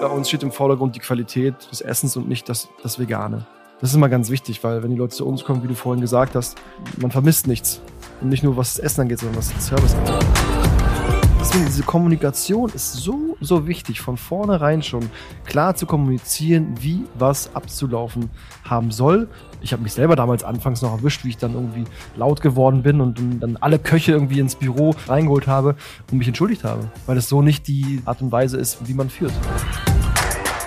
Bei 0.00 0.06
uns 0.06 0.28
steht 0.28 0.44
im 0.44 0.52
Vordergrund 0.52 0.94
die 0.94 1.00
Qualität 1.00 1.54
des 1.72 1.80
Essens 1.80 2.16
und 2.16 2.28
nicht 2.28 2.48
das, 2.48 2.68
das 2.84 3.00
Vegane. 3.00 3.46
Das 3.80 3.90
ist 3.90 3.96
immer 3.96 4.08
ganz 4.08 4.30
wichtig, 4.30 4.62
weil 4.62 4.82
wenn 4.82 4.90
die 4.90 4.96
Leute 4.96 5.16
zu 5.16 5.26
uns 5.26 5.44
kommen, 5.44 5.62
wie 5.64 5.68
du 5.68 5.74
vorhin 5.74 6.00
gesagt 6.00 6.36
hast, 6.36 6.56
man 6.98 7.10
vermisst 7.10 7.48
nichts. 7.48 7.80
Und 8.20 8.28
nicht 8.28 8.44
nur 8.44 8.56
was 8.56 8.74
das 8.74 8.84
Essen 8.84 9.02
angeht, 9.02 9.18
sondern 9.18 9.38
was 9.38 9.48
den 9.48 9.60
Service 9.60 9.94
angeht. 9.94 10.24
Deswegen, 11.40 11.66
diese 11.66 11.82
Kommunikation 11.84 12.68
ist 12.74 12.94
so, 12.94 13.36
so 13.40 13.66
wichtig, 13.66 14.00
von 14.00 14.16
vornherein 14.16 14.82
schon 14.82 15.08
klar 15.46 15.76
zu 15.76 15.86
kommunizieren, 15.86 16.74
wie 16.80 17.04
was 17.14 17.54
abzulaufen 17.54 18.28
haben 18.64 18.90
soll. 18.90 19.28
Ich 19.60 19.72
habe 19.72 19.82
mich 19.82 19.92
selber 19.92 20.16
damals 20.16 20.44
anfangs 20.44 20.82
noch 20.82 20.98
erwischt, 20.98 21.24
wie 21.24 21.30
ich 21.30 21.38
dann 21.38 21.54
irgendwie 21.54 21.84
laut 22.16 22.40
geworden 22.40 22.82
bin 22.82 23.00
und 23.00 23.20
dann 23.40 23.56
alle 23.56 23.78
Köche 23.78 24.12
irgendwie 24.12 24.40
ins 24.40 24.56
Büro 24.56 24.94
reingeholt 25.06 25.46
habe 25.46 25.76
und 26.10 26.18
mich 26.18 26.28
entschuldigt 26.28 26.64
habe, 26.64 26.90
weil 27.06 27.16
es 27.16 27.28
so 27.28 27.40
nicht 27.40 27.66
die 27.68 28.02
Art 28.04 28.20
und 28.20 28.32
Weise 28.32 28.58
ist, 28.58 28.86
wie 28.86 28.94
man 28.94 29.08
führt. 29.08 29.32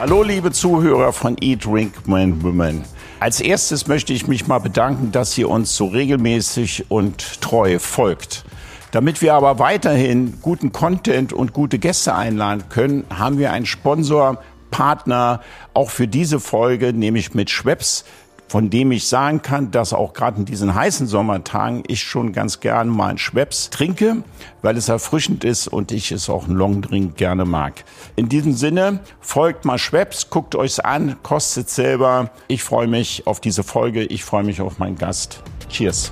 Hallo 0.02 0.24
liebe 0.24 0.52
Zuhörer 0.52 1.14
von 1.14 1.38
Eat, 1.42 1.64
Drink, 1.64 2.08
Men, 2.08 2.42
Women. 2.42 2.84
Als 3.20 3.40
erstes 3.40 3.86
möchte 3.86 4.14
ich 4.14 4.28
mich 4.28 4.48
mal 4.48 4.58
bedanken, 4.58 5.12
dass 5.12 5.38
ihr 5.38 5.48
uns 5.48 5.76
so 5.76 5.86
regelmäßig 5.86 6.90
und 6.90 7.40
treu 7.40 7.78
folgt. 7.78 8.44
Damit 8.90 9.22
wir 9.22 9.36
aber 9.36 9.60
weiterhin 9.60 10.40
guten 10.42 10.72
Content 10.72 11.34
und 11.34 11.54
gute 11.54 11.78
Gäste 11.78 12.16
einladen 12.16 12.64
können, 12.70 13.06
haben 13.16 13.38
wir 13.38 13.52
einen 13.52 13.68
Sponsor, 13.68 14.42
Partner 14.72 15.42
auch 15.76 15.92
für 15.92 16.08
diese 16.08 16.40
Folge, 16.40 16.94
nämlich 16.94 17.36
mit 17.36 17.52
Schweppes, 17.52 18.04
von 18.52 18.70
dem 18.70 18.92
ich 18.92 19.08
sagen 19.08 19.42
kann, 19.42 19.72
dass 19.72 19.94
auch 19.94 20.12
gerade 20.12 20.40
in 20.40 20.44
diesen 20.44 20.76
heißen 20.76 21.08
Sommertagen 21.08 21.84
ich 21.88 22.04
schon 22.04 22.34
ganz 22.34 22.60
gern 22.60 22.90
mal 22.90 23.08
einen 23.08 23.18
Schweppes 23.18 23.70
trinke, 23.70 24.26
weil 24.62 24.76
es 24.76 24.90
erfrischend 24.90 25.46
ist 25.46 25.70
und 25.70 25.94
ich 25.94 26.12
es 26.12 26.30
auch 26.30 26.50
einen 26.50 26.58
Longdrink 26.58 27.16
gerne 27.16 27.46
mag. 27.46 27.86
In 28.18 28.28
diesem 28.28 28.52
Sinne, 28.52 29.00
folgt 29.22 29.64
mal 29.64 29.78
Schweppes, 29.78 30.30
guckt 30.30 30.56
euch's 30.56 30.82
an, 30.82 31.16
kostet 31.24 31.70
selber. 31.70 32.30
Ich 32.50 32.62
freue 32.62 32.88
mich 32.88 33.26
auf 33.26 33.40
diese 33.40 33.64
Folge, 33.64 34.04
ich 34.04 34.26
freue 34.26 34.44
mich 34.44 34.60
auf 34.60 34.80
meinen 34.80 34.98
Gast. 34.98 35.42
Cheers. 35.70 36.12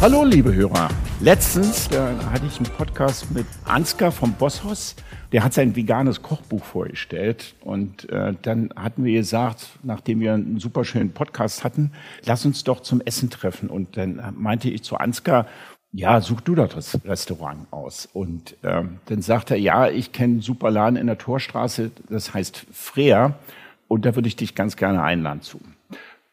Hallo, 0.00 0.22
liebe 0.22 0.54
Hörer. 0.54 0.90
Letztens 1.18 1.88
äh, 1.88 1.98
hatte 2.32 2.46
ich 2.46 2.56
einen 2.58 2.70
Podcast 2.76 3.28
mit 3.32 3.46
Ansgar 3.64 4.12
vom 4.12 4.32
Bosshaus. 4.32 4.94
Der 5.32 5.44
hat 5.44 5.54
sein 5.54 5.76
veganes 5.76 6.22
Kochbuch 6.22 6.64
vorgestellt. 6.64 7.54
Und 7.60 8.08
äh, 8.10 8.34
dann 8.42 8.70
hatten 8.76 9.04
wir 9.04 9.12
gesagt, 9.12 9.68
nachdem 9.82 10.20
wir 10.20 10.34
einen 10.34 10.58
super 10.58 10.84
schönen 10.84 11.12
Podcast 11.12 11.64
hatten, 11.64 11.92
lass 12.24 12.44
uns 12.44 12.64
doch 12.64 12.80
zum 12.80 13.00
Essen 13.00 13.30
treffen. 13.30 13.68
Und 13.68 13.96
dann 13.96 14.20
meinte 14.36 14.68
ich 14.70 14.82
zu 14.82 14.96
Ansgar, 14.96 15.46
ja, 15.92 16.20
such 16.20 16.40
du 16.40 16.54
das 16.54 16.98
Restaurant 17.04 17.66
aus. 17.72 18.08
Und 18.12 18.56
ähm, 18.62 18.98
dann 19.06 19.22
sagt 19.22 19.50
er, 19.50 19.56
ja, 19.56 19.88
ich 19.88 20.12
kenne 20.12 20.34
einen 20.34 20.40
super 20.40 20.70
Laden 20.70 20.96
in 20.96 21.06
der 21.06 21.18
Torstraße, 21.18 21.90
das 22.08 22.32
heißt 22.32 22.66
Freer. 22.72 23.34
Und 23.88 24.04
da 24.04 24.14
würde 24.14 24.28
ich 24.28 24.36
dich 24.36 24.54
ganz 24.54 24.76
gerne 24.76 25.02
einladen 25.02 25.42
zu. 25.42 25.60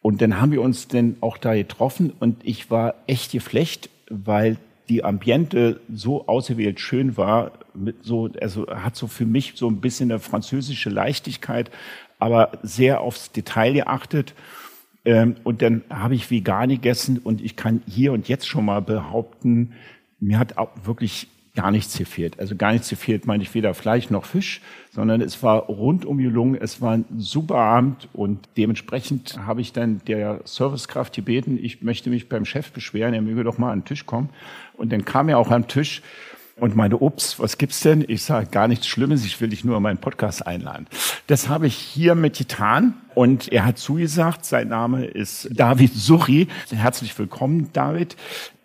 Und 0.02 0.22
dann 0.22 0.40
haben 0.40 0.52
wir 0.52 0.62
uns 0.62 0.88
dann 0.88 1.18
auch 1.22 1.38
da 1.38 1.56
getroffen 1.56 2.14
und 2.20 2.38
ich 2.44 2.70
war 2.70 2.94
echt 3.08 3.32
geflecht, 3.32 3.90
weil 4.10 4.58
die 4.90 5.04
Ambiente 5.04 5.82
so 5.94 6.28
auserwählt 6.28 6.80
schön 6.80 7.18
war, 7.18 7.52
mit 7.78 8.04
so, 8.04 8.30
also 8.42 8.68
hat 8.68 8.96
so 8.96 9.08
für 9.08 9.26
mich 9.26 9.54
so 9.56 9.70
ein 9.70 9.82
bisschen 9.82 10.12
eine 10.12 10.20
französische 10.20 10.90
Leichtigkeit, 10.90 11.72
aber 12.20 12.52
sehr 12.64 13.02
aufs 13.02 13.32
Detail 13.32 13.74
geachtet. 13.74 14.34
Ähm, 15.06 15.36
und 15.44 15.62
dann 15.62 15.84
habe 15.90 16.16
ich 16.16 16.30
vegan 16.30 16.70
gegessen 16.70 17.20
und 17.20 17.42
ich 17.42 17.56
kann 17.56 17.82
hier 17.88 18.14
und 18.14 18.28
jetzt 18.28 18.48
schon 18.48 18.66
mal 18.66 18.82
behaupten, 18.82 19.74
mir 20.20 20.40
hat 20.40 20.58
auch 20.58 20.70
wirklich 20.84 21.28
gar 21.58 21.72
nichts 21.72 21.98
gefehlt. 21.98 22.40
Also 22.40 22.56
gar 22.56 22.72
nichts 22.72 22.88
gefehlt 22.88 23.26
meine 23.26 23.42
ich 23.42 23.54
weder 23.56 23.74
Fleisch 23.74 24.12
noch 24.12 24.26
Fisch, 24.26 24.62
sondern 24.92 25.22
es 25.22 25.42
war 25.42 25.64
rundum 25.64 26.20
gelungen. 26.20 26.56
Es 26.56 26.82
war 26.82 26.94
ein 26.94 27.06
super 27.18 27.56
Abend 27.56 28.08
und 28.14 28.48
dementsprechend 28.58 29.40
habe 29.44 29.62
ich 29.62 29.74
dann 29.74 30.00
der 30.06 30.42
Servicekraft 30.46 31.16
gebeten, 31.16 31.58
ich 31.60 31.82
möchte 31.82 32.12
mich 32.12 32.30
beim 32.30 32.46
Chef 32.46 32.72
beschweren, 32.72 33.16
er 33.16 33.24
möge 33.24 33.44
doch 33.44 33.58
mal 33.58 33.72
an 33.72 33.80
den 33.80 33.86
Tisch 33.86 34.06
kommen. 34.06 34.30
Und 34.74 34.92
dann 34.92 35.04
kam 35.04 35.30
er 35.30 35.40
auch 35.40 35.50
am 35.50 35.68
Tisch 35.68 36.04
und 36.60 36.76
meinte, 36.76 37.02
ups, 37.02 37.40
was 37.40 37.58
gibt's 37.58 37.82
denn? 37.82 38.04
Ich 38.08 38.24
sage, 38.24 38.48
gar 38.48 38.68
nichts 38.68 38.88
Schlimmes, 38.88 39.26
ich 39.26 39.40
will 39.40 39.50
dich 39.50 39.64
nur 39.64 39.78
in 39.78 39.84
meinen 39.84 40.00
Podcast 40.00 40.46
einladen. 40.46 40.88
Das 41.28 41.50
habe 41.50 41.68
ich 41.68 41.76
hiermit 41.76 42.38
getan 42.38 42.96
und 43.14 43.52
er 43.52 43.66
hat 43.66 43.78
zugesagt, 43.78 44.46
sein 44.46 44.70
Name 44.70 45.06
ist 45.06 45.50
David 45.52 45.94
Suchi. 45.94 46.48
Herzlich 46.72 47.18
willkommen, 47.18 47.70
David. 47.74 48.16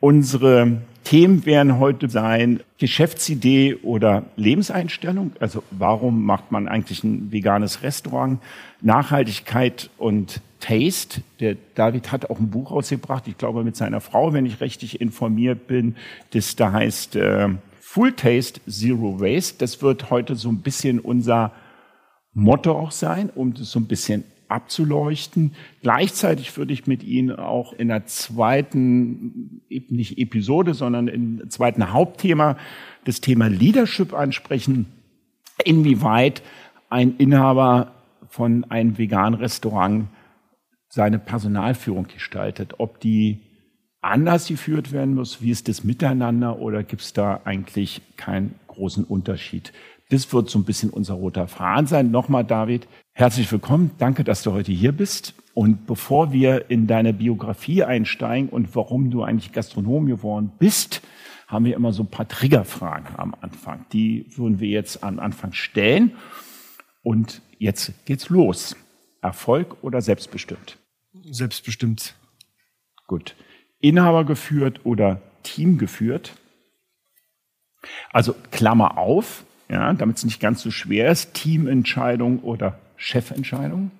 Unsere 0.00 0.78
Themen 1.04 1.44
werden 1.44 1.78
heute 1.78 2.08
sein 2.08 2.60
Geschäftsidee 2.78 3.76
oder 3.82 4.24
Lebenseinstellung. 4.36 5.32
Also 5.41 5.62
warum 5.70 6.24
macht 6.24 6.50
man 6.50 6.69
eigentlich 6.69 7.04
ein 7.04 7.30
veganes 7.30 7.82
Restaurant? 7.82 8.41
Nachhaltigkeit 8.80 9.91
und 9.98 10.41
Taste. 10.60 11.22
Der 11.41 11.56
David 11.74 12.12
hat 12.12 12.30
auch 12.30 12.38
ein 12.38 12.50
Buch 12.50 12.70
rausgebracht, 12.70 13.26
ich 13.26 13.36
glaube 13.36 13.64
mit 13.64 13.76
seiner 13.76 14.00
Frau, 14.00 14.32
wenn 14.32 14.47
ich 14.47 14.60
richtig 14.60 15.00
informiert 15.00 15.66
bin. 15.66 15.97
Das 16.30 16.56
da 16.56 16.72
heißt 16.72 17.16
äh, 17.16 17.48
Full 17.92 18.14
Taste 18.14 18.58
Zero 18.70 19.20
Waste. 19.20 19.58
Das 19.58 19.82
wird 19.82 20.08
heute 20.08 20.34
so 20.34 20.48
ein 20.48 20.62
bisschen 20.62 20.98
unser 20.98 21.53
Motto 22.32 22.72
auch 22.72 22.91
sein, 22.91 23.28
um 23.28 23.53
das 23.53 23.70
so 23.70 23.80
ein 23.80 23.86
bisschen 23.86 24.25
abzuleuchten. 24.48 25.54
Gleichzeitig 25.82 26.56
würde 26.56 26.72
ich 26.72 26.86
mit 26.86 27.03
Ihnen 27.03 27.36
auch 27.36 27.75
in 27.75 27.88
der 27.88 28.06
zweiten, 28.06 29.60
nicht 29.69 30.16
Episode, 30.16 30.72
sondern 30.72 31.06
im 31.06 31.50
zweiten 31.50 31.92
Hauptthema 31.92 32.56
das 33.04 33.20
Thema 33.20 33.48
Leadership 33.48 34.14
ansprechen. 34.14 34.86
Inwieweit 35.62 36.42
ein 36.88 37.19
Inhaber 37.19 37.92
von 38.26 38.64
einem 38.70 38.97
veganen 38.97 39.38
Restaurant 39.38 40.06
seine 40.88 41.19
Personalführung 41.19 42.06
gestaltet, 42.06 42.76
ob 42.78 43.00
die 43.00 43.51
anders 44.02 44.48
geführt 44.48 44.92
werden 44.92 45.14
muss, 45.14 45.40
wie 45.40 45.50
ist 45.50 45.68
das 45.68 45.84
Miteinander 45.84 46.58
oder 46.58 46.82
gibt 46.82 47.02
es 47.02 47.12
da 47.12 47.40
eigentlich 47.44 48.02
keinen 48.16 48.54
großen 48.66 49.04
Unterschied? 49.04 49.72
Das 50.10 50.30
wird 50.32 50.50
so 50.50 50.58
ein 50.58 50.64
bisschen 50.64 50.90
unser 50.90 51.14
roter 51.14 51.48
Faden 51.48 51.86
sein. 51.86 52.10
Nochmal, 52.10 52.44
David, 52.44 52.86
herzlich 53.12 53.50
willkommen. 53.50 53.92
Danke, 53.98 54.24
dass 54.24 54.42
du 54.42 54.52
heute 54.52 54.72
hier 54.72 54.92
bist. 54.92 55.34
Und 55.54 55.86
bevor 55.86 56.32
wir 56.32 56.70
in 56.70 56.86
deine 56.86 57.14
Biografie 57.14 57.84
einsteigen 57.84 58.48
und 58.50 58.74
warum 58.74 59.10
du 59.10 59.22
eigentlich 59.22 59.52
Gastronom 59.52 60.06
geworden 60.06 60.52
bist, 60.58 61.00
haben 61.46 61.64
wir 61.64 61.76
immer 61.76 61.92
so 61.92 62.02
ein 62.02 62.10
paar 62.10 62.28
Triggerfragen 62.28 63.16
am 63.16 63.34
Anfang. 63.41 63.86
Die 63.92 64.26
würden 64.36 64.60
wir 64.60 64.68
jetzt 64.68 65.04
am 65.04 65.18
Anfang 65.18 65.52
stellen. 65.52 66.12
Und 67.02 67.42
jetzt 67.58 67.92
geht's 68.04 68.28
los. 68.28 68.76
Erfolg 69.20 69.76
oder 69.82 70.00
selbstbestimmt? 70.00 70.78
Selbstbestimmt. 71.30 72.14
Gut. 73.06 73.36
Inhaber 73.82 74.25
geführt 74.25 74.81
oder 74.84 75.20
Team 75.43 75.76
geführt? 75.76 76.34
Also 78.12 78.34
Klammer 78.50 78.97
auf, 78.97 79.44
ja, 79.69 79.93
damit 79.93 80.16
es 80.16 80.25
nicht 80.25 80.41
ganz 80.41 80.62
so 80.62 80.70
schwer 80.70 81.10
ist, 81.10 81.34
Teamentscheidung 81.34 82.41
oder 82.41 82.78
Chefentscheidung? 82.97 83.91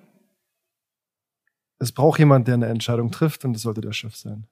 Es 1.79 1.91
braucht 1.91 2.19
jemand, 2.19 2.47
der 2.47 2.55
eine 2.55 2.67
Entscheidung 2.67 3.11
trifft 3.11 3.43
und 3.45 3.53
das 3.53 3.63
sollte 3.63 3.81
der 3.81 3.93
Chef 3.93 4.15
sein. 4.15 4.47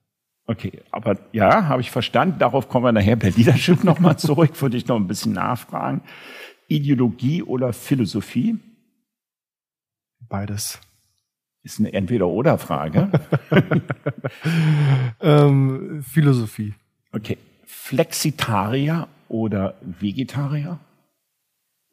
Okay, 0.47 0.81
aber 0.91 1.17
ja, 1.31 1.65
habe 1.65 1.81
ich 1.81 1.91
verstanden. 1.91 2.39
Darauf 2.39 2.67
kommen 2.67 2.85
wir 2.85 2.91
nachher 2.91 3.15
bei 3.15 3.29
Leadership 3.29 3.83
nochmal 3.83 4.17
zurück, 4.17 4.61
würde 4.61 4.75
ich 4.75 4.87
noch 4.87 4.97
ein 4.97 5.07
bisschen 5.07 5.33
nachfragen. 5.33 6.01
Ideologie 6.67 7.41
oder 7.43 7.71
Philosophie? 7.71 8.59
Beides. 10.27 10.79
Ist 11.63 11.79
eine 11.79 11.93
Entweder-Oder-Frage. 11.93 13.11
ähm, 15.21 16.03
Philosophie. 16.03 16.73
Okay. 17.11 17.37
Flexitarier 17.65 19.07
oder 19.27 19.75
Vegetarier? 19.81 20.79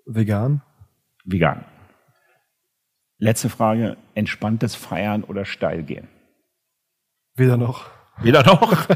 Vegan. 0.06 0.62
Vegan. 1.24 1.64
Letzte 3.18 3.50
Frage. 3.50 3.96
Entspanntes 4.14 4.74
Feiern 4.74 5.22
oder 5.22 5.44
steil 5.44 5.82
gehen? 5.82 6.08
Weder 7.34 7.56
noch. 7.56 7.90
Weder 8.20 8.42
noch? 8.44 8.88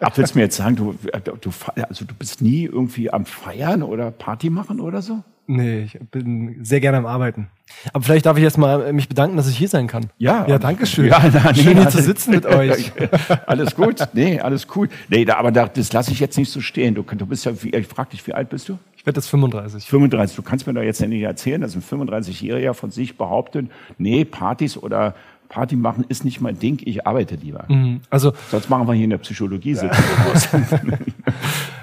Ach, 0.00 0.16
willst 0.16 0.34
du 0.34 0.38
mir 0.38 0.44
jetzt 0.44 0.56
sagen, 0.56 0.76
du, 0.76 0.92
du, 0.92 1.50
also 1.88 2.04
du 2.04 2.14
bist 2.14 2.42
nie 2.42 2.64
irgendwie 2.64 3.10
am 3.10 3.24
Feiern 3.24 3.82
oder 3.82 4.10
Party 4.10 4.50
machen 4.50 4.80
oder 4.80 5.00
so? 5.02 5.22
Nee, 5.46 5.82
ich 5.82 5.98
bin 6.10 6.64
sehr 6.64 6.80
gerne 6.80 6.98
am 6.98 7.06
Arbeiten. 7.06 7.48
Aber 7.92 8.02
vielleicht 8.02 8.26
darf 8.26 8.36
ich 8.36 8.42
jetzt 8.42 8.58
mal 8.58 8.92
mich 8.92 9.08
bedanken, 9.08 9.36
dass 9.36 9.48
ich 9.48 9.56
hier 9.56 9.68
sein 9.68 9.86
kann. 9.86 10.06
Ja. 10.18 10.46
Ja, 10.48 10.58
danke 10.58 10.86
schön. 10.86 11.06
Ja, 11.06 11.22
na, 11.32 11.52
nee, 11.52 11.62
schön 11.62 11.76
hier 11.76 11.88
zu 11.88 12.02
sitzen 12.02 12.32
mit 12.32 12.46
euch. 12.46 12.92
alles 13.46 13.74
gut. 13.74 14.08
Nee, 14.12 14.40
alles 14.40 14.66
cool. 14.74 14.88
Nee, 15.08 15.24
da, 15.24 15.36
aber 15.36 15.50
das 15.52 15.92
lasse 15.92 16.10
ich 16.12 16.20
jetzt 16.20 16.36
nicht 16.36 16.50
so 16.50 16.60
stehen. 16.60 16.94
Du, 16.94 17.02
du 17.02 17.26
bist 17.26 17.44
ja, 17.44 17.52
ich 17.52 17.86
frag 17.86 18.10
dich, 18.10 18.26
wie 18.26 18.34
alt 18.34 18.48
bist 18.48 18.68
du? 18.68 18.78
Ich 18.96 19.06
werde 19.06 19.18
jetzt 19.18 19.28
35. 19.28 19.86
35. 19.86 20.36
Du 20.36 20.42
kannst 20.42 20.66
mir 20.66 20.74
doch 20.74 20.82
jetzt 20.82 21.00
nicht 21.00 21.22
erzählen, 21.22 21.60
dass 21.60 21.76
ein 21.76 21.82
35-Jähriger 21.82 22.74
von 22.74 22.90
sich 22.90 23.16
behauptet, 23.16 23.66
nee, 23.98 24.24
Partys 24.24 24.76
oder 24.76 25.14
Party 25.48 25.76
machen 25.76 26.04
ist 26.08 26.24
nicht 26.24 26.40
mein 26.40 26.58
Ding, 26.58 26.80
ich 26.84 27.06
arbeite 27.06 27.36
lieber. 27.36 27.66
Mhm. 27.68 28.00
Also, 28.10 28.32
Sonst 28.50 28.68
machen 28.68 28.88
wir 28.88 28.94
hier 28.94 29.04
in 29.04 29.10
der 29.10 29.18
Psychologie 29.18 29.74
ja. 29.74 29.90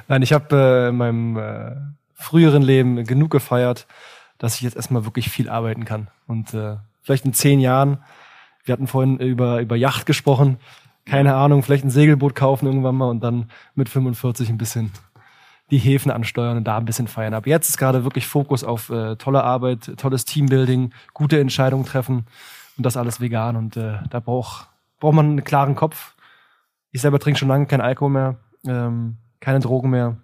Nein, 0.07 0.21
ich 0.21 0.33
habe 0.33 0.55
äh, 0.55 0.89
in 0.89 0.95
meinem 0.97 1.37
äh, 1.37 1.71
früheren 2.13 2.61
Leben 2.61 3.03
genug 3.05 3.31
gefeiert, 3.31 3.87
dass 4.37 4.55
ich 4.55 4.61
jetzt 4.61 4.75
erstmal 4.75 5.05
wirklich 5.05 5.29
viel 5.29 5.49
arbeiten 5.49 5.85
kann. 5.85 6.09
Und 6.27 6.53
äh, 6.53 6.77
vielleicht 7.01 7.25
in 7.25 7.33
zehn 7.33 7.59
Jahren, 7.59 8.03
wir 8.65 8.73
hatten 8.73 8.87
vorhin 8.87 9.17
über, 9.17 9.61
über 9.61 9.75
Yacht 9.75 10.05
gesprochen, 10.05 10.57
keine 11.05 11.35
Ahnung, 11.35 11.63
vielleicht 11.63 11.83
ein 11.83 11.89
Segelboot 11.89 12.35
kaufen 12.35 12.65
irgendwann 12.65 12.95
mal 12.95 13.09
und 13.09 13.21
dann 13.21 13.49
mit 13.75 13.89
45 13.89 14.49
ein 14.49 14.57
bisschen 14.57 14.91
die 15.69 15.77
Häfen 15.77 16.11
ansteuern 16.11 16.57
und 16.57 16.65
da 16.65 16.77
ein 16.77 16.85
bisschen 16.85 17.07
feiern. 17.07 17.33
Aber 17.33 17.47
jetzt 17.47 17.69
ist 17.69 17.77
gerade 17.77 18.03
wirklich 18.03 18.27
Fokus 18.27 18.63
auf 18.63 18.89
äh, 18.89 19.15
tolle 19.15 19.43
Arbeit, 19.43 19.97
tolles 19.97 20.25
Teambuilding, 20.25 20.93
gute 21.13 21.39
Entscheidungen 21.39 21.85
treffen 21.85 22.25
und 22.77 22.85
das 22.85 22.97
alles 22.97 23.19
vegan. 23.19 23.55
Und 23.55 23.77
äh, 23.77 23.99
da 24.09 24.19
braucht, 24.19 24.67
braucht 24.99 25.15
man 25.15 25.25
einen 25.27 25.43
klaren 25.43 25.75
Kopf. 25.75 26.15
Ich 26.91 27.01
selber 27.01 27.19
trinke 27.19 27.39
schon 27.39 27.47
lange 27.47 27.65
kein 27.65 27.81
Alkohol 27.81 28.11
mehr, 28.11 28.35
ähm, 28.65 29.17
keine 29.39 29.59
Drogen 29.59 29.89
mehr. 29.89 30.17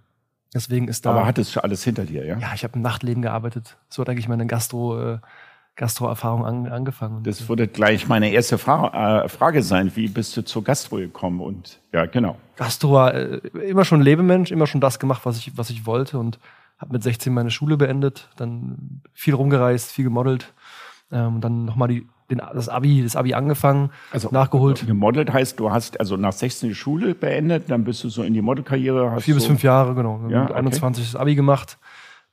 Deswegen 0.54 0.88
ist 0.88 1.06
da. 1.06 1.12
Aber 1.12 1.26
hattest 1.26 1.56
du 1.56 1.64
alles 1.64 1.84
hinter 1.84 2.06
dir, 2.06 2.26
ja? 2.26 2.38
Ja, 2.40 2.52
ich 2.56 2.64
habe 2.64 2.76
im 2.76 2.82
Nachtleben 2.82 3.22
gearbeitet. 3.22 3.78
So 3.90 4.02
hat 4.02 4.10
eigentlich 4.10 4.28
meine 4.28 4.48
Gastro, 4.48 5.14
äh, 5.14 5.20
Gastro-Erfahrung 5.76 6.46
an, 6.46 6.68
angefangen. 6.68 7.24
Das 7.24 7.48
würde 7.48 7.68
gleich 7.68 8.08
meine 8.08 8.32
erste 8.32 8.58
Fra 8.58 9.24
äh, 9.24 9.30
Frage 9.30 9.62
sein. 9.62 9.96
Wie 9.96 10.08
bist 10.08 10.36
du 10.36 10.44
zur 10.44 10.64
Gastro 10.64 10.98
gekommen? 10.98 11.40
Und 11.40 11.80
ja, 11.94 12.06
genau. 12.06 12.38
Gastro 12.56 12.94
war 12.94 13.14
äh, 13.14 13.38
immer 13.68 13.86
schon 13.86 14.02
Lebemensch, 14.02 14.52
immer 14.52 14.68
schon 14.68 14.82
das 14.82 15.00
gemacht, 15.00 15.22
was 15.24 15.38
ich, 15.38 15.58
was 15.58 15.70
ich 15.70 15.86
wollte 15.86 16.18
und 16.18 16.40
habe 16.80 16.94
mit 16.94 17.04
16 17.04 17.34
meine 17.34 17.52
Schule 17.52 17.78
beendet, 17.78 18.30
dann 18.38 19.02
viel 19.14 19.34
rumgereist, 19.34 19.92
viel 19.92 20.06
gemodelt, 20.06 20.54
ähm, 21.12 21.42
dann 21.42 21.66
nochmal 21.66 21.90
die 21.90 22.08
den, 22.30 22.42
das 22.54 22.70
Abi, 22.70 23.04
das 23.04 23.16
Abi 23.16 23.34
angefangen, 23.34 23.90
also, 24.12 24.30
nachgeholt. 24.32 24.86
Gemodelt 24.86 25.32
heißt, 25.32 25.60
du 25.60 25.72
hast 25.72 26.00
also 26.00 26.18
nach 26.18 26.34
16 26.34 26.70
die 26.70 26.76
Schule 26.76 27.16
beendet, 27.16 27.70
dann 27.70 27.84
bist 27.84 28.04
du 28.04 28.10
so 28.10 28.24
in 28.24 28.34
die 28.34 28.42
Modelkarriere. 28.42 29.20
Vier 29.22 29.36
bis 29.36 29.44
so 29.44 29.50
fünf 29.50 29.64
Jahre, 29.64 29.96
genau. 29.96 30.22
Ja, 30.30 30.46
okay. 30.46 30.54
21 30.54 31.12
das 31.12 31.20
Abi 31.20 31.36
gemacht 31.36 31.78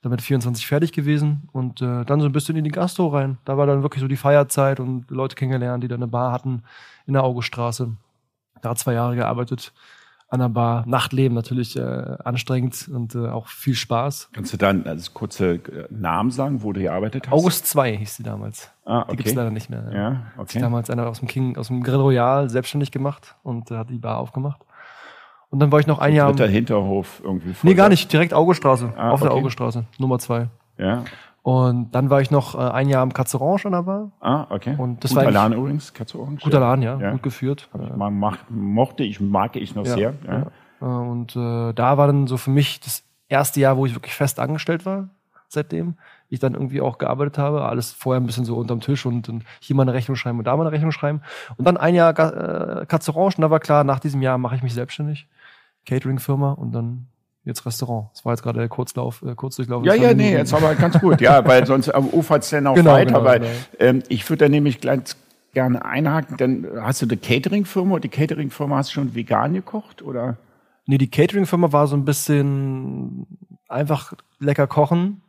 damit 0.01 0.21
24 0.21 0.67
fertig 0.67 0.91
gewesen 0.91 1.49
und 1.51 1.81
äh, 1.81 2.05
dann 2.05 2.19
so 2.19 2.27
ein 2.27 2.31
bisschen 2.31 2.55
in 2.55 2.63
die 2.63 2.71
Gastro 2.71 3.07
rein. 3.07 3.37
Da 3.45 3.57
war 3.57 3.65
dann 3.65 3.81
wirklich 3.81 4.01
so 4.01 4.07
die 4.07 4.15
Feierzeit 4.15 4.79
und 4.79 5.09
Leute 5.09 5.35
kennengelernt, 5.35 5.83
die 5.83 5.87
da 5.87 5.95
eine 5.95 6.07
Bar 6.07 6.31
hatten 6.31 6.63
in 7.05 7.13
der 7.13 7.23
Auguststraße. 7.23 7.91
Da 8.61 8.75
zwei 8.75 8.93
Jahre 8.93 9.15
gearbeitet 9.15 9.73
an 10.29 10.39
der 10.39 10.49
Bar. 10.49 10.83
Nachtleben 10.85 11.35
natürlich 11.35 11.77
äh, 11.77 11.81
anstrengend 11.81 12.89
und 12.93 13.15
äh, 13.15 13.29
auch 13.29 13.47
viel 13.47 13.75
Spaß. 13.75 14.29
Kannst 14.33 14.53
du 14.53 14.57
dann 14.57 14.85
als 14.85 15.13
kurze 15.13 15.55
äh, 15.55 15.87
Namen 15.89 16.31
sagen, 16.31 16.63
wo 16.63 16.73
du 16.73 16.81
gearbeitet 16.81 17.27
hast? 17.27 17.33
August 17.33 17.67
2 17.67 17.97
hieß 17.97 18.17
sie 18.17 18.23
damals. 18.23 18.71
Ah, 18.85 19.01
okay. 19.01 19.11
Die 19.11 19.17
gibt's 19.17 19.33
leider 19.33 19.51
nicht 19.51 19.69
mehr. 19.69 19.89
Ja, 19.93 20.21
okay. 20.37 20.59
damals 20.59 20.89
einer 20.89 21.07
aus 21.07 21.19
dem 21.19 21.27
King, 21.27 21.57
aus 21.57 21.67
dem 21.67 21.81
Grill 21.83 21.95
Royal 21.95 22.49
selbstständig 22.49 22.91
gemacht 22.91 23.35
und 23.43 23.71
äh, 23.71 23.77
hat 23.77 23.89
die 23.89 23.99
Bar 23.99 24.17
aufgemacht. 24.17 24.61
Und 25.49 25.59
dann 25.59 25.71
war 25.71 25.79
ich 25.79 25.87
noch 25.87 25.99
ein 25.99 26.13
Jahr. 26.13 26.31
Dritter 26.31 26.47
Hinterhof 26.49 27.21
irgendwie. 27.23 27.55
Nee, 27.63 27.73
gar 27.73 27.87
nicht. 27.87 28.11
Direkt 28.11 28.33
Augestraße. 28.33 28.91
Ah, 28.97 29.11
auf 29.11 29.21
der 29.21 29.31
okay. 29.31 29.39
Augestraße. 29.39 29.85
Nummer 29.97 30.19
zwei. 30.19 30.49
Ja. 30.77 31.05
Und 31.47 31.91
dann 31.91 32.09
war 32.09 32.19
ich 32.19 32.29
noch 32.29 32.55
äh, 32.55 32.57
ein 32.57 32.89
Jahr 32.89 33.01
am 33.01 33.13
Katze 33.13 33.39
Orange 33.39 33.67
an 33.67 33.71
der 33.71 33.83
Bar. 33.83 34.11
Ah, 34.19 34.47
okay. 34.49 34.75
Und 34.77 35.01
das 35.01 35.11
Guter 35.11 35.27
war 35.27 35.31
Laden 35.31 35.53
übrigens, 35.57 35.93
Katze 35.93 36.19
Orange. 36.19 36.43
Guter 36.43 36.59
Laden, 36.59 36.81
ja. 36.81 36.99
Ja. 36.99 37.11
Gut 37.11 37.23
geführt. 37.23 37.69
Ich 37.73 37.95
mal 37.95 38.11
mach, 38.11 38.39
mochte 38.49 39.03
ich, 39.05 39.21
mag 39.21 39.55
ich 39.55 39.73
noch 39.73 39.85
Ja, 39.85 39.93
sehr. 39.93 40.13
Ja. 40.27 40.33
ja. 40.39 40.47
Äh, 40.81 41.09
Und 41.09 41.37
äh, 41.37 41.71
da 41.71 41.97
war 41.97 42.07
dann 42.07 42.27
so 42.27 42.35
für 42.35 42.49
mich 42.49 42.81
das 42.81 43.05
erste 43.29 43.61
Jahr, 43.61 43.77
wo 43.77 43.85
ich 43.85 43.95
wirklich 43.95 44.13
fest 44.13 44.41
angestellt 44.41 44.85
war, 44.85 45.07
seitdem. 45.47 45.93
Ich 46.27 46.41
dann 46.41 46.53
irgendwie 46.53 46.81
auch 46.81 46.97
gearbeitet 46.97 47.37
habe, 47.37 47.63
alles 47.63 47.93
vorher 47.93 48.19
ein 48.19 48.25
bisschen 48.25 48.43
so 48.43 48.57
unterm 48.57 48.81
Tisch 48.81 49.05
und, 49.05 49.29
und 49.29 49.45
hier 49.61 49.73
mal 49.73 49.83
eine 49.83 49.93
Rechnung 49.93 50.17
schreiben 50.17 50.39
und 50.39 50.47
da 50.47 50.57
mal 50.57 50.63
eine 50.63 50.73
Rechnung 50.73 50.91
schreiben. 50.91 51.21
Und 51.55 51.63
dann 51.63 51.77
ein 51.77 51.95
Jahr 51.95 52.09
äh, 52.09 52.85
Katze 52.87 53.15
Orange 53.15 53.37
und 53.37 53.43
da 53.43 53.49
war 53.49 53.61
klar, 53.61 53.85
nach 53.85 54.01
diesem 54.01 54.21
Jahr 54.21 54.37
mache 54.37 54.57
ich 54.57 54.63
mich 54.63 54.73
selbstständig. 54.73 55.29
Catering-Firma 55.85 56.51
und 56.51 56.73
dann 56.73 57.07
jetzt 57.47 57.65
Restaurant. 57.65 58.09
Das 58.13 58.25
war 58.25 58.33
jetzt 58.33 58.43
gerade 58.43 58.59
der 58.59 58.69
Kurzlauf, 58.69 59.23
äh, 59.23 59.33
Kurzdurchlauf. 59.35 59.85
Ja, 59.85 59.95
ja, 59.95 60.13
nee, 60.13 60.31
jetzt 60.33 60.53
aber 60.53 60.75
ganz 60.75 60.99
gut. 60.99 61.21
Ja, 61.21 61.45
weil 61.47 61.65
sonst 61.65 61.89
am 61.89 62.07
Ufer 62.09 62.37
es 62.37 62.49
dann 62.49 62.67
auch 62.67 62.75
Genau, 62.75 62.91
weiter. 62.91 63.05
genau, 63.13 63.23
weil 63.23 63.39
genau. 63.39 63.51
Ähm, 63.79 64.03
ich 64.09 64.29
würde 64.29 64.45
da 64.45 64.49
nämlich 64.49 64.79
gleich 64.79 64.99
gerne 65.53 65.83
einhaken. 65.83 66.37
Dann 66.37 66.67
hast 66.81 67.01
du 67.01 67.05
eine 67.07 67.17
Catering-Firma 67.17 67.95
und 67.95 68.03
die 68.03 68.09
Catering-Firma 68.09 68.77
hast 68.77 68.89
du 68.89 68.93
schon 68.93 69.15
vegan 69.15 69.53
gekocht 69.53 70.01
oder? 70.03 70.37
Nee, 70.85 70.97
die 70.97 71.09
Catering-Firma 71.09 71.71
war 71.71 71.87
so 71.87 71.95
ein 71.95 72.05
bisschen 72.05 73.25
einfach 73.67 74.13
lecker 74.39 74.67
kochen, 74.67 75.21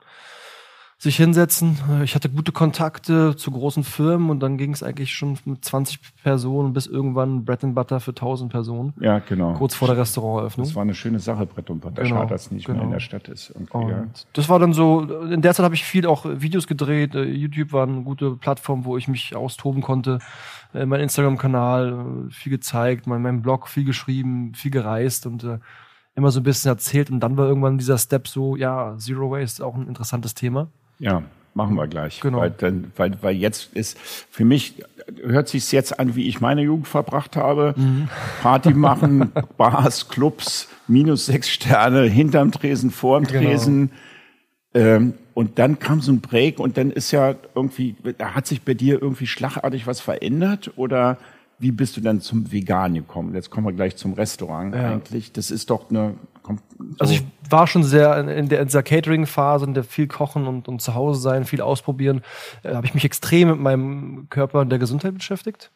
sich 1.00 1.16
hinsetzen. 1.16 1.78
Ich 2.02 2.16
hatte 2.16 2.28
gute 2.28 2.50
Kontakte 2.50 3.36
zu 3.36 3.52
großen 3.52 3.84
Firmen 3.84 4.30
und 4.30 4.40
dann 4.40 4.58
ging 4.58 4.72
es 4.72 4.82
eigentlich 4.82 5.14
schon 5.14 5.38
mit 5.44 5.64
20 5.64 6.00
Personen 6.24 6.72
bis 6.72 6.88
irgendwann 6.88 7.44
Bread 7.44 7.62
and 7.62 7.76
Butter 7.76 8.00
für 8.00 8.10
1000 8.10 8.50
Personen. 8.50 8.92
Ja, 8.98 9.20
genau. 9.20 9.54
Kurz 9.54 9.76
vor 9.76 9.86
der 9.86 9.96
Restauranteröffnung. 9.96 10.66
Das 10.66 10.74
war 10.74 10.82
eine 10.82 10.94
schöne 10.94 11.20
Sache, 11.20 11.46
Brett 11.46 11.70
und 11.70 11.80
Butter. 11.80 12.02
Genau, 12.02 12.16
Schade, 12.16 12.30
dass 12.30 12.46
es 12.46 12.50
nicht 12.50 12.66
mehr 12.66 12.74
genau. 12.74 12.86
in 12.86 12.92
der 12.92 13.00
Stadt 13.00 13.28
ist. 13.28 13.54
Ja. 13.72 14.06
das 14.32 14.48
war 14.48 14.58
dann 14.58 14.72
so, 14.72 15.02
in 15.02 15.40
der 15.40 15.54
Zeit 15.54 15.62
habe 15.62 15.76
ich 15.76 15.84
viel 15.84 16.04
auch 16.04 16.24
Videos 16.26 16.66
gedreht. 16.66 17.14
Äh, 17.14 17.22
YouTube 17.22 17.72
war 17.72 17.86
eine 17.86 18.02
gute 18.02 18.32
Plattform, 18.32 18.84
wo 18.84 18.96
ich 18.96 19.06
mich 19.06 19.36
austoben 19.36 19.82
konnte. 19.82 20.18
Äh, 20.74 20.84
Mein 20.84 21.00
Instagram-Kanal, 21.00 22.26
äh, 22.28 22.32
viel 22.32 22.50
gezeigt, 22.50 23.06
mein, 23.06 23.22
mein 23.22 23.40
Blog, 23.40 23.68
viel 23.68 23.84
geschrieben, 23.84 24.52
viel 24.56 24.72
gereist 24.72 25.26
und 25.26 25.46
immer 26.16 26.32
so 26.32 26.40
ein 26.40 26.42
bisschen 26.42 26.70
erzählt. 26.70 27.08
Und 27.08 27.20
dann 27.20 27.36
war 27.36 27.46
irgendwann 27.46 27.78
dieser 27.78 27.98
Step 27.98 28.26
so, 28.26 28.56
ja, 28.56 28.96
Zero 28.98 29.30
Waste, 29.30 29.64
auch 29.64 29.76
ein 29.76 29.86
interessantes 29.86 30.34
Thema. 30.34 30.66
Ja, 30.98 31.22
machen 31.54 31.74
wir 31.74 31.86
gleich. 31.86 32.20
Genau. 32.20 32.38
Weil, 32.38 32.50
dann, 32.50 32.92
weil, 32.96 33.16
weil 33.22 33.36
jetzt 33.36 33.74
ist, 33.74 33.98
für 33.98 34.44
mich 34.44 34.82
hört 35.22 35.48
sich 35.48 35.70
jetzt 35.72 35.98
an, 35.98 36.14
wie 36.16 36.28
ich 36.28 36.40
meine 36.40 36.62
Jugend 36.62 36.88
verbracht 36.88 37.36
habe. 37.36 37.74
Mhm. 37.76 38.08
Party 38.42 38.74
machen, 38.74 39.32
Bars, 39.56 40.08
Clubs, 40.08 40.68
minus 40.86 41.26
sechs 41.26 41.48
Sterne, 41.50 42.02
hinterm 42.02 42.52
Tresen, 42.52 42.90
vorm 42.90 43.24
Genau. 43.24 43.48
Tresen. 43.48 43.90
Ähm, 44.74 45.14
und 45.34 45.58
dann 45.58 45.78
kam 45.78 46.00
so 46.00 46.12
ein 46.12 46.20
Break 46.20 46.58
und 46.58 46.76
dann 46.76 46.90
ist 46.90 47.10
ja 47.10 47.34
irgendwie, 47.54 47.96
da 48.18 48.34
hat 48.34 48.46
sich 48.46 48.62
bei 48.62 48.74
dir 48.74 49.00
irgendwie 49.00 49.26
schlagartig 49.26 49.86
was 49.86 50.00
verändert 50.00 50.72
oder 50.76 51.18
wie 51.58 51.72
bist 51.72 51.96
du 51.96 52.00
dann 52.00 52.20
zum 52.20 52.50
Vegan 52.52 52.94
gekommen? 52.94 53.34
Jetzt 53.34 53.50
kommen 53.50 53.66
wir 53.66 53.72
gleich 53.72 53.96
zum 53.96 54.12
Restaurant 54.14 54.74
Ja. 54.74 54.92
eigentlich. 54.92 55.32
Das 55.32 55.50
ist 55.50 55.70
doch 55.70 55.90
eine, 55.90 56.14
so, 56.46 56.56
Also 56.98 57.14
ich 57.14 57.24
war 57.50 57.66
schon 57.66 57.84
sehr 57.84 58.16
in, 58.18 58.28
in, 58.28 58.48
der, 58.48 58.60
in 58.60 58.66
dieser 58.66 58.82
Catering-Phase, 58.82 59.66
in 59.66 59.74
der 59.74 59.84
viel 59.84 60.06
kochen 60.06 60.46
und, 60.46 60.68
und 60.68 60.80
zu 60.80 60.94
Hause 60.94 61.20
sein, 61.20 61.44
viel 61.44 61.60
ausprobieren, 61.60 62.22
äh, 62.62 62.74
habe 62.74 62.86
ich 62.86 62.94
mich 62.94 63.04
extrem 63.04 63.48
mit 63.48 63.60
meinem 63.60 64.28
Körper 64.30 64.60
und 64.60 64.70
der 64.70 64.78
Gesundheit 64.78 65.14
beschäftigt. 65.14 65.70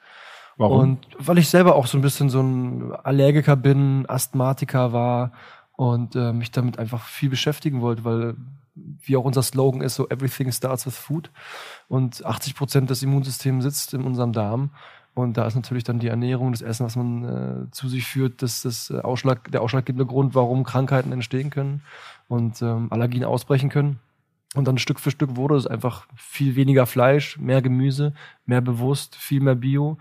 warum? 0.56 0.78
Und 0.78 1.06
weil 1.18 1.38
ich 1.38 1.48
selber 1.48 1.74
auch 1.74 1.86
so 1.86 1.98
ein 1.98 2.02
bisschen 2.02 2.30
so 2.30 2.40
ein 2.40 2.92
Allergiker 2.92 3.56
bin, 3.56 4.04
Asthmatiker 4.08 4.92
war 4.92 5.32
und 5.72 6.14
äh, 6.14 6.32
mich 6.32 6.50
damit 6.50 6.78
einfach 6.78 7.06
viel 7.06 7.30
beschäftigen 7.30 7.80
wollte, 7.80 8.04
weil 8.04 8.36
wie 8.74 9.16
auch 9.16 9.24
unser 9.24 9.42
Slogan 9.42 9.82
ist, 9.82 9.96
so 9.96 10.08
everything 10.08 10.50
starts 10.50 10.86
with 10.86 10.96
food. 10.96 11.30
Und 11.88 12.24
80 12.24 12.54
Prozent 12.54 12.90
des 12.90 13.02
Immunsystems 13.02 13.64
sitzt 13.64 13.92
in 13.92 14.02
unserem 14.02 14.32
Darm. 14.32 14.70
Und 15.14 15.36
da 15.36 15.46
ist 15.46 15.54
natürlich 15.54 15.84
dann 15.84 15.98
die 15.98 16.08
Ernährung, 16.08 16.52
das 16.52 16.62
Essen, 16.62 16.86
was 16.86 16.96
man 16.96 17.24
äh, 17.66 17.70
zu 17.70 17.88
sich 17.88 18.06
führt, 18.06 18.40
das 18.40 18.62
das 18.62 18.90
äh, 18.90 18.98
Ausschlag, 19.00 19.50
der 19.52 19.60
ausschlaggebende 19.60 20.06
Grund, 20.06 20.34
warum 20.34 20.64
Krankheiten 20.64 21.12
entstehen 21.12 21.50
können 21.50 21.82
und 22.28 22.62
ähm, 22.62 22.88
Allergien 22.90 23.24
ausbrechen 23.24 23.68
können. 23.68 23.98
Und 24.54 24.68
dann 24.68 24.78
Stück 24.78 25.00
für 25.00 25.10
Stück 25.10 25.36
wurde 25.36 25.56
es 25.56 25.66
einfach 25.66 26.06
viel 26.14 26.56
weniger 26.56 26.86
Fleisch, 26.86 27.38
mehr 27.38 27.62
Gemüse, 27.62 28.14
mehr 28.44 28.60
bewusst, 28.60 29.16
viel 29.16 29.40
mehr 29.40 29.54
Bio. 29.54 29.98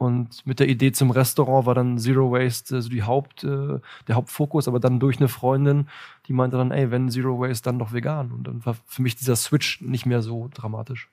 Und 0.00 0.46
mit 0.46 0.60
der 0.60 0.68
Idee 0.70 0.92
zum 0.92 1.10
Restaurant 1.10 1.66
war 1.66 1.74
dann 1.74 1.98
Zero 1.98 2.32
Waste 2.32 2.76
also 2.76 2.88
die 2.88 3.02
Haupt, 3.02 3.44
äh, 3.44 3.80
der 4.08 4.14
Hauptfokus, 4.14 4.66
aber 4.66 4.80
dann 4.80 4.98
durch 4.98 5.18
eine 5.18 5.28
Freundin, 5.28 5.88
die 6.26 6.32
meinte 6.32 6.56
dann, 6.56 6.70
ey, 6.70 6.90
wenn 6.90 7.10
Zero 7.10 7.38
Waste, 7.38 7.64
dann 7.64 7.78
doch 7.78 7.92
vegan. 7.92 8.32
Und 8.32 8.44
dann 8.44 8.64
war 8.64 8.76
für 8.86 9.02
mich 9.02 9.16
dieser 9.16 9.36
Switch 9.36 9.82
nicht 9.82 10.06
mehr 10.06 10.22
so 10.22 10.48
dramatisch. 10.54 11.10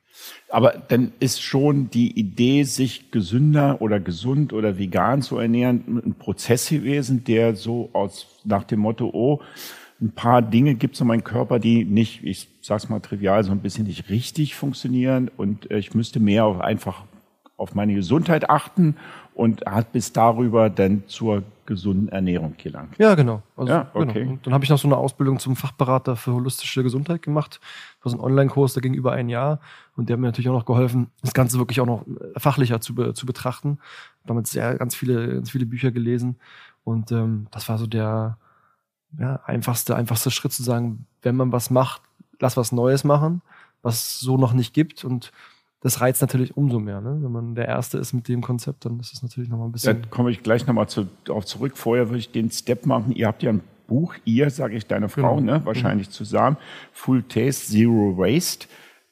Aber 0.48 0.72
dann 0.88 1.12
ist 1.20 1.42
schon 1.42 1.90
die 1.90 2.18
Idee, 2.18 2.64
sich 2.64 3.12
gesünder 3.12 3.82
oder 3.82 4.00
gesund 4.00 4.54
oder 4.54 4.78
vegan 4.78 5.22
zu 5.22 5.38
ernähren, 5.38 6.02
ein 6.06 6.16
Prozess 6.18 6.70
gewesen, 6.70 7.26
der 7.26 7.58
so 7.58 7.90
aus 7.92 8.40
nach 8.46 8.64
dem 8.64 8.80
Motto, 8.80 9.10
oh, 9.12 9.42
ein 10.00 10.14
paar 10.14 10.42
Dinge 10.42 10.76
gibt 10.76 10.96
es 10.96 11.02
in 11.02 11.08
meinem 11.08 11.26
Körper, 11.26 11.60
die 11.60 11.84
nicht, 11.84 12.24
ich 12.24 12.48
sag's 12.62 12.88
mal 12.88 13.02
trivial, 13.02 13.44
so 13.44 13.52
ein 13.52 13.60
bisschen 13.60 13.86
nicht 13.86 14.08
richtig 14.08 14.56
funktionieren 14.56 15.30
und 15.36 15.70
äh, 15.72 15.78
ich 15.78 15.94
müsste 15.94 16.22
mehr 16.22 16.46
auf 16.46 16.62
einfach 16.62 17.04
auf 17.58 17.76
meine 17.76 17.94
Gesundheit 17.96 18.50
achten 18.50 18.96
und 19.34 19.66
hat 19.66 19.92
bis 19.92 20.14
darüber 20.14 20.70
dann 20.70 21.04
zur 21.08 21.44
gesunden 21.66 22.10
Ernährung 22.10 22.56
gelangt. 22.58 22.98
Ja, 22.98 23.14
genau. 23.16 23.44
Also, 23.56 23.72
Ja, 23.72 23.92
okay. 23.94 24.24
Genau. 24.24 24.40
Dann 24.44 24.54
habe 24.54 24.64
ich 24.64 24.70
noch 24.70 24.80
so 24.80 24.88
eine 24.88 24.98
Ausbildung 24.98 25.38
zum 25.38 25.56
Fachberater 25.56 26.16
für 26.16 26.34
holistische 26.34 26.82
Gesundheit 26.82 27.22
gemacht. 27.22 27.60
Das 27.98 28.06
war 28.06 28.12
so 28.12 28.18
ein 28.18 28.32
Online-Kurs, 28.32 28.74
der 28.74 28.82
ging 28.82 28.94
über 28.94 29.12
ein 29.12 29.28
Jahr. 29.28 29.60
Und 29.96 30.08
der 30.08 30.14
hat 30.14 30.22
mir 30.22 30.28
natürlich 30.28 30.50
auch 30.50 30.54
noch 30.54 30.66
geholfen, 30.66 31.12
das 31.22 31.34
Ganze 31.34 31.58
wirklich 31.58 31.82
auch 31.82 31.86
noch 31.86 32.06
äh, 32.08 32.40
fachlicher 32.40 32.80
zu, 32.80 32.96
be 32.96 33.14
zu 33.14 33.26
betrachten. 33.26 33.80
Damit 34.26 34.48
sehr 34.48 34.76
ganz 34.76 34.96
viele, 34.96 35.36
ganz 35.36 35.52
viele 35.52 35.66
Bücher 35.66 35.92
gelesen. 35.92 36.38
Und 36.84 37.12
ähm, 37.12 37.48
das 37.52 37.68
war 37.68 37.78
so 37.78 37.86
der 37.86 38.38
ja, 39.20 39.42
einfachste, 39.46 39.96
einfachste 39.96 40.32
Schritt 40.32 40.54
zu 40.54 40.64
sagen, 40.64 41.06
wenn 41.22 41.36
man 41.36 41.52
was 41.52 41.70
macht, 41.70 42.02
lass 42.40 42.58
was 42.58 42.72
Neues 42.72 43.04
machen, 43.04 43.42
was 43.82 43.96
es 43.96 44.20
so 44.20 44.38
noch 44.38 44.54
nicht 44.54 44.74
gibt. 44.74 45.04
Und 45.04 45.32
das 45.82 46.02
reizt 46.02 46.22
natürlich 46.22 46.58
umso 46.58 46.80
mehr. 46.80 47.02
Ne? 47.02 47.20
Wenn 47.22 47.32
man 47.32 47.56
der 47.56 47.68
Erste 47.68 47.98
ist 47.98 48.14
mit 48.14 48.28
dem 48.28 48.42
Konzept, 48.42 48.86
dann 48.86 49.00
ist 49.00 49.14
es 49.14 49.22
natürlich 49.22 49.50
nochmal 49.50 49.68
ein 49.68 49.72
bisschen. 49.72 50.02
Da 50.02 50.08
komme 50.10 50.32
ich 50.32 50.42
gleich 50.44 50.66
nochmal 50.66 50.90
zu, 50.90 51.08
darauf 51.24 51.46
zurück. 51.46 51.78
Vorher 51.78 52.10
würde 52.10 52.20
ich 52.20 52.32
den 52.32 52.50
Step 52.50 52.86
machen. 52.86 53.12
Ihr 53.12 53.28
habt 53.28 53.44
ja 53.44 53.52
ein 53.52 53.62
Buch, 53.88 54.16
ihr, 54.26 54.50
sage 54.50 54.76
ich, 54.76 54.86
deine 54.86 55.08
Frau, 55.08 55.38
genau. 55.38 55.54
ne? 55.54 55.66
wahrscheinlich 55.66 56.08
mhm. 56.08 56.12
zusammen, 56.12 56.58
Full 56.92 57.24
Taste, 57.24 57.72
Zero 57.72 58.18
Waste. 58.18 58.68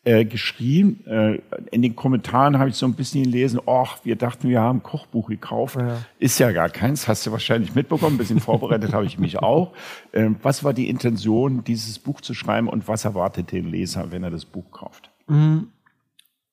Äh, 0.07 0.25
geschrieben. 0.25 1.03
Äh, 1.07 1.39
in 1.71 1.81
den 1.81 1.95
Kommentaren 1.95 2.59
habe 2.59 2.69
ich 2.69 2.75
so 2.75 2.85
ein 2.85 2.93
bisschen 2.93 3.23
gelesen, 3.23 3.59
ach, 3.65 3.97
wir 4.03 4.15
dachten, 4.15 4.47
wir 4.47 4.61
haben 4.61 4.77
ein 4.77 4.83
Kochbuch 4.83 5.29
gekauft. 5.29 5.77
Ja. 5.77 5.97
Ist 6.19 6.37
ja 6.37 6.51
gar 6.51 6.69
keins, 6.69 7.07
hast 7.07 7.25
du 7.25 7.31
wahrscheinlich 7.31 7.73
mitbekommen. 7.73 8.13
Ein 8.13 8.17
bisschen 8.19 8.39
vorbereitet 8.39 8.93
habe 8.93 9.05
ich 9.07 9.17
mich 9.17 9.39
auch. 9.39 9.73
Ähm, 10.13 10.35
was 10.43 10.63
war 10.63 10.73
die 10.73 10.89
Intention, 10.89 11.63
dieses 11.63 11.97
Buch 11.97 12.21
zu 12.21 12.35
schreiben 12.35 12.69
und 12.69 12.87
was 12.87 13.03
erwartet 13.03 13.51
den 13.51 13.65
Leser, 13.65 14.11
wenn 14.11 14.21
er 14.21 14.29
das 14.29 14.45
Buch 14.45 14.69
kauft? 14.69 15.09
Mhm. 15.25 15.69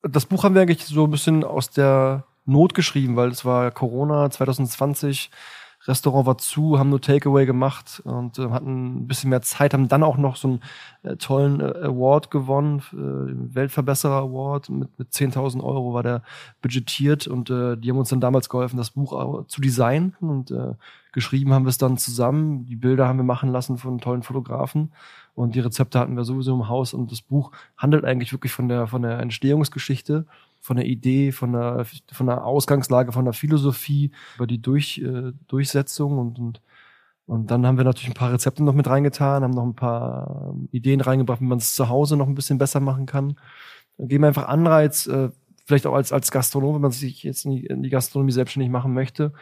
Das 0.03 0.25
Buch 0.25 0.43
haben 0.43 0.53
wir 0.53 0.61
eigentlich 0.61 0.85
so 0.85 1.05
ein 1.05 1.11
bisschen 1.11 1.43
aus 1.43 1.69
der 1.69 2.25
Not 2.45 2.73
geschrieben, 2.73 3.15
weil 3.15 3.29
es 3.29 3.45
war 3.45 3.71
Corona 3.71 4.29
2020 4.29 5.31
Restaurant 5.85 6.25
war 6.25 6.37
zu, 6.37 6.79
haben 6.79 6.89
nur 6.89 7.01
Takeaway 7.01 7.45
gemacht 7.45 8.01
und 8.05 8.39
äh, 8.39 8.49
hatten 8.49 9.03
ein 9.03 9.07
bisschen 9.07 9.29
mehr 9.29 9.41
Zeit, 9.41 9.73
haben 9.73 9.89
dann 9.89 10.03
auch 10.03 10.17
noch 10.17 10.37
so 10.37 10.47
einen 10.47 10.61
äh, 11.03 11.17
tollen 11.17 11.59
äh, 11.59 11.63
Award 11.63 12.31
gewonnen, 12.31 12.81
äh, 12.93 13.55
Weltverbesserer 13.55 14.21
Award 14.21 14.69
mit, 14.69 14.97
mit 14.97 15.09
10.000 15.11 15.61
Euro 15.61 15.93
war 15.93 16.03
der 16.03 16.21
budgetiert 16.61 17.27
und 17.27 17.49
äh, 17.49 17.75
die 17.75 17.89
haben 17.89 17.97
uns 17.97 18.09
dann 18.09 18.21
damals 18.21 18.47
geholfen, 18.47 18.77
das 18.77 18.91
Buch 18.91 19.45
zu 19.47 19.59
designen 19.59 20.15
und 20.21 20.51
äh, 20.51 20.73
geschrieben 21.11 21.53
haben 21.53 21.65
wir 21.65 21.69
es 21.69 21.77
dann 21.77 21.97
zusammen. 21.97 22.65
Die 22.65 22.77
Bilder 22.77 23.07
haben 23.07 23.17
wir 23.19 23.23
machen 23.23 23.51
lassen 23.51 23.77
von 23.77 23.99
tollen 23.99 24.23
Fotografen 24.23 24.91
und 25.35 25.55
die 25.55 25.59
Rezepte 25.59 25.99
hatten 25.99 26.15
wir 26.15 26.25
sowieso 26.25 26.53
im 26.53 26.67
Haus 26.67 26.93
und 26.93 27.11
das 27.11 27.21
Buch 27.21 27.51
handelt 27.77 28.05
eigentlich 28.05 28.31
wirklich 28.31 28.51
von 28.51 28.67
der 28.67 28.87
von 28.87 29.01
der 29.01 29.19
Entstehungsgeschichte 29.19 30.25
von 30.63 30.77
der 30.77 30.85
Idee, 30.85 31.33
von 31.33 31.51
der, 31.51 31.85
von 32.13 32.25
der 32.25 32.45
Ausgangslage, 32.45 33.11
von 33.11 33.25
der 33.25 33.33
Philosophie, 33.33 34.11
über 34.37 34.47
die 34.47 34.61
Durch, 34.61 34.97
äh, 34.99 35.33
Durchsetzung 35.47 36.17
und, 36.17 36.39
und, 36.39 36.61
und 37.25 37.51
dann 37.51 37.67
haben 37.67 37.77
wir 37.77 37.83
natürlich 37.83 38.09
ein 38.09 38.13
paar 38.13 38.31
Rezepte 38.31 38.63
noch 38.63 38.73
mit 38.73 38.87
reingetan, 38.87 39.43
haben 39.43 39.51
noch 39.51 39.65
ein 39.65 39.75
paar 39.75 40.55
Ideen 40.71 41.01
reingebracht, 41.01 41.41
wie 41.41 41.45
man 41.47 41.57
es 41.57 41.75
zu 41.75 41.89
Hause 41.89 42.15
noch 42.15 42.27
ein 42.27 42.35
bisschen 42.35 42.59
besser 42.59 42.79
machen 42.79 43.05
kann. 43.05 43.35
Dann 43.97 44.07
geben 44.07 44.23
wir 44.23 44.29
einfach 44.29 44.47
Anreiz, 44.47 45.05
äh, 45.07 45.31
vielleicht 45.65 45.85
auch 45.85 45.95
als, 45.95 46.13
als 46.13 46.31
Gastronom, 46.31 46.75
wenn 46.75 46.81
man 46.81 46.91
sich 46.91 47.23
jetzt 47.23 47.43
in 47.43 47.51
die, 47.51 47.65
in 47.65 47.83
die 47.83 47.89
Gastronomie 47.89 48.31
selbstständig 48.31 48.71
machen 48.71 48.93
möchte, 48.93 49.33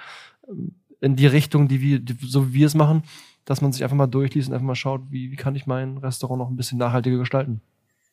ähm, 0.49 0.73
in 1.01 1.15
die 1.15 1.27
Richtung, 1.27 1.67
die 1.67 1.81
wir, 1.81 1.99
die, 1.99 2.17
so 2.19 2.49
wie 2.49 2.53
wir 2.55 2.67
es 2.67 2.73
machen, 2.73 3.03
dass 3.45 3.61
man 3.61 3.71
sich 3.71 3.83
einfach 3.83 3.97
mal 3.97 4.07
durchliest 4.07 4.49
und 4.49 4.53
einfach 4.53 4.67
mal 4.67 4.75
schaut, 4.75 5.01
wie, 5.09 5.31
wie 5.31 5.35
kann 5.35 5.55
ich 5.55 5.67
mein 5.67 5.97
Restaurant 5.97 6.39
noch 6.39 6.49
ein 6.49 6.55
bisschen 6.55 6.77
nachhaltiger 6.77 7.17
gestalten. 7.17 7.61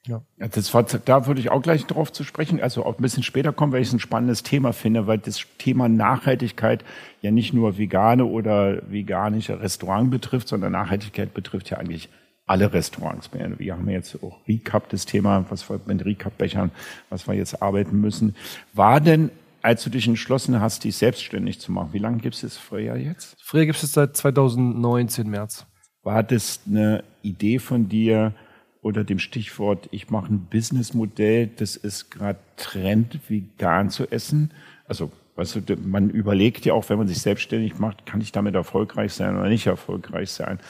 Ja. 0.07 0.23
Das 0.39 0.73
war, 0.73 0.85
da 0.85 1.27
würde 1.27 1.41
ich 1.41 1.51
auch 1.51 1.61
gleich 1.61 1.85
drauf 1.85 2.13
zu 2.13 2.25
sprechen, 2.25 2.63
also 2.63 2.85
auch 2.87 2.97
ein 2.97 3.03
bisschen 3.03 3.23
später 3.23 3.53
kommen, 3.53 3.73
weil 3.73 3.83
ich 3.83 3.89
es 3.89 3.95
ein 3.95 4.01
spannendes 4.01 4.43
Thema 4.43 4.73
finde, 4.73 5.07
weil 5.07 5.19
das 5.19 5.45
Thema 5.59 5.89
Nachhaltigkeit 5.89 6.85
ja 7.21 7.31
nicht 7.31 7.53
nur 7.53 7.77
vegane 7.77 8.25
oder 8.25 8.81
veganische 8.91 9.61
Restaurant 9.61 10.11
betrifft, 10.11 10.49
sondern 10.49 10.73
Nachhaltigkeit 10.73 11.35
betrifft 11.35 11.69
ja 11.71 11.79
eigentlich 11.79 12.09
alle 12.47 12.73
Restaurants. 12.73 13.29
Wir 13.59 13.75
haben 13.75 13.89
jetzt 13.91 14.23
auch 14.23 14.39
Recap, 14.49 14.89
das 14.89 15.05
Thema, 15.05 15.45
was 15.51 15.69
wir 15.69 15.79
mit 15.85 16.05
Recap-Bechern, 16.05 16.71
was 17.11 17.29
wir 17.29 17.35
jetzt 17.35 17.61
arbeiten 17.61 18.01
müssen. 18.01 18.35
War 18.73 19.03
denn, 19.03 19.31
als 19.69 19.85
du 19.85 19.91
dich 19.91 20.09
entschlossen 20.09 20.61
hast, 20.61 20.85
dich 20.85 20.97
selbstständig 20.97 21.61
zu 21.61 21.73
machen, 21.73 21.91
wie 21.93 21.99
lange 21.99 22.19
gibt 22.19 22.43
es 22.43 22.57
Freya 22.57 22.97
jetzt? 22.97 23.37
Freya 23.43 23.67
gibt 23.67 23.83
es 23.83 23.93
seit 23.93 24.17
2019 24.17 25.29
März. 25.29 25.67
War 26.03 26.23
das 26.23 26.61
eine 26.67 27.05
Idee 27.23 27.59
von 27.59 27.89
dir, 27.89 28.33
oder 28.81 29.05
dem 29.05 29.19
Stichwort, 29.19 29.89
ich 29.91 30.09
mache 30.09 30.33
ein 30.33 30.47
Businessmodell, 30.51 31.49
das 31.49 31.77
ist 31.77 32.11
gerade 32.11 32.39
Trend, 32.57 33.19
vegan 33.29 33.91
zu 33.91 34.11
essen. 34.11 34.53
Also, 34.87 35.11
weißt 35.37 35.57
du, 35.67 35.77
man 35.77 36.09
überlegt 36.09 36.65
ja 36.65 36.73
auch, 36.73 36.89
wenn 36.89 36.97
man 36.97 37.09
sich 37.09 37.19
selbstständig 37.19 37.79
macht, 37.79 38.07
kann 38.07 38.21
ich 38.23 38.33
damit 38.33 38.55
erfolgreich 38.55 39.13
sein 39.13 39.37
oder 39.37 39.49
nicht 39.49 39.67
erfolgreich 39.67 40.31
sein? 40.31 40.61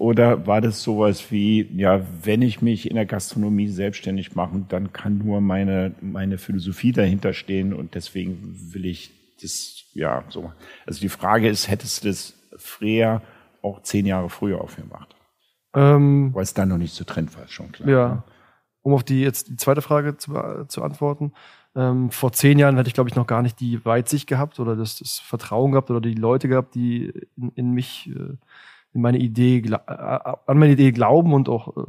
Oder 0.00 0.46
war 0.46 0.62
das 0.62 0.82
sowas 0.82 1.30
wie, 1.30 1.68
ja, 1.76 2.00
wenn 2.22 2.40
ich 2.40 2.62
mich 2.62 2.88
in 2.88 2.96
der 2.96 3.04
Gastronomie 3.04 3.68
selbstständig 3.68 4.34
mache, 4.34 4.64
dann 4.66 4.94
kann 4.94 5.18
nur 5.18 5.42
meine, 5.42 5.94
meine 6.00 6.38
Philosophie 6.38 6.92
dahinter 6.92 7.34
stehen 7.34 7.74
und 7.74 7.94
deswegen 7.94 8.56
will 8.72 8.86
ich 8.86 9.10
das, 9.42 9.84
ja, 9.92 10.24
so. 10.30 10.54
Also 10.86 11.02
die 11.02 11.10
Frage 11.10 11.50
ist, 11.50 11.68
hättest 11.68 12.02
du 12.02 12.08
das 12.08 12.32
früher 12.56 13.20
auch 13.60 13.82
zehn 13.82 14.06
Jahre 14.06 14.30
früher 14.30 14.62
aufgemacht? 14.62 15.14
Ähm, 15.74 16.30
Weil 16.32 16.44
es 16.44 16.54
da 16.54 16.64
noch 16.64 16.78
nicht 16.78 16.94
zu 16.94 17.04
Trend 17.04 17.36
war, 17.36 17.46
schon 17.48 17.70
klar. 17.70 17.88
Ja. 17.90 18.08
Ne? 18.08 18.22
Um 18.80 18.94
auf 18.94 19.04
die 19.04 19.20
jetzt 19.20 19.50
die 19.50 19.56
zweite 19.56 19.82
Frage 19.82 20.16
zu, 20.16 20.32
zu 20.68 20.82
antworten. 20.82 21.34
Ähm, 21.76 22.10
vor 22.10 22.32
zehn 22.32 22.58
Jahren 22.58 22.78
hätte 22.78 22.88
ich, 22.88 22.94
glaube 22.94 23.10
ich, 23.10 23.16
noch 23.16 23.26
gar 23.26 23.42
nicht 23.42 23.60
die 23.60 23.84
Weitsicht 23.84 24.26
gehabt 24.26 24.60
oder 24.60 24.76
das, 24.76 24.98
das 24.98 25.18
Vertrauen 25.18 25.72
gehabt 25.72 25.90
oder 25.90 26.00
die 26.00 26.14
Leute 26.14 26.48
gehabt, 26.48 26.74
die 26.74 27.12
in, 27.36 27.52
in 27.54 27.72
mich 27.72 28.08
äh, 28.08 28.38
in 28.92 29.02
meine 29.02 29.18
Idee, 29.18 29.58
äh, 29.58 29.76
an 29.86 30.58
meine 30.58 30.72
Idee 30.72 30.90
glauben 30.90 31.32
und 31.32 31.48
auch, 31.48 31.76
äh, 31.76 31.82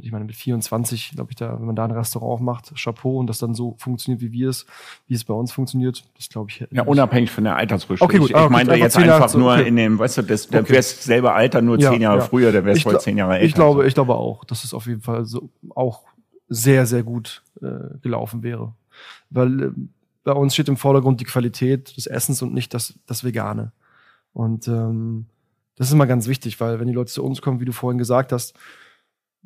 ich 0.00 0.12
meine, 0.12 0.24
mit 0.24 0.34
24, 0.34 1.12
glaube 1.14 1.30
ich, 1.30 1.36
da, 1.36 1.58
wenn 1.58 1.66
man 1.66 1.76
da 1.76 1.84
ein 1.84 1.90
Restaurant 1.90 2.42
macht, 2.42 2.72
Chapeau 2.82 3.18
und 3.18 3.26
das 3.26 3.38
dann 3.38 3.54
so 3.54 3.74
funktioniert, 3.78 4.22
wie 4.22 4.32
wir 4.32 4.48
es, 4.48 4.64
wie 5.08 5.14
es 5.14 5.24
bei 5.24 5.34
uns 5.34 5.52
funktioniert, 5.52 6.04
das 6.16 6.30
glaube 6.30 6.50
ich. 6.50 6.66
Ja, 6.70 6.84
unabhängig 6.84 7.30
von 7.30 7.44
der 7.44 7.56
Altersrückschritt. 7.56 8.08
Okay, 8.08 8.18
gut. 8.18 8.30
Ich, 8.30 8.36
ich 8.36 8.48
meine 8.48 8.76
jetzt 8.76 8.96
einfach 8.96 9.28
so, 9.28 9.38
nur 9.38 9.52
okay. 9.52 9.68
in 9.68 9.76
dem, 9.76 9.98
weißt 9.98 10.18
du, 10.18 10.22
das, 10.22 10.48
der 10.48 10.62
okay. 10.62 10.72
wärst 10.72 11.02
selber 11.02 11.34
Alter, 11.34 11.60
nur 11.60 11.78
zehn 11.78 12.00
Jahre 12.00 12.18
ja. 12.18 12.24
früher, 12.24 12.50
der 12.50 12.64
wärst 12.64 12.86
wohl 12.86 12.98
zehn 12.98 13.18
Jahre 13.18 13.34
älter. 13.34 13.46
Ich 13.46 13.54
glaube, 13.54 13.86
ich 13.86 13.94
glaube 13.94 14.14
auch, 14.14 14.44
dass 14.44 14.64
es 14.64 14.72
auf 14.72 14.86
jeden 14.86 15.02
Fall 15.02 15.26
so 15.26 15.50
auch 15.74 16.04
sehr, 16.48 16.86
sehr 16.86 17.02
gut 17.02 17.42
äh, 17.60 17.98
gelaufen 18.00 18.42
wäre. 18.42 18.72
Weil 19.28 19.62
äh, 19.62 19.70
bei 20.24 20.32
uns 20.32 20.54
steht 20.54 20.68
im 20.68 20.78
Vordergrund 20.78 21.20
die 21.20 21.24
Qualität 21.24 21.94
des 21.96 22.06
Essens 22.06 22.40
und 22.40 22.54
nicht 22.54 22.72
das, 22.72 22.94
das 23.06 23.22
Vegane. 23.22 23.72
Und 24.32 24.66
ähm, 24.68 25.26
das 25.78 25.86
ist 25.86 25.92
immer 25.92 26.06
ganz 26.06 26.26
wichtig, 26.26 26.60
weil 26.60 26.80
wenn 26.80 26.88
die 26.88 26.92
Leute 26.92 27.12
zu 27.12 27.24
uns 27.24 27.40
kommen, 27.40 27.60
wie 27.60 27.64
du 27.64 27.72
vorhin 27.72 27.98
gesagt 27.98 28.32
hast, 28.32 28.54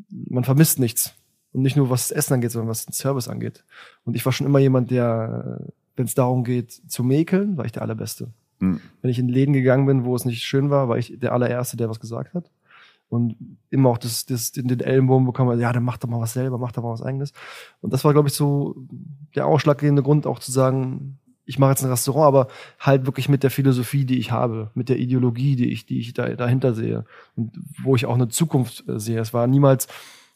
man 0.08 0.44
vermisst 0.44 0.78
nichts. 0.78 1.14
Und 1.52 1.60
nicht 1.60 1.76
nur 1.76 1.90
was 1.90 2.08
das 2.08 2.16
Essen 2.16 2.34
angeht, 2.34 2.50
sondern 2.50 2.70
was 2.70 2.86
den 2.86 2.94
Service 2.94 3.28
angeht. 3.28 3.64
Und 4.04 4.16
ich 4.16 4.24
war 4.24 4.32
schon 4.32 4.46
immer 4.46 4.58
jemand, 4.58 4.90
der, 4.90 5.60
wenn 5.96 6.06
es 6.06 6.14
darum 6.14 6.44
geht, 6.44 6.72
zu 6.90 7.04
mäkeln, 7.04 7.58
war 7.58 7.66
ich 7.66 7.72
der 7.72 7.82
Allerbeste. 7.82 8.28
Mhm. 8.58 8.80
Wenn 9.02 9.10
ich 9.10 9.18
in 9.18 9.28
Läden 9.28 9.52
gegangen 9.52 9.84
bin, 9.84 10.04
wo 10.04 10.16
es 10.16 10.24
nicht 10.24 10.42
schön 10.42 10.70
war, 10.70 10.88
war 10.88 10.96
ich 10.96 11.18
der 11.18 11.32
allererste, 11.32 11.76
der 11.76 11.90
was 11.90 12.00
gesagt 12.00 12.32
hat. 12.32 12.50
Und 13.10 13.36
immer 13.68 13.90
auch 13.90 13.98
das, 13.98 14.24
das, 14.24 14.52
den 14.52 14.80
Ellenbogen 14.80 15.26
bekommen, 15.26 15.60
ja, 15.60 15.70
dann 15.70 15.82
mach 15.82 15.98
doch 15.98 16.08
mal 16.08 16.20
was 16.20 16.32
selber, 16.32 16.56
mach 16.56 16.72
doch 16.72 16.82
mal 16.82 16.92
was 16.92 17.02
eigenes. 17.02 17.34
Und 17.82 17.92
das 17.92 18.04
war, 18.04 18.14
glaube 18.14 18.28
ich, 18.28 18.34
so 18.34 18.74
der 19.34 19.46
ausschlaggebende 19.46 20.02
Grund, 20.02 20.26
auch 20.26 20.38
zu 20.38 20.50
sagen, 20.50 21.18
ich 21.44 21.58
mache 21.58 21.70
jetzt 21.70 21.82
ein 21.82 21.90
Restaurant, 21.90 22.28
aber 22.28 22.48
halt 22.78 23.06
wirklich 23.06 23.28
mit 23.28 23.42
der 23.42 23.50
Philosophie, 23.50 24.04
die 24.04 24.18
ich 24.18 24.30
habe, 24.30 24.70
mit 24.74 24.88
der 24.88 24.98
Ideologie, 24.98 25.56
die 25.56 25.72
ich, 25.72 25.86
die 25.86 25.98
ich 25.98 26.14
da, 26.14 26.28
dahinter 26.28 26.74
sehe 26.74 27.04
und 27.36 27.52
wo 27.82 27.96
ich 27.96 28.06
auch 28.06 28.14
eine 28.14 28.28
Zukunft 28.28 28.88
äh, 28.88 28.98
sehe. 28.98 29.20
Es 29.20 29.34
war 29.34 29.46
niemals 29.46 29.88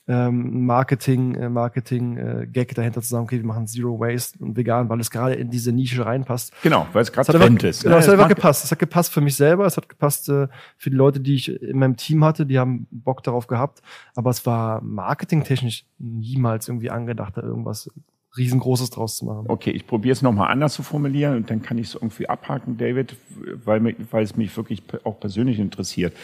ähm, 0.08 0.66
Marketing, 0.66 1.34
äh, 1.34 1.48
Marketing 1.48 2.16
äh, 2.16 2.46
Gag 2.46 2.74
dahinter 2.74 3.02
zu 3.02 3.08
sagen, 3.08 3.24
okay, 3.24 3.38
wir 3.38 3.46
machen 3.46 3.66
Zero 3.66 3.98
Waste 3.98 4.38
und 4.38 4.56
vegan, 4.56 4.88
weil 4.88 5.00
es 5.00 5.10
gerade 5.10 5.34
in 5.34 5.50
diese 5.50 5.72
Nische 5.72 6.06
reinpasst. 6.06 6.52
Genau, 6.62 6.86
weil 6.92 7.02
es 7.02 7.12
gerade 7.12 7.32
Trend 7.32 7.62
ist. 7.64 7.82
Genau, 7.82 7.96
es 7.96 8.06
hat 8.06 8.14
einfach 8.14 8.28
gepasst. 8.28 8.64
Es 8.64 8.70
hat 8.70 8.78
gepasst 8.78 9.12
für 9.12 9.20
mich 9.20 9.34
selber, 9.34 9.66
es 9.66 9.76
hat 9.76 9.88
gepasst 9.88 10.28
äh, 10.28 10.46
für 10.76 10.90
die 10.90 10.96
Leute, 10.96 11.20
die 11.20 11.34
ich 11.34 11.60
in 11.60 11.78
meinem 11.78 11.96
Team 11.96 12.24
hatte, 12.24 12.46
die 12.46 12.58
haben 12.58 12.86
Bock 12.90 13.22
darauf 13.24 13.48
gehabt, 13.48 13.82
aber 14.14 14.30
es 14.30 14.46
war 14.46 14.80
marketingtechnisch 14.80 15.84
niemals 15.98 16.68
irgendwie 16.68 16.90
angedacht, 16.90 17.36
da 17.36 17.42
irgendwas 17.42 17.90
riesengroßes 18.36 18.90
draus 18.90 19.16
zu 19.16 19.24
machen. 19.24 19.46
Okay, 19.48 19.70
ich 19.70 19.86
probiere 19.86 20.12
es 20.12 20.22
nochmal 20.22 20.50
anders 20.50 20.74
zu 20.74 20.82
formulieren 20.82 21.36
und 21.36 21.50
dann 21.50 21.62
kann 21.62 21.78
ich 21.78 21.88
es 21.88 21.94
irgendwie 21.94 22.28
abhaken, 22.28 22.76
David, 22.76 23.16
weil, 23.64 23.96
weil 24.10 24.24
es 24.24 24.36
mich 24.36 24.56
wirklich 24.56 24.82
auch 25.04 25.18
persönlich 25.20 25.58
interessiert. 25.58 26.14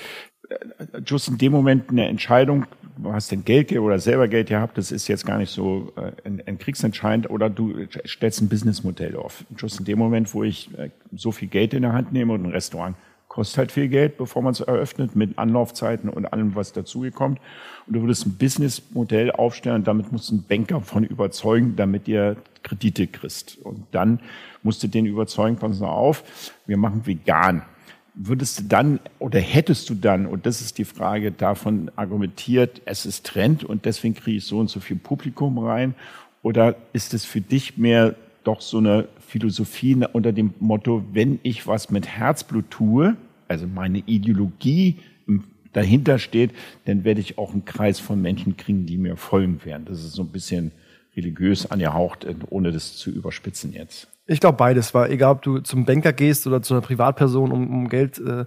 Äh, 0.48 0.56
just 1.06 1.28
in 1.28 1.38
dem 1.38 1.52
Moment 1.52 1.90
eine 1.90 2.08
Entscheidung, 2.08 2.66
du 2.96 3.12
hast 3.12 3.32
denn 3.32 3.44
Geld 3.44 3.72
oder 3.72 3.98
selber 3.98 4.28
Geld 4.28 4.48
gehabt, 4.48 4.78
das 4.78 4.92
ist 4.92 5.08
jetzt 5.08 5.26
gar 5.26 5.38
nicht 5.38 5.50
so 5.50 5.92
äh, 5.96 6.12
ein, 6.26 6.42
ein 6.46 6.58
Kriegsentscheidend 6.58 7.30
oder 7.30 7.48
du 7.48 7.86
stellst 8.06 8.40
ein 8.40 8.48
Businessmodell 8.48 9.16
auf. 9.16 9.44
Just 9.56 9.80
in 9.80 9.84
dem 9.84 9.98
Moment, 9.98 10.32
wo 10.34 10.44
ich 10.44 10.76
äh, 10.78 10.90
so 11.14 11.32
viel 11.32 11.48
Geld 11.48 11.74
in 11.74 11.82
der 11.82 11.92
Hand 11.92 12.12
nehme 12.12 12.32
und 12.32 12.44
ein 12.44 12.52
Restaurant 12.52 12.96
kostet 13.32 13.56
halt 13.56 13.72
viel 13.72 13.88
Geld, 13.88 14.18
bevor 14.18 14.42
man 14.42 14.52
es 14.52 14.60
eröffnet, 14.60 15.16
mit 15.16 15.38
Anlaufzeiten 15.38 16.10
und 16.10 16.26
allem, 16.26 16.54
was 16.54 16.74
dazugekommt. 16.74 17.40
Und 17.86 17.94
du 17.94 18.02
würdest 18.02 18.26
ein 18.26 18.36
Businessmodell 18.36 19.32
aufstellen, 19.32 19.84
damit 19.84 20.12
musst 20.12 20.28
du 20.28 20.34
einen 20.34 20.42
Banker 20.42 20.82
von 20.82 21.02
überzeugen, 21.02 21.74
damit 21.74 22.06
ihr 22.08 22.36
Kredite 22.62 23.06
kriegst. 23.06 23.56
Und 23.56 23.86
dann 23.92 24.20
musst 24.62 24.82
du 24.82 24.86
den 24.86 25.06
überzeugen, 25.06 25.56
pass 25.56 25.80
mal 25.80 25.88
auf, 25.88 26.52
wir 26.66 26.76
machen 26.76 27.06
vegan. 27.06 27.62
Würdest 28.12 28.58
du 28.58 28.64
dann 28.64 29.00
oder 29.18 29.40
hättest 29.40 29.88
du 29.88 29.94
dann, 29.94 30.26
und 30.26 30.44
das 30.44 30.60
ist 30.60 30.76
die 30.76 30.84
Frage, 30.84 31.32
davon 31.32 31.90
argumentiert, 31.96 32.82
es 32.84 33.06
ist 33.06 33.24
Trend 33.24 33.64
und 33.64 33.86
deswegen 33.86 34.12
kriege 34.12 34.36
ich 34.36 34.44
so 34.44 34.58
und 34.58 34.68
so 34.68 34.78
viel 34.78 34.98
Publikum 34.98 35.56
rein? 35.56 35.94
Oder 36.42 36.76
ist 36.92 37.14
es 37.14 37.24
für 37.24 37.40
dich 37.40 37.78
mehr 37.78 38.14
doch 38.44 38.60
so 38.60 38.78
eine 38.78 39.08
Philosophie 39.26 39.96
unter 40.12 40.32
dem 40.32 40.54
Motto, 40.60 41.04
wenn 41.12 41.38
ich 41.42 41.66
was 41.66 41.90
mit 41.90 42.06
Herzblut 42.06 42.70
tue, 42.70 43.16
also 43.48 43.66
meine 43.66 43.98
Ideologie 43.98 44.98
dahinter 45.72 46.18
steht, 46.18 46.52
dann 46.84 47.04
werde 47.04 47.20
ich 47.20 47.38
auch 47.38 47.52
einen 47.52 47.64
Kreis 47.64 47.98
von 47.98 48.20
Menschen 48.20 48.56
kriegen, 48.56 48.86
die 48.86 48.98
mir 48.98 49.16
folgen 49.16 49.64
werden. 49.64 49.84
Das 49.86 50.00
ist 50.00 50.12
so 50.12 50.22
ein 50.22 50.28
bisschen 50.28 50.72
religiös 51.16 51.70
angehaucht, 51.70 52.26
ohne 52.50 52.72
das 52.72 52.96
zu 52.96 53.10
überspitzen 53.10 53.72
jetzt? 53.72 54.08
Ich 54.26 54.40
glaube 54.40 54.56
beides, 54.56 54.94
weil 54.94 55.10
egal 55.10 55.32
ob 55.32 55.42
du 55.42 55.58
zum 55.58 55.84
Banker 55.84 56.12
gehst 56.12 56.46
oder 56.46 56.62
zu 56.62 56.74
einer 56.74 56.80
Privatperson, 56.80 57.52
um, 57.52 57.70
um 57.70 57.88
Geld 57.88 58.18
äh, 58.18 58.44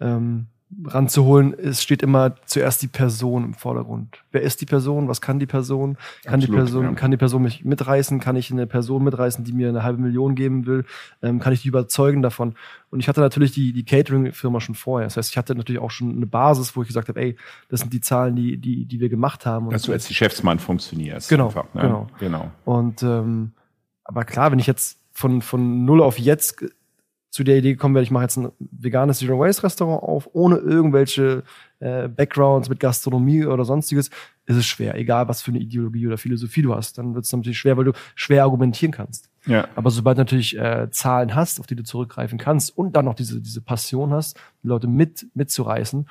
ähm, 0.00 0.46
ranzuholen, 0.84 1.54
es 1.56 1.82
steht 1.82 2.02
immer 2.02 2.34
zuerst 2.44 2.82
die 2.82 2.88
Person 2.88 3.44
im 3.44 3.54
Vordergrund. 3.54 4.18
Wer 4.32 4.42
ist 4.42 4.60
die 4.60 4.66
Person? 4.66 5.06
Was 5.08 5.20
kann 5.20 5.38
die 5.38 5.46
Person? 5.46 5.96
Kann 6.24 6.34
Absolut, 6.34 6.42
die 6.42 6.60
Person, 6.60 6.84
ja. 6.84 6.92
kann 6.92 7.10
die 7.12 7.16
Person 7.16 7.42
mich 7.42 7.64
mitreißen? 7.64 8.18
Kann 8.18 8.34
ich 8.34 8.50
eine 8.50 8.66
Person 8.66 9.04
mitreißen, 9.04 9.44
die 9.44 9.52
mir 9.52 9.68
eine 9.68 9.84
halbe 9.84 10.02
Million 10.02 10.34
geben 10.34 10.66
will? 10.66 10.84
Ähm, 11.22 11.38
kann 11.38 11.52
ich 11.52 11.62
die 11.62 11.68
überzeugen 11.68 12.20
davon? 12.20 12.56
Und 12.90 12.98
ich 12.98 13.08
hatte 13.08 13.20
natürlich 13.20 13.52
die, 13.52 13.72
die 13.72 13.84
Catering-Firma 13.84 14.60
schon 14.60 14.74
vorher. 14.74 15.06
Das 15.06 15.16
heißt, 15.16 15.30
ich 15.30 15.38
hatte 15.38 15.54
natürlich 15.54 15.80
auch 15.80 15.92
schon 15.92 16.10
eine 16.10 16.26
Basis, 16.26 16.74
wo 16.74 16.82
ich 16.82 16.88
gesagt 16.88 17.08
habe, 17.08 17.20
ey, 17.20 17.36
das 17.68 17.80
sind 17.80 17.92
die 17.92 18.00
Zahlen, 18.00 18.34
die, 18.34 18.56
die, 18.56 18.86
die 18.86 19.00
wir 19.00 19.08
gemacht 19.08 19.46
haben. 19.46 19.70
Dass 19.70 19.82
du 19.82 19.92
als 19.92 20.08
Geschäftsmann 20.08 20.58
funktionierst. 20.58 21.28
Genau, 21.28 21.46
einfach, 21.46 21.72
ne? 21.74 21.82
genau. 21.82 22.06
genau. 22.18 22.50
Und 22.64 23.02
ähm, 23.04 23.52
aber 24.02 24.24
klar, 24.24 24.50
wenn 24.50 24.58
ich 24.58 24.66
jetzt 24.66 24.98
von, 25.12 25.42
von 25.42 25.84
null 25.84 26.02
auf 26.02 26.18
jetzt 26.18 26.64
zu 27.36 27.44
der 27.44 27.58
Idee 27.58 27.72
gekommen 27.72 27.94
werde, 27.94 28.04
ich 28.04 28.10
mache 28.10 28.22
jetzt 28.24 28.38
ein 28.38 28.50
veganes 28.58 29.18
Zero 29.18 29.38
Waste 29.38 29.62
Restaurant 29.62 30.02
auf, 30.02 30.30
ohne 30.32 30.56
irgendwelche 30.56 31.42
äh, 31.80 32.08
Backgrounds 32.08 32.70
mit 32.70 32.80
Gastronomie 32.80 33.44
oder 33.44 33.66
sonstiges, 33.66 34.08
ist 34.46 34.56
es 34.56 34.64
schwer. 34.64 34.94
Egal, 34.94 35.28
was 35.28 35.42
für 35.42 35.50
eine 35.50 35.58
Ideologie 35.58 36.06
oder 36.06 36.16
Philosophie 36.16 36.62
du 36.62 36.74
hast, 36.74 36.96
dann 36.96 37.14
wird 37.14 37.26
es 37.26 37.32
natürlich 37.34 37.58
schwer, 37.58 37.76
weil 37.76 37.84
du 37.84 37.92
schwer 38.14 38.44
argumentieren 38.44 38.90
kannst. 38.90 39.28
Ja. 39.44 39.68
Aber 39.76 39.90
sobald 39.90 40.16
du 40.16 40.22
natürlich 40.22 40.56
äh, 40.56 40.88
Zahlen 40.90 41.34
hast, 41.34 41.60
auf 41.60 41.66
die 41.66 41.76
du 41.76 41.84
zurückgreifen 41.84 42.38
kannst 42.38 42.74
und 42.74 42.96
dann 42.96 43.04
noch 43.04 43.14
diese, 43.14 43.42
diese 43.42 43.60
Passion 43.60 44.14
hast, 44.14 44.40
die 44.62 44.68
Leute 44.68 44.86
mit, 44.86 45.26
mitzureißen, 45.34 46.08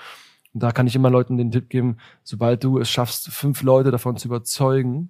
und 0.54 0.64
da 0.64 0.72
kann 0.72 0.86
ich 0.86 0.96
immer 0.96 1.10
Leuten 1.10 1.38
den 1.38 1.50
Tipp 1.50 1.70
geben, 1.70 1.98
sobald 2.24 2.64
du 2.64 2.78
es 2.78 2.88
schaffst, 2.88 3.30
fünf 3.30 3.64
Leute 3.64 3.90
davon 3.90 4.16
zu 4.16 4.28
überzeugen, 4.28 5.10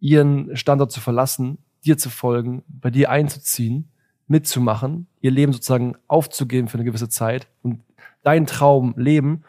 ihren 0.00 0.56
Standort 0.56 0.90
zu 0.90 1.00
verlassen, 1.00 1.58
dir 1.84 1.96
zu 1.96 2.10
folgen, 2.10 2.64
bei 2.66 2.90
dir 2.90 3.10
einzuziehen, 3.10 3.90
mitzumachen, 4.30 5.08
ihr 5.20 5.32
Leben 5.32 5.52
sozusagen 5.52 5.96
aufzugeben 6.06 6.68
für 6.68 6.74
eine 6.74 6.84
gewisse 6.84 7.08
Zeit 7.08 7.48
und 7.62 7.80
deinen 8.22 8.46
Traum 8.46 8.94
leben, 8.96 9.42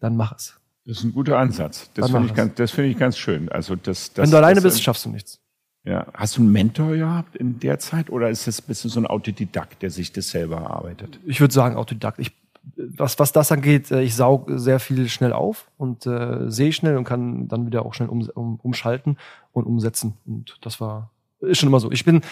dann 0.00 0.16
mach 0.16 0.36
es. 0.36 0.60
Das 0.84 0.98
ist 0.98 1.04
ein 1.04 1.14
guter 1.14 1.38
Ansatz. 1.38 1.90
Das 1.94 2.10
finde 2.10 2.26
ich, 2.26 2.34
ganz, 2.34 2.54
das 2.56 2.70
finde 2.72 2.90
ich 2.90 2.98
ganz 2.98 3.16
schön. 3.16 3.48
Also 3.48 3.74
das, 3.76 4.12
das, 4.12 4.24
Wenn 4.24 4.30
du 4.30 4.36
alleine 4.36 4.60
bist, 4.60 4.82
schaffst 4.82 5.06
du 5.06 5.10
nichts. 5.10 5.40
Ja. 5.84 6.06
Hast 6.14 6.36
du 6.36 6.42
einen 6.42 6.52
Mentor 6.52 6.96
gehabt 6.96 7.36
in 7.36 7.60
der 7.60 7.78
Zeit 7.78 8.10
oder 8.10 8.28
ist 8.28 8.46
das 8.46 8.60
ein 8.60 8.66
bisschen 8.66 8.90
so 8.90 9.00
ein 9.00 9.06
Autodidakt, 9.06 9.82
der 9.82 9.90
sich 9.90 10.12
das 10.12 10.30
selber 10.30 10.56
erarbeitet? 10.56 11.20
Ich 11.24 11.40
würde 11.40 11.54
sagen 11.54 11.76
Autodidakt. 11.76 12.18
Ich, 12.18 12.32
was, 12.76 13.18
was 13.18 13.32
das 13.32 13.52
angeht, 13.52 13.90
äh, 13.90 14.02
ich 14.02 14.14
saug 14.14 14.50
sehr 14.54 14.80
viel 14.80 15.08
schnell 15.08 15.32
auf 15.32 15.70
und 15.78 16.06
äh, 16.06 16.50
sehe 16.50 16.72
schnell 16.72 16.96
und 16.96 17.04
kann 17.04 17.48
dann 17.48 17.66
wieder 17.66 17.86
auch 17.86 17.94
schnell 17.94 18.08
um, 18.08 18.28
um, 18.34 18.58
umschalten 18.62 19.16
und 19.52 19.64
umsetzen. 19.64 20.14
Und 20.26 20.58
das 20.62 20.80
war 20.80 21.10
ist 21.40 21.58
schon 21.58 21.68
immer 21.68 21.80
so. 21.80 21.92
Ich 21.92 22.04
bin, 22.04 22.22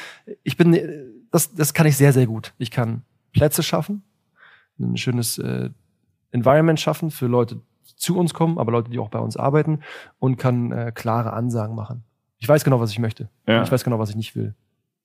ich 0.42 0.56
bin, 0.56 0.74
das, 1.32 1.52
das 1.54 1.74
kann 1.74 1.86
ich 1.86 1.96
sehr, 1.96 2.12
sehr 2.12 2.26
gut. 2.26 2.54
Ich 2.58 2.70
kann 2.70 3.02
Plätze 3.32 3.62
schaffen, 3.62 4.02
ein 4.78 4.96
schönes 4.96 5.38
äh, 5.38 5.70
Environment 6.30 6.78
schaffen 6.78 7.10
für 7.10 7.26
Leute, 7.26 7.56
die 7.56 7.96
zu 7.96 8.16
uns 8.16 8.34
kommen, 8.34 8.58
aber 8.58 8.70
Leute, 8.72 8.90
die 8.90 8.98
auch 8.98 9.08
bei 9.08 9.18
uns 9.18 9.36
arbeiten 9.36 9.80
und 10.18 10.36
kann 10.36 10.70
äh, 10.70 10.92
klare 10.94 11.32
Ansagen 11.32 11.74
machen. 11.74 12.04
Ich 12.38 12.48
weiß 12.48 12.64
genau, 12.64 12.80
was 12.80 12.90
ich 12.90 12.98
möchte. 12.98 13.28
Ja. 13.46 13.62
Ich 13.62 13.72
weiß 13.72 13.84
genau, 13.84 13.98
was 13.98 14.10
ich 14.10 14.16
nicht 14.16 14.36
will. 14.36 14.54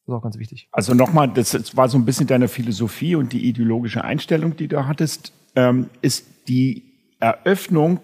Das 0.06 0.14
ist 0.14 0.18
auch 0.18 0.24
ganz 0.24 0.38
wichtig. 0.38 0.68
Also 0.72 0.94
nochmal, 0.94 1.28
das 1.28 1.76
war 1.76 1.90
so 1.90 1.98
ein 1.98 2.06
bisschen 2.06 2.28
deine 2.28 2.48
Philosophie 2.48 3.16
und 3.16 3.34
die 3.34 3.48
ideologische 3.48 4.04
Einstellung, 4.04 4.56
die 4.56 4.68
du 4.68 4.88
hattest, 4.88 5.34
ähm, 5.56 5.90
ist 6.02 6.26
die 6.48 6.84
Eröffnung 7.20 8.00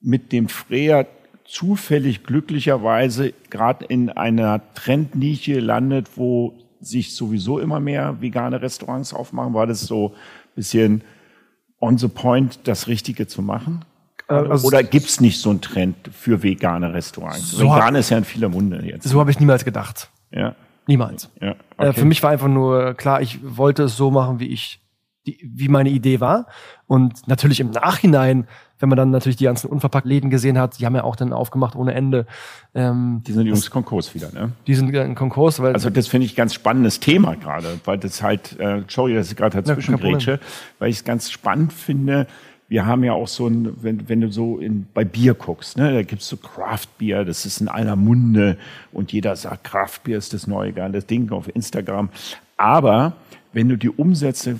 mit 0.00 0.32
dem 0.32 0.48
Freer 0.48 1.06
zufällig 1.44 2.24
glücklicherweise 2.24 3.32
gerade 3.50 3.84
in 3.84 4.10
einer 4.10 4.62
Trendnische 4.74 5.60
landet, 5.60 6.16
wo 6.16 6.54
sich 6.86 7.14
sowieso 7.14 7.58
immer 7.58 7.80
mehr 7.80 8.20
vegane 8.20 8.60
Restaurants 8.60 9.12
aufmachen? 9.12 9.54
War 9.54 9.66
das 9.66 9.80
so 9.80 10.08
ein 10.08 10.54
bisschen 10.54 11.02
on 11.80 11.98
the 11.98 12.08
point, 12.08 12.60
das 12.64 12.88
Richtige 12.88 13.26
zu 13.26 13.42
machen? 13.42 13.84
Äh, 14.28 14.34
also 14.34 14.66
Oder 14.66 14.82
gibt's 14.82 15.20
nicht 15.20 15.40
so 15.40 15.50
einen 15.50 15.60
Trend 15.60 15.96
für 16.12 16.42
vegane 16.42 16.92
Restaurants? 16.92 17.50
So 17.50 17.64
Vegan 17.64 17.94
ist 17.94 18.10
ja 18.10 18.18
in 18.18 18.24
vieler 18.24 18.48
Munde 18.48 18.84
jetzt. 18.84 19.08
So 19.08 19.20
habe 19.20 19.30
ich 19.30 19.40
niemals 19.40 19.64
gedacht. 19.64 20.10
Ja. 20.30 20.54
Niemals. 20.86 21.30
Ja, 21.40 21.50
äh, 21.50 21.54
okay. 21.78 21.92
Für 21.94 22.04
mich 22.04 22.22
war 22.22 22.30
einfach 22.30 22.48
nur 22.48 22.94
klar, 22.94 23.22
ich 23.22 23.38
wollte 23.42 23.84
es 23.84 23.96
so 23.96 24.10
machen, 24.10 24.40
wie 24.40 24.48
ich, 24.48 24.80
die, 25.26 25.38
wie 25.42 25.68
meine 25.68 25.90
Idee 25.90 26.20
war. 26.20 26.46
Und 26.86 27.26
natürlich 27.28 27.60
im 27.60 27.70
Nachhinein 27.70 28.46
wenn 28.84 28.90
man 28.90 28.96
dann 28.96 29.10
natürlich 29.10 29.36
die 29.36 29.44
ganzen 29.44 29.68
Unverpackt-Läden 29.68 30.28
gesehen 30.28 30.58
hat, 30.58 30.78
die 30.78 30.84
haben 30.84 30.94
ja 30.94 31.04
auch 31.04 31.16
dann 31.16 31.32
aufgemacht 31.32 31.74
ohne 31.74 31.94
Ende. 31.94 32.26
Ähm, 32.74 33.22
die 33.26 33.32
sind 33.32 33.46
übrigens 33.46 33.70
Konkurs 33.70 34.14
wieder, 34.14 34.30
ne? 34.32 34.52
Die 34.66 34.74
sind 34.74 34.92
in 34.94 35.14
Konkurs, 35.14 35.60
weil. 35.60 35.72
Also 35.72 35.88
das 35.88 36.06
finde 36.06 36.26
ich 36.26 36.36
ganz 36.36 36.52
spannendes 36.52 37.00
Thema 37.00 37.34
gerade, 37.36 37.80
weil 37.86 37.96
das 37.96 38.22
halt, 38.22 38.58
äh, 38.58 38.82
sorry, 38.88 39.14
dass 39.14 39.30
ich 39.30 39.36
gerade 39.36 39.62
dazwischen 39.62 39.96
grätsche, 39.96 40.38
weil 40.78 40.90
ich 40.90 40.96
es 40.96 41.04
ganz 41.04 41.30
spannend 41.30 41.72
finde, 41.72 42.26
wir 42.68 42.84
haben 42.84 43.04
ja 43.04 43.12
auch 43.12 43.28
so 43.28 43.46
ein, 43.46 43.74
wenn, 43.82 44.08
wenn 44.08 44.20
du 44.20 44.30
so 44.30 44.58
in, 44.58 44.86
bei 44.92 45.04
Bier 45.04 45.32
guckst, 45.32 45.78
ne, 45.78 45.92
da 45.92 46.02
gibt's 46.02 46.28
so 46.28 46.36
Craft 46.36 46.88
Beer, 46.98 47.24
das 47.24 47.46
ist 47.46 47.62
in 47.62 47.68
aller 47.68 47.96
Munde 47.96 48.58
und 48.92 49.12
jeder 49.12 49.34
sagt, 49.36 49.64
Craft 49.64 50.00
Beer 50.04 50.18
ist 50.18 50.34
das 50.34 50.46
neue 50.46 50.72
geile 50.72 51.02
Ding 51.02 51.30
auf 51.30 51.48
Instagram. 51.54 52.10
Aber 52.56 53.14
wenn 53.54 53.68
du 53.68 53.78
die 53.78 53.90
Umsätze 53.90 54.58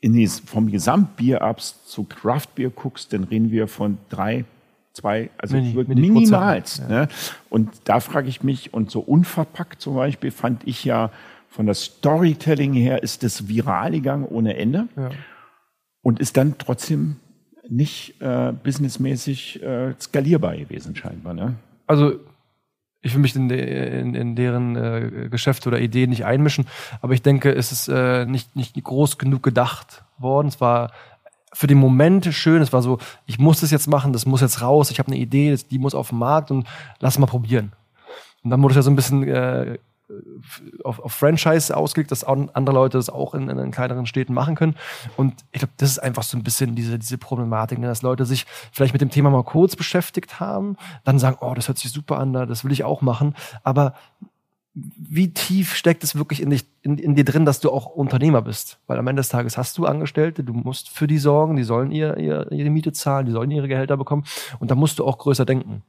in 0.00 0.28
vom 0.28 0.70
Gesamtbier-Ups 0.70 1.86
zu 1.86 2.04
Craft-Bier 2.04 2.70
guckst, 2.70 3.12
dann 3.12 3.24
reden 3.24 3.50
wir 3.50 3.66
von 3.66 3.98
drei, 4.08 4.44
zwei, 4.92 5.30
also 5.38 5.56
Mini, 5.56 5.84
minimals. 5.88 6.78
Ja. 6.78 6.88
Ne? 6.88 7.08
Und 7.50 7.70
da 7.84 8.00
frage 8.00 8.28
ich 8.28 8.42
mich, 8.42 8.72
und 8.72 8.90
so 8.90 9.00
unverpackt 9.00 9.80
zum 9.80 9.96
Beispiel 9.96 10.30
fand 10.30 10.66
ich 10.66 10.84
ja 10.84 11.10
von 11.48 11.66
der 11.66 11.74
Storytelling 11.74 12.74
her 12.74 13.02
ist 13.02 13.22
das 13.22 13.48
viral 13.48 13.92
gegangen 13.92 14.24
ohne 14.24 14.56
Ende 14.56 14.88
ja. 14.96 15.10
und 16.02 16.20
ist 16.20 16.36
dann 16.36 16.56
trotzdem 16.58 17.16
nicht 17.68 18.20
äh, 18.20 18.52
businessmäßig 18.52 19.62
äh, 19.62 19.94
skalierbar 20.00 20.56
gewesen 20.56 20.94
scheinbar. 20.94 21.34
Ne? 21.34 21.56
Also 21.86 22.20
ich 23.00 23.14
will 23.14 23.20
mich 23.20 23.36
in, 23.36 23.48
in, 23.50 24.14
in 24.14 24.36
deren 24.36 24.76
äh, 24.76 25.28
Geschäfte 25.30 25.68
oder 25.68 25.80
Ideen 25.80 26.10
nicht 26.10 26.24
einmischen, 26.24 26.66
aber 27.00 27.14
ich 27.14 27.22
denke, 27.22 27.54
es 27.54 27.72
ist 27.72 27.88
äh, 27.88 28.26
nicht, 28.26 28.56
nicht 28.56 28.82
groß 28.82 29.18
genug 29.18 29.42
gedacht 29.42 30.02
worden. 30.18 30.48
Es 30.48 30.60
war 30.60 30.90
für 31.52 31.66
den 31.66 31.78
Moment 31.78 32.26
schön, 32.34 32.60
es 32.60 32.72
war 32.72 32.82
so, 32.82 32.98
ich 33.26 33.38
muss 33.38 33.60
das 33.60 33.70
jetzt 33.70 33.86
machen, 33.86 34.12
das 34.12 34.26
muss 34.26 34.40
jetzt 34.40 34.60
raus, 34.62 34.90
ich 34.90 34.98
habe 34.98 35.08
eine 35.08 35.18
Idee, 35.18 35.56
die 35.70 35.78
muss 35.78 35.94
auf 35.94 36.10
den 36.10 36.18
Markt 36.18 36.50
und 36.50 36.66
lass 37.00 37.18
mal 37.18 37.26
probieren. 37.26 37.72
Und 38.42 38.50
dann 38.50 38.62
wurde 38.62 38.72
es 38.72 38.76
ja 38.76 38.82
so 38.82 38.90
ein 38.90 38.96
bisschen 38.96 39.26
äh, 39.26 39.78
auf, 40.84 41.00
auf 41.00 41.12
Franchise 41.12 41.76
ausgelegt, 41.76 42.10
dass 42.10 42.24
andere 42.24 42.74
Leute 42.74 42.98
das 42.98 43.10
auch 43.10 43.34
in, 43.34 43.48
in 43.48 43.70
kleineren 43.70 44.06
Städten 44.06 44.32
machen 44.32 44.54
können. 44.54 44.74
Und 45.16 45.44
ich 45.52 45.60
glaube, 45.60 45.74
das 45.76 45.90
ist 45.90 45.98
einfach 45.98 46.22
so 46.22 46.36
ein 46.36 46.42
bisschen 46.42 46.74
diese, 46.74 46.98
diese 46.98 47.18
Problematik, 47.18 47.78
ne? 47.78 47.86
dass 47.86 48.02
Leute 48.02 48.24
sich 48.24 48.46
vielleicht 48.72 48.94
mit 48.94 49.02
dem 49.02 49.10
Thema 49.10 49.30
mal 49.30 49.44
kurz 49.44 49.76
beschäftigt 49.76 50.40
haben, 50.40 50.76
dann 51.04 51.18
sagen, 51.18 51.38
oh, 51.40 51.54
das 51.54 51.68
hört 51.68 51.78
sich 51.78 51.90
super 51.90 52.18
an, 52.18 52.32
das 52.32 52.64
will 52.64 52.72
ich 52.72 52.84
auch 52.84 53.02
machen. 53.02 53.34
Aber 53.62 53.94
wie 54.74 55.32
tief 55.32 55.74
steckt 55.74 56.04
es 56.04 56.14
wirklich 56.14 56.40
in, 56.40 56.50
dich, 56.50 56.64
in, 56.82 56.98
in 56.98 57.14
dir 57.14 57.24
drin, 57.24 57.44
dass 57.44 57.60
du 57.60 57.70
auch 57.70 57.86
Unternehmer 57.86 58.42
bist? 58.42 58.78
Weil 58.86 58.98
am 58.98 59.06
Ende 59.06 59.20
des 59.20 59.28
Tages 59.28 59.58
hast 59.58 59.76
du 59.78 59.86
Angestellte, 59.86 60.44
du 60.44 60.52
musst 60.52 60.88
für 60.88 61.06
die 61.06 61.18
sorgen, 61.18 61.56
die 61.56 61.64
sollen 61.64 61.90
ihr, 61.90 62.16
ihr, 62.16 62.50
ihre 62.52 62.70
Miete 62.70 62.92
zahlen, 62.92 63.26
die 63.26 63.32
sollen 63.32 63.50
ihre 63.50 63.68
Gehälter 63.68 63.96
bekommen 63.96 64.24
und 64.58 64.70
da 64.70 64.74
musst 64.74 64.98
du 64.98 65.04
auch 65.04 65.18
größer 65.18 65.44
denken. 65.44 65.82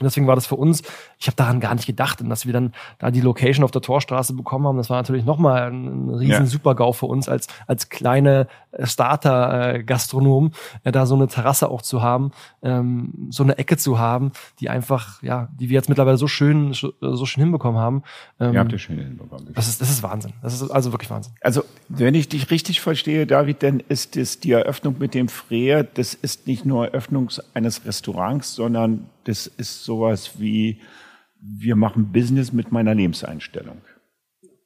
Und 0.00 0.04
deswegen 0.04 0.26
war 0.26 0.34
das 0.34 0.46
für 0.46 0.56
uns, 0.56 0.82
ich 1.18 1.26
habe 1.26 1.36
daran 1.36 1.60
gar 1.60 1.74
nicht 1.74 1.86
gedacht. 1.86 2.20
Und 2.20 2.30
dass 2.30 2.46
wir 2.46 2.52
dann 2.52 2.72
da 2.98 3.10
die 3.10 3.20
Location 3.20 3.64
auf 3.64 3.70
der 3.70 3.82
Torstraße 3.82 4.32
bekommen 4.32 4.66
haben, 4.66 4.78
das 4.78 4.90
war 4.90 4.96
natürlich 4.96 5.24
nochmal 5.24 5.70
ein 5.70 6.08
riesen 6.10 6.30
ja. 6.30 6.46
Super-GAU 6.46 6.92
für 6.92 7.06
uns 7.06 7.28
als, 7.28 7.48
als 7.66 7.90
kleine 7.90 8.48
Starter-Gastronom, 8.78 10.52
äh, 10.84 10.92
da 10.92 11.06
so 11.06 11.14
eine 11.14 11.28
Terrasse 11.28 11.68
auch 11.68 11.82
zu 11.82 12.02
haben, 12.02 12.32
ähm, 12.62 13.28
so 13.30 13.42
eine 13.42 13.58
Ecke 13.58 13.76
zu 13.76 13.98
haben, 13.98 14.32
die 14.60 14.70
einfach, 14.70 15.22
ja, 15.22 15.48
die 15.52 15.68
wir 15.68 15.74
jetzt 15.74 15.88
mittlerweile 15.88 16.16
so 16.16 16.26
schön, 16.26 16.72
so 16.72 17.26
schön 17.26 17.42
hinbekommen 17.42 17.80
haben. 17.80 18.02
Ähm, 18.38 18.54
ihr 18.54 18.60
habt 18.60 18.72
ihr 18.72 18.78
schön 18.78 18.98
hinbekommen. 18.98 19.52
Das 19.54 19.68
ist, 19.68 19.80
das 19.80 19.90
ist 19.90 20.02
Wahnsinn. 20.02 20.32
Das 20.42 20.54
ist 20.54 20.70
also 20.70 20.92
wirklich 20.92 21.10
Wahnsinn. 21.10 21.32
Also, 21.40 21.64
wenn 21.88 22.14
ich 22.14 22.28
dich 22.28 22.50
richtig 22.50 22.80
verstehe, 22.80 23.26
David, 23.26 23.62
dann 23.62 23.80
ist 23.80 24.16
es 24.16 24.40
die 24.40 24.52
Eröffnung 24.52 24.96
mit 24.98 25.14
dem 25.14 25.28
Freer, 25.28 25.84
das 25.84 26.14
ist 26.14 26.46
nicht 26.46 26.64
nur 26.64 26.88
Eröffnung 26.88 27.30
eines 27.54 27.84
Restaurants, 27.84 28.54
sondern 28.54 29.06
das 29.24 29.46
ist 29.46 29.84
sowas 29.84 30.38
wie, 30.38 30.80
wir 31.40 31.76
machen 31.76 32.12
Business 32.12 32.52
mit 32.52 32.72
meiner 32.72 32.94
Lebenseinstellung. 32.94 33.82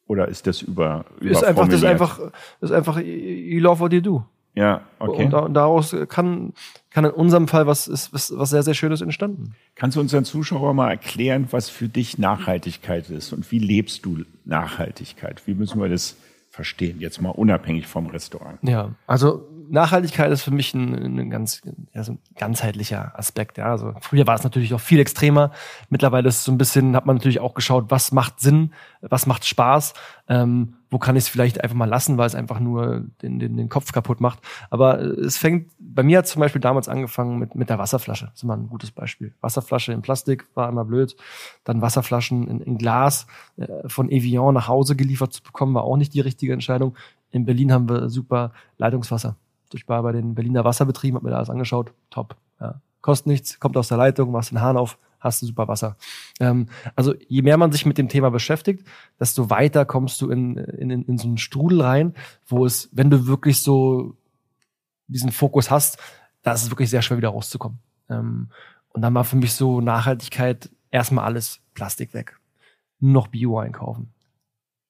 Oder 0.07 0.29
ist 0.29 0.47
das 0.47 0.62
über, 0.62 1.07
über 1.21 1.31
ist 1.31 1.45
einfach, 1.45 1.67
das 1.67 1.77
ist 1.77 1.85
einfach, 1.85 2.19
das 2.61 2.71
ist 2.71 2.77
einfach, 2.77 2.99
you 3.01 3.61
love 3.61 3.81
what 3.81 3.93
you 3.93 4.01
do. 4.01 4.25
Ja, 4.55 4.83
okay. 5.01 5.25
Und 5.25 5.55
daraus 5.55 5.97
kann, 6.09 6.53
kann 6.90 7.05
in 7.05 7.11
unserem 7.11 7.49
Fall 7.49 7.67
was, 7.67 7.88
ist, 7.88 8.12
was, 8.12 8.33
was 8.37 8.51
sehr, 8.51 8.62
sehr 8.62 8.75
Schönes 8.75 9.01
entstanden. 9.01 9.57
Kannst 9.75 9.97
du 9.97 10.01
unseren 10.01 10.25
Zuschauern 10.25 10.77
mal 10.77 10.90
erklären, 10.90 11.49
was 11.51 11.69
für 11.69 11.88
dich 11.88 12.19
Nachhaltigkeit 12.19 13.11
ist 13.11 13.33
und 13.33 13.51
wie 13.51 13.59
lebst 13.59 14.07
du 14.07 14.25
Nachhaltigkeit? 14.45 15.45
Wie 15.47 15.55
müssen 15.55 15.81
wir 15.81 15.88
das 15.88 16.17
verstehen, 16.51 17.01
jetzt 17.01 17.21
mal 17.21 17.31
unabhängig 17.31 17.88
vom 17.88 18.07
Restaurant? 18.07 18.59
Ja, 18.62 18.95
also 19.09 19.49
Nachhaltigkeit 19.70 20.31
ist 20.31 20.42
für 20.42 20.50
mich 20.50 20.74
ein, 20.74 21.18
ein 21.18 21.31
ganz 21.31 21.62
ja, 21.92 22.03
so 22.03 22.12
ein 22.12 22.18
ganzheitlicher 22.37 23.18
Aspekt. 23.18 23.59
Ja. 23.59 23.66
Also 23.66 23.94
früher 24.00 24.27
war 24.27 24.35
es 24.35 24.44
natürlich 24.44 24.74
auch 24.74 24.81
viel 24.81 24.98
extremer. 24.98 25.50
Mittlerweile 25.90 26.29
ist 26.29 26.38
es 26.38 26.44
so 26.44 26.53
ein 26.53 26.59
bisschen, 26.59 26.96
hat 26.96 27.07
man 27.07 27.16
natürlich 27.16 27.40
auch 27.40 27.55
geschaut, 27.55 27.87
was 27.88 28.12
macht 28.12 28.40
Sinn, 28.40 28.72
was 29.00 29.27
macht 29.27 29.44
Spaß, 29.44 29.94
ähm, 30.29 30.74
wo 30.90 30.98
kann 30.98 31.16
ich 31.16 31.24
es 31.24 31.29
vielleicht 31.29 31.62
einfach 31.62 31.77
mal 31.77 31.88
lassen, 31.88 32.18
weil 32.18 32.27
es 32.27 32.35
einfach 32.35 32.61
nur 32.61 33.05
den, 33.22 33.38
den, 33.38 33.57
den 33.57 33.68
Kopf 33.68 33.92
kaputt 33.92 34.20
macht. 34.20 34.40
Aber 34.70 35.00
äh, 35.00 35.05
es 35.05 35.38
fängt, 35.38 35.70
bei 35.79 36.03
mir 36.03 36.18
hat 36.18 36.27
zum 36.27 36.40
Beispiel 36.40 36.61
damals 36.61 36.88
angefangen 36.88 37.38
mit, 37.38 37.55
mit 37.55 37.70
der 37.70 37.79
Wasserflasche. 37.79 38.27
Das 38.27 38.35
ist 38.35 38.42
immer 38.42 38.57
ein 38.57 38.68
gutes 38.68 38.90
Beispiel. 38.90 39.35
Wasserflasche 39.40 39.92
in 39.92 40.03
Plastik 40.03 40.46
war 40.55 40.68
immer 40.68 40.85
blöd. 40.85 41.16
Dann 41.64 41.83
Wasserflaschen 41.83 42.46
in, 42.48 42.61
in 42.61 42.79
Glas 42.79 43.27
äh, 43.57 43.66
von 43.87 44.11
Evian 44.11 44.55
nach 44.55 44.68
Hause 44.68 44.96
geliefert 44.96 45.33
zu 45.33 45.42
bekommen, 45.42 45.74
war 45.74 45.85
auch 45.85 45.96
nicht 45.96 46.14
die 46.14 46.20
richtige 46.20 46.53
Entscheidung. 46.53 46.96
In 47.31 47.44
Berlin 47.44 47.72
haben 47.72 47.88
wir 47.88 48.11
super 48.11 48.53
Leitungswasser. 48.79 49.37
Ich 49.72 49.88
war 49.88 50.03
bei 50.03 50.12
den 50.12 50.35
Berliner 50.35 50.64
Wasserbetrieben, 50.64 51.16
habe 51.16 51.27
mir 51.27 51.31
da 51.31 51.38
alles 51.38 51.50
angeschaut. 51.50 51.92
Top. 52.11 52.37
Ja. 52.61 52.81
Kostet 53.00 53.27
nichts, 53.27 53.61
kommt 53.61 53.77
aus 53.77 53.88
der 53.88 53.98
Leitung, 53.98 54.31
machst 54.31 54.50
den 54.50 54.61
Hahn 54.61 54.77
auf, 54.77 54.98
hast 55.20 55.42
du 55.42 55.46
super 55.46 55.68
Wasser. 55.68 55.96
Ähm, 56.40 56.68
also 56.96 57.14
je 57.29 57.42
mehr 57.42 57.57
man 57.57 57.72
sich 57.72 57.87
mit 57.87 57.98
dem 57.98 58.09
Thema 58.09 58.31
beschäftigt, 58.31 58.87
desto 59.18 59.50
weiter 59.50 59.85
kommst 59.85 60.20
du 60.20 60.31
in, 60.31 60.57
in, 60.57 60.90
in 60.90 61.18
so 61.18 61.29
einen 61.29 61.38
Strudel 61.38 61.83
rein, 61.83 62.14
wo 62.46 62.64
es, 62.64 62.88
wenn 62.92 63.11
du 63.11 63.27
wirklich 63.27 63.62
so 63.62 64.16
diesen 65.07 65.33
Fokus 65.33 65.70
hast, 65.70 65.98
da 66.42 66.53
ist 66.53 66.62
es 66.62 66.70
wirklich 66.70 66.90
sehr 66.90 67.03
schwer 67.03 67.16
wieder 67.16 67.31
rauszukommen. 67.31 67.79
Ähm, 68.09 68.48
und 68.90 69.03
dann 69.03 69.14
war 69.14 69.24
für 69.24 69.37
mich 69.37 69.53
so 69.55 69.81
Nachhaltigkeit 69.81 70.70
erstmal 70.90 71.24
alles 71.24 71.61
Plastik 71.74 72.14
weg. 72.14 72.38
Nur 73.00 73.12
noch 73.12 73.27
Bio 73.27 73.59
einkaufen. 73.59 74.12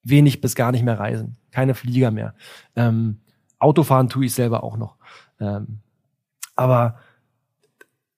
Wenig 0.03 0.41
bis 0.41 0.55
gar 0.55 0.71
nicht 0.71 0.85
mehr 0.85 0.99
reisen. 0.99 1.37
Keine 1.51 1.75
Flieger 1.75 2.11
mehr. 2.11 2.35
Ähm, 2.77 3.21
Autofahren 3.59 4.09
tue 4.09 4.27
ich 4.27 4.35
selber 4.35 4.65
auch 4.65 4.77
noch. 4.77 4.97
Ähm, 5.41 5.81
aber 6.57 6.97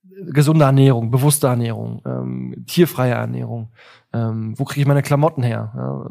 gesunde 0.08 0.64
Ernährung, 0.64 1.10
bewusste 1.10 1.46
Ernährung, 1.46 2.02
ähm, 2.06 2.64
tierfreie 2.66 3.12
Ernährung, 3.12 3.68
ähm, 4.12 4.58
wo 4.58 4.64
kriege 4.64 4.82
ich 4.82 4.86
meine 4.86 5.02
Klamotten 5.02 5.42
her, 5.42 5.72
ja, 5.76 6.10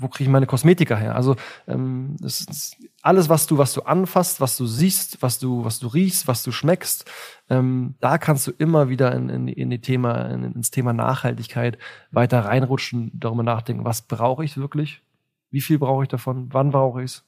wo 0.00 0.08
kriege 0.08 0.24
ich 0.24 0.32
meine 0.32 0.46
Kosmetika 0.46 0.96
her? 0.96 1.14
Also 1.14 1.36
ähm, 1.68 2.16
das 2.20 2.40
ist 2.40 2.76
alles, 3.02 3.28
was 3.28 3.46
du, 3.46 3.58
was 3.58 3.74
du 3.74 3.82
anfasst, 3.82 4.40
was 4.40 4.56
du 4.56 4.66
siehst, 4.66 5.22
was 5.22 5.38
du, 5.38 5.64
was 5.64 5.78
du 5.78 5.88
riechst, 5.88 6.26
was 6.26 6.42
du 6.42 6.52
schmeckst, 6.52 7.04
ähm, 7.50 7.94
da 8.00 8.18
kannst 8.18 8.46
du 8.46 8.50
immer 8.52 8.88
wieder 8.88 9.14
in, 9.14 9.28
in, 9.28 9.48
in 9.48 9.70
die 9.70 9.80
Thema, 9.80 10.22
in, 10.22 10.44
ins 10.52 10.70
Thema 10.70 10.92
Nachhaltigkeit 10.92 11.78
weiter 12.10 12.44
reinrutschen, 12.44 13.10
darüber 13.14 13.42
nachdenken, 13.42 13.84
was 13.84 14.02
brauche 14.02 14.44
ich 14.44 14.56
wirklich, 14.56 15.02
wie 15.50 15.60
viel 15.60 15.78
brauche 15.78 16.04
ich 16.04 16.08
davon, 16.08 16.48
wann 16.50 16.70
brauche 16.70 17.02
ich 17.02 17.12
es, 17.12 17.24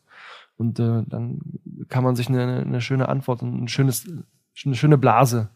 und 0.62 0.78
äh, 0.78 1.02
dann 1.06 1.40
kann 1.88 2.04
man 2.04 2.14
sich 2.14 2.28
eine, 2.28 2.60
eine 2.60 2.80
schöne 2.80 3.08
Antwort 3.08 3.42
und 3.42 3.64
ein 3.64 3.68
schönes, 3.68 4.06
eine 4.64 4.76
schöne 4.76 4.96
Blase, 4.96 5.48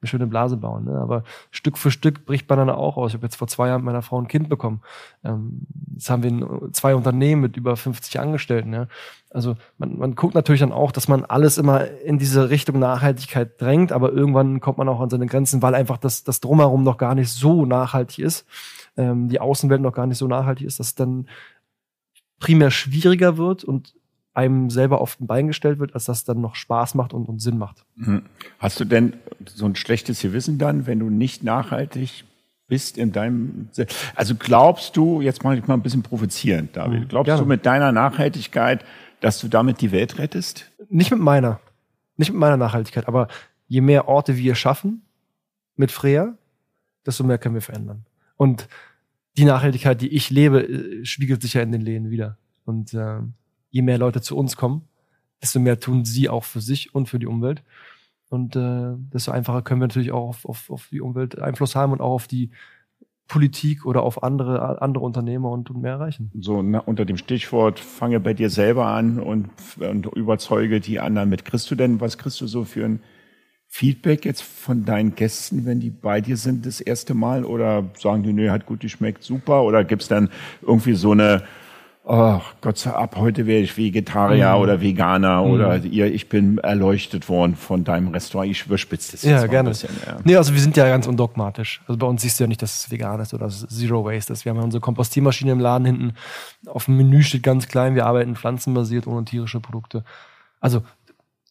eine 0.00 0.08
schöne 0.08 0.28
Blase 0.28 0.56
bauen. 0.56 0.84
Ne? 0.84 0.96
Aber 0.98 1.24
Stück 1.50 1.76
für 1.76 1.90
Stück 1.90 2.24
bricht 2.24 2.48
man 2.48 2.58
dann 2.58 2.70
auch 2.70 2.96
aus. 2.96 3.10
Ich 3.10 3.14
habe 3.14 3.26
jetzt 3.26 3.34
vor 3.34 3.48
zwei 3.48 3.66
Jahren 3.66 3.80
mit 3.80 3.86
meiner 3.86 4.02
Frau 4.02 4.20
ein 4.20 4.28
Kind 4.28 4.48
bekommen. 4.48 4.82
Ähm, 5.24 5.66
jetzt 5.94 6.10
haben 6.10 6.22
wir 6.22 6.72
zwei 6.72 6.94
Unternehmen 6.94 7.42
mit 7.42 7.56
über 7.56 7.76
50 7.76 8.20
Angestellten. 8.20 8.72
Ja? 8.72 8.86
Also 9.30 9.56
man, 9.78 9.98
man 9.98 10.14
guckt 10.14 10.36
natürlich 10.36 10.60
dann 10.60 10.70
auch, 10.70 10.92
dass 10.92 11.08
man 11.08 11.24
alles 11.24 11.58
immer 11.58 11.84
in 12.04 12.18
diese 12.18 12.48
Richtung 12.48 12.78
Nachhaltigkeit 12.78 13.60
drängt, 13.60 13.90
aber 13.90 14.12
irgendwann 14.12 14.60
kommt 14.60 14.78
man 14.78 14.88
auch 14.88 15.00
an 15.00 15.10
seine 15.10 15.26
Grenzen, 15.26 15.60
weil 15.60 15.74
einfach 15.74 15.98
das, 15.98 16.22
das 16.22 16.38
Drumherum 16.38 16.84
noch 16.84 16.98
gar 16.98 17.16
nicht 17.16 17.32
so 17.32 17.66
nachhaltig 17.66 18.20
ist, 18.20 18.46
ähm, 18.96 19.28
die 19.28 19.40
Außenwelt 19.40 19.80
noch 19.80 19.92
gar 19.92 20.06
nicht 20.06 20.18
so 20.18 20.28
nachhaltig 20.28 20.68
ist, 20.68 20.78
dass 20.78 20.86
es 20.86 20.94
dann 20.94 21.26
primär 22.38 22.70
schwieriger 22.70 23.36
wird 23.36 23.64
und 23.64 23.94
einem 24.34 24.70
selber 24.70 25.00
auf 25.00 25.16
den 25.16 25.26
Bein 25.26 25.46
gestellt 25.46 25.78
wird, 25.78 25.94
als 25.94 26.06
das 26.06 26.24
dann 26.24 26.40
noch 26.40 26.54
Spaß 26.54 26.94
macht 26.94 27.12
und, 27.12 27.28
und 27.28 27.40
Sinn 27.40 27.58
macht. 27.58 27.84
Mhm. 27.96 28.22
Hast 28.58 28.80
du 28.80 28.84
denn 28.84 29.14
so 29.46 29.66
ein 29.66 29.76
schlechtes 29.76 30.22
Gewissen 30.22 30.58
dann, 30.58 30.86
wenn 30.86 30.98
du 30.98 31.10
nicht 31.10 31.42
nachhaltig 31.42 32.24
bist 32.66 32.96
in 32.96 33.12
deinem, 33.12 33.68
also 34.14 34.34
glaubst 34.34 34.96
du, 34.96 35.20
jetzt 35.20 35.44
mache 35.44 35.56
ich 35.56 35.66
mal 35.66 35.74
ein 35.74 35.82
bisschen 35.82 36.02
provozierend, 36.02 36.74
David, 36.74 37.00
mhm. 37.00 37.08
glaubst 37.08 37.26
Gerne. 37.26 37.42
du 37.42 37.48
mit 37.48 37.66
deiner 37.66 37.92
Nachhaltigkeit, 37.92 38.84
dass 39.20 39.38
du 39.40 39.48
damit 39.48 39.80
die 39.82 39.92
Welt 39.92 40.18
rettest? 40.18 40.70
Nicht 40.88 41.10
mit 41.10 41.20
meiner, 41.20 41.60
nicht 42.16 42.30
mit 42.30 42.40
meiner 42.40 42.56
Nachhaltigkeit, 42.56 43.08
aber 43.08 43.28
je 43.66 43.82
mehr 43.82 44.08
Orte 44.08 44.38
wir 44.38 44.54
schaffen 44.54 45.02
mit 45.76 45.92
Freya, 45.92 46.34
desto 47.04 47.24
mehr 47.24 47.38
können 47.38 47.54
wir 47.54 47.62
verändern. 47.62 48.06
Und 48.36 48.68
die 49.36 49.44
Nachhaltigkeit, 49.44 50.00
die 50.00 50.08
ich 50.08 50.30
lebe, 50.30 50.62
äh, 50.62 51.04
spiegelt 51.04 51.42
sich 51.42 51.54
ja 51.54 51.62
in 51.62 51.72
den 51.72 51.80
Läden 51.80 52.10
wieder. 52.10 52.38
Und 52.64 52.94
äh, 52.94 53.18
je 53.72 53.82
mehr 53.82 53.98
Leute 53.98 54.20
zu 54.20 54.36
uns 54.36 54.56
kommen, 54.56 54.82
desto 55.42 55.58
mehr 55.58 55.80
tun 55.80 56.04
sie 56.04 56.28
auch 56.28 56.44
für 56.44 56.60
sich 56.60 56.94
und 56.94 57.08
für 57.08 57.18
die 57.18 57.26
Umwelt. 57.26 57.64
Und 58.28 58.54
äh, 58.54 58.94
desto 59.12 59.32
einfacher 59.32 59.62
können 59.62 59.80
wir 59.80 59.88
natürlich 59.88 60.12
auch 60.12 60.28
auf, 60.28 60.44
auf, 60.46 60.70
auf 60.70 60.88
die 60.90 61.00
Umwelt 61.00 61.38
Einfluss 61.38 61.74
haben 61.74 61.92
und 61.92 62.00
auch 62.00 62.12
auf 62.12 62.28
die 62.28 62.50
Politik 63.28 63.86
oder 63.86 64.02
auf 64.02 64.22
andere, 64.22 64.80
andere 64.82 65.04
Unternehmer 65.04 65.50
und, 65.50 65.70
und 65.70 65.80
mehr 65.80 65.92
erreichen. 65.92 66.30
So 66.38 66.62
na, 66.62 66.80
unter 66.80 67.04
dem 67.04 67.16
Stichwort, 67.16 67.80
fange 67.80 68.20
bei 68.20 68.34
dir 68.34 68.50
selber 68.50 68.86
an 68.86 69.18
und, 69.18 69.50
und 69.78 70.06
überzeuge 70.06 70.80
die 70.80 71.00
anderen 71.00 71.30
mit. 71.30 71.44
Kriegst 71.44 71.70
du 71.70 71.74
denn, 71.74 72.00
was 72.00 72.18
kriegst 72.18 72.40
du 72.40 72.46
so 72.46 72.64
für 72.64 72.84
ein 72.84 73.00
Feedback 73.68 74.26
jetzt 74.26 74.42
von 74.42 74.84
deinen 74.84 75.14
Gästen, 75.14 75.64
wenn 75.64 75.80
die 75.80 75.88
bei 75.88 76.20
dir 76.20 76.36
sind 76.36 76.66
das 76.66 76.80
erste 76.80 77.14
Mal? 77.14 77.46
Oder 77.46 77.84
sagen 77.98 78.22
die, 78.22 78.34
nee, 78.34 78.50
hat 78.50 78.66
gut 78.66 78.80
geschmeckt, 78.80 79.22
super? 79.22 79.62
Oder 79.62 79.82
gibt's 79.84 80.08
dann 80.08 80.28
irgendwie 80.60 80.94
so 80.94 81.12
eine 81.12 81.42
oh 82.04 82.40
Gott 82.60 82.78
sei 82.78 82.90
ab 82.90 83.16
heute 83.16 83.46
wäre 83.46 83.60
ich 83.60 83.76
Vegetarier 83.76 84.56
mhm. 84.56 84.62
oder 84.62 84.80
Veganer 84.80 85.44
mhm. 85.44 85.50
oder 85.50 85.76
ihr, 85.78 86.12
ich 86.12 86.28
bin 86.28 86.58
erleuchtet 86.58 87.28
worden 87.28 87.54
von 87.56 87.84
deinem 87.84 88.08
Restaurant. 88.08 88.50
Ich 88.50 88.66
überspitze 88.66 89.12
das 89.12 89.22
jetzt 89.22 89.42
ja, 89.42 89.46
gerne. 89.46 89.68
ein 89.68 89.72
bisschen. 89.72 89.90
Ja. 90.06 90.18
Nee, 90.24 90.36
also 90.36 90.52
wir 90.52 90.60
sind 90.60 90.76
ja 90.76 90.88
ganz 90.88 91.06
undogmatisch. 91.06 91.82
Also 91.86 91.98
bei 91.98 92.06
uns 92.06 92.22
siehst 92.22 92.40
du 92.40 92.44
ja 92.44 92.48
nicht, 92.48 92.62
dass 92.62 92.84
es 92.84 92.90
vegan 92.90 93.20
ist 93.20 93.34
oder 93.34 93.46
dass 93.46 93.62
es 93.62 93.78
Zero 93.78 94.04
Waste 94.04 94.32
ist. 94.32 94.44
Wir 94.44 94.50
haben 94.50 94.58
ja 94.58 94.64
unsere 94.64 94.80
Kompostiermaschine 94.80 95.52
im 95.52 95.60
Laden 95.60 95.84
hinten. 95.84 96.14
Auf 96.66 96.86
dem 96.86 96.96
Menü 96.96 97.22
steht 97.22 97.42
ganz 97.42 97.68
klein, 97.68 97.94
wir 97.94 98.06
arbeiten 98.06 98.36
pflanzenbasiert 98.36 99.06
ohne 99.06 99.24
tierische 99.24 99.60
Produkte. 99.60 100.04
Also 100.60 100.82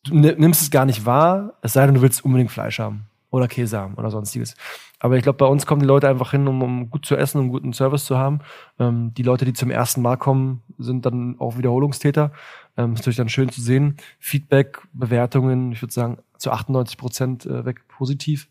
du 0.04 0.16
nimmst 0.16 0.62
es 0.62 0.72
gar 0.72 0.86
nicht 0.86 1.06
wahr, 1.06 1.54
es 1.62 1.74
sei 1.74 1.86
denn, 1.86 1.96
du 1.96 2.02
willst 2.02 2.26
unbedingt 2.26 2.52
Fleisch 2.52 2.80
haben 2.80 3.11
oder 3.32 3.48
Käse 3.48 3.80
haben 3.80 3.96
oder 3.96 4.12
sonstiges. 4.12 4.56
Aber 5.00 5.18
ich 5.18 5.24
glaube, 5.24 5.38
bei 5.38 5.46
uns 5.46 5.66
kommen 5.66 5.82
die 5.82 5.88
Leute 5.88 6.08
einfach 6.08 6.32
hin, 6.32 6.48
um, 6.48 6.62
um 6.62 6.90
gut 6.90 7.06
zu 7.06 7.16
essen, 7.16 7.40
um 7.40 7.50
guten 7.50 7.74
Service 7.74 8.06
zu 8.06 8.18
haben. 8.18 8.40
Ähm, 8.78 9.14
die 9.16 9.24
Leute, 9.24 9.46
die 9.46 9.54
zum 9.54 9.72
ersten 9.72 10.02
Mal 10.02 10.18
kommen, 10.18 10.62
sind 10.78 11.06
dann 11.06 11.40
auch 11.40 11.58
Wiederholungstäter. 11.58 12.34
Ähm, 12.78 12.94
ist 12.94 13.00
natürlich 13.00 13.18
dann 13.18 13.30
schön 13.30 13.50
zu 13.50 13.62
sehen. 13.62 13.98
Feedback, 14.20 14.82
Bewertungen, 14.94 15.72
ich 15.72 15.82
würde 15.82 15.94
sagen, 15.94 16.18
zu 16.38 16.52
98 16.52 16.98
Prozent 16.98 17.46
äh, 17.46 17.66
weg 17.66 17.88
positiv. 17.88 18.50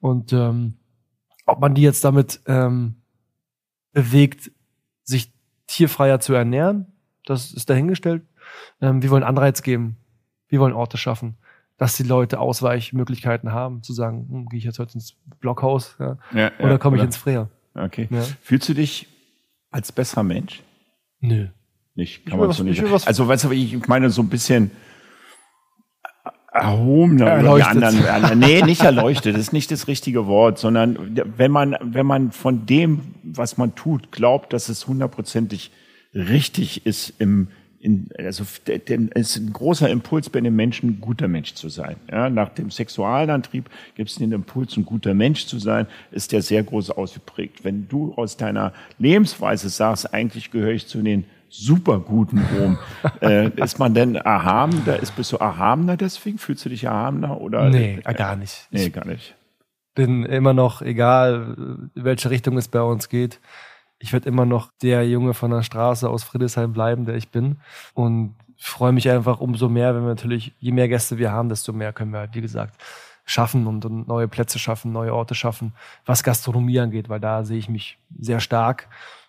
Und 0.00 0.32
ähm, 0.32 0.74
ob 1.46 1.60
man 1.60 1.74
die 1.74 1.82
jetzt 1.82 2.04
damit 2.04 2.40
ähm, 2.46 2.96
bewegt, 3.92 4.50
sich 5.04 5.32
tierfreier 5.68 6.18
zu 6.18 6.34
ernähren, 6.34 6.92
das 7.24 7.52
ist 7.52 7.70
dahingestellt. 7.70 8.24
Ähm, 8.80 9.02
wir 9.02 9.10
wollen 9.10 9.22
Anreiz 9.22 9.62
geben. 9.62 9.96
Wir 10.48 10.58
wollen 10.60 10.74
Orte 10.74 10.98
schaffen 10.98 11.38
dass 11.78 11.96
die 11.96 12.02
Leute 12.02 12.38
Ausweichmöglichkeiten 12.38 13.52
haben, 13.52 13.82
zu 13.82 13.92
sagen, 13.92 14.26
hm, 14.28 14.46
gehe 14.46 14.58
ich 14.58 14.64
jetzt 14.64 14.78
heute 14.78 14.94
ins 14.94 15.14
Blockhaus 15.40 15.96
ja, 15.98 16.18
ja, 16.32 16.50
oder 16.58 16.72
ja, 16.72 16.78
komme 16.78 16.96
ich 16.96 17.02
ins 17.02 17.16
Freer. 17.16 17.50
Okay. 17.74 18.08
Fühlst 18.42 18.68
du 18.68 18.74
dich 18.74 19.08
als 19.70 19.92
besserer 19.92 20.22
Mensch? 20.22 20.62
Nö. 21.20 21.48
Nicht, 21.94 22.26
kann 22.26 22.38
man 22.38 22.52
so 22.52 22.62
nicht. 22.62 22.82
Also, 23.06 23.26
weißt 23.26 23.44
du, 23.44 23.50
ich 23.52 23.86
meine, 23.88 24.10
so 24.10 24.22
ein 24.22 24.28
bisschen 24.28 24.70
erhobener 26.52 27.26
erleuchtet. 27.26 27.82
anderen, 27.82 28.38
nee, 28.38 28.62
nicht 28.62 28.82
erleuchtet, 28.82 29.34
das 29.34 29.42
ist 29.42 29.52
nicht 29.52 29.70
das 29.70 29.88
richtige 29.88 30.26
Wort, 30.26 30.58
sondern 30.58 31.18
wenn 31.36 31.50
man, 31.50 31.76
wenn 31.82 32.06
man 32.06 32.32
von 32.32 32.66
dem, 32.66 33.14
was 33.22 33.56
man 33.58 33.74
tut, 33.74 34.12
glaubt, 34.12 34.52
dass 34.52 34.68
es 34.68 34.86
hundertprozentig 34.86 35.70
richtig 36.14 36.86
ist 36.86 37.14
im, 37.18 37.48
in, 37.86 38.08
also 38.18 38.44
denn 38.66 39.10
es 39.14 39.36
ist 39.36 39.42
ein 39.42 39.52
großer 39.52 39.88
Impuls 39.88 40.28
bei 40.28 40.40
den 40.40 40.56
Menschen, 40.56 40.90
ein 40.90 41.00
guter 41.00 41.28
Mensch 41.28 41.54
zu 41.54 41.68
sein. 41.68 41.94
Ja, 42.10 42.28
nach 42.28 42.48
dem 42.48 42.72
Sexualantrieb 42.72 43.70
gibt 43.94 44.10
es 44.10 44.16
den 44.16 44.32
Impuls, 44.32 44.76
ein 44.76 44.84
guter 44.84 45.14
Mensch 45.14 45.46
zu 45.46 45.60
sein, 45.60 45.86
ist 46.10 46.32
der 46.32 46.42
sehr 46.42 46.64
groß 46.64 46.90
ausgeprägt. 46.90 47.64
Wenn 47.64 47.86
du 47.86 48.12
aus 48.14 48.36
deiner 48.36 48.72
Lebensweise 48.98 49.68
sagst, 49.68 50.12
eigentlich 50.12 50.50
gehöre 50.50 50.72
ich 50.72 50.88
zu 50.88 51.00
den 51.00 51.26
superguten 51.48 52.44
Rom, 52.56 52.78
äh, 53.20 53.50
ist 53.50 53.78
man 53.78 53.94
denn 53.94 54.16
erhabener? 54.16 54.98
Ist 55.00 55.14
bist 55.14 55.30
du 55.30 55.36
erhabener 55.36 55.96
deswegen? 55.96 56.38
Fühlst 56.38 56.64
du 56.64 56.70
dich 56.70 56.84
erhabener 56.84 57.40
oder? 57.40 57.70
Nee, 57.70 58.00
äh, 58.04 58.14
gar 58.14 58.34
nicht. 58.34 58.66
Nee, 58.72 58.90
gar 58.90 59.06
nicht. 59.06 59.36
Bin 59.94 60.24
immer 60.24 60.54
noch, 60.54 60.82
egal 60.82 61.56
welche 61.94 62.30
Richtung 62.30 62.58
es 62.58 62.66
bei 62.66 62.82
uns 62.82 63.08
geht, 63.08 63.40
ich 63.98 64.12
werde 64.12 64.28
immer 64.28 64.46
noch 64.46 64.70
der 64.82 65.08
Junge 65.08 65.34
von 65.34 65.50
der 65.50 65.62
Straße 65.62 66.08
aus 66.08 66.24
Friedrichshain 66.24 66.72
bleiben, 66.72 67.06
der 67.06 67.16
ich 67.16 67.30
bin. 67.30 67.56
Und 67.94 68.34
freue 68.58 68.92
mich 68.92 69.08
einfach 69.10 69.40
umso 69.40 69.68
mehr, 69.68 69.94
wenn 69.94 70.02
wir 70.02 70.08
natürlich, 70.08 70.52
je 70.58 70.72
mehr 70.72 70.88
Gäste 70.88 71.18
wir 71.18 71.32
haben, 71.32 71.48
desto 71.48 71.72
mehr 71.72 71.92
können 71.92 72.12
wir 72.12 72.20
halt, 72.20 72.34
wie 72.34 72.40
gesagt, 72.40 72.80
schaffen 73.24 73.66
und, 73.66 73.84
und 73.84 74.06
neue 74.08 74.28
Plätze 74.28 74.58
schaffen, 74.58 74.92
neue 74.92 75.14
Orte 75.14 75.34
schaffen, 75.34 75.72
was 76.04 76.22
Gastronomie 76.22 76.78
angeht, 76.78 77.08
weil 77.08 77.20
da 77.20 77.44
sehe 77.44 77.58
ich 77.58 77.68
mich 77.68 77.98
sehr 78.18 78.40
stark. 78.40 78.88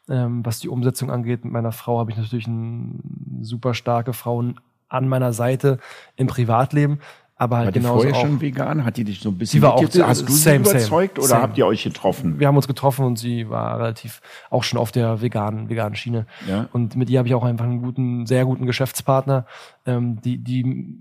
Ähm, 0.09 0.45
was 0.45 0.59
die 0.59 0.69
Umsetzung 0.69 1.11
angeht, 1.11 1.43
mit 1.43 1.51
meiner 1.51 1.71
Frau 1.73 1.99
habe 1.99 2.11
ich 2.11 2.17
natürlich 2.17 2.47
eine 2.47 2.93
super 3.41 3.73
starke 3.73 4.13
Frauen 4.13 4.59
an 4.87 5.09
meiner 5.09 5.33
Seite 5.33 5.79
im 6.15 6.27
Privatleben. 6.27 6.99
Aber 7.39 7.57
halt 7.57 7.67
War 7.67 7.71
die 7.73 7.79
vorher 7.81 8.15
auch, 8.15 8.21
schon 8.21 8.41
vegan? 8.41 8.83
Hat 8.83 8.97
die 8.97 9.03
dich 9.03 9.19
so 9.19 9.29
ein 9.29 9.37
bisschen 9.37 9.59
Sie 9.59 9.61
war 9.61 9.75
auch 9.75 9.81
mit- 9.81 10.03
hast 10.03 10.21
du 10.27 10.31
sie 10.31 10.39
same, 10.41 10.65
same, 10.65 10.77
überzeugt 10.79 11.19
oder 11.19 11.27
same. 11.27 11.41
habt 11.43 11.57
ihr 11.57 11.67
euch 11.67 11.83
getroffen? 11.83 12.39
wir 12.39 12.47
haben 12.47 12.55
uns 12.55 12.67
getroffen 12.67 13.05
und 13.05 13.19
sie 13.19 13.47
war 13.49 13.77
relativ 13.79 14.21
auch 14.49 14.63
schon 14.63 14.79
auf 14.79 14.91
der 14.91 15.21
veganen, 15.21 15.69
veganen 15.69 15.95
Schiene. 15.95 16.25
Ja. 16.49 16.67
Und 16.73 16.95
mit 16.95 17.09
ihr 17.11 17.19
habe 17.19 17.27
ich 17.27 17.35
auch 17.35 17.43
einfach 17.43 17.65
einen 17.65 17.81
guten, 17.81 18.25
sehr 18.25 18.43
guten 18.45 18.65
Geschäftspartner, 18.65 19.45
ähm, 19.85 20.19
die, 20.21 20.39
die 20.39 20.97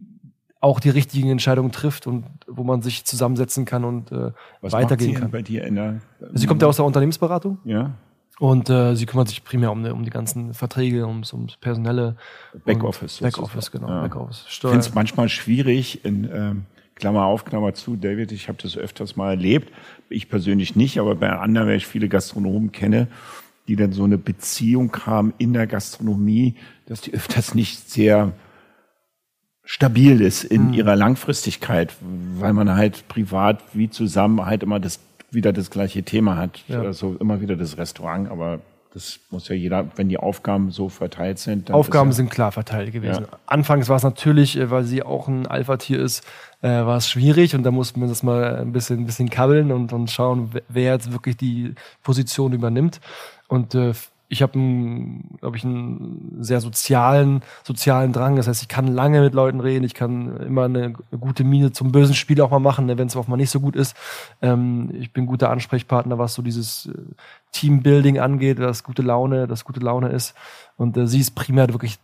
auch 0.60 0.80
die 0.80 0.90
richtigen 0.90 1.30
Entscheidungen 1.30 1.70
trifft 1.72 2.06
und 2.06 2.24
wo 2.48 2.64
man 2.64 2.82
sich 2.82 3.04
zusammensetzen 3.04 3.64
kann 3.64 3.84
und 3.84 4.10
äh, 4.12 4.32
Was 4.60 4.72
weitergehen 4.72 5.08
macht 5.12 5.16
sie 5.16 5.22
kann. 5.22 5.30
bei 5.30 5.42
dir 5.42 5.64
in 5.64 5.74
der 5.76 6.00
Sie 6.34 6.46
kommt 6.46 6.60
ja 6.62 6.68
aus 6.68 6.76
der 6.76 6.84
Unternehmensberatung 6.84 7.58
ja? 7.64 7.92
Und 8.38 8.68
äh, 8.70 8.94
sie 8.96 9.06
kümmert 9.06 9.28
sich 9.28 9.44
primär 9.44 9.72
um, 9.72 9.82
die- 9.82 9.90
um 9.90 10.04
die 10.04 10.10
ganzen 10.10 10.52
Verträge, 10.54 11.06
ums, 11.06 11.32
ums 11.32 11.56
personelle. 11.56 12.16
Backoffice 12.64 13.18
Backoffice, 13.20 13.70
genau, 13.70 13.88
Ja. 13.88 14.02
Backoffice. 14.02 14.44
Ich 14.48 14.58
finde 14.60 14.78
es 14.78 14.94
manchmal 14.94 15.28
schwierig, 15.28 16.04
in 16.04 16.28
ähm, 16.32 16.64
Klammer 16.94 17.24
auf, 17.24 17.44
Klammer 17.44 17.74
zu, 17.74 17.96
David, 17.96 18.32
ich 18.32 18.48
habe 18.48 18.58
das 18.62 18.76
öfters 18.76 19.16
mal 19.16 19.30
erlebt, 19.30 19.72
ich 20.08 20.28
persönlich 20.28 20.76
nicht, 20.76 20.98
aber 20.98 21.14
bei 21.14 21.30
anderen, 21.30 21.68
weil 21.68 21.76
ich 21.76 21.86
viele 21.86 22.08
Gastronomen 22.08 22.72
kenne, 22.72 23.08
die 23.68 23.76
dann 23.76 23.92
so 23.92 24.04
eine 24.04 24.16
Beziehung 24.18 24.96
haben 25.04 25.34
in 25.38 25.52
der 25.52 25.66
Gastronomie, 25.66 26.54
dass 26.86 27.00
die 27.02 27.12
öfters 27.12 27.54
nicht 27.54 27.90
sehr 27.90 28.32
stabil 29.64 30.20
ist 30.20 30.44
in 30.44 30.72
ihrer 30.72 30.94
Langfristigkeit, 30.94 31.92
weil 32.00 32.52
man 32.52 32.74
halt 32.76 33.08
privat 33.08 33.60
wie 33.72 33.90
zusammen 33.90 34.46
halt 34.46 34.62
immer 34.62 34.78
das 34.78 35.00
wieder 35.36 35.52
das 35.52 35.70
gleiche 35.70 36.02
Thema 36.02 36.36
hat, 36.36 36.64
Ja. 36.66 36.82
also 36.82 37.14
immer 37.20 37.40
wieder 37.40 37.54
das 37.54 37.78
Restaurant, 37.78 38.28
aber 38.28 38.58
das 38.92 39.20
muss 39.30 39.46
ja 39.48 39.54
jeder, 39.54 39.86
wenn 39.96 40.08
die 40.08 40.16
Aufgaben 40.16 40.70
so 40.70 40.88
verteilt 40.88 41.38
sind. 41.38 41.68
Dann 41.68 41.76
Aufgaben 41.76 42.08
ja, 42.10 42.14
sind 42.16 42.30
klar 42.30 42.50
verteilt 42.50 42.92
gewesen. 42.92 43.26
Ja. 43.30 43.38
Anfangs 43.46 43.88
war 43.90 43.96
es 43.96 44.02
natürlich, 44.02 44.56
äh, 44.56 44.70
weil 44.70 44.84
sie 44.84 45.02
auch 45.02 45.28
ein 45.28 45.46
Alpha-Tier 45.46 46.00
ist, 46.00 46.24
äh, 46.62 46.68
war 46.70 46.96
es 46.96 47.08
schwierig 47.08 47.54
und 47.54 47.62
da 47.62 47.70
mussten 47.70 48.00
wir 48.00 48.08
das 48.08 48.22
mal 48.22 48.56
ein 48.56 48.72
bisschen, 48.72 49.00
ein 49.00 49.06
bisschen 49.06 49.28
kabbeln 49.28 49.70
und, 49.70 49.92
und 49.92 50.10
schauen, 50.10 50.48
wer- 50.52 50.62
wer 50.70 50.92
jetzt 50.94 51.12
wirklich 51.12 51.36
die 51.36 51.74
Position 52.02 52.54
übernimmt. 52.54 53.00
Und 53.48 53.74
äh, 53.74 53.92
ich 54.28 54.42
habe, 54.42 54.52
glaube 55.40 55.56
ich, 55.56 55.64
einen 55.64 56.38
sehr 56.40 56.60
sozialen, 56.60 57.42
sozialen 57.62 58.12
Drang. 58.12 58.36
Das 58.36 58.48
heißt, 58.48 58.62
ich 58.62 58.68
kann 58.68 58.88
lange 58.88 59.20
mit 59.20 59.34
Leuten 59.34 59.60
reden, 59.60 59.84
ich 59.84 59.94
kann 59.94 60.36
immer 60.38 60.64
eine 60.64 60.92
gute 60.92 61.44
Miene 61.44 61.70
zum 61.72 61.92
bösen 61.92 62.14
Spiel 62.14 62.40
auch 62.40 62.50
mal 62.50 62.58
machen, 62.58 62.86
ne, 62.86 62.98
wenn 62.98 63.06
es 63.06 63.16
auch 63.16 63.28
mal 63.28 63.36
nicht 63.36 63.50
so 63.50 63.60
gut 63.60 63.76
ist. 63.76 63.96
Ähm, 64.42 64.90
ich 64.94 65.12
bin 65.12 65.26
guter 65.26 65.50
Ansprechpartner, 65.50 66.18
was 66.18 66.34
so 66.34 66.42
dieses 66.42 66.86
äh, 66.86 66.92
Teambuilding 67.52 68.18
angeht, 68.18 68.58
das 68.58 68.82
gute 68.82 69.02
Laune, 69.02 69.46
das 69.46 69.64
gute 69.64 69.80
Laune 69.80 70.08
ist. 70.08 70.34
Und 70.76 70.96
äh, 70.96 71.06
sie 71.06 71.20
ist 71.20 71.36
primär 71.36 71.68
wirklich 71.68 71.98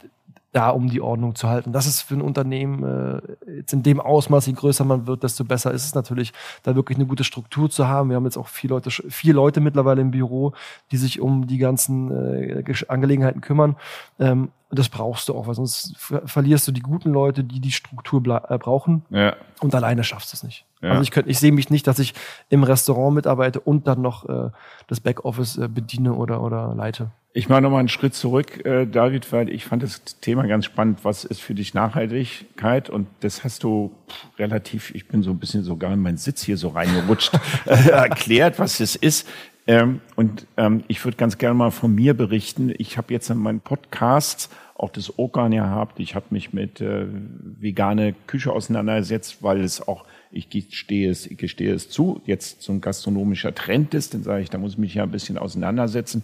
da, 0.52 0.68
um 0.68 0.88
die 0.88 1.00
Ordnung 1.00 1.34
zu 1.34 1.48
halten. 1.48 1.72
Das 1.72 1.86
ist 1.86 2.02
für 2.02 2.14
ein 2.14 2.20
Unternehmen 2.20 2.84
äh, 2.84 3.56
jetzt 3.56 3.72
in 3.72 3.82
dem 3.82 4.00
Ausmaß, 4.00 4.46
je 4.46 4.52
größer 4.52 4.84
man 4.84 5.06
wird, 5.06 5.22
desto 5.22 5.44
besser 5.44 5.72
ist 5.72 5.86
es 5.86 5.94
natürlich, 5.94 6.32
da 6.62 6.74
wirklich 6.74 6.98
eine 6.98 7.06
gute 7.06 7.24
Struktur 7.24 7.70
zu 7.70 7.88
haben. 7.88 8.10
Wir 8.10 8.16
haben 8.16 8.24
jetzt 8.24 8.36
auch 8.36 8.48
vier 8.48 8.70
Leute, 8.70 8.90
vier 8.90 9.34
Leute 9.34 9.60
mittlerweile 9.60 10.02
im 10.02 10.10
Büro, 10.10 10.52
die 10.90 10.98
sich 10.98 11.20
um 11.20 11.46
die 11.46 11.58
ganzen 11.58 12.10
äh, 12.10 12.74
Angelegenheiten 12.88 13.40
kümmern. 13.40 13.76
Ähm, 14.20 14.50
das 14.70 14.88
brauchst 14.88 15.28
du 15.28 15.34
auch, 15.34 15.46
weil 15.46 15.54
sonst 15.54 15.94
ver 15.96 16.26
verlierst 16.26 16.68
du 16.68 16.72
die 16.72 16.80
guten 16.80 17.10
Leute, 17.10 17.44
die 17.44 17.60
die 17.60 17.72
Struktur 17.72 18.20
äh, 18.48 18.58
brauchen 18.58 19.04
ja. 19.10 19.34
und 19.60 19.74
alleine 19.74 20.04
schaffst 20.04 20.32
du 20.32 20.36
es 20.36 20.42
nicht. 20.42 20.66
Ja. 20.83 20.90
Also 20.90 21.03
ich 21.03 21.11
könnte, 21.11 21.31
ich 21.31 21.38
sehe 21.38 21.53
mich 21.53 21.71
nicht, 21.71 21.87
dass 21.87 21.99
ich 21.99 22.14
im 22.49 22.64
Restaurant 22.64 23.14
mitarbeite 23.14 23.61
und 23.61 23.87
dann 23.87 24.03
noch 24.03 24.29
äh, 24.29 24.51
das 24.88 25.01
Backoffice 25.01 25.59
äh, 25.59 25.68
bediene 25.68 26.14
oder 26.14 26.42
oder 26.42 26.75
leite. 26.77 27.11
Ich 27.35 27.49
mache 27.49 27.62
nochmal 27.62 27.79
einen 27.79 27.88
Schritt 27.88 28.14
zurück, 28.14 28.64
äh, 28.66 28.85
David, 28.87 29.33
weil 29.33 29.49
ich 29.49 29.64
fand 29.64 29.83
das 29.83 30.03
Thema 30.21 30.47
ganz 30.47 30.66
spannend. 30.66 30.99
Was 31.03 31.25
ist 31.25 31.40
für 31.40 31.55
dich 31.55 31.73
Nachhaltigkeit? 31.73 32.90
Und 32.90 33.07
das 33.21 33.42
hast 33.42 33.62
du 33.62 33.92
pff, 34.09 34.38
relativ, 34.38 34.95
ich 34.95 35.09
bin 35.09 35.23
so 35.23 35.31
ein 35.31 35.38
bisschen 35.38 35.62
sogar 35.62 35.92
in 35.95 36.01
meinen 36.01 36.18
Sitz 36.18 36.42
hier 36.42 36.59
so 36.59 36.68
reingerutscht, 36.68 37.33
äh, 37.64 37.88
erklärt, 37.88 38.59
was 38.59 38.81
es 38.81 38.97
ist. 38.97 39.27
Ähm, 39.66 40.01
und 40.16 40.47
ähm, 40.57 40.85
ich 40.88 41.03
würde 41.05 41.16
ganz 41.16 41.38
gerne 41.38 41.55
mal 41.55 41.71
von 41.71 41.95
mir 41.95 42.14
berichten. 42.14 42.75
Ich 42.77 42.99
habe 42.99 43.14
jetzt 43.14 43.31
in 43.31 43.38
meinen 43.38 43.61
Podcasts 43.61 44.51
auch 44.83 44.90
das 44.90 45.18
Organ 45.18 45.53
gehabt. 45.53 46.01
Ich 46.01 46.14
habe 46.14 46.27
mich 46.31 46.53
mit 46.53 46.81
äh, 46.81 47.07
vegane 47.61 48.14
Küche 48.27 48.53
auseinandergesetzt, 48.53 49.42
weil 49.42 49.61
es 49.61 49.87
auch, 49.87 50.05
ich 50.31 50.51
gestehe 50.51 51.11
es, 51.11 51.27
ich 51.27 51.38
gestehe 51.38 51.73
es 51.73 51.88
zu, 51.88 52.21
jetzt 52.27 52.62
so 52.62 52.73
ein 52.73 52.81
gastronomischer 52.81 53.55
Trend 53.55 53.95
ist. 53.95 54.14
Dann 54.14 54.23
sage 54.23 54.42
ich, 54.42 54.51
da 54.51 54.59
muss 54.59 54.73
ich 54.73 54.79
mich 54.79 54.95
ja 54.95 55.05
ein 55.05 55.11
bisschen 55.11 55.38
auseinandersetzen 55.38 56.23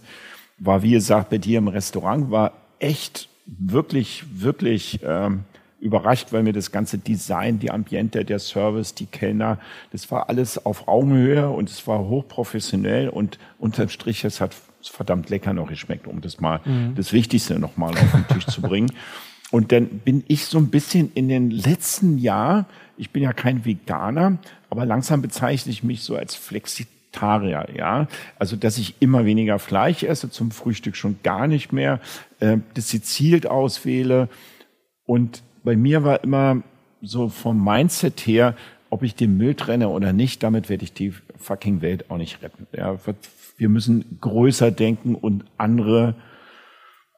war, 0.59 0.83
wie 0.83 0.91
gesagt, 0.91 1.29
bei 1.29 1.37
dir 1.37 1.57
im 1.57 1.67
Restaurant, 1.67 2.29
war 2.31 2.53
echt 2.79 3.29
wirklich, 3.45 4.23
wirklich 4.31 4.99
ähm, 5.03 5.45
überrascht, 5.79 6.31
weil 6.31 6.43
mir 6.43 6.53
das 6.53 6.71
ganze 6.71 6.97
Design, 6.97 7.59
die 7.59 7.71
Ambiente, 7.71 8.25
der 8.25 8.39
Service, 8.39 8.93
die 8.93 9.05
Kellner, 9.05 9.57
das 9.91 10.11
war 10.11 10.29
alles 10.29 10.63
auf 10.65 10.87
Augenhöhe 10.87 11.49
und 11.49 11.69
es 11.69 11.87
war 11.87 11.99
hochprofessionell 11.99 13.09
und 13.09 13.39
unterm 13.57 13.89
Strich, 13.89 14.23
es 14.25 14.41
hat 14.41 14.55
verdammt 14.83 15.29
lecker 15.29 15.53
noch 15.53 15.69
geschmeckt, 15.69 16.07
um 16.07 16.21
das 16.21 16.39
mal, 16.39 16.61
das 16.95 17.13
Wichtigste 17.13 17.59
nochmal 17.59 17.91
auf 17.91 18.11
den 18.11 18.27
Tisch 18.27 18.45
zu 18.45 18.61
bringen. 18.61 18.91
Und 19.51 19.71
dann 19.71 19.87
bin 19.87 20.23
ich 20.27 20.45
so 20.45 20.57
ein 20.57 20.69
bisschen 20.69 21.11
in 21.15 21.27
den 21.27 21.49
letzten 21.49 22.17
Jahr, 22.17 22.65
ich 22.97 23.09
bin 23.09 23.23
ja 23.23 23.33
kein 23.33 23.65
Veganer, 23.65 24.37
aber 24.69 24.85
langsam 24.85 25.21
bezeichne 25.21 25.71
ich 25.71 25.83
mich 25.83 26.03
so 26.03 26.15
als 26.15 26.35
Flexitarier, 26.35 27.67
ja. 27.75 28.07
Also, 28.37 28.55
dass 28.55 28.77
ich 28.77 28.95
immer 28.99 29.25
weniger 29.25 29.57
Fleisch 29.57 30.03
esse, 30.03 30.29
zum 30.29 30.51
Frühstück 30.51 30.95
schon 30.95 31.19
gar 31.23 31.47
nicht 31.47 31.73
mehr, 31.73 31.99
äh, 32.39 32.57
das 32.75 32.91
gezielt 32.91 33.47
auswähle. 33.47 34.29
Und 35.05 35.41
bei 35.63 35.75
mir 35.75 36.03
war 36.03 36.23
immer 36.23 36.61
so 37.01 37.29
vom 37.29 37.63
Mindset 37.63 38.19
her, 38.27 38.55
ob 38.91 39.03
ich 39.03 39.15
den 39.15 39.37
Müll 39.37 39.55
trenne 39.55 39.89
oder 39.89 40.13
nicht, 40.13 40.43
damit 40.43 40.69
werde 40.69 40.83
ich 40.83 40.93
die 40.93 41.13
fucking 41.37 41.81
Welt 41.81 42.09
auch 42.11 42.17
nicht 42.17 42.41
retten. 42.41 42.67
Ja, 42.75 42.97
wir 43.59 43.69
müssen 43.69 44.17
größer 44.19 44.71
denken 44.71 45.15
und 45.15 45.45
andere 45.57 46.15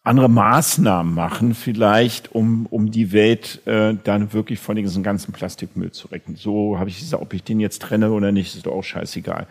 andere 0.04 0.30
Maßnahmen 0.30 1.14
machen, 1.14 1.54
vielleicht, 1.54 2.34
um, 2.34 2.66
um 2.66 2.90
die 2.90 3.12
Welt 3.12 3.66
äh, 3.68 3.96
dann 4.04 4.34
wirklich 4.34 4.60
von 4.60 4.76
diesem 4.76 5.04
ganzen 5.04 5.32
Plastikmüll 5.32 5.92
zu 5.92 6.08
retten. 6.08 6.36
So 6.36 6.80
habe 6.80 6.90
ich 6.90 7.00
gesagt, 7.00 7.22
ob 7.22 7.34
ich 7.34 7.44
den 7.44 7.60
jetzt 7.60 7.84
trenne 7.84 8.12
oder 8.12 8.32
nicht, 8.32 8.56
ist 8.56 8.66
doch 8.66 8.74
auch 8.74 8.84
scheißegal. 8.84 9.48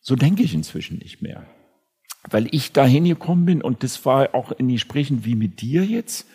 So 0.00 0.16
denke 0.16 0.42
ich 0.42 0.54
inzwischen 0.54 0.98
nicht 0.98 1.22
mehr. 1.22 1.46
Weil 2.28 2.48
ich 2.50 2.72
dahin 2.72 3.04
gekommen 3.04 3.46
bin 3.46 3.62
und 3.62 3.84
das 3.84 4.04
war 4.04 4.34
auch 4.34 4.50
in 4.52 4.68
Gesprächen 4.68 5.24
wie 5.24 5.36
mit 5.36 5.60
dir 5.60 5.84
jetzt, 5.84 6.26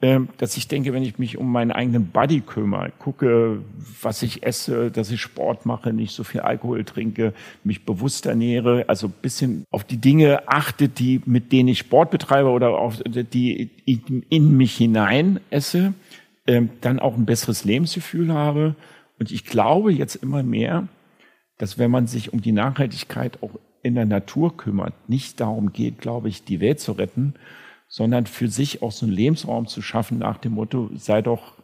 dass 0.00 0.56
ich 0.56 0.66
denke, 0.66 0.94
wenn 0.94 1.02
ich 1.02 1.18
mich 1.18 1.36
um 1.36 1.52
meinen 1.52 1.72
eigenen 1.72 2.06
Body 2.06 2.40
kümmere, 2.40 2.90
gucke, 2.98 3.60
was 4.00 4.22
ich 4.22 4.42
esse, 4.42 4.90
dass 4.90 5.10
ich 5.10 5.20
Sport 5.20 5.66
mache, 5.66 5.92
nicht 5.92 6.14
so 6.14 6.24
viel 6.24 6.40
Alkohol 6.40 6.84
trinke, 6.84 7.34
mich 7.64 7.84
bewusst 7.84 8.24
ernähre, 8.24 8.86
also 8.88 9.08
bisschen 9.08 9.64
auf 9.70 9.84
die 9.84 9.98
Dinge 9.98 10.48
achte, 10.48 10.88
die, 10.88 11.20
mit 11.26 11.52
denen 11.52 11.68
ich 11.68 11.80
Sport 11.80 12.10
betreibe 12.10 12.48
oder 12.48 12.78
auf 12.78 13.02
die 13.04 13.70
in, 13.84 14.24
in 14.30 14.56
mich 14.56 14.74
hinein 14.74 15.38
esse, 15.50 15.92
ähm, 16.46 16.70
dann 16.80 16.98
auch 16.98 17.18
ein 17.18 17.26
besseres 17.26 17.64
Lebensgefühl 17.64 18.32
habe. 18.32 18.76
Und 19.18 19.30
ich 19.30 19.44
glaube 19.44 19.92
jetzt 19.92 20.14
immer 20.14 20.42
mehr, 20.42 20.88
dass 21.58 21.78
wenn 21.78 21.90
man 21.90 22.06
sich 22.06 22.32
um 22.32 22.40
die 22.40 22.52
Nachhaltigkeit 22.52 23.42
auch 23.42 23.58
in 23.82 23.96
der 23.96 24.06
Natur 24.06 24.56
kümmert, 24.56 24.94
nicht 25.10 25.40
darum 25.40 25.74
geht, 25.74 25.98
glaube 25.98 26.30
ich, 26.30 26.42
die 26.42 26.60
Welt 26.60 26.80
zu 26.80 26.92
retten, 26.92 27.34
sondern 27.90 28.24
für 28.24 28.48
sich 28.48 28.82
auch 28.82 28.92
so 28.92 29.04
einen 29.04 29.14
Lebensraum 29.14 29.66
zu 29.66 29.82
schaffen 29.82 30.18
nach 30.18 30.38
dem 30.38 30.52
Motto, 30.52 30.88
sei 30.94 31.20
doch 31.20 31.54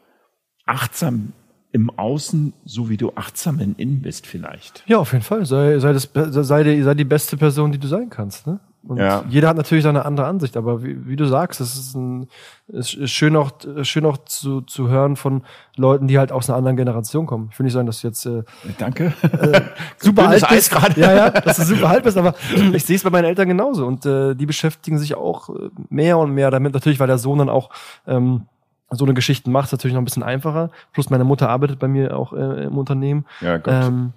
achtsam 0.67 1.33
im 1.73 1.89
Außen, 1.89 2.53
so 2.65 2.91
wie 2.91 2.97
du 2.97 3.13
achtsam 3.15 3.61
im 3.61 3.77
Innen 3.79 4.03
bist 4.03 4.27
vielleicht. 4.27 4.83
Ja, 4.87 4.99
auf 4.99 5.13
jeden 5.13 5.25
Fall. 5.25 5.47
Sei, 5.47 5.79
sei, 5.79 5.93
das, 5.93 6.11
sei, 6.13 6.83
sei 6.83 6.95
die 6.95 7.05
beste 7.05 7.37
Person, 7.37 7.71
die 7.71 7.79
du 7.79 7.87
sein 7.87 8.11
kannst. 8.11 8.47
Ne? 8.47 8.59
Und 8.89 8.99
Ja. 8.99 9.25
jeder 9.29 9.49
hat 9.49 9.57
natürlich 9.57 9.83
seine 9.85 10.05
andere 10.05 10.27
Ansicht, 10.27 10.57
aber 10.57 10.83
wie, 10.83 11.07
wie 11.09 11.17
du 11.17 11.27
sagst, 11.27 11.61
es 11.61 11.77
ist, 11.77 11.95
ein, 11.97 12.29
es 12.69 12.95
ist 12.95 13.11
schön 13.11 13.35
auch, 13.37 13.51
schön 13.83 14.07
auch 14.07 14.19
zu, 14.19 14.61
zu 14.61 14.89
hören 14.89 15.17
von 15.17 15.43
Leuten, 15.77 16.07
die 16.07 16.19
halt 16.19 16.31
aus 16.33 16.49
einer 16.49 16.57
anderen 16.57 16.77
Generation 16.77 17.27
kommen. 17.27 17.49
Ich 17.53 17.59
will 17.59 17.65
nicht 17.65 17.73
sagen, 17.73 17.87
dass 17.87 18.01
du 18.01 18.07
jetzt 18.07 18.25
äh, 18.27 18.45
Danke. 18.79 19.13
super 19.99 20.23
Dünnes 20.29 20.45
alt 20.45 20.55
bist. 20.55 20.71
gerade. 20.71 21.01
Ja, 21.01 21.13
ja, 21.15 21.31
dass 21.31 21.57
du 21.57 21.65
super 21.65 21.89
alt 21.89 22.05
bist, 22.05 22.17
aber 22.17 22.35
ich 22.73 22.85
sehe 22.85 22.97
es 22.97 23.03
bei 23.03 23.11
meinen 23.11 23.25
Eltern 23.25 23.49
genauso. 23.49 23.87
Und 23.87 24.07
äh, 24.07 24.35
die 24.35 24.47
beschäftigen 24.47 24.99
sich 24.99 25.15
auch 25.17 25.49
äh, 25.51 25.71
mehr 25.89 26.19
und 26.19 26.33
mehr 26.33 26.51
damit. 26.51 26.73
Natürlich, 26.75 27.01
weil 27.01 27.07
der 27.09 27.19
Sohn 27.19 27.39
dann 27.39 27.49
auch 27.49 27.71
ähm, 28.07 28.43
so 28.91 29.05
eine 29.05 29.15
Geschichten 29.15 29.51
macht, 29.51 29.67
ist 29.67 29.73
natürlich 29.73 29.95
noch 29.95 30.01
ein 30.01 30.05
bisschen 30.05 30.23
einfacher. 30.23 30.71
Plus 30.93 31.11
meine 31.11 31.25
Mutter 31.25 31.49
arbeitet 31.49 31.79
bei 31.81 31.89
mir 31.89 32.17
auch 32.17 32.33
äh, 32.33 32.65
im 32.65 32.79
Unternehmen. 32.79 33.27
Ja, 33.41 33.57
Gott. 33.59 33.75
Ähm, 33.75 34.13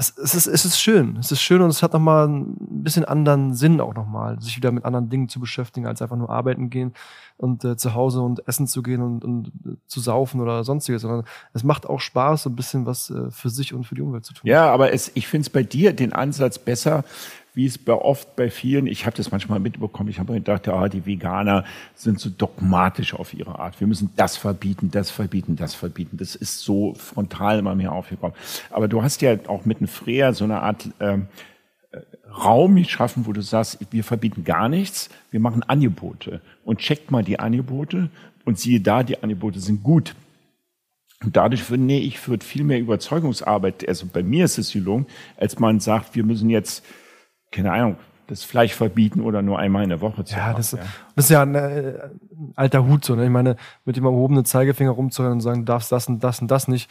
es, 0.00 0.34
ist, 0.34 0.46
es 0.46 0.64
ist 0.64 0.80
schön. 0.80 1.16
Es 1.18 1.30
ist 1.30 1.42
schön 1.42 1.60
und 1.60 1.70
es 1.70 1.82
hat 1.82 1.92
nochmal 1.92 2.28
ein 2.28 2.56
bisschen 2.82 3.04
anderen 3.04 3.54
Sinn 3.54 3.80
auch 3.80 3.94
nochmal, 3.94 4.40
sich 4.40 4.56
wieder 4.56 4.72
mit 4.72 4.84
anderen 4.84 5.10
Dingen 5.10 5.28
zu 5.28 5.40
beschäftigen, 5.40 5.86
als 5.86 6.00
einfach 6.00 6.16
nur 6.16 6.30
arbeiten 6.30 6.70
gehen 6.70 6.94
und 7.36 7.64
äh, 7.64 7.76
zu 7.76 7.94
Hause 7.94 8.20
und 8.20 8.46
essen 8.48 8.66
zu 8.66 8.82
gehen 8.82 9.02
und, 9.02 9.24
und 9.24 9.48
äh, 9.64 9.76
zu 9.86 10.00
saufen 10.00 10.40
oder 10.40 10.64
sonstiges, 10.64 11.02
sondern 11.02 11.24
es 11.52 11.64
macht 11.64 11.86
auch 11.86 12.00
Spaß, 12.00 12.44
so 12.44 12.50
ein 12.50 12.56
bisschen 12.56 12.86
was 12.86 13.10
äh, 13.10 13.30
für 13.30 13.50
sich 13.50 13.74
und 13.74 13.84
für 13.84 13.94
die 13.94 14.02
Umwelt 14.02 14.24
zu 14.24 14.34
tun. 14.34 14.48
Ja, 14.48 14.70
aber 14.70 14.92
es, 14.92 15.10
ich 15.14 15.26
finde 15.26 15.42
es 15.42 15.50
bei 15.50 15.62
dir 15.62 15.92
den 15.92 16.12
Ansatz 16.12 16.58
besser, 16.58 17.04
wie 17.54 17.66
es 17.66 17.78
bei 17.78 17.92
oft 17.92 18.36
bei 18.36 18.48
vielen, 18.48 18.86
ich 18.86 19.06
habe 19.06 19.16
das 19.16 19.30
manchmal 19.32 19.58
mitbekommen, 19.58 20.08
ich 20.08 20.18
habe 20.18 20.34
gedacht, 20.34 20.68
ah, 20.68 20.88
die 20.88 21.04
Veganer 21.04 21.64
sind 21.94 22.20
so 22.20 22.30
dogmatisch 22.30 23.14
auf 23.14 23.34
ihre 23.34 23.58
Art. 23.58 23.80
Wir 23.80 23.86
müssen 23.86 24.10
das 24.16 24.36
verbieten, 24.36 24.90
das 24.90 25.10
verbieten, 25.10 25.56
das 25.56 25.74
verbieten. 25.74 26.16
Das 26.16 26.36
ist 26.36 26.60
so 26.60 26.94
frontal 26.94 27.58
immer 27.58 27.74
mehr 27.74 27.92
aufgekommen. 27.92 28.36
Aber 28.70 28.86
du 28.86 29.02
hast 29.02 29.20
ja 29.22 29.36
auch 29.48 29.64
mit 29.64 29.78
einem 29.78 29.88
Freer 29.88 30.32
so 30.32 30.44
eine 30.44 30.62
Art 30.62 30.88
ähm, 31.00 31.26
äh, 31.90 31.98
Raum 32.30 32.76
geschaffen, 32.76 33.26
wo 33.26 33.32
du 33.32 33.42
sagst, 33.42 33.78
wir 33.90 34.04
verbieten 34.04 34.44
gar 34.44 34.68
nichts, 34.68 35.10
wir 35.32 35.40
machen 35.40 35.64
Angebote 35.64 36.40
und 36.64 36.78
checkt 36.78 37.10
mal 37.10 37.24
die 37.24 37.40
Angebote 37.40 38.10
und 38.44 38.58
siehe 38.58 38.80
da, 38.80 39.02
die 39.02 39.20
Angebote 39.22 39.58
sind 39.58 39.82
gut. 39.82 40.14
Und 41.22 41.36
dadurch 41.36 41.64
finde 41.64 41.96
ich, 41.96 42.26
wird 42.28 42.44
viel 42.44 42.64
mehr 42.64 42.78
Überzeugungsarbeit, 42.78 43.86
also 43.86 44.06
bei 44.06 44.22
mir 44.22 44.46
ist 44.46 44.56
es 44.56 44.72
gelungen, 44.72 45.06
als 45.36 45.58
man 45.58 45.80
sagt, 45.80 46.14
wir 46.14 46.24
müssen 46.24 46.48
jetzt 46.48 46.84
keine 47.50 47.72
Ahnung, 47.72 47.96
das 48.30 48.44
Fleisch 48.44 48.74
verbieten 48.74 49.20
oder 49.20 49.42
nur 49.42 49.58
einmal 49.58 49.82
in 49.82 49.88
der 49.88 50.00
Woche 50.00 50.24
zu 50.24 50.36
ja, 50.36 50.46
machen. 50.46 50.56
Das, 50.56 50.72
ja. 50.72 50.78
das 51.16 51.24
ist 51.24 51.30
ja 51.30 51.42
ein, 51.42 51.54
äh, 51.56 51.98
alter 52.54 52.86
Hut 52.86 53.04
so. 53.04 53.16
Ne? 53.16 53.24
Ich 53.24 53.30
meine, 53.30 53.56
mit 53.84 53.96
dem 53.96 54.04
erhobenen 54.04 54.44
Zeigefinger 54.44 54.92
rumzuhören 54.92 55.34
und 55.34 55.40
sagen, 55.40 55.60
du 55.60 55.64
darfst 55.64 55.90
das 55.90 56.06
und 56.06 56.22
das 56.22 56.40
und 56.40 56.50
das 56.50 56.68
nicht, 56.68 56.88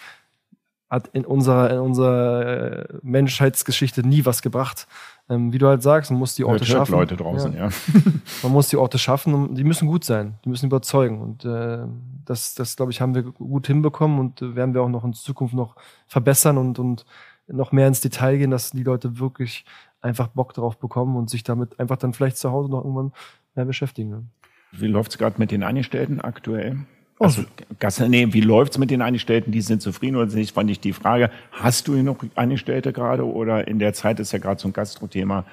hat 0.89 1.07
in 1.13 1.25
unserer, 1.25 1.69
in 1.69 1.79
unserer 1.79 2.45
äh, 2.45 2.85
Menschheitsgeschichte 3.03 4.05
nie 4.05 4.25
was 4.25 4.41
gebracht. 4.41 4.87
Ähm, 5.29 5.53
wie 5.53 5.59
du 5.59 5.67
halt 5.67 5.83
sagst, 5.83 6.09
man 6.09 6.19
muss 6.19 6.33
die 6.33 6.43
Orte 6.43 6.59
hört 6.59 6.67
schaffen. 6.67 6.91
Leute 6.93 7.15
draußen, 7.15 7.53
ja. 7.53 7.67
ja. 7.67 7.71
man 8.43 8.51
muss 8.51 8.69
die 8.69 8.77
Orte 8.77 8.97
schaffen 8.97 9.33
und 9.33 9.55
die 9.55 9.63
müssen 9.63 9.87
gut 9.87 10.03
sein, 10.03 10.39
die 10.43 10.49
müssen 10.49 10.65
überzeugen. 10.65 11.21
Und 11.21 11.45
äh, 11.45 11.85
das, 12.25 12.55
das 12.55 12.75
glaube 12.75 12.91
ich, 12.91 12.99
haben 12.99 13.13
wir 13.13 13.23
gut 13.23 13.67
hinbekommen 13.67 14.19
und 14.19 14.41
äh, 14.41 14.55
werden 14.55 14.73
wir 14.73 14.81
auch 14.81 14.89
noch 14.89 15.05
in 15.05 15.13
Zukunft 15.13 15.53
noch 15.53 15.75
verbessern 16.07 16.57
und, 16.57 16.79
und 16.79 17.05
noch 17.47 17.71
mehr 17.71 17.87
ins 17.87 18.01
Detail 18.01 18.37
gehen, 18.37 18.51
dass 18.51 18.71
die 18.71 18.83
Leute 18.83 19.19
wirklich 19.19 19.65
einfach 20.01 20.27
Bock 20.27 20.53
drauf 20.53 20.77
bekommen 20.77 21.15
und 21.15 21.29
sich 21.29 21.43
damit 21.43 21.79
einfach 21.79 21.97
dann 21.97 22.13
vielleicht 22.13 22.37
zu 22.37 22.51
Hause 22.51 22.69
noch 22.69 22.83
irgendwann 22.83 23.11
mehr 23.55 23.65
beschäftigen. 23.65 24.31
Wie 24.71 24.87
läuft's 24.87 25.17
gerade 25.17 25.35
mit 25.39 25.51
den 25.51 25.63
Angestellten 25.63 26.21
aktuell? 26.21 26.77
Oh. 27.19 27.25
Also, 27.25 28.07
nee, 28.07 28.31
wie 28.31 28.41
läuft's 28.41 28.77
mit 28.77 28.91
den 28.91 29.01
Angestellten? 29.01 29.51
Die 29.51 29.61
sind 29.61 29.81
zufrieden 29.81 30.15
oder 30.15 30.33
nicht? 30.33 30.55
Fand 30.55 30.69
ich 30.69 30.79
die 30.79 30.93
Frage. 30.93 31.29
Hast 31.51 31.87
du 31.87 31.95
hier 31.95 32.03
noch 32.03 32.17
Angestellte 32.35 32.93
gerade 32.93 33.25
oder 33.25 33.67
in 33.67 33.79
der 33.79 33.93
Zeit 33.93 34.19
ist 34.19 34.31
ja 34.31 34.39
gerade 34.39 34.61
so 34.61 34.69
ein 34.69 34.73
Gastro-Thema? 34.73 35.43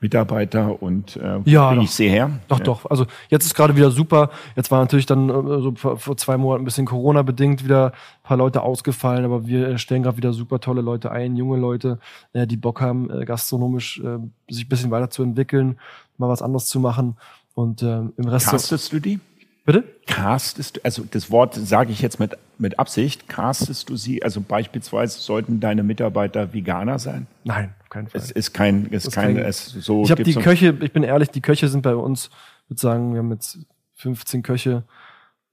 Mitarbeiter 0.00 0.80
und 0.80 1.16
äh, 1.16 1.40
ja, 1.44 1.72
ich 1.80 1.90
sehe 1.90 2.10
her. 2.10 2.30
Doch, 2.46 2.58
ja. 2.58 2.64
doch. 2.64 2.88
Also 2.88 3.06
jetzt 3.30 3.46
ist 3.46 3.54
gerade 3.54 3.74
wieder 3.74 3.90
super. 3.90 4.30
Jetzt 4.54 4.70
war 4.70 4.78
natürlich 4.80 5.06
dann 5.06 5.28
äh, 5.28 5.60
so 5.60 5.72
vor, 5.74 6.16
zwei 6.16 6.36
Monaten 6.36 6.62
ein 6.62 6.64
bisschen 6.64 6.86
Corona-bedingt 6.86 7.64
wieder 7.64 7.86
ein 7.86 8.22
paar 8.22 8.36
Leute 8.36 8.62
ausgefallen, 8.62 9.24
aber 9.24 9.46
wir 9.46 9.76
stellen 9.78 10.04
gerade 10.04 10.16
wieder 10.16 10.32
super 10.32 10.60
tolle 10.60 10.82
Leute 10.82 11.10
ein, 11.10 11.36
junge 11.36 11.58
Leute, 11.58 11.98
äh, 12.32 12.46
die 12.46 12.56
Bock 12.56 12.80
haben, 12.80 13.10
äh, 13.10 13.24
gastronomisch 13.24 13.98
äh, 13.98 14.18
sich 14.52 14.66
ein 14.66 14.68
bisschen 14.68 14.90
weiterzuentwickeln, 14.92 15.78
mal 16.16 16.28
was 16.28 16.42
anderes 16.42 16.66
zu 16.66 16.78
machen. 16.78 17.16
Und 17.54 17.82
äh, 17.82 17.98
im 18.16 18.28
Rest. 18.28 18.50
Castest 18.50 18.92
du 18.92 19.00
die? 19.00 19.18
Bitte? 19.68 19.84
Castest, 20.06 20.82
also 20.82 21.04
das 21.10 21.30
Wort 21.30 21.54
sage 21.54 21.92
ich 21.92 22.00
jetzt 22.00 22.18
mit, 22.18 22.38
mit 22.56 22.78
Absicht, 22.78 23.28
castest 23.28 23.90
du 23.90 23.96
sie, 23.96 24.22
also 24.22 24.40
beispielsweise 24.40 25.18
sollten 25.18 25.60
deine 25.60 25.82
Mitarbeiter 25.82 26.54
Veganer 26.54 26.98
sein? 26.98 27.26
Nein, 27.44 27.74
auf 27.88 27.90
keinen 27.90 28.08
Fall. 28.08 28.20
Es 28.20 28.30
ist 28.30 28.52
kein, 28.52 28.88
es 28.92 29.06
ist 29.06 29.14
kein, 29.14 29.36
kein 29.36 29.44
es 29.44 29.66
so. 29.66 30.02
Ich 30.02 30.10
habe 30.10 30.22
die 30.22 30.34
Köche, 30.34 30.76
ich 30.80 30.92
bin 30.92 31.02
ehrlich, 31.02 31.30
die 31.30 31.40
Köche 31.40 31.68
sind 31.68 31.82
bei 31.82 31.94
uns, 31.94 32.30
würde 32.68 32.80
sagen, 32.80 33.14
wir 33.14 33.20
haben 33.20 33.32
jetzt 33.32 33.58
15 33.94 34.42
Köche, 34.42 34.84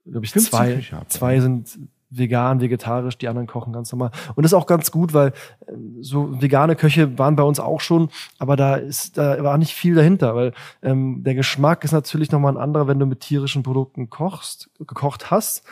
glaube 0.04 0.26
ich, 0.26 0.32
zwei, 0.32 0.74
Köche 0.74 1.00
zwei 1.08 1.40
sind 1.40 1.78
vegan, 2.10 2.60
vegetarisch, 2.60 3.18
die 3.18 3.28
anderen 3.28 3.46
kochen 3.46 3.72
ganz 3.72 3.90
normal. 3.90 4.10
Und 4.34 4.44
das 4.44 4.52
ist 4.52 4.54
auch 4.54 4.66
ganz 4.66 4.90
gut, 4.90 5.12
weil 5.12 5.28
äh, 5.66 5.72
so 6.00 6.40
vegane 6.40 6.76
Köche 6.76 7.18
waren 7.18 7.36
bei 7.36 7.42
uns 7.42 7.58
auch 7.58 7.80
schon, 7.80 8.10
aber 8.38 8.56
da 8.56 8.76
ist, 8.76 9.18
da 9.18 9.42
war 9.42 9.58
nicht 9.58 9.72
viel 9.72 9.94
dahinter, 9.94 10.36
weil 10.36 10.52
ähm, 10.82 11.24
der 11.24 11.34
Geschmack 11.34 11.84
ist 11.84 11.92
natürlich 11.92 12.30
nochmal 12.30 12.52
ein 12.52 12.62
anderer, 12.62 12.86
wenn 12.86 13.00
du 13.00 13.06
mit 13.06 13.20
tierischen 13.20 13.62
Produkten 13.62 14.08
kochst, 14.08 14.70
gekocht 14.78 15.30
hast 15.30 15.64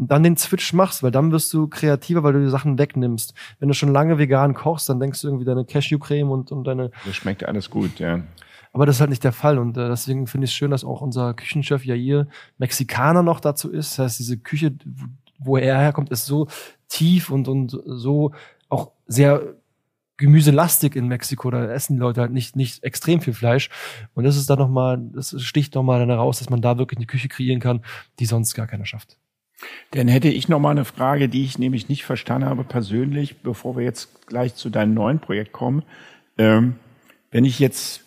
und 0.00 0.10
dann 0.10 0.22
den 0.22 0.38
Switch 0.38 0.72
machst, 0.72 1.02
weil 1.02 1.10
dann 1.10 1.30
wirst 1.30 1.52
du 1.52 1.68
kreativer, 1.68 2.22
weil 2.22 2.32
du 2.32 2.40
die 2.40 2.48
Sachen 2.48 2.78
wegnimmst. 2.78 3.34
Wenn 3.58 3.68
du 3.68 3.74
schon 3.74 3.92
lange 3.92 4.16
vegan 4.16 4.54
kochst, 4.54 4.88
dann 4.88 4.98
denkst 4.98 5.20
du 5.20 5.28
irgendwie 5.28 5.44
deine 5.44 5.66
Cashewcreme 5.66 6.30
und, 6.30 6.50
und 6.52 6.64
deine. 6.64 6.90
Das 7.04 7.16
schmeckt 7.16 7.44
alles 7.44 7.68
gut, 7.68 7.98
ja. 7.98 8.22
Aber 8.72 8.86
das 8.86 8.96
ist 8.96 9.00
halt 9.00 9.10
nicht 9.10 9.24
der 9.24 9.32
Fall. 9.32 9.58
Und 9.58 9.76
äh, 9.76 9.88
deswegen 9.88 10.26
finde 10.26 10.46
ich 10.46 10.52
es 10.52 10.54
schön, 10.54 10.70
dass 10.70 10.84
auch 10.84 11.02
unser 11.02 11.34
Küchenchef 11.34 11.84
Jair 11.84 12.28
Mexikaner 12.56 13.22
noch 13.22 13.40
dazu 13.40 13.70
ist. 13.70 13.98
Das 13.98 13.98
heißt, 14.06 14.18
diese 14.20 14.38
Küche, 14.38 14.74
wo 15.38 15.58
er 15.58 15.78
herkommt, 15.78 16.08
ist 16.08 16.24
so 16.24 16.48
tief 16.88 17.28
und, 17.30 17.46
und 17.46 17.78
so 17.84 18.32
auch 18.70 18.92
sehr 19.06 19.42
gemüselastig 20.16 20.96
in 20.96 21.08
Mexiko. 21.08 21.50
Da 21.50 21.66
essen 21.66 21.96
die 21.96 22.00
Leute 22.00 22.22
halt 22.22 22.32
nicht, 22.32 22.56
nicht 22.56 22.82
extrem 22.84 23.20
viel 23.20 23.34
Fleisch. 23.34 23.68
Und 24.14 24.24
das 24.24 24.38
ist 24.38 24.48
dann 24.48 24.60
nochmal, 24.60 24.98
das 25.12 25.38
sticht 25.42 25.74
nochmal 25.74 25.98
dann 25.98 26.08
heraus, 26.08 26.38
dass 26.38 26.48
man 26.48 26.62
da 26.62 26.78
wirklich 26.78 26.96
eine 26.96 27.06
Küche 27.06 27.28
kreieren 27.28 27.60
kann, 27.60 27.82
die 28.18 28.24
sonst 28.24 28.54
gar 28.54 28.66
keiner 28.66 28.86
schafft. 28.86 29.18
Dann 29.92 30.08
hätte 30.08 30.28
ich 30.28 30.48
noch 30.48 30.60
mal 30.60 30.70
eine 30.70 30.84
Frage, 30.84 31.28
die 31.28 31.44
ich 31.44 31.58
nämlich 31.58 31.88
nicht 31.88 32.04
verstanden 32.04 32.48
habe 32.48 32.64
persönlich, 32.64 33.42
bevor 33.42 33.76
wir 33.76 33.84
jetzt 33.84 34.26
gleich 34.26 34.54
zu 34.54 34.70
deinem 34.70 34.94
neuen 34.94 35.18
Projekt 35.18 35.52
kommen. 35.52 35.82
Ähm, 36.38 36.76
wenn 37.30 37.44
ich 37.44 37.58
jetzt 37.58 38.04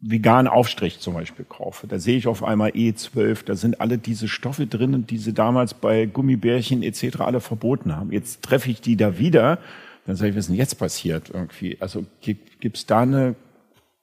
veganen 0.00 0.48
Aufstrich 0.50 0.98
zum 0.98 1.14
Beispiel 1.14 1.44
kaufe, 1.44 1.86
da 1.86 1.98
sehe 1.98 2.16
ich 2.16 2.26
auf 2.26 2.42
einmal 2.42 2.70
E12, 2.70 3.44
da 3.44 3.54
sind 3.54 3.80
alle 3.80 3.98
diese 3.98 4.26
Stoffe 4.26 4.66
drin, 4.66 5.06
die 5.06 5.18
sie 5.18 5.32
damals 5.32 5.74
bei 5.74 6.06
Gummibärchen 6.06 6.82
etc. 6.82 7.20
alle 7.20 7.40
verboten 7.40 7.96
haben. 7.96 8.10
Jetzt 8.10 8.42
treffe 8.42 8.70
ich 8.70 8.80
die 8.80 8.96
da 8.96 9.18
wieder, 9.18 9.58
dann 10.06 10.16
sage 10.16 10.30
ich, 10.30 10.36
was 10.36 10.44
ist 10.44 10.48
denn 10.48 10.56
jetzt 10.56 10.74
passiert 10.74 11.30
irgendwie? 11.32 11.76
Also 11.80 12.04
gibt 12.20 12.76
es 12.76 12.86
da 12.86 13.02
eine 13.02 13.36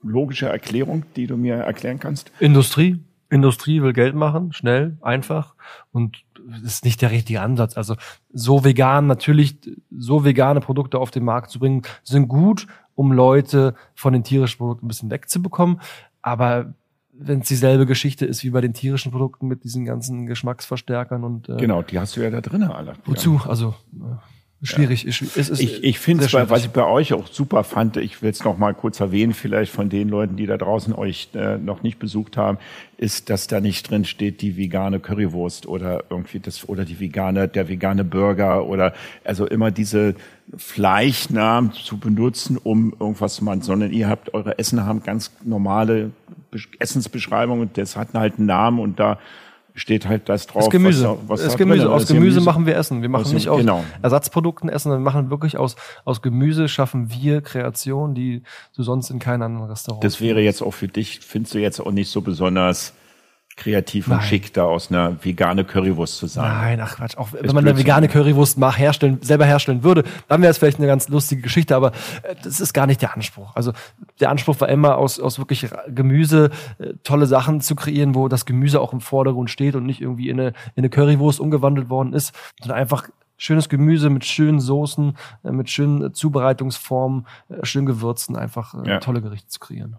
logische 0.02 0.48
Erklärung, 0.48 1.04
die 1.18 1.28
du 1.28 1.36
mir 1.36 1.56
erklären 1.56 2.00
kannst? 2.00 2.32
Industrie. 2.40 3.00
Industrie 3.30 3.82
will 3.82 3.94
Geld 3.94 4.16
machen, 4.16 4.54
schnell, 4.54 4.98
einfach 5.02 5.54
und 5.92 6.24
ist 6.64 6.86
nicht 6.86 7.02
der 7.02 7.12
richtige 7.12 7.42
Ansatz. 7.42 7.78
Also 7.78 7.96
so 8.34 8.64
vegan, 8.64 9.08
natürlich 9.08 9.58
so 9.96 10.24
vegane 10.24 10.60
Produkte 10.60 11.00
auf 11.00 11.12
den 11.12 11.24
Markt 11.24 11.52
zu 11.52 11.60
bringen, 11.60 11.84
sind 12.04 12.28
gut, 12.28 12.68
um 12.96 13.12
Leute 13.12 13.76
von 13.96 14.14
den 14.14 14.24
tierischen 14.24 14.58
Produkten 14.58 14.86
ein 14.86 14.90
bisschen 14.90 15.12
wegzubekommen. 15.12 15.82
Aber 16.22 16.74
wenn 17.14 17.42
es 17.42 17.48
dieselbe 17.48 17.86
Geschichte 17.86 18.26
ist 18.26 18.44
wie 18.44 18.50
bei 18.50 18.62
den 18.62 18.74
tierischen 18.74 19.12
Produkten 19.12 19.48
mit 19.48 19.64
diesen 19.64 19.86
ganzen 19.86 20.26
Geschmacksverstärkern 20.26 21.24
und 21.24 21.50
äh, 21.50 21.58
genau, 21.58 21.82
die 21.82 22.00
hast 22.00 22.16
du 22.16 22.22
ja 22.22 22.30
da 22.30 22.42
drin 22.42 22.64
alle. 22.64 22.94
Wozu? 23.06 23.42
Also 23.46 23.76
äh, 23.94 24.16
schwierig. 24.62 25.04
Ja. 25.04 25.10
Es 25.10 25.50
ist 25.50 25.60
ich 25.60 25.84
ich 25.84 26.00
finde 26.00 26.26
es, 26.26 26.34
was 26.34 26.66
ich 26.66 26.72
bei 26.72 26.84
euch 26.84 27.14
auch 27.14 27.28
super 27.28 27.64
fand, 27.64 27.98
ich 27.98 28.22
will 28.22 28.32
es 28.32 28.44
noch 28.44 28.58
mal 28.58 28.74
kurz 28.74 29.00
erwähnen, 29.00 29.34
vielleicht 29.34 29.72
von 29.72 29.90
den 29.90 30.10
Leuten, 30.10 30.36
die 30.36 30.46
da 30.46 30.58
draußen 30.58 30.94
euch 30.94 31.30
äh, 31.34 31.58
noch 31.58 31.84
nicht 31.84 32.00
besucht 32.00 32.36
haben, 32.38 32.58
ist, 32.98 33.30
dass 33.30 33.48
da 33.48 33.62
nicht 33.62 33.90
drin 33.90 34.06
steht 34.06 34.42
die 34.42 34.58
vegane 34.58 35.00
Currywurst 35.00 35.68
oder 35.68 36.04
irgendwie 36.10 36.40
das 36.40 36.68
oder 36.68 36.86
die 36.86 37.00
vegane 37.00 37.48
der 37.48 37.70
vegane 37.70 38.04
Burger 38.04 38.66
oder 38.66 38.94
also 39.24 39.46
immer 39.46 39.72
diese 39.72 40.16
Fleischnamen 40.58 41.72
zu 41.74 41.98
benutzen, 41.98 42.58
um 42.58 42.94
irgendwas 43.00 43.36
zu 43.36 43.44
machen, 43.44 43.62
sondern 43.62 43.92
ihr 43.92 44.10
habt 44.10 44.34
eure 44.34 44.60
Essen 44.60 44.86
haben 44.86 45.04
ganz 45.04 45.32
normale 45.44 46.12
Essensbeschreibungen 46.80 47.62
und 47.62 47.78
das 47.78 47.96
hat 47.96 48.14
halt 48.14 48.38
einen 48.38 48.48
Namen 48.48 48.80
und 48.80 49.00
da 49.00 49.20
steht 49.80 50.08
halt 50.08 50.30
das 50.30 50.48
drauf. 50.48 50.66
Das 50.66 50.70
Gemüse. 50.70 51.18
Was, 51.24 51.40
was 51.40 51.44
das 51.44 51.58
Gemüse. 51.58 51.84
Drin. 51.84 51.92
Aus 51.92 52.08
Gemüse, 52.08 52.20
Gemüse, 52.20 52.42
machen 52.42 52.66
wir 52.66 52.76
Essen. 52.76 53.02
Wir 53.02 53.10
machen 53.10 53.26
aus, 53.26 53.34
nicht 53.34 53.50
aus 53.50 53.60
genau. 53.60 53.84
Ersatzprodukten 54.02 54.70
Essen, 54.70 54.92
wir 54.92 55.00
machen 55.00 55.30
wirklich 55.30 55.58
aus, 55.58 55.76
aus 56.06 56.22
Gemüse 56.22 56.68
schaffen 56.68 57.12
wir 57.12 57.42
Kreationen, 57.42 58.14
die 58.14 58.44
du 58.76 58.84
sonst 58.84 59.10
in 59.10 59.20
keinem 59.20 59.44
anderen 59.44 59.70
Restaurant. 59.70 60.04
Das 60.04 60.22
wäre 60.22 60.42
jetzt 60.42 60.62
auch 60.62 60.74
für 60.74 60.88
dich, 60.88 61.20
findest 61.22 61.56
du 61.56 61.60
jetzt 61.60 61.80
auch 61.80 61.92
nicht 61.92 62.10
so 62.10 62.22
besonders 62.22 62.94
kreativ 63.60 64.08
und 64.08 64.18
Nein. 64.18 64.26
schick, 64.26 64.54
da 64.54 64.64
aus 64.64 64.90
einer 64.90 65.24
vegane 65.24 65.66
Currywurst 65.66 66.18
zu 66.18 66.28
sein. 66.28 66.50
Nein, 66.50 66.82
ach 66.82 66.96
Quatsch. 66.96 67.18
Auch 67.18 67.34
wenn 67.34 67.46
man 67.54 67.68
eine 67.68 67.78
vegane 67.78 68.08
Currywurst 68.08 68.58
mal 68.58 68.76
herstellen, 68.76 69.20
selber 69.22 69.46
herstellen 69.46 69.84
würde, 69.84 70.04
dann 70.28 70.42
wäre 70.42 70.50
es 70.50 70.58
vielleicht 70.58 70.78
eine 70.78 70.88
ganz 70.88 71.10
lustige 71.10 71.42
Geschichte, 71.42 71.76
aber 71.76 71.92
äh, 72.24 72.36
das 72.44 72.60
ist 72.60 72.74
gar 72.74 72.88
nicht 72.88 73.02
der 73.02 73.14
Anspruch. 73.14 73.56
Also 73.56 73.74
der 74.20 74.30
Anspruch 74.30 74.60
war 74.62 74.70
immer 74.70 74.98
aus, 74.98 75.20
aus 75.20 75.38
wirklich 75.38 75.68
Gemüse 75.88 76.50
äh, 76.80 76.94
tolle 77.04 77.28
Sachen 77.28 77.62
zu 77.62 77.76
kreieren, 77.76 78.16
wo 78.16 78.30
das 78.30 78.46
Gemüse 78.46 78.80
auch 78.80 78.94
im 78.94 79.02
Vordergrund 79.02 79.50
steht 79.50 79.76
und 79.76 79.86
nicht 79.86 80.02
irgendwie 80.02 80.30
in 80.30 80.40
eine, 80.40 80.50
in 80.76 80.78
eine 80.78 80.90
Currywurst 80.90 81.40
umgewandelt 81.40 81.90
worden 81.90 82.14
ist, 82.14 82.34
sondern 82.62 82.80
einfach 82.80 83.10
schönes 83.40 83.70
Gemüse 83.70 84.12
mit 84.12 84.26
schönen 84.26 84.60
Soßen, 84.60 85.18
äh, 85.44 85.52
mit 85.52 85.72
schönen 85.72 86.14
Zubereitungsformen, 86.14 87.26
äh, 87.50 87.66
schönen 87.66 87.88
Gewürzen, 87.88 88.36
einfach 88.36 88.76
äh, 88.84 88.88
ja. 88.88 89.00
tolle 89.00 89.22
Gerichte 89.22 89.48
zu 89.48 89.60
kreieren. 89.60 89.96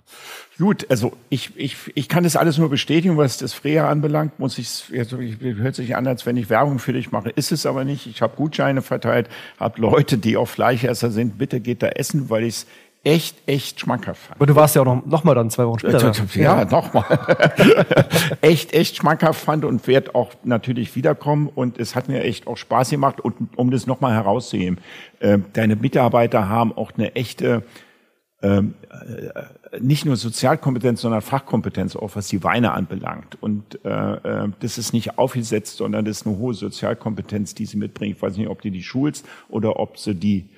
Gut, 0.58 0.86
also 0.90 1.14
ich, 1.30 1.56
ich, 1.56 1.76
ich 1.94 2.08
kann 2.08 2.22
das 2.22 2.36
alles 2.36 2.58
nur 2.58 2.68
bestätigen, 2.68 3.16
was 3.16 3.38
das 3.38 3.54
Freya 3.54 3.88
anbelangt, 3.88 4.38
muss 4.38 4.58
ich, 4.58 4.88
jetzt, 4.90 5.12
hört 5.12 5.74
sich 5.74 5.96
an, 5.96 6.06
als 6.06 6.26
wenn 6.26 6.36
ich 6.36 6.50
Werbung 6.50 6.78
für 6.78 6.92
dich 6.92 7.10
mache, 7.10 7.30
ist 7.30 7.50
es 7.50 7.66
aber 7.66 7.84
nicht. 7.84 8.06
Ich 8.06 8.22
habe 8.22 8.36
Gutscheine 8.36 8.82
verteilt, 8.82 9.28
habe 9.58 9.80
Leute, 9.80 10.18
die 10.18 10.36
auch 10.36 10.46
Fleischesser 10.46 11.10
sind, 11.10 11.38
bitte 11.38 11.60
geht 11.60 11.82
da 11.82 11.88
essen, 11.88 12.28
weil 12.28 12.44
ich 12.44 12.56
es 12.56 12.66
echt, 13.04 13.36
echt 13.46 13.80
schmackhaft 13.80 14.20
fand. 14.22 14.36
Aber 14.36 14.46
du 14.46 14.54
warst 14.54 14.76
ja 14.76 14.82
auch 14.82 14.86
noch, 14.86 15.06
noch 15.06 15.24
mal 15.24 15.34
dann 15.34 15.50
zwei 15.50 15.66
Wochen 15.66 15.78
später. 15.78 16.12
Ja, 16.34 16.58
ja. 16.60 16.64
nochmal. 16.64 17.04
echt, 18.40 18.72
echt 18.72 18.96
schmackhaft 18.96 19.40
fand 19.40 19.64
und 19.64 19.86
werde 19.86 20.14
auch 20.14 20.32
natürlich 20.44 20.94
wiederkommen. 20.96 21.48
Und 21.54 21.78
es 21.78 21.94
hat 21.94 22.08
mir 22.08 22.22
echt 22.22 22.46
auch 22.46 22.56
Spaß 22.56 22.90
gemacht. 22.90 23.20
Und 23.20 23.56
um 23.56 23.70
das 23.70 23.86
nochmal 23.86 24.14
herauszuheben, 24.14 24.78
äh, 25.20 25.38
deine 25.52 25.76
Mitarbeiter 25.76 26.48
haben 26.48 26.72
auch 26.72 26.92
eine 26.96 27.14
echte 27.14 27.62
ähm, 28.42 28.74
äh, 28.90 29.80
nicht 29.80 30.06
nur 30.06 30.16
Sozialkompetenz, 30.16 31.02
sondern 31.02 31.20
Fachkompetenz, 31.20 31.94
auch 31.94 32.16
was 32.16 32.28
die 32.28 32.42
Weine 32.42 32.72
anbelangt. 32.72 33.36
Und 33.42 33.84
äh, 33.84 33.88
äh, 33.88 34.48
das 34.60 34.78
ist 34.78 34.92
nicht 34.94 35.18
aufgesetzt, 35.18 35.76
sondern 35.76 36.06
das 36.06 36.22
ist 36.22 36.26
eine 36.26 36.38
hohe 36.38 36.54
Sozialkompetenz, 36.54 37.54
die 37.54 37.66
sie 37.66 37.76
mitbringen. 37.76 38.14
Ich 38.16 38.22
weiß 38.22 38.36
nicht, 38.38 38.48
ob 38.48 38.62
die 38.62 38.70
die 38.70 38.82
schulst 38.82 39.26
oder 39.48 39.78
ob 39.78 39.98
sie 39.98 40.14
die 40.14 40.48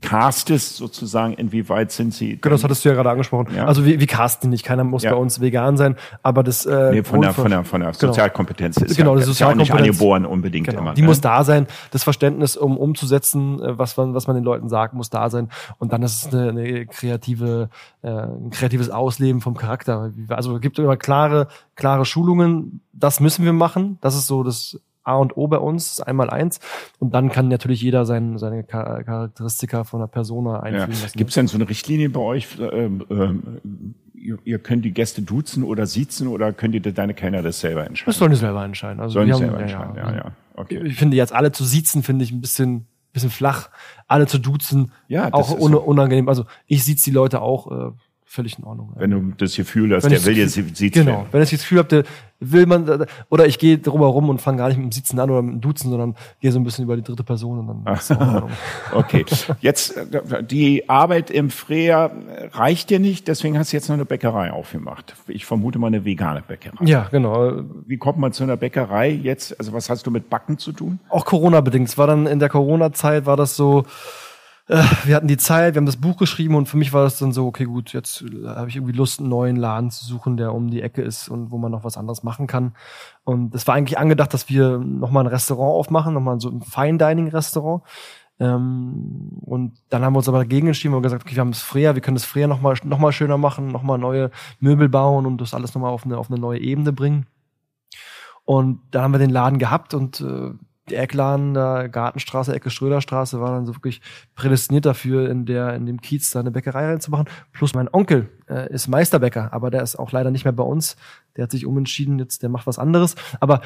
castest 0.00 0.76
sozusagen, 0.76 1.34
inwieweit 1.34 1.92
sind 1.92 2.14
sie. 2.14 2.38
Genau, 2.40 2.54
das 2.54 2.64
hattest 2.64 2.84
du 2.84 2.88
ja 2.88 2.94
gerade 2.94 3.10
angesprochen. 3.10 3.54
Ja? 3.54 3.66
Also 3.66 3.84
wie, 3.84 4.00
wie 4.00 4.06
casten 4.06 4.50
nicht, 4.50 4.64
keiner 4.64 4.84
muss 4.84 5.02
ja. 5.02 5.12
bei 5.12 5.16
uns 5.16 5.40
vegan 5.40 5.76
sein, 5.76 5.96
aber 6.22 6.42
das 6.42 6.66
äh, 6.66 6.90
nee, 6.92 7.02
von, 7.02 7.20
der, 7.20 7.32
von, 7.32 7.50
der, 7.50 7.64
von 7.64 7.80
der 7.80 7.92
genau. 7.92 8.12
Sozialkompetenz 8.12 8.78
ist 8.78 8.96
genau, 8.96 9.14
ja, 9.14 9.20
die 9.20 9.24
Sozialkompetenz, 9.24 9.68
ja 9.68 9.74
nicht 9.74 9.88
angeboren 9.88 10.26
unbedingt 10.26 10.68
genau. 10.68 10.80
immer. 10.80 10.94
Die 10.94 11.02
ne? 11.02 11.08
muss 11.08 11.20
da 11.20 11.44
sein, 11.44 11.66
das 11.90 12.04
Verständnis, 12.04 12.56
um 12.56 12.76
umzusetzen, 12.76 13.62
äh, 13.62 13.78
was 13.78 13.96
man, 13.96 14.14
was 14.14 14.26
man 14.26 14.36
den 14.36 14.44
Leuten 14.44 14.68
sagt, 14.68 14.94
muss 14.94 15.10
da 15.10 15.28
sein. 15.30 15.48
Und 15.78 15.92
dann 15.92 16.02
ist 16.02 16.26
es 16.26 16.34
eine, 16.34 16.48
eine 16.50 16.86
kreative, 16.86 17.68
äh, 18.02 18.08
ein 18.08 18.50
kreatives 18.50 18.90
Ausleben 18.90 19.40
vom 19.40 19.56
Charakter. 19.56 20.12
Also 20.28 20.56
es 20.56 20.60
gibt 20.60 20.78
immer 20.78 20.96
klare, 20.96 21.48
klare 21.76 22.04
Schulungen, 22.04 22.80
das 22.92 23.20
müssen 23.20 23.44
wir 23.44 23.52
machen. 23.52 23.98
Das 24.00 24.14
ist 24.14 24.26
so 24.26 24.42
das 24.42 24.78
A 25.10 25.16
und 25.16 25.36
O 25.36 25.48
bei 25.48 25.58
uns, 25.58 26.00
einmal 26.00 26.30
eins. 26.30 26.60
Und 26.98 27.14
dann 27.14 27.30
kann 27.30 27.48
natürlich 27.48 27.82
jeder 27.82 28.06
sein, 28.06 28.38
seine 28.38 28.64
Charakteristika 28.64 29.84
von 29.84 30.00
der 30.00 30.06
Persona 30.06 30.60
einfügen 30.60 30.98
ja. 31.02 31.08
Gibt 31.14 31.30
es 31.30 31.34
denn 31.34 31.48
so 31.48 31.56
eine 31.56 31.68
Richtlinie 31.68 32.10
bei 32.10 32.20
euch? 32.20 32.46
Ähm, 32.58 33.04
ähm, 33.10 33.94
ihr, 34.14 34.38
ihr, 34.44 34.58
könnt 34.58 34.84
die 34.84 34.92
Gäste 34.92 35.22
duzen 35.22 35.64
oder 35.64 35.86
siezen 35.86 36.28
oder 36.28 36.52
könnt 36.52 36.74
ihr 36.74 36.80
deine 36.80 37.14
Kenner 37.14 37.42
das 37.42 37.60
selber 37.60 37.86
entscheiden? 37.86 38.10
Das 38.10 38.18
sollen 38.18 38.30
die 38.30 38.38
selber 38.38 38.64
entscheiden. 38.64 39.00
Also 39.00 39.14
sollen 39.14 39.28
die 39.28 39.34
selber 39.34 39.60
entscheiden, 39.60 39.96
ja, 39.96 40.10
ja. 40.10 40.16
ja. 40.16 40.32
Okay. 40.54 40.82
Ich 40.84 40.96
finde 40.96 41.16
jetzt 41.16 41.32
alle 41.32 41.52
zu 41.52 41.64
siezen, 41.64 42.02
finde 42.02 42.24
ich 42.24 42.30
ein 42.30 42.40
bisschen 42.40 42.86
bisschen 43.12 43.30
flach, 43.30 43.70
alle 44.06 44.26
zu 44.26 44.38
duzen, 44.38 44.92
ja, 45.08 45.32
auch 45.32 45.58
un 45.58 45.74
unangenehm. 45.74 46.28
Also 46.28 46.44
ich 46.66 46.84
sieht's 46.84 47.02
die 47.02 47.10
Leute 47.10 47.40
auch 47.40 47.70
äh, 47.70 47.92
völlig 48.30 48.56
in 48.58 48.64
Ordnung. 48.64 48.92
Wenn 48.94 49.10
du 49.10 49.32
das 49.36 49.56
Gefühl 49.56 49.92
hast, 49.92 50.04
wenn 50.04 50.12
der 50.12 50.24
will 50.24 50.38
jetzt 50.38 50.52
sieht 50.54 50.94
Genau, 50.94 51.26
wenn 51.32 51.42
ich 51.42 51.50
das 51.50 51.62
Gefühl 51.62 51.78
habe, 51.78 51.88
der 51.88 52.04
will 52.38 52.64
man, 52.64 53.06
oder 53.28 53.46
ich 53.46 53.58
gehe 53.58 53.76
drüber 53.76 54.06
rum 54.06 54.28
und 54.28 54.40
fange 54.40 54.58
gar 54.58 54.68
nicht 54.68 54.76
mit 54.76 54.86
dem 54.86 54.92
Sitzen 54.92 55.18
an 55.18 55.30
oder 55.30 55.42
mit 55.42 55.54
dem 55.54 55.60
Duzen, 55.60 55.90
sondern 55.90 56.14
gehe 56.40 56.52
so 56.52 56.60
ein 56.60 56.62
bisschen 56.62 56.84
über 56.84 56.94
die 56.94 57.02
dritte 57.02 57.24
Person 57.24 57.58
und 57.58 57.84
dann 57.84 57.94
ist 57.96 58.14
okay, 58.92 59.26
jetzt 59.60 60.00
die 60.48 60.88
Arbeit 60.88 61.32
im 61.32 61.50
Freer 61.50 62.12
reicht 62.52 62.90
dir 62.90 63.00
nicht, 63.00 63.26
deswegen 63.26 63.58
hast 63.58 63.72
du 63.72 63.76
jetzt 63.76 63.88
noch 63.88 63.94
eine 63.94 64.04
Bäckerei 64.04 64.52
aufgemacht. 64.52 65.16
Ich 65.26 65.44
vermute 65.44 65.80
mal 65.80 65.88
eine 65.88 66.04
vegane 66.04 66.42
Bäckerei. 66.46 66.84
Ja, 66.84 67.08
genau. 67.10 67.64
Wie 67.84 67.96
kommt 67.96 68.18
man 68.18 68.32
zu 68.32 68.44
einer 68.44 68.56
Bäckerei 68.56 69.10
jetzt? 69.10 69.58
Also 69.58 69.72
was 69.72 69.90
hast 69.90 70.06
du 70.06 70.12
mit 70.12 70.30
Backen 70.30 70.56
zu 70.56 70.70
tun? 70.70 71.00
Auch 71.08 71.24
Corona-bedingt. 71.24 71.88
Es 71.88 71.98
war 71.98 72.06
dann 72.06 72.28
in 72.28 72.38
der 72.38 72.48
Corona-Zeit, 72.48 73.26
war 73.26 73.36
das 73.36 73.56
so, 73.56 73.84
äh, 74.70 74.84
wir 75.04 75.16
hatten 75.16 75.26
die 75.26 75.36
Zeit, 75.36 75.74
wir 75.74 75.78
haben 75.78 75.86
das 75.86 75.96
Buch 75.96 76.16
geschrieben 76.16 76.54
und 76.54 76.68
für 76.68 76.76
mich 76.76 76.92
war 76.92 77.02
das 77.02 77.18
dann 77.18 77.32
so, 77.32 77.46
okay, 77.46 77.64
gut, 77.64 77.92
jetzt 77.92 78.22
äh, 78.22 78.46
habe 78.46 78.68
ich 78.68 78.76
irgendwie 78.76 78.92
Lust, 78.92 79.18
einen 79.18 79.28
neuen 79.28 79.56
Laden 79.56 79.90
zu 79.90 80.04
suchen, 80.04 80.36
der 80.36 80.54
um 80.54 80.70
die 80.70 80.80
Ecke 80.80 81.02
ist 81.02 81.28
und 81.28 81.50
wo 81.50 81.58
man 81.58 81.72
noch 81.72 81.82
was 81.82 81.96
anderes 81.96 82.22
machen 82.22 82.46
kann. 82.46 82.74
Und 83.24 83.52
es 83.54 83.66
war 83.66 83.74
eigentlich 83.74 83.98
angedacht, 83.98 84.32
dass 84.32 84.48
wir 84.48 84.78
nochmal 84.78 85.24
ein 85.24 85.26
Restaurant 85.26 85.74
aufmachen, 85.74 86.14
nochmal 86.14 86.38
so 86.38 86.50
ein 86.50 86.62
Fine-Dining-Restaurant. 86.62 87.82
Ähm, 88.38 89.38
und 89.40 89.72
dann 89.88 90.04
haben 90.04 90.12
wir 90.12 90.18
uns 90.18 90.28
aber 90.28 90.38
dagegen 90.38 90.68
entschieden 90.68 90.94
und 90.94 91.02
gesagt, 91.02 91.24
okay, 91.24 91.34
wir 91.34 91.40
haben 91.40 91.50
das 91.50 91.62
Freer, 91.62 91.96
wir 91.96 92.02
können 92.02 92.14
das 92.14 92.24
Freer 92.24 92.46
nochmal 92.46 92.76
noch 92.84 92.98
mal 92.98 93.12
schöner 93.12 93.38
machen, 93.38 93.68
nochmal 93.68 93.98
neue 93.98 94.30
Möbel 94.60 94.88
bauen 94.88 95.26
und 95.26 95.40
das 95.40 95.52
alles 95.52 95.74
nochmal 95.74 95.90
auf 95.90 96.06
eine, 96.06 96.16
auf 96.16 96.30
eine 96.30 96.38
neue 96.38 96.60
Ebene 96.60 96.92
bringen. 96.92 97.26
Und 98.44 98.80
da 98.92 99.02
haben 99.02 99.12
wir 99.12 99.18
den 99.18 99.30
Laden 99.30 99.58
gehabt 99.58 99.94
und 99.94 100.20
äh, 100.20 100.52
Eckladen, 100.96 101.54
da 101.54 101.86
Gartenstraße, 101.86 102.54
Ecke 102.54 102.70
Schröderstraße, 102.70 103.40
war 103.40 103.52
dann 103.52 103.66
so 103.66 103.74
wirklich 103.74 104.00
prädestiniert 104.34 104.86
dafür, 104.86 105.30
in 105.30 105.46
der, 105.46 105.74
in 105.74 105.86
dem 105.86 106.00
Kiez 106.00 106.30
da 106.30 106.40
eine 106.40 106.50
Bäckerei 106.50 106.86
reinzumachen. 106.86 107.28
Plus 107.52 107.74
mein 107.74 107.88
Onkel 107.92 108.28
äh, 108.48 108.72
ist 108.72 108.88
Meisterbäcker, 108.88 109.52
aber 109.52 109.70
der 109.70 109.82
ist 109.82 109.96
auch 109.96 110.12
leider 110.12 110.30
nicht 110.30 110.44
mehr 110.44 110.52
bei 110.52 110.64
uns. 110.64 110.96
Der 111.36 111.44
hat 111.44 111.50
sich 111.50 111.66
umentschieden, 111.66 112.18
jetzt, 112.18 112.42
der 112.42 112.50
macht 112.50 112.66
was 112.66 112.78
anderes. 112.78 113.14
Aber 113.40 113.60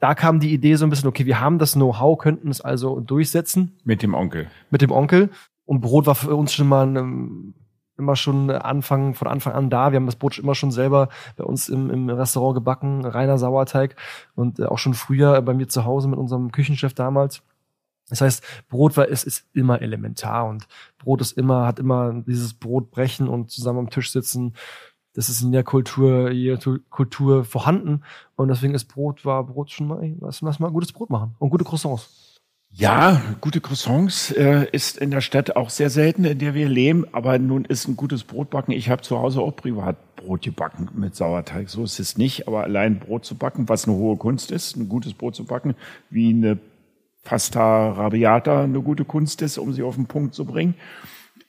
da 0.00 0.14
kam 0.14 0.40
die 0.40 0.52
Idee 0.52 0.76
so 0.76 0.84
ein 0.84 0.90
bisschen, 0.90 1.08
okay, 1.08 1.26
wir 1.26 1.40
haben 1.40 1.58
das 1.58 1.72
Know-how, 1.72 2.18
könnten 2.18 2.50
es 2.50 2.60
also 2.60 3.00
durchsetzen. 3.00 3.78
Mit 3.84 4.02
dem 4.02 4.14
Onkel. 4.14 4.48
Mit 4.70 4.82
dem 4.82 4.90
Onkel. 4.90 5.30
Und 5.64 5.80
Brot 5.80 6.06
war 6.06 6.14
für 6.14 6.34
uns 6.34 6.52
schon 6.52 6.68
mal 6.68 6.86
ein 6.86 7.54
immer 7.96 8.16
schon 8.16 8.50
Anfang, 8.50 9.14
von 9.14 9.28
Anfang 9.28 9.52
an 9.52 9.70
da. 9.70 9.92
Wir 9.92 9.96
haben 9.96 10.06
das 10.06 10.16
Brot 10.16 10.38
immer 10.38 10.54
schon 10.54 10.70
selber 10.70 11.08
bei 11.36 11.44
uns 11.44 11.68
im, 11.68 11.90
im 11.90 12.10
Restaurant 12.10 12.54
gebacken, 12.54 13.04
reiner 13.04 13.38
Sauerteig 13.38 13.96
und 14.34 14.58
äh, 14.58 14.64
auch 14.64 14.78
schon 14.78 14.94
früher 14.94 15.40
bei 15.42 15.54
mir 15.54 15.68
zu 15.68 15.84
Hause 15.84 16.08
mit 16.08 16.18
unserem 16.18 16.52
Küchenchef 16.52 16.94
damals. 16.94 17.42
Das 18.08 18.20
heißt, 18.20 18.44
Brot 18.68 18.96
war, 18.96 19.08
ist, 19.08 19.24
ist 19.24 19.46
immer 19.54 19.80
elementar 19.80 20.46
und 20.46 20.66
Brot 20.98 21.20
ist 21.20 21.32
immer, 21.32 21.66
hat 21.66 21.78
immer 21.78 22.12
dieses 22.26 22.54
Brotbrechen 22.54 23.28
und 23.28 23.50
zusammen 23.50 23.78
am 23.78 23.90
Tisch 23.90 24.12
sitzen. 24.12 24.54
Das 25.14 25.28
ist 25.28 25.42
in 25.42 25.52
der 25.52 25.62
Kultur, 25.62 26.30
jeder 26.30 26.58
Kultur 26.90 27.44
vorhanden 27.44 28.02
und 28.36 28.48
deswegen 28.48 28.74
ist 28.74 28.86
Brot, 28.86 29.24
war 29.24 29.44
Brot 29.44 29.70
schon 29.70 29.86
mal, 29.86 30.16
lass, 30.20 30.42
lass 30.42 30.58
mal 30.58 30.70
gutes 30.70 30.92
Brot 30.92 31.08
machen 31.08 31.34
und 31.38 31.50
gute 31.50 31.64
Croissants. 31.64 32.23
Ja, 32.76 33.22
gute 33.40 33.60
Croissants 33.60 34.32
äh, 34.32 34.66
ist 34.72 34.98
in 34.98 35.12
der 35.12 35.20
Stadt 35.20 35.54
auch 35.54 35.70
sehr 35.70 35.90
selten, 35.90 36.24
in 36.24 36.40
der 36.40 36.54
wir 36.54 36.68
leben. 36.68 37.06
Aber 37.12 37.38
nun 37.38 37.64
ist 37.64 37.86
ein 37.86 37.94
gutes 37.94 38.24
Brotbacken. 38.24 38.74
Ich 38.74 38.90
habe 38.90 39.02
zu 39.02 39.16
Hause 39.20 39.42
auch 39.42 39.54
privat 39.54 40.16
Brot 40.16 40.42
gebacken 40.42 40.88
mit 40.92 41.14
Sauerteig. 41.14 41.70
So 41.70 41.84
ist 41.84 42.00
es 42.00 42.18
nicht. 42.18 42.48
Aber 42.48 42.64
allein 42.64 42.98
Brot 42.98 43.24
zu 43.24 43.36
backen, 43.36 43.68
was 43.68 43.86
eine 43.86 43.96
hohe 43.96 44.16
Kunst 44.16 44.50
ist, 44.50 44.74
ein 44.74 44.88
gutes 44.88 45.14
Brot 45.14 45.36
zu 45.36 45.44
backen, 45.44 45.76
wie 46.10 46.30
eine 46.30 46.58
Pasta 47.22 47.92
Rabiata 47.92 48.64
eine 48.64 48.80
gute 48.80 49.04
Kunst 49.04 49.40
ist, 49.42 49.56
um 49.56 49.72
sie 49.72 49.84
auf 49.84 49.94
den 49.94 50.06
Punkt 50.06 50.34
zu 50.34 50.44
bringen. 50.44 50.74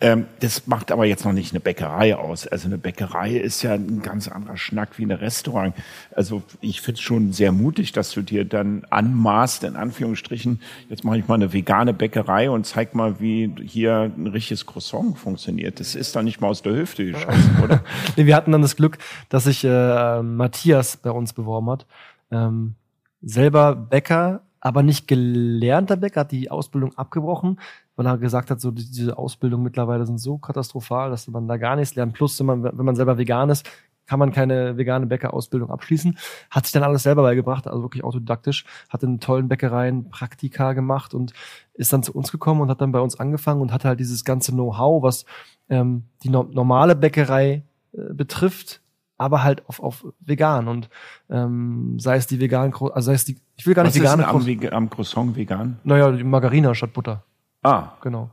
Ähm, 0.02 0.26
das 0.42 0.68
macht 0.68 0.92
aber 0.92 1.06
jetzt 1.06 1.24
noch 1.24 1.32
nicht 1.32 1.54
eine 1.54 1.62
Bäckerei 1.62 2.16
aus. 2.16 2.48
Also 2.48 2.68
eine 2.68 2.78
Bäckerei 2.78 3.38
ist 3.38 3.62
ja 3.62 3.74
ein 3.74 4.02
ganz 4.02 4.28
anderer 4.28 4.58
Schnack 4.58 4.98
wie 4.98 5.06
ein 5.06 5.12
Restaurant. 5.12 5.74
Also 6.14 6.44
ich 6.60 6.82
finde 6.82 7.00
es 7.00 7.02
schon 7.02 7.32
sehr 7.32 7.54
mutig, 7.54 7.94
dass 7.94 8.12
du 8.12 8.22
dir 8.22 8.44
dann 8.44 8.86
anmaßt, 8.90 9.64
in 9.64 9.78
Anführungsstrichen, 9.78 10.60
jetzt 10.90 11.06
mache 11.06 11.20
ich 11.20 11.28
mal 11.30 11.36
eine 11.36 11.54
vegane 11.54 11.94
Bäckerei 11.94 12.50
und 12.50 12.66
zeig 12.66 12.94
mal, 12.94 13.22
wie 13.22 13.54
hier 13.66 14.12
ein 14.16 14.28
richtiges 14.28 14.66
Croissant 14.66 15.18
funktioniert. 15.18 15.80
Das 15.80 15.96
ist 15.96 16.14
dann 16.16 16.26
nicht 16.26 16.42
mal 16.42 16.50
aus 16.50 16.62
der 16.62 16.76
Hüfte 16.76 17.06
geschossen, 17.06 17.58
oder? 17.64 17.82
nee, 18.18 18.26
wir 18.26 18.36
hatten 18.36 18.52
dann 18.52 18.62
das 18.62 18.76
Glück, 18.76 18.98
dass 19.30 19.46
sich 19.46 19.64
äh, 19.64 20.22
Matthias 20.22 20.98
bei 20.98 21.12
uns 21.12 21.32
beworben 21.32 21.70
hat. 21.70 21.86
Ähm, 22.32 22.76
selber 23.22 23.76
Bäcker, 23.76 24.42
aber 24.66 24.82
nicht 24.82 25.08
gelernter 25.08 25.96
Bäcker, 25.96 26.22
hat 26.22 26.32
die 26.32 26.50
Ausbildung 26.50 26.98
abgebrochen, 26.98 27.60
weil 27.96 28.08
er 28.08 28.18
gesagt 28.18 28.50
hat, 28.50 28.60
so 28.60 28.72
diese 28.72 29.16
Ausbildung 29.16 29.62
mittlerweile 29.62 30.08
sind 30.08 30.18
so 30.18 30.40
katastrophal, 30.40 31.12
dass 31.12 31.28
man 31.28 31.48
da 31.48 31.58
gar 31.58 31.76
nichts 31.76 31.94
lernt. 31.94 32.14
Plus, 32.14 32.40
wenn 32.40 32.48
man, 32.48 32.64
wenn 32.64 32.84
man 32.86 32.96
selber 32.96 33.20
vegan 33.20 33.52
ist, 33.52 33.70
kann 34.08 34.18
man 34.18 34.32
keine 34.32 34.76
vegane 34.76 35.06
Bäckerausbildung 35.06 35.70
abschließen. 35.70 36.18
Hat 36.50 36.66
sich 36.66 36.72
dann 36.72 36.82
alles 36.82 37.04
selber 37.04 37.22
beigebracht, 37.22 37.68
also 37.68 37.84
wirklich 37.84 38.04
autodidaktisch, 38.04 38.66
hat 38.90 39.04
in 39.04 39.20
tollen 39.20 39.50
Bäckereien 39.50 40.10
Praktika 40.10 40.74
gemacht 40.74 41.14
und 41.14 41.34
ist 41.76 41.94
dann 41.94 42.02
zu 42.02 42.14
uns 42.14 42.32
gekommen 42.32 42.62
und 42.62 42.70
hat 42.70 42.82
dann 42.82 42.92
bei 42.92 43.02
uns 43.02 43.20
angefangen 43.20 43.62
und 43.62 43.72
hat 43.72 43.86
halt 43.86 44.00
dieses 44.00 44.26
ganze 44.26 44.52
Know-how, 44.52 45.04
was 45.04 45.26
ähm, 45.70 46.06
die 46.24 46.30
no 46.30 46.42
normale 46.42 46.96
Bäckerei 46.96 47.62
äh, 47.94 48.14
betrifft, 48.16 48.82
aber 49.18 49.44
halt 49.44 49.68
auf, 49.68 49.80
auf 49.80 50.06
vegan 50.20 50.68
und 50.68 50.90
ähm, 51.30 51.98
sei 52.00 52.18
es 52.18 52.28
die 52.28 52.40
veganen, 52.40 52.74
also 52.74 53.02
sei 53.02 53.14
es 53.14 53.26
die, 53.26 53.38
ich 53.56 53.66
will 53.66 53.74
gar 53.74 53.84
nicht 53.84 53.96
Was 53.96 54.02
vegane 54.02 54.24
ist 54.24 54.74
am, 54.74 54.74
am 54.74 54.90
Croissant 54.90 55.36
vegan. 55.36 55.80
Naja, 55.84 56.12
die 56.12 56.24
Margarina 56.24 56.76
statt 56.76 56.94
Butter. 56.94 57.24
Ah. 57.64 57.94
Genau. 58.02 58.30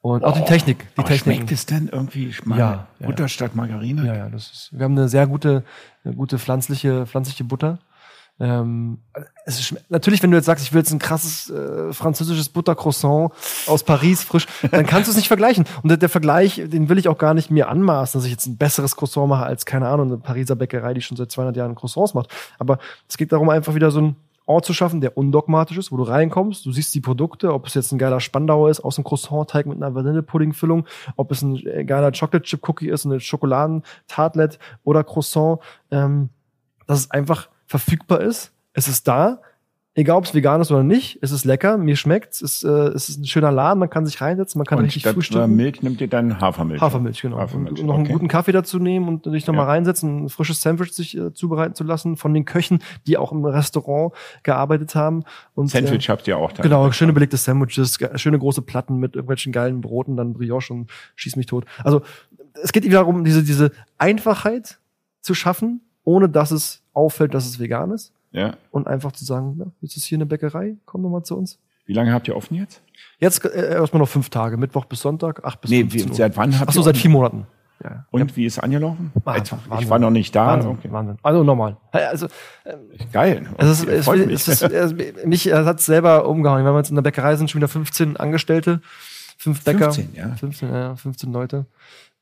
Und 0.00 0.24
auch 0.24 0.36
die 0.36 0.44
Technik. 0.44 0.88
Die 0.94 0.98
Aber 0.98 1.08
Technik. 1.08 1.36
Schmeckt 1.36 1.52
es 1.52 1.66
denn 1.66 1.88
irgendwie? 1.88 2.26
Ich 2.26 2.44
meine, 2.44 2.60
ja, 2.60 2.86
Butter 2.98 3.24
ja. 3.24 3.28
statt 3.28 3.54
Margarine? 3.54 4.04
Ja, 4.04 4.14
ja, 4.14 4.28
das 4.28 4.50
ist, 4.50 4.70
wir 4.72 4.84
haben 4.84 4.98
eine 4.98 5.08
sehr 5.08 5.28
gute, 5.28 5.62
eine 6.04 6.14
gute 6.14 6.40
pflanzliche, 6.40 7.06
pflanzliche 7.06 7.44
Butter. 7.44 7.78
Ähm, 8.42 8.98
ist, 9.46 9.76
natürlich, 9.88 10.20
wenn 10.20 10.32
du 10.32 10.36
jetzt 10.36 10.46
sagst, 10.46 10.64
ich 10.64 10.72
will 10.72 10.80
jetzt 10.80 10.90
ein 10.90 10.98
krasses 10.98 11.48
äh, 11.48 11.92
französisches 11.92 12.48
Buttercroissant 12.48 13.30
aus 13.68 13.84
Paris 13.84 14.24
frisch, 14.24 14.48
dann 14.68 14.84
kannst 14.84 15.06
du 15.06 15.12
es 15.12 15.16
nicht 15.16 15.28
vergleichen. 15.28 15.64
Und 15.84 15.90
der, 15.90 15.96
der, 15.96 16.08
Vergleich, 16.08 16.56
den 16.56 16.88
will 16.88 16.98
ich 16.98 17.06
auch 17.06 17.18
gar 17.18 17.34
nicht 17.34 17.52
mir 17.52 17.68
anmaßen, 17.68 18.18
dass 18.18 18.26
ich 18.26 18.32
jetzt 18.32 18.46
ein 18.46 18.56
besseres 18.56 18.96
Croissant 18.96 19.28
mache 19.28 19.44
als, 19.44 19.64
keine 19.64 19.86
Ahnung, 19.86 20.08
eine 20.08 20.18
Pariser 20.18 20.56
Bäckerei, 20.56 20.92
die 20.92 21.02
schon 21.02 21.16
seit 21.16 21.30
200 21.30 21.56
Jahren 21.56 21.76
Croissants 21.76 22.14
macht. 22.14 22.34
Aber 22.58 22.78
es 23.08 23.16
geht 23.16 23.30
darum, 23.30 23.48
einfach 23.48 23.76
wieder 23.76 23.92
so 23.92 24.00
ein, 24.00 24.16
Ort 24.44 24.64
zu 24.64 24.74
schaffen, 24.74 25.00
der 25.00 25.16
undogmatisch 25.16 25.78
ist, 25.78 25.92
wo 25.92 25.96
du 25.96 26.02
reinkommst, 26.02 26.66
du 26.66 26.72
siehst 26.72 26.92
die 26.96 27.00
Produkte, 27.00 27.54
ob 27.54 27.68
es 27.68 27.74
jetzt 27.74 27.92
ein 27.92 27.98
geiler 27.98 28.18
Spandauer 28.18 28.70
ist 28.70 28.80
aus 28.80 28.98
einem 28.98 29.04
Croissant-Teig 29.04 29.66
mit 29.66 29.76
einer 29.76 29.94
Vanillepudding-Füllung, 29.94 30.84
ob 31.14 31.30
es 31.30 31.42
ein 31.42 31.64
äh, 31.64 31.84
geiler 31.84 32.10
Chocolate-Chip-Cookie 32.10 32.88
ist, 32.88 33.06
eine 33.06 33.20
Schokoladentartlet 33.20 34.58
oder 34.82 35.04
Croissant, 35.04 35.60
ähm, 35.92 36.30
dass 36.88 36.98
es 36.98 37.10
einfach 37.12 37.51
verfügbar 37.72 38.20
ist, 38.20 38.52
es 38.74 38.86
ist 38.86 39.08
da, 39.08 39.40
Egal, 39.94 40.16
ob 40.16 40.24
es 40.24 40.32
vegan 40.32 40.58
ist 40.62 40.70
oder 40.70 40.82
nicht, 40.82 41.18
es 41.20 41.32
ist 41.32 41.44
lecker, 41.44 41.76
mir 41.76 41.96
schmeckt's, 41.96 42.40
es, 42.40 42.62
äh, 42.62 42.68
es 42.68 43.10
ist 43.10 43.18
ein 43.18 43.26
schöner 43.26 43.52
Laden, 43.52 43.78
man 43.78 43.90
kann 43.90 44.06
sich 44.06 44.22
reinsetzen, 44.22 44.58
man 44.58 44.64
kann 44.64 44.78
und 44.78 44.86
richtig 44.86 45.06
frühstücken. 45.06 45.54
Milch 45.54 45.82
nimmt 45.82 46.00
ihr 46.00 46.08
dann 46.08 46.40
Hafermilch? 46.40 46.80
Hafermilch, 46.80 47.20
genau. 47.20 47.36
Hafermilch, 47.36 47.78
und 47.78 47.86
noch 47.86 47.94
okay. 47.96 48.04
einen 48.04 48.12
guten 48.12 48.28
Kaffee 48.28 48.52
dazu 48.52 48.78
nehmen 48.78 49.06
und 49.06 49.24
sich 49.24 49.46
nochmal 49.46 49.66
ja. 49.66 49.72
reinsetzen, 49.72 50.24
ein 50.24 50.28
frisches 50.30 50.62
Sandwich 50.62 50.92
sich 50.92 51.14
äh, 51.18 51.34
zubereiten 51.34 51.74
zu 51.74 51.84
lassen 51.84 52.16
von 52.16 52.32
den 52.32 52.46
Köchen, 52.46 52.82
die 53.06 53.18
auch 53.18 53.32
im 53.32 53.44
Restaurant 53.44 54.14
gearbeitet 54.44 54.94
haben. 54.94 55.24
Und, 55.54 55.68
Sandwich 55.68 56.08
äh, 56.08 56.12
habt 56.12 56.26
ihr 56.26 56.38
auch 56.38 56.52
da. 56.52 56.62
Genau, 56.62 56.90
schöne 56.92 57.12
belegte 57.12 57.36
Sandwiches, 57.36 57.98
schöne 58.14 58.38
große 58.38 58.62
Platten 58.62 58.96
mit 58.96 59.14
irgendwelchen 59.14 59.52
geilen 59.52 59.82
Broten, 59.82 60.16
dann 60.16 60.32
Brioche 60.32 60.72
und 60.72 60.90
schieß 61.16 61.36
mich 61.36 61.44
tot. 61.44 61.66
Also 61.84 62.00
es 62.62 62.72
geht 62.72 62.90
darum, 62.90 63.24
diese, 63.24 63.42
diese 63.42 63.72
Einfachheit 63.98 64.78
zu 65.20 65.34
schaffen, 65.34 65.82
ohne 66.02 66.30
dass 66.30 66.50
es 66.50 66.81
auffällt, 66.94 67.34
dass 67.34 67.46
es 67.46 67.58
vegan 67.58 67.90
ist. 67.90 68.12
Ja. 68.32 68.54
Und 68.70 68.86
einfach 68.86 69.12
zu 69.12 69.24
sagen, 69.24 69.56
ja, 69.58 69.66
jetzt 69.80 69.96
ist 69.96 70.04
hier 70.04 70.16
eine 70.18 70.26
Bäckerei, 70.26 70.76
komm 70.86 71.02
doch 71.02 71.10
mal 71.10 71.22
zu 71.22 71.36
uns. 71.36 71.58
Wie 71.84 71.92
lange 71.92 72.12
habt 72.12 72.28
ihr 72.28 72.36
offen 72.36 72.54
jetzt? 72.56 72.80
Jetzt 73.18 73.44
äh, 73.44 73.72
erstmal 73.74 74.00
noch 74.00 74.08
fünf 74.08 74.30
Tage, 74.30 74.56
Mittwoch 74.56 74.84
bis 74.86 75.00
Sonntag, 75.00 75.44
acht 75.44 75.60
bis 75.60 75.70
Nee, 75.70 75.80
15 75.80 76.04
wie, 76.06 76.10
Uhr. 76.10 76.16
seit 76.16 76.36
wann 76.36 76.58
habt 76.58 76.70
Ach 76.70 76.72
so, 76.72 76.80
ihr 76.80 76.84
seit 76.84 76.94
offen? 76.94 77.02
vier 77.02 77.10
Monaten. 77.10 77.46
Ja. 77.82 78.06
Und 78.12 78.36
wie 78.36 78.46
ist 78.46 78.60
angelaufen? 78.60 79.10
Ah, 79.24 79.36
Jetzt- 79.36 79.52
Wahnsinn. 79.52 79.78
ich 79.80 79.90
war 79.90 79.98
noch 79.98 80.10
nicht 80.10 80.34
da. 80.36 80.46
Wahnsinn, 80.46 80.70
Okay. 80.70 80.92
Wahnsinn. 80.92 81.16
Also 81.22 81.42
normal. 81.42 81.76
Also 81.90 82.28
Geil. 83.12 83.48
es 83.58 83.68
ist, 83.68 83.82
Okay, 83.82 83.94
es, 83.96 84.04
freut 84.04 84.20
es, 84.20 84.26
mich. 84.26 84.48
ist, 84.48 84.62
es, 84.62 85.24
mich 85.26 85.52
hat 85.52 85.80
es 85.80 85.86
selber 85.86 86.28
umgehauen. 86.28 86.64
Wenn 86.64 86.72
wir 86.72 86.78
jetzt 86.78 86.90
in 86.90 86.94
der 86.94 87.02
Bäckerei 87.02 87.34
sind, 87.36 87.50
schon 87.50 87.58
wieder 87.60 87.66
15 87.68 88.16
Angestellte, 88.16 88.80
fünf 89.36 89.64
Bäcker. 89.64 89.92
15, 89.92 90.14
ja. 90.14 90.34
15, 90.36 90.68
ja, 90.72 90.94
15 90.94 91.32
Leute. 91.32 91.66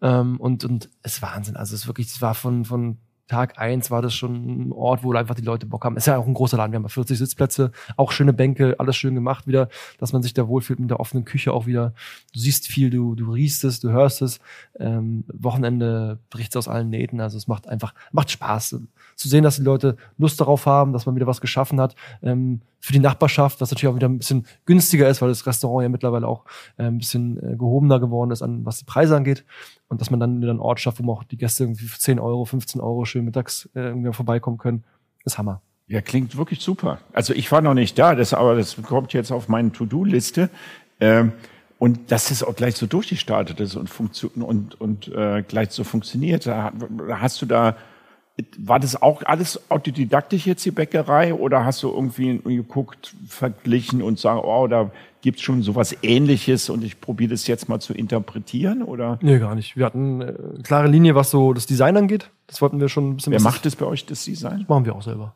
Ähm, 0.00 0.40
und, 0.40 0.64
und 0.64 0.88
es 1.02 1.16
ist 1.16 1.22
Wahnsinn. 1.22 1.56
Also 1.56 1.74
es 1.74 1.82
ist 1.82 1.86
wirklich, 1.86 2.06
es 2.06 2.22
war 2.22 2.34
von, 2.34 2.64
von 2.64 2.96
Tag 3.30 3.58
eins 3.58 3.90
war 3.92 4.02
das 4.02 4.12
schon 4.12 4.68
ein 4.68 4.72
Ort, 4.72 5.04
wo 5.04 5.12
einfach 5.12 5.36
die 5.36 5.42
Leute 5.42 5.64
Bock 5.64 5.84
haben. 5.84 5.96
Ist 5.96 6.08
ja 6.08 6.16
auch 6.16 6.26
ein 6.26 6.34
großer 6.34 6.56
Laden. 6.56 6.72
Wir 6.72 6.76
haben 6.76 6.84
ja 6.84 6.88
40 6.88 7.16
Sitzplätze, 7.16 7.70
auch 7.96 8.10
schöne 8.10 8.32
Bänke, 8.32 8.74
alles 8.78 8.96
schön 8.96 9.14
gemacht 9.14 9.46
wieder, 9.46 9.68
dass 9.98 10.12
man 10.12 10.22
sich 10.22 10.34
da 10.34 10.48
wohlfühlt 10.48 10.80
mit 10.80 10.90
der 10.90 10.98
offenen 10.98 11.24
Küche 11.24 11.52
auch 11.52 11.66
wieder. 11.66 11.94
Du 12.32 12.40
siehst 12.40 12.66
viel, 12.66 12.90
du, 12.90 13.14
du 13.14 13.30
riechst 13.30 13.62
es, 13.62 13.78
du 13.78 13.90
hörst 13.90 14.20
es. 14.20 14.40
Ähm, 14.78 15.24
Wochenende 15.32 16.18
bricht 16.28 16.52
es 16.52 16.56
aus 16.56 16.68
allen 16.68 16.90
Nähten. 16.90 17.20
Also 17.20 17.38
es 17.38 17.46
macht 17.46 17.68
einfach, 17.68 17.94
macht 18.10 18.32
Spaß 18.32 18.80
zu 19.14 19.28
sehen, 19.28 19.44
dass 19.44 19.56
die 19.56 19.62
Leute 19.62 19.96
Lust 20.18 20.40
darauf 20.40 20.66
haben, 20.66 20.92
dass 20.92 21.06
man 21.06 21.14
wieder 21.14 21.28
was 21.28 21.40
geschaffen 21.40 21.80
hat. 21.80 21.94
Ähm, 22.22 22.62
für 22.80 22.94
die 22.94 22.98
Nachbarschaft, 22.98 23.60
was 23.60 23.70
natürlich 23.70 23.92
auch 23.92 23.96
wieder 23.96 24.08
ein 24.08 24.18
bisschen 24.18 24.46
günstiger 24.64 25.08
ist, 25.08 25.20
weil 25.20 25.28
das 25.28 25.46
Restaurant 25.46 25.82
ja 25.82 25.88
mittlerweile 25.90 26.26
auch 26.26 26.46
äh, 26.78 26.84
ein 26.84 26.98
bisschen 26.98 27.36
äh, 27.36 27.56
gehobener 27.56 28.00
geworden 28.00 28.30
ist, 28.30 28.42
an 28.42 28.64
was 28.64 28.78
die 28.78 28.86
Preise 28.86 29.14
angeht. 29.14 29.44
Und 29.88 30.00
dass 30.00 30.10
man 30.10 30.18
dann 30.18 30.40
wieder 30.40 30.50
einen 30.50 30.60
Ort 30.60 30.80
schafft, 30.80 30.98
wo 30.98 31.04
man 31.04 31.16
auch 31.16 31.24
die 31.24 31.36
Gäste 31.36 31.64
irgendwie 31.64 31.84
für 31.84 31.98
10 31.98 32.18
Euro, 32.18 32.44
15 32.44 32.80
Euro 32.80 33.04
schön 33.04 33.24
mittags 33.24 33.68
äh, 33.74 33.80
irgendwie 33.80 34.12
vorbeikommen 34.12 34.56
können, 34.56 34.84
ist 35.24 35.36
Hammer. 35.36 35.60
Ja, 35.88 36.00
klingt 36.00 36.36
wirklich 36.36 36.60
super. 36.60 36.98
Also 37.12 37.34
ich 37.34 37.50
war 37.52 37.60
noch 37.60 37.74
nicht 37.74 37.98
da, 37.98 38.14
das, 38.14 38.32
aber 38.32 38.54
das 38.54 38.80
kommt 38.82 39.12
jetzt 39.12 39.30
auf 39.30 39.48
meine 39.48 39.72
To-Do-Liste. 39.72 40.48
Ähm, 41.00 41.32
und 41.80 42.12
dass 42.12 42.30
es 42.30 42.42
auch 42.42 42.54
gleich 42.54 42.76
so 42.76 42.86
durchgestartet 42.86 43.58
ist 43.58 43.74
und, 43.74 43.88
funktio- 43.88 44.30
und, 44.34 44.80
und 44.80 45.08
äh, 45.08 45.42
gleich 45.42 45.70
so 45.70 45.82
funktioniert. 45.82 46.46
Da 46.46 46.72
Hast 47.08 47.40
du 47.42 47.46
da, 47.46 47.74
war 48.58 48.80
das 48.80 49.00
auch 49.00 49.22
alles 49.24 49.70
autodidaktisch 49.70 50.46
jetzt 50.46 50.64
die 50.64 50.70
Bäckerei 50.70 51.34
oder 51.34 51.64
hast 51.64 51.82
du 51.82 51.88
irgendwie 51.90 52.38
geguckt, 52.44 53.14
verglichen 53.26 54.02
und 54.02 54.18
sagen, 54.18 54.40
oh, 54.44 54.66
da 54.66 54.90
gibt's 55.22 55.42
schon 55.42 55.62
sowas 55.62 55.96
ähnliches 56.02 56.70
und 56.70 56.82
ich 56.84 57.00
probiere 57.00 57.30
das 57.32 57.46
jetzt 57.46 57.68
mal 57.68 57.80
zu 57.80 57.92
interpretieren? 57.92 58.82
Oder 58.82 59.18
Nee, 59.22 59.38
gar 59.38 59.54
nicht. 59.54 59.76
Wir 59.76 59.84
hatten 59.86 60.20
äh, 60.20 60.24
eine 60.24 60.62
klare 60.62 60.88
Linie, 60.88 61.14
was 61.14 61.30
so 61.30 61.52
das 61.52 61.66
Design 61.66 61.96
angeht. 61.96 62.30
Das 62.46 62.60
wollten 62.62 62.80
wir 62.80 62.88
schon 62.88 63.10
ein 63.10 63.16
bisschen. 63.16 63.32
wer 63.32 63.40
macht 63.42 63.64
das 63.66 63.76
bei 63.76 63.86
euch, 63.86 64.06
das 64.06 64.24
Design? 64.24 64.64
Machen 64.68 64.84
wir 64.86 64.94
auch 64.94 65.02
selber. 65.02 65.34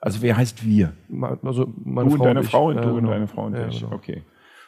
Also 0.00 0.20
wer 0.22 0.36
heißt 0.36 0.64
wir? 0.64 0.92
Also 1.42 1.72
meine 1.82 2.10
Du 2.10 2.16
Frau 2.16 2.22
und 2.24 2.28
deine 2.28 2.40
ich. 2.42 2.48
Frau 2.50 2.66
und 2.68 2.76
Ja, 2.76 2.82
du 2.82 2.88
und 2.90 2.96
genau. 2.96 3.10
deine 3.10 3.26
Frau 3.26 3.44
und 3.46 3.54
Ja, 3.54 3.66
ich. 3.68 3.80
genau. 3.80 3.92
Okay. 3.94 4.22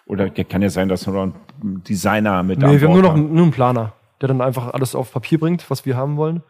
Oder 0.06 0.30
kann 0.30 0.62
ja 0.62 0.70
sein, 0.70 0.88
dass 0.88 1.06
wir 1.06 1.12
noch 1.12 1.34
einen 1.62 1.84
Designer 1.84 2.42
mit 2.42 2.58
Nee, 2.60 2.80
wir 2.80 2.88
haben 2.88 2.94
nur 2.94 3.02
noch 3.02 3.14
einen, 3.14 3.34
nur 3.34 3.42
einen 3.42 3.52
Planer, 3.52 3.92
der 4.22 4.28
dann 4.28 4.40
einfach 4.40 4.72
alles 4.72 4.94
auf 4.94 5.12
Papier 5.12 5.38
bringt, 5.38 5.68
was 5.70 5.84
wir 5.84 5.96
haben 5.96 6.16
wollen. 6.16 6.42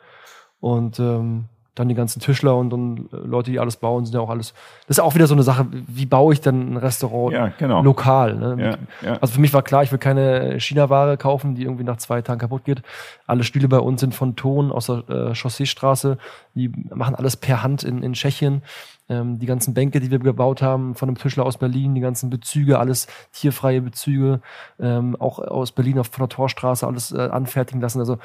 Und 0.61 0.99
ähm, 0.99 1.45
dann 1.79 1.89
die 1.89 1.95
ganzen 1.95 2.21
Tischler 2.21 2.57
und, 2.57 2.73
und 2.73 3.09
Leute, 3.13 3.51
die 3.51 3.61
alles 3.61 3.77
bauen, 3.77 4.05
sind 4.05 4.15
ja 4.15 4.21
auch 4.21 4.31
alles. 4.31 4.53
Das 4.87 4.99
ist 4.99 5.05
auch 5.05 5.15
wieder 5.15 5.27
so 5.27 5.35
eine 5.35 5.43
Sache, 5.43 5.67
wie 5.71 6.07
baue 6.07 6.33
ich 6.33 6.41
denn 6.41 6.73
ein 6.73 6.77
Restaurant 6.77 7.33
Ja, 7.33 7.53
genau. 7.59 7.83
lokal? 7.83 8.35
Ne? 8.35 8.57
Ja, 9.03 9.09
ja. 9.09 9.19
Also 9.21 9.35
für 9.35 9.41
mich 9.41 9.53
war 9.55 9.63
klar, 9.63 9.83
ich 9.83 9.93
will 9.93 9.99
keine 9.99 10.61
China-Ware 10.61 11.17
kaufen, 11.17 11.55
die 11.55 11.63
irgendwie 11.63 11.85
nach 11.85 11.99
zwei 11.99 12.21
Tagen 12.23 12.41
kaputt 12.41 12.65
geht. 12.65 12.83
Alle 13.27 13.45
Stühle 13.45 13.69
bei 13.69 13.79
uns 13.79 14.01
sind 14.01 14.15
von 14.15 14.37
Ton 14.37 14.73
aus 14.73 14.87
der 14.87 15.09
äh, 15.09 15.35
Chausseestraße. 15.35 16.19
Die 16.55 16.69
machen 16.93 17.15
alles 17.15 17.37
per 17.37 17.63
Hand 17.63 17.85
in, 17.85 18.03
in 18.03 18.15
Tschechien. 18.15 18.63
Ähm, 19.09 19.39
die 19.39 19.47
ganzen 19.47 19.73
Bänke, 19.73 20.01
die 20.01 20.11
wir 20.11 20.19
gebaut 20.19 20.61
haben, 20.61 20.95
von 20.95 21.09
einem 21.09 21.17
Tischler 21.17 21.47
aus 21.47 21.59
Berlin, 21.59 21.95
die 21.95 22.01
ganzen 22.01 22.29
Bezüge, 22.29 22.79
alles 22.79 23.07
tierfreie 23.33 23.81
Bezüge, 23.81 24.41
ähm, 24.81 25.17
auch 25.19 25.39
aus 25.39 25.73
Berlin 25.73 25.99
auf 25.99 26.09
von 26.09 26.27
der 26.27 26.29
Torstraße 26.29 26.87
alles 26.87 27.13
äh, 27.13 27.21
anfertigen 27.21 27.81
lassen. 27.81 28.01
Also 28.01 28.19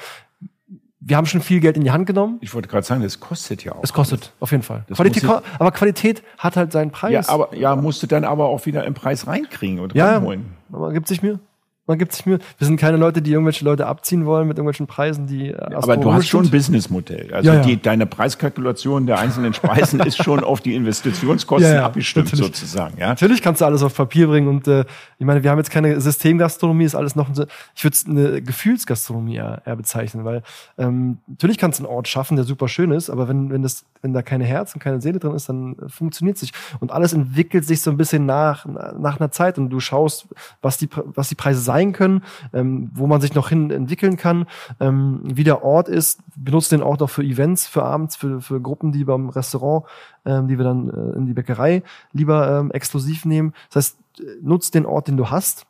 wir 1.05 1.17
haben 1.17 1.25
schon 1.25 1.41
viel 1.41 1.59
Geld 1.59 1.75
in 1.77 1.83
die 1.83 1.91
Hand 1.91 2.05
genommen. 2.07 2.37
Ich 2.41 2.53
wollte 2.53 2.67
gerade 2.69 2.85
sagen, 2.85 3.01
das 3.01 3.19
kostet 3.19 3.63
ja 3.63 3.73
auch. 3.73 3.83
Es 3.83 3.91
kostet, 3.93 4.31
auf 4.39 4.51
jeden 4.51 4.63
Fall. 4.63 4.85
Qualität, 4.93 5.25
aber 5.59 5.71
Qualität 5.71 6.23
hat 6.37 6.55
halt 6.55 6.71
seinen 6.71 6.91
Preis. 6.91 7.11
Ja, 7.27 7.33
aber 7.33 7.55
ja, 7.55 7.75
musst 7.75 8.01
du 8.03 8.07
dann 8.07 8.23
aber 8.23 8.45
auch 8.45 8.65
wieder 8.65 8.85
im 8.85 8.93
Preis 8.93 9.27
reinkriegen 9.27 9.79
und 9.79 9.93
Ja, 9.95 10.13
reinholen. 10.13 10.53
man 10.69 10.93
gibt 10.93 11.07
sich 11.07 11.21
Mühe. 11.21 11.39
Man 11.85 11.97
gibt 11.97 12.13
sich 12.13 12.25
Mühe. 12.25 12.39
Wir 12.57 12.67
sind 12.67 12.77
keine 12.77 12.95
Leute, 12.97 13.21
die 13.21 13.31
irgendwelche 13.31 13.65
Leute 13.65 13.87
abziehen 13.87 14.25
wollen 14.25 14.47
mit 14.47 14.57
irgendwelchen 14.57 14.87
Preisen, 14.87 15.27
die 15.27 15.49
äh, 15.49 15.73
Aber 15.75 15.97
du 15.97 16.13
hast 16.13 16.27
schon 16.27 16.45
ein. 16.45 16.49
Businessmodell. 16.51 17.33
Also 17.33 17.49
Ja, 17.49 17.55
ja. 17.57 17.61
Die, 17.61 17.81
deine 17.81 18.05
Preiskalkulation 18.05 19.05
der 19.05 19.19
einzelnen 19.19 19.53
Speisen 19.53 19.99
ist 19.99 20.23
schon 20.23 20.43
auf 20.43 20.61
die 20.61 20.75
Investitionskosten 20.75 21.69
Ja, 21.69 21.75
ja, 21.79 21.85
abgestimmt 21.85 22.27
natürlich. 22.31 22.45
sozusagen. 22.55 22.97
Ja? 22.97 23.09
Natürlich 23.09 23.41
kannst 23.41 23.59
du 23.61 23.65
alles 23.65 23.83
auf 23.83 23.93
Papier 23.95 24.27
bringen 24.27 24.47
und 24.47 24.67
äh, 24.67 24.85
ich 25.19 25.25
meine, 25.25 25.43
wir 25.43 25.51
haben 25.51 25.57
jetzt 25.57 25.71
keine 25.71 25.99
Systemgastronomie, 25.99 26.85
ist 26.85 26.95
alles 26.95 27.15
noch, 27.15 27.27
ein- 27.29 27.45
ich 27.75 27.83
würde 27.83 27.95
es 27.95 28.05
eine 28.07 28.41
Gefühlsgastronomie 28.41 29.35
eher, 29.35 29.61
eher 29.65 29.75
bezeichnen, 29.75 30.23
weil 30.25 30.41
ähm, 30.77 31.17
natürlich 31.27 31.57
kannst 31.57 31.79
du 31.79 31.85
einen 31.85 31.93
Ort 31.93 32.07
schaffen, 32.07 32.35
der 32.35 32.45
super 32.45 32.67
schön 32.67 32.91
ist, 32.91 33.09
aber 33.09 33.27
wenn 33.27 33.49
wenn 33.51 33.61
das 33.61 33.85
wenn 34.01 34.13
da 34.13 34.21
keine 34.21 34.43
Herz 34.45 34.73
und 34.73 34.79
keine 34.81 35.01
Seele 35.01 35.19
drin 35.19 35.33
ist, 35.33 35.49
dann 35.49 35.75
äh, 35.77 35.89
funktioniert 35.89 36.37
es 36.37 36.43
nicht 36.43 36.55
und 36.79 36.91
alles 36.91 37.13
entwickelt 37.13 37.65
sich 37.65 37.81
so 37.81 37.91
ein 37.91 37.97
bisschen 37.97 38.25
nach 38.25 38.65
nach 38.65 39.19
einer 39.19 39.31
Zeit 39.31 39.57
und 39.57 39.69
du 39.69 39.79
schaust, 39.79 40.27
was 40.61 40.77
die 40.77 40.89
was 41.13 41.29
die 41.29 41.35
Preise 41.35 41.59
sein 41.73 41.91
können, 41.91 42.23
ähm, 42.53 42.91
wo 42.93 43.07
man 43.07 43.21
sich 43.21 43.33
noch 43.33 43.49
hin 43.49 43.71
entwickeln 43.71 44.17
kann, 44.17 44.45
ähm, 44.79 45.21
wie 45.23 45.43
der 45.43 45.63
Ort 45.63 45.89
ist, 45.89 46.19
benutzt 46.35 46.71
den 46.71 46.83
Ort 46.83 47.01
auch 47.01 47.09
für 47.09 47.23
Events, 47.23 47.67
für 47.67 47.83
abends, 47.83 48.15
für 48.15 48.41
für 48.41 48.61
Gruppen, 48.61 48.91
die 48.91 49.05
beim 49.05 49.29
Restaurant 49.29 49.85
ähm, 50.25 50.47
die 50.47 50.57
wir 50.57 50.65
dann 50.65 50.89
äh, 50.89 51.17
in 51.17 51.25
die 51.25 51.33
Bäckerei 51.33 51.83
lieber 52.11 52.59
ähm, 52.59 52.71
exklusiv 52.71 53.25
nehmen. 53.25 53.53
Das 53.71 53.85
heißt, 53.85 53.97
äh, 54.19 54.23
nutzt 54.41 54.75
den 54.75 54.85
Ort, 54.85 55.07
den 55.07 55.17
du 55.17 55.29
hast 55.29 55.65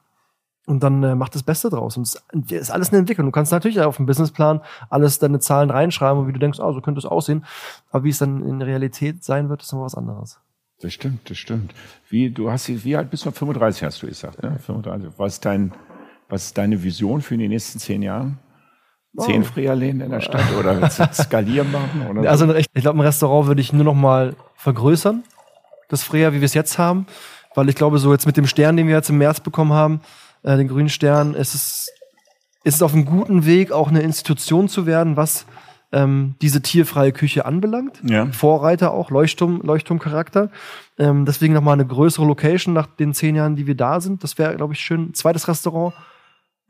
und 0.65 0.83
dann 0.83 1.03
äh, 1.03 1.15
mach 1.15 1.29
das 1.29 1.43
Beste 1.43 1.69
draus. 1.69 1.97
Und 1.97 2.03
es 2.07 2.51
ist 2.51 2.71
alles 2.71 2.89
eine 2.89 2.99
Entwicklung. 2.99 3.27
Du 3.27 3.31
kannst 3.31 3.51
natürlich 3.51 3.81
auf 3.81 3.97
dem 3.97 4.05
Businessplan 4.05 4.61
alles 4.89 5.19
deine 5.19 5.39
Zahlen 5.39 5.69
reinschreiben 5.69 6.21
und 6.21 6.27
wie 6.27 6.33
du 6.33 6.39
denkst, 6.39 6.59
oh, 6.59 6.71
so 6.71 6.81
könnte 6.81 6.99
es 6.99 7.05
aussehen. 7.05 7.45
Aber 7.91 8.03
wie 8.03 8.09
es 8.09 8.19
dann 8.19 8.45
in 8.47 8.61
Realität 8.61 9.23
sein 9.23 9.49
wird, 9.49 9.61
ist 9.61 9.73
immer 9.73 9.83
was 9.83 9.95
anderes. 9.95 10.39
Das 10.81 10.93
stimmt, 10.93 11.29
das 11.29 11.37
stimmt. 11.37 11.73
Wie, 12.09 12.29
du 12.29 12.51
hast, 12.51 12.67
wie 12.67 12.95
alt 12.95 13.09
bist 13.09 13.25
du? 13.25 13.31
35 13.31 13.83
hast 13.83 14.03
du 14.03 14.07
gesagt, 14.07 14.43
ne? 14.43 14.59
35. 14.59 15.11
Was 15.17 15.33
ist 15.33 15.45
dein, 15.45 15.73
was 16.29 16.45
ist 16.45 16.57
deine 16.57 16.83
Vision 16.83 17.21
für 17.21 17.37
die 17.37 17.47
nächsten 17.47 17.79
zehn 17.79 18.01
Jahre? 18.01 18.37
Zehn 19.17 19.43
Freerläden 19.43 20.01
in 20.01 20.09
der 20.09 20.21
Stadt 20.21 20.55
oder 20.57 20.81
willst 20.81 20.99
du 20.99 21.07
skalieren 21.13 21.71
machen? 21.71 22.07
Oder 22.09 22.23
so? 22.23 22.45
Also 22.45 22.55
ich 22.55 22.71
glaube, 22.73 22.97
ein 22.97 23.05
Restaurant 23.05 23.47
würde 23.47 23.61
ich 23.61 23.71
nur 23.71 23.83
noch 23.83 23.93
mal 23.93 24.35
vergrößern, 24.55 25.23
das 25.89 26.03
Freya, 26.03 26.33
wie 26.33 26.41
wir 26.41 26.45
es 26.45 26.55
jetzt 26.55 26.79
haben, 26.79 27.05
weil 27.53 27.69
ich 27.69 27.75
glaube, 27.75 27.99
so 27.99 28.11
jetzt 28.11 28.25
mit 28.25 28.37
dem 28.37 28.47
Stern, 28.47 28.75
den 28.75 28.87
wir 28.87 28.95
jetzt 28.95 29.09
im 29.09 29.19
März 29.19 29.39
bekommen 29.39 29.73
haben, 29.73 30.01
äh, 30.41 30.57
den 30.57 30.67
grünen 30.67 30.89
Stern, 30.89 31.35
ist 31.35 31.53
es, 31.53 31.91
ist 32.63 32.75
es 32.75 32.81
auf 32.81 32.93
einem 32.93 33.05
guten 33.05 33.45
Weg, 33.45 33.71
auch 33.71 33.89
eine 33.89 34.01
Institution 34.01 34.67
zu 34.67 34.87
werden, 34.87 35.15
was 35.15 35.45
ähm, 35.91 36.33
diese 36.41 36.61
tierfreie 36.61 37.11
Küche 37.11 37.45
anbelangt. 37.45 38.01
Ja. 38.03 38.25
Vorreiter 38.31 38.91
auch, 38.91 39.11
Leuchtturm, 39.11 39.61
Leuchtturmcharakter. 39.61 40.49
Ähm, 40.97 41.25
deswegen 41.25 41.53
noch 41.53 41.61
mal 41.61 41.73
eine 41.73 41.85
größere 41.85 42.25
Location 42.25 42.73
nach 42.73 42.87
den 42.87 43.13
zehn 43.13 43.35
Jahren, 43.35 43.55
die 43.55 43.67
wir 43.67 43.75
da 43.75 44.01
sind. 44.01 44.23
Das 44.23 44.39
wäre, 44.39 44.55
glaube 44.55 44.73
ich, 44.73 44.79
schön. 44.79 45.13
Zweites 45.13 45.47
Restaurant, 45.47 45.93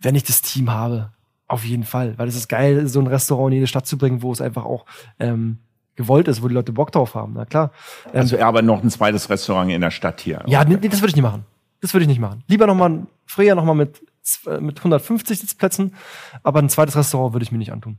wenn 0.03 0.15
ich 0.15 0.23
das 0.23 0.41
Team 0.41 0.71
habe. 0.71 1.11
Auf 1.47 1.65
jeden 1.65 1.83
Fall. 1.83 2.17
Weil 2.17 2.27
es 2.27 2.35
ist 2.35 2.47
geil, 2.47 2.87
so 2.87 2.99
ein 2.99 3.07
Restaurant 3.07 3.51
in 3.51 3.55
jede 3.55 3.67
Stadt 3.67 3.85
zu 3.85 3.97
bringen, 3.97 4.21
wo 4.21 4.31
es 4.31 4.41
einfach 4.41 4.65
auch 4.65 4.85
ähm, 5.19 5.59
gewollt 5.95 6.27
ist, 6.27 6.41
wo 6.41 6.47
die 6.47 6.53
Leute 6.53 6.71
Bock 6.71 6.91
drauf 6.91 7.15
haben. 7.15 7.33
Na 7.35 7.45
klar. 7.45 7.71
Ähm, 8.07 8.21
also 8.21 8.39
aber 8.39 8.61
noch 8.61 8.83
ein 8.83 8.89
zweites 8.89 9.29
Restaurant 9.29 9.71
in 9.71 9.81
der 9.81 9.91
Stadt 9.91 10.21
hier. 10.21 10.43
ja, 10.47 10.63
nee, 10.63 10.77
nee, 10.81 10.87
das 10.87 11.01
würde 11.01 11.09
ich 11.09 11.15
nicht 11.15 11.23
machen. 11.23 11.45
Das 11.81 11.93
würde 11.93 12.03
ich 12.03 12.07
nicht 12.07 12.19
machen. 12.19 12.43
Lieber 12.47 12.65
noch 12.65 12.75
mal, 12.75 13.05
Freya 13.25 13.55
noch 13.55 13.65
mal 13.65 13.73
mit, 13.73 14.01
äh, 14.47 14.59
mit 14.59 14.79
150 14.79 15.39
Sitzplätzen, 15.39 15.95
aber 16.41 16.59
ein 16.59 16.69
zweites 16.69 16.95
Restaurant 16.95 17.33
würde 17.33 17.43
ich 17.43 17.51
mir 17.51 17.57
nicht 17.57 17.73
antun. 17.73 17.97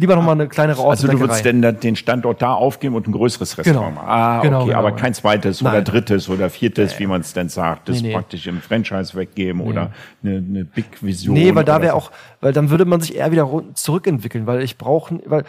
Lieber 0.00 0.14
noch 0.14 0.22
mal 0.22 0.30
eine 0.32 0.46
kleinere 0.46 0.80
Ort. 0.80 0.90
Also 0.98 1.08
du 1.08 1.18
würdest 1.18 1.44
denn 1.44 1.60
den 1.60 1.96
Standort 1.96 2.40
da 2.40 2.54
aufgeben 2.54 2.94
und 2.94 3.08
ein 3.08 3.12
größeres 3.12 3.58
Restaurant 3.58 3.96
Genau. 3.96 4.00
machen? 4.00 4.08
Ah, 4.08 4.40
Genau, 4.42 4.58
okay, 4.58 4.66
genau, 4.68 4.78
aber 4.78 4.90
genau. 4.90 5.00
kein 5.02 5.14
zweites 5.14 5.60
oder 5.60 5.72
Nein. 5.72 5.84
drittes 5.84 6.28
oder 6.28 6.50
viertes, 6.50 6.98
wie 7.00 7.08
man 7.08 7.20
es 7.22 7.32
denn 7.32 7.48
sagt, 7.48 7.88
das 7.88 8.00
Nee, 8.00 8.08
nee. 8.08 8.14
praktisch 8.14 8.46
im 8.46 8.60
Franchise 8.60 9.14
weggeben 9.16 9.60
oder 9.60 9.90
eine, 10.22 10.36
eine 10.36 10.64
Big-Vision. 10.64 11.34
Nee, 11.34 11.52
weil 11.52 11.64
da 11.64 11.74
oder 11.76 11.82
wäre 11.82 11.92
so. 11.92 11.98
auch, 11.98 12.10
weil 12.40 12.52
dann 12.52 12.70
würde 12.70 12.84
man 12.84 13.00
sich 13.00 13.16
eher 13.16 13.32
wieder 13.32 13.48
zurückentwickeln, 13.74 14.46
weil 14.46 14.62
ich 14.62 14.78
brauche, 14.78 15.18
weil 15.26 15.44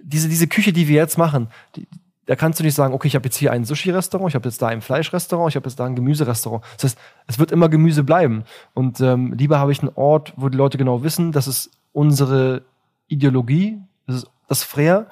diese, 0.00 0.28
diese 0.28 0.46
Küche, 0.46 0.72
die 0.72 0.86
wir 0.86 0.94
jetzt 0.96 1.18
machen, 1.18 1.48
die, 1.74 1.88
da 2.26 2.36
kannst 2.36 2.60
du 2.60 2.64
nicht 2.64 2.74
sagen, 2.74 2.94
okay, 2.94 3.08
ich 3.08 3.16
habe 3.16 3.24
jetzt 3.24 3.36
hier 3.36 3.50
ein 3.50 3.64
Sushi-Restaurant, 3.64 4.28
ich 4.30 4.34
habe 4.36 4.48
jetzt 4.48 4.62
da 4.62 4.68
ein 4.68 4.80
Fleischrestaurant, 4.80 5.50
ich 5.50 5.56
habe 5.56 5.66
jetzt 5.68 5.80
da 5.80 5.86
ein 5.86 5.96
Gemüserestaurant. 5.96 6.62
Das 6.76 6.84
heißt, 6.92 6.98
es 7.26 7.38
wird 7.40 7.50
immer 7.50 7.68
Gemüse 7.68 8.04
bleiben. 8.04 8.44
Und 8.74 9.00
ähm, 9.00 9.32
lieber 9.36 9.58
habe 9.58 9.72
ich 9.72 9.80
einen 9.80 9.90
Ort, 9.96 10.34
wo 10.36 10.48
die 10.50 10.56
Leute 10.56 10.78
genau 10.78 11.02
wissen, 11.02 11.32
das 11.32 11.48
ist 11.48 11.70
unsere 11.92 12.62
Ideologie, 13.08 13.78
das 14.06 14.16
ist 14.16 14.26
das 14.48 14.62
Freer, 14.62 15.06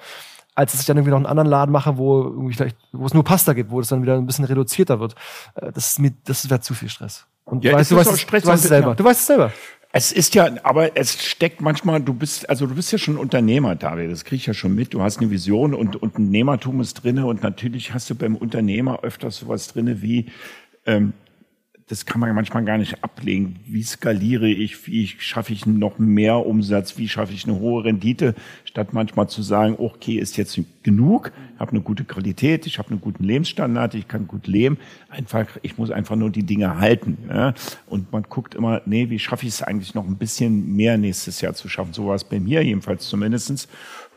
als 0.54 0.72
dass 0.72 0.80
ich 0.80 0.86
dann 0.86 0.96
irgendwie 0.96 1.10
noch 1.10 1.18
einen 1.18 1.26
anderen 1.26 1.48
Laden 1.48 1.72
mache, 1.72 1.98
wo 1.98 2.22
irgendwie 2.22 2.54
vielleicht, 2.54 2.76
wo 2.92 3.04
es 3.04 3.12
nur 3.14 3.24
Pasta 3.24 3.52
gibt, 3.52 3.70
wo 3.70 3.80
es 3.80 3.88
dann 3.88 4.02
wieder 4.02 4.16
ein 4.16 4.26
bisschen 4.26 4.44
reduzierter 4.44 5.00
wird. 5.00 5.14
Äh, 5.56 5.72
Das 5.72 5.90
ist 5.90 5.98
mir, 5.98 6.12
das 6.24 6.48
wäre 6.48 6.60
zu 6.60 6.74
viel 6.74 6.88
Stress. 6.88 7.26
Und 7.44 7.62
Ja, 7.64 7.72
du 7.72 7.78
weißt, 7.78 7.90
du 7.90 7.96
weißt, 7.96 8.20
Stress? 8.20 8.42
du 8.42 8.48
weißt 8.48 8.64
es 8.64 8.68
selber. 8.68 8.88
Ja. 8.88 8.94
Du 8.94 9.04
weißt 9.04 9.20
es 9.20 9.26
selber. 9.26 9.52
Es 9.92 10.12
ist 10.12 10.34
ja, 10.34 10.50
aber 10.62 10.96
es 10.96 11.22
steckt 11.24 11.60
manchmal, 11.62 12.00
du 12.02 12.12
bist, 12.12 12.50
also 12.50 12.66
du 12.66 12.74
bist 12.74 12.92
ja 12.92 12.98
schon 12.98 13.16
Unternehmer, 13.16 13.76
David, 13.76 14.10
das 14.10 14.24
krieg 14.24 14.40
ich 14.40 14.46
ja 14.46 14.52
schon 14.52 14.74
mit. 14.74 14.92
Du 14.92 15.00
hast 15.02 15.18
eine 15.18 15.30
Vision 15.30 15.72
und, 15.74 15.96
und 15.96 16.18
ein 16.18 16.28
Nehmertum 16.28 16.80
ist 16.80 16.94
drinne 17.02 17.24
und 17.24 17.42
natürlich 17.42 17.94
hast 17.94 18.10
du 18.10 18.14
beim 18.14 18.36
Unternehmer 18.36 19.00
öfters 19.02 19.36
sowas 19.38 19.68
drinne 19.68 20.02
wie, 20.02 20.26
ähm, 20.84 21.12
das 21.88 22.04
kann 22.04 22.20
man 22.20 22.34
manchmal 22.34 22.64
gar 22.64 22.78
nicht 22.78 23.04
ablegen. 23.04 23.60
Wie 23.64 23.84
skaliere 23.84 24.48
ich? 24.48 24.88
Wie 24.88 25.06
schaffe 25.06 25.52
ich 25.52 25.66
noch 25.66 26.00
mehr 26.00 26.44
Umsatz? 26.44 26.98
Wie 26.98 27.08
schaffe 27.08 27.32
ich 27.32 27.44
eine 27.44 27.60
hohe 27.60 27.84
Rendite? 27.84 28.34
Statt 28.64 28.92
manchmal 28.92 29.28
zu 29.28 29.40
sagen, 29.42 29.76
okay, 29.78 30.16
ist 30.16 30.36
jetzt 30.36 30.58
genug, 30.82 31.30
ich 31.54 31.60
habe 31.60 31.70
eine 31.70 31.82
gute 31.82 32.04
Qualität, 32.04 32.66
ich 32.66 32.80
habe 32.80 32.90
einen 32.90 33.00
guten 33.00 33.22
Lebensstandard, 33.22 33.94
ich 33.94 34.08
kann 34.08 34.26
gut 34.26 34.48
leben. 34.48 34.78
Einfach, 35.10 35.46
ich 35.62 35.78
muss 35.78 35.92
einfach 35.92 36.16
nur 36.16 36.30
die 36.30 36.42
Dinge 36.42 36.80
halten. 36.80 37.18
Ja? 37.28 37.54
Und 37.86 38.10
man 38.10 38.24
guckt 38.24 38.56
immer, 38.56 38.82
nee, 38.84 39.08
wie 39.08 39.20
schaffe 39.20 39.46
ich 39.46 39.52
es 39.52 39.62
eigentlich 39.62 39.94
noch 39.94 40.06
ein 40.06 40.16
bisschen 40.16 40.74
mehr 40.74 40.98
nächstes 40.98 41.40
Jahr 41.40 41.54
zu 41.54 41.68
schaffen? 41.68 41.92
So 41.92 42.08
war 42.08 42.16
es 42.16 42.24
bei 42.24 42.40
mir 42.40 42.64
jedenfalls 42.64 43.06
zumindestens. 43.08 43.68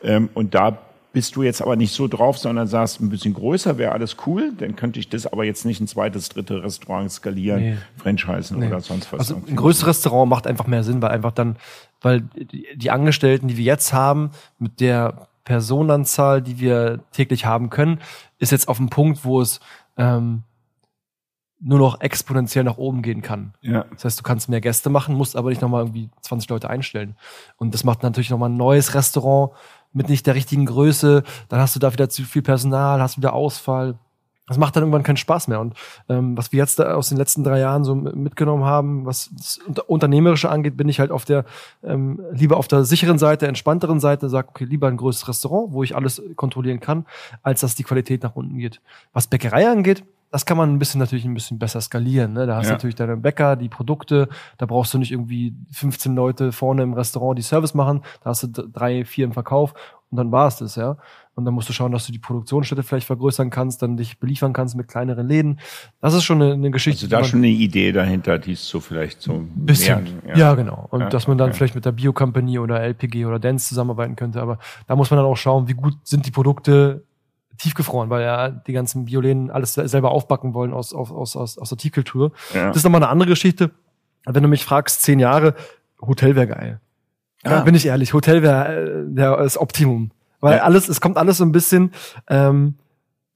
Ähm, 0.02 0.28
und 0.34 0.56
da 0.56 0.89
bist 1.12 1.34
du 1.34 1.42
jetzt 1.42 1.60
aber 1.60 1.76
nicht 1.76 1.92
so 1.92 2.06
drauf, 2.06 2.38
sondern 2.38 2.66
sagst, 2.66 3.00
ein 3.00 3.10
bisschen 3.10 3.34
größer 3.34 3.78
wäre 3.78 3.92
alles 3.92 4.16
cool, 4.26 4.52
dann 4.56 4.76
könnte 4.76 5.00
ich 5.00 5.08
das 5.08 5.26
aber 5.26 5.44
jetzt 5.44 5.64
nicht 5.64 5.80
ein 5.80 5.88
zweites, 5.88 6.28
dritte 6.28 6.62
Restaurant 6.62 7.10
skalieren, 7.10 7.60
nee. 7.60 7.76
franchisen 7.96 8.60
nee. 8.60 8.68
oder 8.68 8.80
sonst 8.80 9.12
was. 9.12 9.20
Also 9.20 9.42
ein 9.46 9.56
größeres 9.56 9.88
Restaurant 9.88 10.30
macht 10.30 10.46
einfach 10.46 10.66
mehr 10.66 10.84
Sinn, 10.84 11.02
weil 11.02 11.10
einfach 11.10 11.32
dann, 11.32 11.56
weil 12.00 12.22
die 12.74 12.90
Angestellten, 12.90 13.48
die 13.48 13.56
wir 13.56 13.64
jetzt 13.64 13.92
haben, 13.92 14.30
mit 14.58 14.80
der 14.80 15.28
Personenzahl, 15.44 16.42
die 16.42 16.60
wir 16.60 17.00
täglich 17.12 17.44
haben 17.44 17.70
können, 17.70 17.98
ist 18.38 18.52
jetzt 18.52 18.68
auf 18.68 18.76
dem 18.76 18.88
Punkt, 18.88 19.24
wo 19.24 19.40
es 19.40 19.58
ähm, 19.96 20.44
nur 21.60 21.78
noch 21.78 22.00
exponentiell 22.00 22.64
nach 22.64 22.78
oben 22.78 23.02
gehen 23.02 23.20
kann. 23.20 23.54
Ja. 23.60 23.84
Das 23.92 24.04
heißt, 24.04 24.18
du 24.18 24.22
kannst 24.22 24.48
mehr 24.48 24.62
Gäste 24.62 24.88
machen, 24.88 25.14
musst 25.14 25.36
aber 25.36 25.50
nicht 25.50 25.60
nochmal 25.60 25.82
irgendwie 25.82 26.08
20 26.22 26.48
Leute 26.48 26.70
einstellen. 26.70 27.16
Und 27.56 27.74
das 27.74 27.84
macht 27.84 28.02
natürlich 28.02 28.30
nochmal 28.30 28.48
ein 28.48 28.56
neues 28.56 28.94
Restaurant 28.94 29.52
mit 29.92 30.08
nicht 30.08 30.26
der 30.26 30.34
richtigen 30.34 30.66
Größe, 30.66 31.22
dann 31.48 31.60
hast 31.60 31.74
du 31.74 31.80
da 31.80 31.92
wieder 31.92 32.08
zu 32.08 32.22
viel 32.24 32.42
Personal, 32.42 33.00
hast 33.00 33.16
wieder 33.16 33.32
Ausfall. 33.32 33.98
Das 34.46 34.58
macht 34.58 34.74
dann 34.74 34.82
irgendwann 34.82 35.04
keinen 35.04 35.16
Spaß 35.16 35.46
mehr. 35.46 35.60
Und 35.60 35.74
ähm, 36.08 36.36
was 36.36 36.50
wir 36.50 36.58
jetzt 36.58 36.80
aus 36.80 37.08
den 37.08 37.18
letzten 37.18 37.44
drei 37.44 37.60
Jahren 37.60 37.84
so 37.84 37.94
mitgenommen 37.94 38.64
haben, 38.64 39.06
was 39.06 39.30
das 39.36 39.60
Unternehmerische 39.86 40.50
angeht, 40.50 40.76
bin 40.76 40.88
ich 40.88 40.98
halt 40.98 41.12
auf 41.12 41.24
der 41.24 41.44
ähm, 41.84 42.20
lieber 42.32 42.56
auf 42.56 42.66
der 42.66 42.82
sicheren 42.84 43.16
Seite, 43.16 43.46
entspannteren 43.46 44.00
Seite, 44.00 44.28
sag 44.28 44.48
okay, 44.48 44.64
lieber 44.64 44.88
ein 44.88 44.96
größeres 44.96 45.28
Restaurant, 45.28 45.72
wo 45.72 45.84
ich 45.84 45.94
alles 45.94 46.20
kontrollieren 46.34 46.80
kann, 46.80 47.06
als 47.44 47.60
dass 47.60 47.76
die 47.76 47.84
Qualität 47.84 48.24
nach 48.24 48.34
unten 48.34 48.58
geht. 48.58 48.80
Was 49.12 49.28
Bäckerei 49.28 49.68
angeht, 49.68 50.02
das 50.30 50.46
kann 50.46 50.56
man 50.56 50.72
ein 50.72 50.78
bisschen 50.78 51.00
natürlich 51.00 51.24
ein 51.24 51.34
bisschen 51.34 51.58
besser 51.58 51.80
skalieren. 51.80 52.32
Ne? 52.32 52.46
Da 52.46 52.56
hast 52.56 52.68
du 52.68 52.72
natürlich 52.72 52.94
deine 52.94 53.16
Bäcker, 53.16 53.56
die 53.56 53.68
Produkte, 53.68 54.28
da 54.58 54.66
brauchst 54.66 54.94
du 54.94 54.98
nicht 54.98 55.10
irgendwie 55.10 55.54
15 55.72 56.14
Leute 56.14 56.52
vorne 56.52 56.82
im 56.82 56.92
Restaurant, 56.92 57.36
die 57.36 57.42
Service 57.42 57.74
machen, 57.74 58.02
da 58.22 58.30
hast 58.30 58.44
du 58.44 58.48
drei, 58.48 59.04
vier 59.04 59.24
im 59.24 59.32
Verkauf 59.32 59.74
und 60.10 60.16
dann 60.16 60.32
war 60.32 60.48
es 60.48 60.56
das, 60.56 60.76
ja. 60.76 60.96
Und 61.36 61.44
dann 61.44 61.54
musst 61.54 61.68
du 61.68 61.72
schauen, 61.72 61.92
dass 61.92 62.04
du 62.04 62.12
die 62.12 62.18
Produktionsstätte 62.18 62.82
vielleicht 62.82 63.06
vergrößern 63.06 63.48
kannst, 63.48 63.80
dann 63.82 63.96
dich 63.96 64.18
beliefern 64.18 64.52
kannst 64.52 64.76
mit 64.76 64.88
kleineren 64.88 65.26
Läden. 65.26 65.60
Das 66.00 66.12
ist 66.12 66.24
schon 66.24 66.42
eine, 66.42 66.52
eine 66.52 66.70
Geschichte. 66.70 67.06
Also 67.06 67.16
da 67.16 67.24
schon 67.24 67.38
eine 67.38 67.48
Idee 67.48 67.92
dahinter, 67.92 68.38
die 68.38 68.52
ist 68.52 68.68
so 68.68 68.80
vielleicht 68.80 69.22
so 69.22 69.32
ein 69.34 69.50
bisschen. 69.54 70.02
Mehr, 70.24 70.36
ja. 70.36 70.36
ja. 70.36 70.54
genau. 70.54 70.88
Und 70.90 71.00
ja, 71.00 71.08
dass 71.08 71.28
man 71.28 71.38
dann 71.38 71.50
okay. 71.50 71.58
vielleicht 71.58 71.74
mit 71.76 71.84
der 71.84 71.92
Bio 71.92 72.12
Company 72.12 72.58
oder 72.58 72.80
LPG 72.82 73.24
oder 73.24 73.38
Dance 73.38 73.68
zusammenarbeiten 73.68 74.16
könnte. 74.16 74.42
Aber 74.42 74.58
da 74.86 74.96
muss 74.96 75.10
man 75.10 75.18
dann 75.18 75.26
auch 75.26 75.36
schauen, 75.36 75.68
wie 75.68 75.74
gut 75.74 75.94
sind 76.02 76.26
die 76.26 76.32
Produkte 76.32 77.04
tiefgefroren, 77.60 78.10
weil 78.10 78.22
ja 78.22 78.48
die 78.48 78.72
ganzen 78.72 79.06
Violinen 79.06 79.50
alles 79.50 79.74
selber 79.74 80.10
aufbacken 80.10 80.54
wollen 80.54 80.72
aus, 80.72 80.94
aus, 80.94 81.10
aus, 81.36 81.58
aus, 81.58 81.68
der 81.68 81.78
Tiefkultur. 81.78 82.32
Ja. 82.54 82.68
Das 82.68 82.78
ist 82.78 82.84
nochmal 82.84 83.02
eine 83.02 83.10
andere 83.10 83.28
Geschichte. 83.28 83.70
Wenn 84.26 84.42
du 84.42 84.48
mich 84.48 84.64
fragst, 84.64 85.02
zehn 85.02 85.18
Jahre, 85.18 85.54
Hotel 86.00 86.36
wäre 86.36 86.46
geil. 86.46 86.80
Ja. 87.44 87.50
Da 87.50 87.60
bin 87.60 87.74
ich 87.74 87.86
ehrlich, 87.86 88.12
Hotel 88.12 88.42
wäre 88.42 89.04
äh, 89.08 89.42
das 89.42 89.58
Optimum. 89.58 90.10
Weil 90.40 90.56
ja. 90.56 90.62
alles, 90.62 90.88
es 90.88 91.00
kommt 91.00 91.16
alles 91.16 91.38
so 91.38 91.44
ein 91.44 91.52
bisschen 91.52 91.92
ähm, 92.28 92.76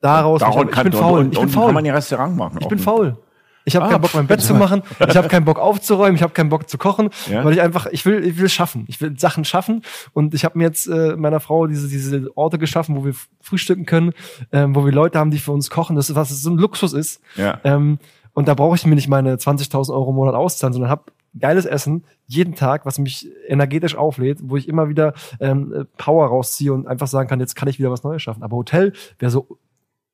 daraus. 0.01 0.43
ich, 0.43 0.49
ich 0.49 0.83
bin 0.83 0.93
faul. 0.93 1.29
ich 1.31 1.39
bin 1.39 1.49
faul. 1.49 1.67
Kann 1.67 1.75
man 1.75 1.85
ja 1.85 1.95
Restaurant 1.95 2.37
machen. 2.37 2.59
Ich 2.61 2.69
bin 2.69 2.79
faul. 2.79 3.17
Ich 3.65 3.77
habe 3.77 3.87
ah, 3.87 3.91
keinen 3.91 4.01
Bock, 4.03 4.15
mein 4.15 4.27
Bett 4.27 4.43
zu 4.43 4.55
machen. 4.55 4.83
Ich 5.09 5.17
habe 5.17 5.29
keinen 5.29 5.45
Bock 5.45 5.59
aufzuräumen. 5.59 6.17
Ich 6.17 6.23
habe 6.23 6.33
keinen 6.35 6.51
Bock 6.51 6.69
zu 6.69 6.77
kochen, 6.77 7.09
ja? 7.31 7.45
weil 7.45 7.55
ich 7.55 7.63
einfach, 7.63 7.87
ich 7.87 8.05
will, 8.05 8.25
ich 8.25 8.39
will 8.39 8.49
schaffen. 8.49 8.85
Ich 8.89 9.01
will 9.01 9.19
Sachen 9.19 9.45
schaffen. 9.45 9.83
Und 10.13 10.35
ich 10.35 10.45
habe 10.45 10.59
mir 10.59 10.65
jetzt 10.65 10.87
äh, 10.87 11.17
meiner 11.17 11.41
Frau 11.41 11.67
diese 11.67 11.89
diese 11.89 12.37
Orte 12.37 12.59
geschaffen, 12.59 12.97
wo 12.97 13.05
wir 13.05 13.15
frühstücken 13.41 13.87
können, 13.87 14.13
ähm, 14.53 14.75
wo 14.75 14.85
wir 14.85 14.93
Leute 14.93 15.19
haben, 15.19 15.31
die 15.31 15.39
für 15.39 15.53
uns 15.53 15.71
kochen. 15.71 15.97
Das 15.97 16.11
ist 16.11 16.17
was 16.17 16.29
so 16.29 16.51
ein 16.51 16.59
Luxus 16.59 16.93
ist. 16.93 17.21
Ja. 17.37 17.59
Ähm, 17.65 17.99
und 18.35 18.49
da 18.49 18.55
brauche 18.55 18.75
ich 18.75 18.85
mir 18.85 18.97
nicht 18.97 19.09
meine 19.09 19.37
20.000 19.37 19.93
Euro 19.93 20.11
im 20.11 20.17
Monat 20.17 20.35
auszahlen, 20.35 20.73
sondern 20.73 20.91
habe 20.91 21.05
geiles 21.39 21.65
Essen 21.67 22.05
jeden 22.27 22.55
Tag, 22.55 22.85
was 22.85 22.99
mich 22.99 23.29
energetisch 23.49 23.97
auflädt, 23.97 24.39
wo 24.43 24.57
ich 24.57 24.69
immer 24.69 24.89
wieder 24.89 25.15
ähm, 25.41 25.87
Power 25.97 26.27
rausziehe 26.27 26.73
und 26.73 26.87
einfach 26.87 27.07
sagen 27.07 27.29
kann, 27.29 27.41
jetzt 27.41 27.55
kann 27.57 27.69
ich 27.69 27.79
wieder 27.79 27.91
was 27.91 28.03
Neues 28.03 28.23
schaffen. 28.23 28.43
Aber 28.43 28.57
Hotel 28.57 28.93
wäre 29.19 29.31
so 29.31 29.59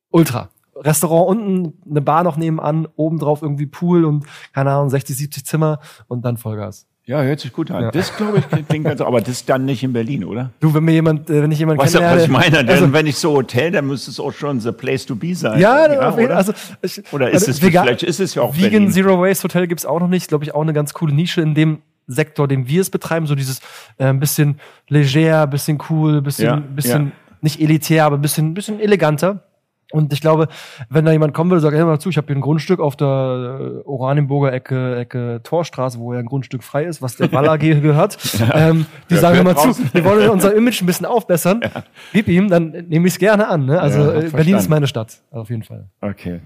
ultra. 0.09 0.49
Restaurant 0.81 1.29
unten, 1.29 1.73
eine 1.89 2.01
Bar 2.01 2.23
noch 2.23 2.37
nebenan, 2.37 2.87
obendrauf 2.95 3.41
irgendwie 3.41 3.65
Pool 3.65 4.05
und 4.05 4.25
keine 4.53 4.71
Ahnung, 4.71 4.89
60, 4.89 5.15
70 5.15 5.45
Zimmer 5.45 5.79
und 6.07 6.25
dann 6.25 6.37
Vollgas. 6.37 6.87
Ja, 7.05 7.23
hört 7.23 7.39
sich 7.39 7.51
gut 7.51 7.71
an. 7.71 7.83
Ja. 7.83 7.91
Das 7.91 8.15
glaube 8.15 8.37
ich 8.39 8.67
klingt 8.67 8.85
ganz, 8.85 9.01
aber 9.01 9.21
das 9.21 9.29
ist 9.29 9.49
dann 9.49 9.65
nicht 9.65 9.83
in 9.83 9.91
Berlin, 9.91 10.23
oder? 10.23 10.51
Du, 10.59 10.73
wenn 10.73 10.83
mir 10.83 10.93
jemand, 10.93 11.29
äh, 11.29 11.41
wenn 11.41 11.51
ich 11.51 11.57
jemand 11.57 11.79
weißt 11.79 11.93
kennenlerne, 11.93 12.17
was 12.17 12.25
ich 12.25 12.31
meine? 12.31 12.57
Denn 12.63 12.69
also, 12.69 12.93
wenn 12.93 13.07
ich 13.07 13.17
so 13.17 13.33
Hotel, 13.33 13.71
dann 13.71 13.87
müsste 13.87 14.11
es 14.11 14.19
auch 14.19 14.31
schon 14.31 14.59
the 14.59 14.71
place 14.71 15.05
to 15.07 15.15
be 15.15 15.33
sein. 15.33 15.59
Ja, 15.59 15.91
ja 15.91 16.13
oder? 16.13 16.37
Also, 16.37 16.53
ich, 16.81 17.01
oder 17.11 17.29
ist 17.31 17.47
also, 17.47 17.51
es 17.51 17.61
vegan, 17.61 17.85
vielleicht 17.85 18.03
ist 18.03 18.19
es 18.19 18.35
ja 18.35 18.43
auch 18.43 18.55
Vegan 18.55 18.71
Berlin. 18.71 18.91
Zero 18.91 19.19
Waste 19.19 19.43
Hotel 19.45 19.67
gibt's 19.67 19.85
auch 19.85 19.99
noch 19.99 20.09
nicht, 20.09 20.27
glaube 20.27 20.43
ich, 20.43 20.53
auch 20.53 20.61
eine 20.61 20.73
ganz 20.73 20.93
coole 20.93 21.13
Nische 21.13 21.41
in 21.41 21.55
dem 21.55 21.79
Sektor, 22.05 22.47
den 22.47 22.67
wir 22.67 22.81
es 22.81 22.91
betreiben, 22.91 23.25
so 23.25 23.33
dieses 23.33 23.59
äh, 23.97 24.05
ein 24.05 24.19
bisschen 24.19 24.59
leger, 24.87 25.47
bisschen 25.47 25.79
cool, 25.89 26.21
bisschen, 26.21 26.45
ja, 26.45 26.55
bisschen 26.57 27.13
nicht 27.41 27.59
elitär, 27.59 28.05
aber 28.05 28.19
bisschen, 28.19 28.53
bisschen 28.53 28.79
eleganter. 28.79 29.43
Und 29.91 30.13
ich 30.13 30.21
glaube, 30.21 30.47
wenn 30.89 31.05
da 31.05 31.11
jemand 31.11 31.33
kommen 31.33 31.51
würde, 31.51 31.61
sagt, 31.61 31.75
hey 31.75 31.83
mal 31.83 31.99
zu, 31.99 32.09
ich 32.09 32.17
habe 32.17 32.27
hier 32.27 32.35
ein 32.35 32.41
Grundstück 32.41 32.79
auf 32.79 32.95
der 32.95 33.81
äh, 33.85 33.87
Oranienburger 33.87 34.53
Ecke, 34.53 34.97
Ecke 34.97 35.41
Torstraße, 35.43 35.99
wo 35.99 36.13
ja 36.13 36.19
ein 36.19 36.25
Grundstück 36.25 36.63
frei 36.63 36.85
ist, 36.85 37.01
was 37.01 37.17
der 37.17 37.31
Wall 37.33 37.47
AG 37.49 37.59
gehört. 37.59 38.17
ja. 38.39 38.69
ähm, 38.69 38.85
die 39.09 39.15
ja, 39.15 39.21
sagen 39.21 39.39
immer 39.39 39.55
zu, 39.55 39.75
wir 39.93 40.03
wollen 40.05 40.29
unser 40.29 40.55
Image 40.55 40.81
ein 40.81 40.85
bisschen 40.85 41.05
aufbessern. 41.05 41.61
Ja. 41.63 41.83
Gib 42.13 42.27
ihm, 42.27 42.49
dann 42.49 42.71
nehme 42.87 43.07
ich 43.07 43.13
es 43.13 43.19
gerne 43.19 43.47
an. 43.47 43.65
Ne? 43.65 43.79
Also 43.79 44.11
äh, 44.11 44.29
Berlin 44.29 44.55
ist 44.55 44.69
meine 44.69 44.87
Stadt, 44.87 45.21
auf 45.31 45.49
jeden 45.49 45.63
Fall. 45.63 45.89
Okay. 46.01 46.39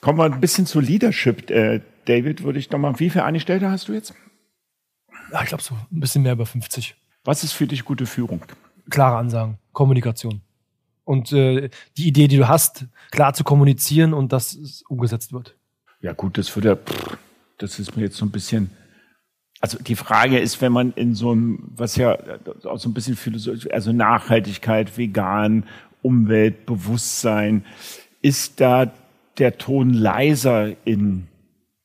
Kommen 0.00 0.18
wir 0.18 0.24
ein 0.24 0.40
bisschen 0.40 0.66
zu 0.66 0.80
Leadership. 0.80 1.50
Äh, 1.50 1.80
David, 2.06 2.42
würde 2.42 2.58
ich 2.58 2.70
nochmal, 2.70 2.98
wie 2.98 3.10
viele 3.10 3.24
Angestellte 3.24 3.70
hast 3.70 3.88
du 3.88 3.92
jetzt? 3.92 4.14
Ja, 5.32 5.42
ich 5.42 5.48
glaube 5.48 5.62
so 5.62 5.74
ein 5.74 6.00
bisschen 6.00 6.22
mehr 6.22 6.32
über 6.32 6.46
50. 6.46 6.96
Was 7.24 7.44
ist 7.44 7.52
für 7.52 7.66
dich 7.66 7.84
gute 7.84 8.06
Führung? 8.06 8.42
Klare 8.88 9.18
Ansagen, 9.18 9.58
Kommunikation 9.72 10.40
und 11.10 11.32
äh, 11.32 11.70
die 11.96 12.06
Idee, 12.06 12.28
die 12.28 12.36
du 12.36 12.46
hast, 12.46 12.86
klar 13.10 13.34
zu 13.34 13.42
kommunizieren 13.42 14.14
und 14.14 14.32
dass 14.32 14.54
es 14.54 14.82
umgesetzt 14.88 15.32
wird. 15.32 15.56
Ja 16.00 16.12
gut, 16.12 16.38
das 16.38 16.54
würde, 16.54 16.78
das 17.58 17.80
ist 17.80 17.96
mir 17.96 18.04
jetzt 18.04 18.16
so 18.16 18.24
ein 18.24 18.30
bisschen. 18.30 18.70
Also 19.60 19.76
die 19.82 19.96
Frage 19.96 20.38
ist, 20.38 20.62
wenn 20.62 20.70
man 20.70 20.92
in 20.92 21.16
so 21.16 21.32
einem, 21.32 21.72
was 21.74 21.96
ja 21.96 22.16
auch 22.64 22.78
so 22.78 22.88
ein 22.88 22.94
bisschen 22.94 23.16
Philosophie, 23.16 23.72
also 23.72 23.92
Nachhaltigkeit, 23.92 24.96
vegan, 24.96 25.64
Umwelt, 26.00 26.64
Bewusstsein, 26.64 27.64
ist 28.22 28.60
da 28.60 28.92
der 29.38 29.58
Ton 29.58 29.92
leiser 29.92 30.76
in 30.84 31.26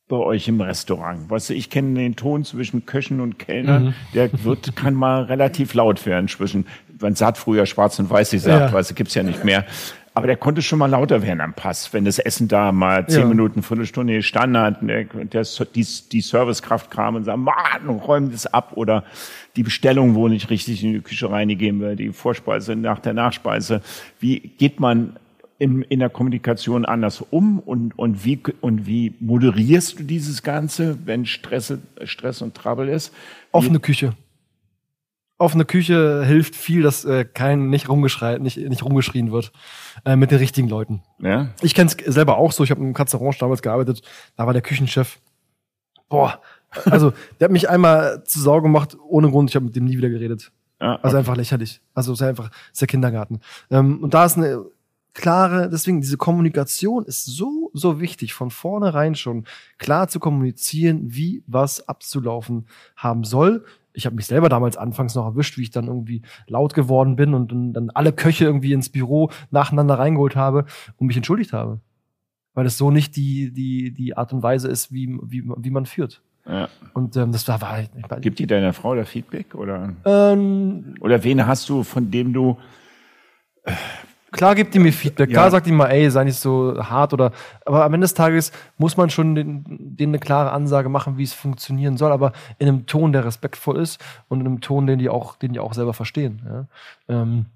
bei 0.08 0.16
euch 0.16 0.46
im 0.46 0.60
Restaurant? 0.60 1.28
Weißt 1.28 1.50
du, 1.50 1.54
ich 1.54 1.68
kenne 1.68 1.98
den 1.98 2.14
Ton 2.14 2.44
zwischen 2.44 2.86
Köchen 2.86 3.20
und 3.20 3.40
Kellner, 3.40 3.80
mhm. 3.80 3.94
der 4.14 4.44
wird, 4.44 4.76
kann 4.76 4.94
mal 4.94 5.24
relativ 5.24 5.74
laut 5.74 6.06
werden 6.06 6.28
zwischen 6.28 6.66
man 7.00 7.14
sagt 7.14 7.38
früher 7.38 7.66
schwarz 7.66 7.98
und 7.98 8.10
weiß 8.10 8.30
gesagt, 8.30 8.70
ja. 8.70 8.72
weißt 8.72 8.90
du, 8.90 8.94
gibt's 8.94 9.14
ja 9.14 9.22
nicht 9.22 9.44
mehr. 9.44 9.64
Aber 10.16 10.26
der 10.26 10.38
konnte 10.38 10.62
schon 10.62 10.78
mal 10.78 10.86
lauter 10.86 11.20
werden 11.20 11.42
am 11.42 11.52
Pass, 11.52 11.92
wenn 11.92 12.06
das 12.06 12.18
Essen 12.18 12.48
da 12.48 12.72
mal 12.72 13.06
zehn 13.06 13.20
ja. 13.20 13.26
Minuten, 13.26 13.62
Viertelstunde 13.62 14.14
gestanden 14.14 14.62
hat, 14.62 14.78
der, 14.80 15.04
der, 15.04 15.44
die, 15.74 15.86
die 16.10 16.20
Servicekraft 16.22 16.90
kam 16.90 17.16
und 17.16 17.24
sagt, 17.24 17.38
Mann, 17.38 17.88
räum 18.00 18.32
das 18.32 18.46
ab 18.46 18.72
oder 18.76 19.04
die 19.56 19.62
Bestellung, 19.62 20.14
wo 20.14 20.26
nicht 20.28 20.48
richtig 20.48 20.82
in 20.82 20.94
die 20.94 21.00
Küche 21.00 21.30
reingegeben 21.30 21.80
wird, 21.80 21.98
die 21.98 22.14
Vorspeise 22.14 22.76
nach 22.76 22.98
der 22.98 23.12
Nachspeise. 23.12 23.82
Wie 24.18 24.40
geht 24.40 24.80
man 24.80 25.16
in, 25.58 25.82
in 25.82 25.98
der 25.98 26.08
Kommunikation 26.08 26.86
anders 26.86 27.22
um 27.28 27.58
und, 27.58 27.98
und, 27.98 28.24
wie, 28.24 28.40
und 28.62 28.86
wie 28.86 29.12
moderierst 29.20 29.98
du 29.98 30.02
dieses 30.02 30.42
Ganze, 30.42 30.96
wenn 31.04 31.26
Stress, 31.26 31.74
Stress 32.04 32.40
und 32.40 32.54
Trouble 32.54 32.88
ist? 32.88 33.12
Offene 33.52 33.80
Küche 33.80 34.14
offene 35.38 35.64
Küche 35.64 36.24
hilft 36.24 36.56
viel, 36.56 36.82
dass 36.82 37.04
äh, 37.04 37.24
kein 37.24 37.68
nicht 37.68 37.88
rumgeschrien, 37.88 38.42
nicht, 38.42 38.56
nicht 38.56 38.82
rumgeschrien 38.82 39.32
wird 39.32 39.52
äh, 40.04 40.16
mit 40.16 40.30
den 40.30 40.38
richtigen 40.38 40.68
Leuten. 40.68 41.02
Ja. 41.18 41.48
Ich 41.62 41.74
kenne 41.74 41.90
es 41.90 42.14
selber 42.14 42.38
auch 42.38 42.52
so. 42.52 42.64
Ich 42.64 42.70
habe 42.70 42.80
im 42.82 42.94
Katzerange 42.94 43.36
damals 43.38 43.62
gearbeitet. 43.62 44.02
Da 44.36 44.46
war 44.46 44.52
der 44.52 44.62
Küchenchef. 44.62 45.18
Boah, 46.08 46.40
also 46.84 47.12
der 47.38 47.46
hat 47.46 47.52
mich 47.52 47.68
einmal 47.68 48.24
zu 48.24 48.40
Sorge 48.40 48.62
gemacht 48.62 48.96
ohne 49.08 49.30
Grund. 49.30 49.50
Ich 49.50 49.56
habe 49.56 49.66
mit 49.66 49.76
dem 49.76 49.84
nie 49.84 49.98
wieder 49.98 50.08
geredet. 50.08 50.52
Ah, 50.78 50.94
okay. 50.94 51.00
Also 51.04 51.16
einfach 51.16 51.36
lächerlich. 51.36 51.80
Also 51.94 52.12
es 52.12 52.20
ist 52.20 52.26
einfach, 52.26 52.50
es 52.66 52.72
ist 52.72 52.80
der 52.82 52.88
Kindergarten. 52.88 53.40
Ähm, 53.70 54.02
und 54.02 54.14
da 54.14 54.24
ist 54.24 54.36
eine 54.36 54.64
klare, 55.14 55.70
deswegen 55.70 56.02
diese 56.02 56.18
Kommunikation 56.18 57.04
ist 57.06 57.24
so, 57.24 57.70
so 57.72 58.00
wichtig, 58.00 58.34
von 58.34 58.50
vornherein 58.50 59.14
schon 59.14 59.46
klar 59.78 60.08
zu 60.08 60.20
kommunizieren, 60.20 61.14
wie 61.14 61.42
was 61.46 61.88
abzulaufen 61.88 62.66
haben 62.96 63.24
soll. 63.24 63.64
Ich 63.96 64.06
habe 64.06 64.14
mich 64.16 64.26
selber 64.26 64.48
damals 64.48 64.76
anfangs 64.76 65.14
noch 65.14 65.24
erwischt, 65.24 65.56
wie 65.56 65.62
ich 65.62 65.70
dann 65.70 65.86
irgendwie 65.86 66.22
laut 66.46 66.74
geworden 66.74 67.16
bin 67.16 67.34
und, 67.34 67.50
dann 67.74 67.90
alle 67.90 68.12
Köche 68.12 68.44
irgendwie 68.44 68.72
ins 68.72 68.90
Büro 68.90 69.30
nacheinander 69.50 69.98
reingeholt 69.98 70.36
habe 70.36 70.66
und 70.98 71.06
mich 71.06 71.16
entschuldigt 71.16 71.52
habe. 71.52 71.80
Weil 72.54 72.66
es 72.66 72.78
so 72.78 72.90
nicht 72.90 73.16
die, 73.16 73.52
die, 73.52 73.92
die 73.92 74.16
Art 74.16 74.32
und 74.32 74.42
Weise 74.42 74.68
ist, 74.68 74.92
wie, 74.92 75.18
wie, 75.22 75.42
wie 75.44 75.70
man 75.70 75.86
führt. 75.86 76.22
Ja. 76.46 76.68
Und 76.94 77.16
ähm, 77.16 77.32
das 77.32 77.48
war, 77.48 77.60
war 77.60 77.80
ich, 77.80 77.88
Gibt 78.20 78.38
die 78.38 78.46
deiner 78.46 78.72
Frau 78.72 78.94
da 78.94 79.04
Feedback 79.04 79.54
oder? 79.54 79.94
ähm, 80.04 80.94
Oder 81.00 81.24
wen 81.24 81.46
hast 81.46 81.68
du, 81.68 81.82
von 81.82 82.10
dem 82.10 82.32
du 82.32 82.56
Klar 84.36 84.54
gibt 84.54 84.74
die 84.74 84.78
mir 84.78 84.92
Feedback, 84.92 85.30
klar 85.30 85.46
Ja. 85.46 85.50
sagt 85.50 85.66
die 85.66 85.72
mal, 85.72 85.86
ey, 85.88 86.10
sei 86.10 86.24
nicht 86.24 86.38
so 86.38 86.76
hart 86.78 87.12
oder, 87.12 87.32
aber 87.64 87.84
am 87.84 87.94
Ende 87.94 88.04
des 88.04 88.14
Tages 88.14 88.52
muss 88.78 88.96
man 88.96 89.10
schon 89.10 89.34
den, 89.34 89.64
denen 89.66 90.10
eine 90.10 90.18
klare 90.18 90.52
Ansage 90.52 90.88
machen, 90.88 91.18
wie 91.18 91.24
es 91.24 91.32
funktionieren 91.32 91.96
soll, 91.96 92.12
aber 92.12 92.32
in 92.58 92.68
einem 92.68 92.86
Ton, 92.86 93.12
der 93.12 93.24
respektvoll 93.24 93.78
ist 93.78 94.00
und 94.28 94.40
in 94.40 94.46
einem 94.46 94.60
Ton, 94.60 94.86
den 94.86 94.98
die 94.98 95.08
auch, 95.08 95.36
den 95.36 95.52
die 95.52 95.60
auch 95.60 95.72
selber 95.74 95.94
verstehen. 95.94 96.42
Ja? 96.46 96.66
Ähm, 97.08 97.46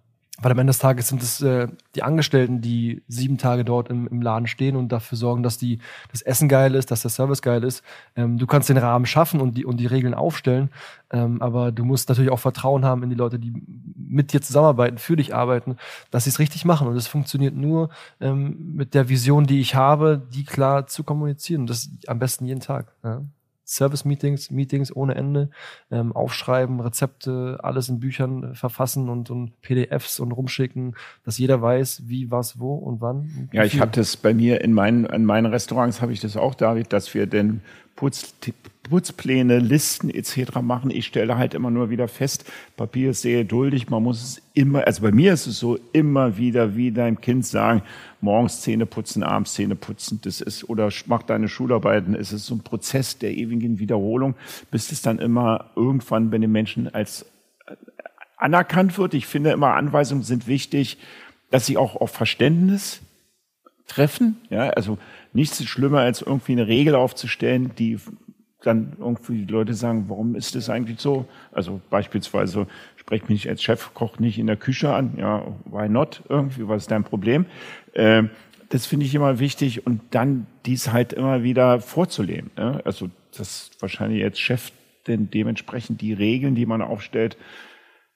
weil 0.42 0.52
am 0.52 0.58
Ende 0.58 0.70
des 0.70 0.78
Tages 0.78 1.08
sind 1.08 1.22
es 1.22 1.40
äh, 1.42 1.68
die 1.94 2.02
Angestellten, 2.02 2.60
die 2.60 3.02
sieben 3.08 3.38
Tage 3.38 3.64
dort 3.64 3.90
im, 3.90 4.06
im 4.08 4.22
Laden 4.22 4.46
stehen 4.46 4.76
und 4.76 4.90
dafür 4.90 5.18
sorgen, 5.18 5.42
dass 5.42 5.58
die, 5.58 5.78
das 6.10 6.22
Essen 6.22 6.48
geil 6.48 6.74
ist, 6.74 6.90
dass 6.90 7.02
der 7.02 7.10
Service 7.10 7.42
geil 7.42 7.64
ist. 7.64 7.82
Ähm, 8.16 8.38
du 8.38 8.46
kannst 8.46 8.68
den 8.68 8.78
Rahmen 8.78 9.06
schaffen 9.06 9.40
und 9.40 9.56
die, 9.56 9.64
und 9.64 9.78
die 9.78 9.86
Regeln 9.86 10.14
aufstellen, 10.14 10.70
ähm, 11.12 11.42
aber 11.42 11.72
du 11.72 11.84
musst 11.84 12.08
natürlich 12.08 12.30
auch 12.30 12.38
Vertrauen 12.38 12.84
haben 12.84 13.02
in 13.02 13.10
die 13.10 13.16
Leute, 13.16 13.38
die 13.38 13.52
mit 13.96 14.32
dir 14.32 14.40
zusammenarbeiten, 14.42 14.98
für 14.98 15.16
dich 15.16 15.34
arbeiten, 15.34 15.76
dass 16.10 16.24
sie 16.24 16.30
es 16.30 16.38
richtig 16.38 16.64
machen. 16.64 16.88
Und 16.88 16.96
es 16.96 17.06
funktioniert 17.06 17.54
nur 17.54 17.90
ähm, 18.20 18.74
mit 18.74 18.94
der 18.94 19.08
Vision, 19.08 19.46
die 19.46 19.60
ich 19.60 19.74
habe, 19.74 20.22
die 20.32 20.44
klar 20.44 20.86
zu 20.86 21.04
kommunizieren. 21.04 21.62
Und 21.62 21.70
Das 21.70 21.90
am 22.06 22.18
besten 22.18 22.44
jeden 22.46 22.60
Tag. 22.60 22.92
Ja? 23.04 23.22
Service-Meetings, 23.70 24.50
Meetings 24.50 24.94
ohne 24.94 25.14
Ende, 25.14 25.50
ähm, 25.90 26.12
aufschreiben, 26.12 26.80
Rezepte, 26.80 27.58
alles 27.62 27.88
in 27.88 28.00
Büchern 28.00 28.54
verfassen 28.54 29.08
und, 29.08 29.30
und 29.30 29.60
PDFs 29.62 30.18
und 30.18 30.32
rumschicken, 30.32 30.96
dass 31.24 31.38
jeder 31.38 31.62
weiß, 31.62 32.02
wie, 32.06 32.30
was, 32.30 32.58
wo 32.58 32.74
und 32.74 33.00
wann. 33.00 33.30
und 33.38 33.48
Ja, 33.52 33.64
ich 33.64 33.80
habe 33.80 33.92
das 33.92 34.16
bei 34.16 34.34
mir 34.34 34.60
in 34.60 34.72
meinen, 34.72 35.04
in 35.06 35.24
meinen 35.24 35.46
Restaurants 35.46 36.02
habe 36.02 36.12
ich 36.12 36.20
das 36.20 36.36
auch, 36.36 36.54
David, 36.54 36.92
dass 36.92 37.14
wir 37.14 37.26
den 37.26 37.60
Putz, 37.96 38.34
Putzpläne, 38.90 39.58
Listen 39.60 40.10
etc. 40.10 40.60
machen. 40.60 40.90
Ich 40.90 41.06
stelle 41.06 41.38
halt 41.38 41.54
immer 41.54 41.70
nur 41.70 41.90
wieder 41.90 42.08
fest, 42.08 42.44
Papier 42.76 43.10
ist 43.10 43.22
sehr 43.22 43.44
duldig, 43.44 43.88
man 43.88 44.02
muss 44.02 44.22
es 44.22 44.42
immer, 44.52 44.86
also 44.86 45.02
bei 45.02 45.12
mir 45.12 45.32
ist 45.32 45.46
es 45.46 45.58
so, 45.58 45.78
immer 45.92 46.36
wieder 46.36 46.76
wie 46.76 46.90
deinem 46.90 47.20
Kind 47.20 47.46
sagen, 47.46 47.82
morgens 48.20 48.62
Zähne 48.62 48.86
putzen, 48.86 49.22
abends 49.22 49.54
Zähne 49.54 49.76
putzen, 49.76 50.20
das 50.22 50.40
ist, 50.40 50.68
oder 50.68 50.88
mach 51.06 51.22
deine 51.22 51.48
Schularbeiten, 51.48 52.14
es 52.14 52.32
ist 52.32 52.46
so 52.46 52.56
ein 52.56 52.60
Prozess 52.60 53.18
der 53.18 53.32
ewigen 53.36 53.78
Wiederholung, 53.78 54.34
bis 54.70 54.90
es 54.90 55.02
dann 55.02 55.18
immer 55.18 55.70
irgendwann 55.76 56.30
bei 56.30 56.38
den 56.38 56.50
Menschen 56.50 56.92
als 56.92 57.26
anerkannt 58.36 58.98
wird. 58.98 59.14
Ich 59.14 59.26
finde 59.26 59.50
immer, 59.50 59.74
Anweisungen 59.74 60.22
sind 60.22 60.46
wichtig, 60.48 60.98
dass 61.50 61.66
sie 61.66 61.76
auch 61.76 61.96
auf 61.96 62.10
Verständnis 62.10 63.00
treffen. 63.86 64.36
Ja, 64.50 64.70
also 64.70 64.98
nichts 65.32 65.60
ist 65.60 65.68
schlimmer, 65.68 66.00
als 66.00 66.22
irgendwie 66.22 66.52
eine 66.52 66.66
Regel 66.66 66.94
aufzustellen, 66.94 67.72
die 67.78 67.98
dann 68.62 68.92
irgendwie 68.98 69.44
die 69.44 69.52
Leute 69.52 69.74
sagen, 69.74 70.06
warum 70.08 70.34
ist 70.34 70.54
das 70.54 70.68
eigentlich 70.68 71.00
so? 71.00 71.26
Also 71.52 71.80
beispielsweise, 71.90 72.66
sprech 72.96 73.28
mich 73.28 73.48
als 73.48 73.62
Chefkoch 73.62 74.18
nicht 74.18 74.38
in 74.38 74.46
der 74.46 74.56
Küche 74.56 74.92
an. 74.92 75.14
Ja, 75.16 75.46
why 75.64 75.88
not? 75.88 76.22
Irgendwie, 76.28 76.68
was 76.68 76.82
ist 76.82 76.90
dein 76.90 77.04
Problem? 77.04 77.46
Ähm, 77.94 78.30
das 78.68 78.86
finde 78.86 79.06
ich 79.06 79.14
immer 79.14 79.38
wichtig 79.38 79.86
und 79.86 80.00
dann 80.10 80.46
dies 80.66 80.92
halt 80.92 81.12
immer 81.12 81.42
wieder 81.42 81.80
vorzuleben. 81.80 82.50
Ne? 82.56 82.80
Also 82.84 83.08
das 83.36 83.70
wahrscheinlich 83.80 84.22
als 84.22 84.38
Chef 84.38 84.72
denn 85.06 85.30
dementsprechend 85.30 86.00
die 86.00 86.12
Regeln, 86.12 86.54
die 86.54 86.66
man 86.66 86.82
aufstellt, 86.82 87.36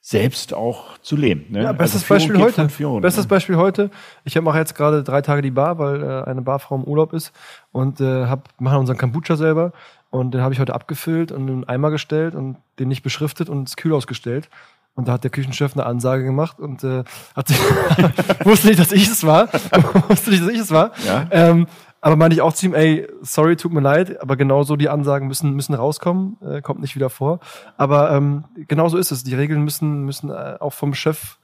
selbst 0.07 0.53
auch 0.53 0.99
zu 0.99 1.15
leben. 1.15 1.47
Ne? 1.49 1.63
Ja, 1.63 1.71
bestes 1.71 2.03
Also 2.03 2.13
Beispiel 2.13 2.39
heute. 2.39 2.69
Führung, 2.69 3.01
bestes 3.01 3.25
ne? 3.25 3.27
Beispiel 3.27 3.55
heute. 3.57 3.89
Ich 4.23 4.39
mache 4.39 4.59
jetzt 4.59 4.75
gerade 4.75 5.01
drei 5.01 5.23
Tage 5.23 5.41
die 5.41 5.49
Bar, 5.49 5.79
weil 5.79 6.03
äh, 6.03 6.23
eine 6.29 6.43
Barfrau 6.43 6.75
im 6.75 6.83
Urlaub 6.83 7.11
ist 7.11 7.31
und 7.71 7.99
äh, 8.01 8.27
hab, 8.27 8.49
machen 8.61 8.77
unseren 8.77 8.99
Kombucha 8.99 9.35
selber 9.35 9.71
und 10.11 10.35
den 10.35 10.41
habe 10.41 10.53
ich 10.53 10.59
heute 10.59 10.75
abgefüllt 10.75 11.31
und 11.31 11.47
in 11.47 11.53
einen 11.55 11.63
Eimer 11.63 11.89
gestellt 11.89 12.35
und 12.35 12.57
den 12.77 12.87
nicht 12.87 13.01
beschriftet 13.01 13.49
und 13.49 13.61
ins 13.61 13.77
Kühlhaus 13.77 14.05
gestellt. 14.05 14.47
Und 14.93 15.07
da 15.07 15.13
hat 15.13 15.23
der 15.23 15.31
Küchenchef 15.31 15.73
eine 15.73 15.87
Ansage 15.87 16.23
gemacht 16.23 16.59
und 16.59 16.83
äh, 16.83 17.03
hat 17.35 17.49
wusste 18.45 18.67
nicht, 18.67 18.79
dass 18.79 18.91
ich 18.91 19.07
es 19.07 19.25
war. 19.25 19.51
wusste 20.07 20.29
nicht, 20.29 20.43
dass 20.43 20.51
ich 20.51 20.59
es 20.59 20.69
war. 20.69 20.91
Ja. 21.03 21.27
Ähm, 21.31 21.65
aber 22.05 22.17
meinte 22.17 22.35
ich 22.35 22.41
auch 22.41 22.53
zu 22.53 22.67
ihm, 22.67 22.75
ey, 22.75 23.07
sorry, 23.23 23.55
tut 23.55 23.73
mir 23.73 23.81
leid, 23.81 24.21
aber 24.21 24.35
genauso 24.35 24.75
die 24.75 24.89
Ansagen 24.89 25.27
müssen, 25.27 25.55
müssen 25.55 25.73
rauskommen, 25.73 26.37
äh, 26.39 26.61
kommt 26.61 26.79
nicht 26.79 26.95
wieder 26.95 27.09
vor. 27.09 27.39
Aber 27.77 28.11
ähm, 28.11 28.43
genau 28.67 28.89
so 28.89 28.99
ist 28.99 29.09
es. 29.09 29.23
Die 29.23 29.33
Regeln 29.33 29.63
müssen, 29.63 30.03
müssen 30.03 30.29
äh, 30.29 30.57
auch 30.59 30.73
vom 30.73 30.93
Chef. 30.93 31.39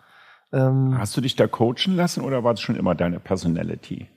Ähm, 0.53 0.95
Hast 0.99 1.17
du 1.17 1.21
dich 1.21 1.35
da 1.35 1.47
coachen 1.47 1.95
lassen 1.95 2.21
oder 2.21 2.43
war 2.43 2.53
es 2.53 2.61
schon 2.61 2.75
immer 2.75 2.93
deine 2.93 3.19
Personality? 3.19 4.07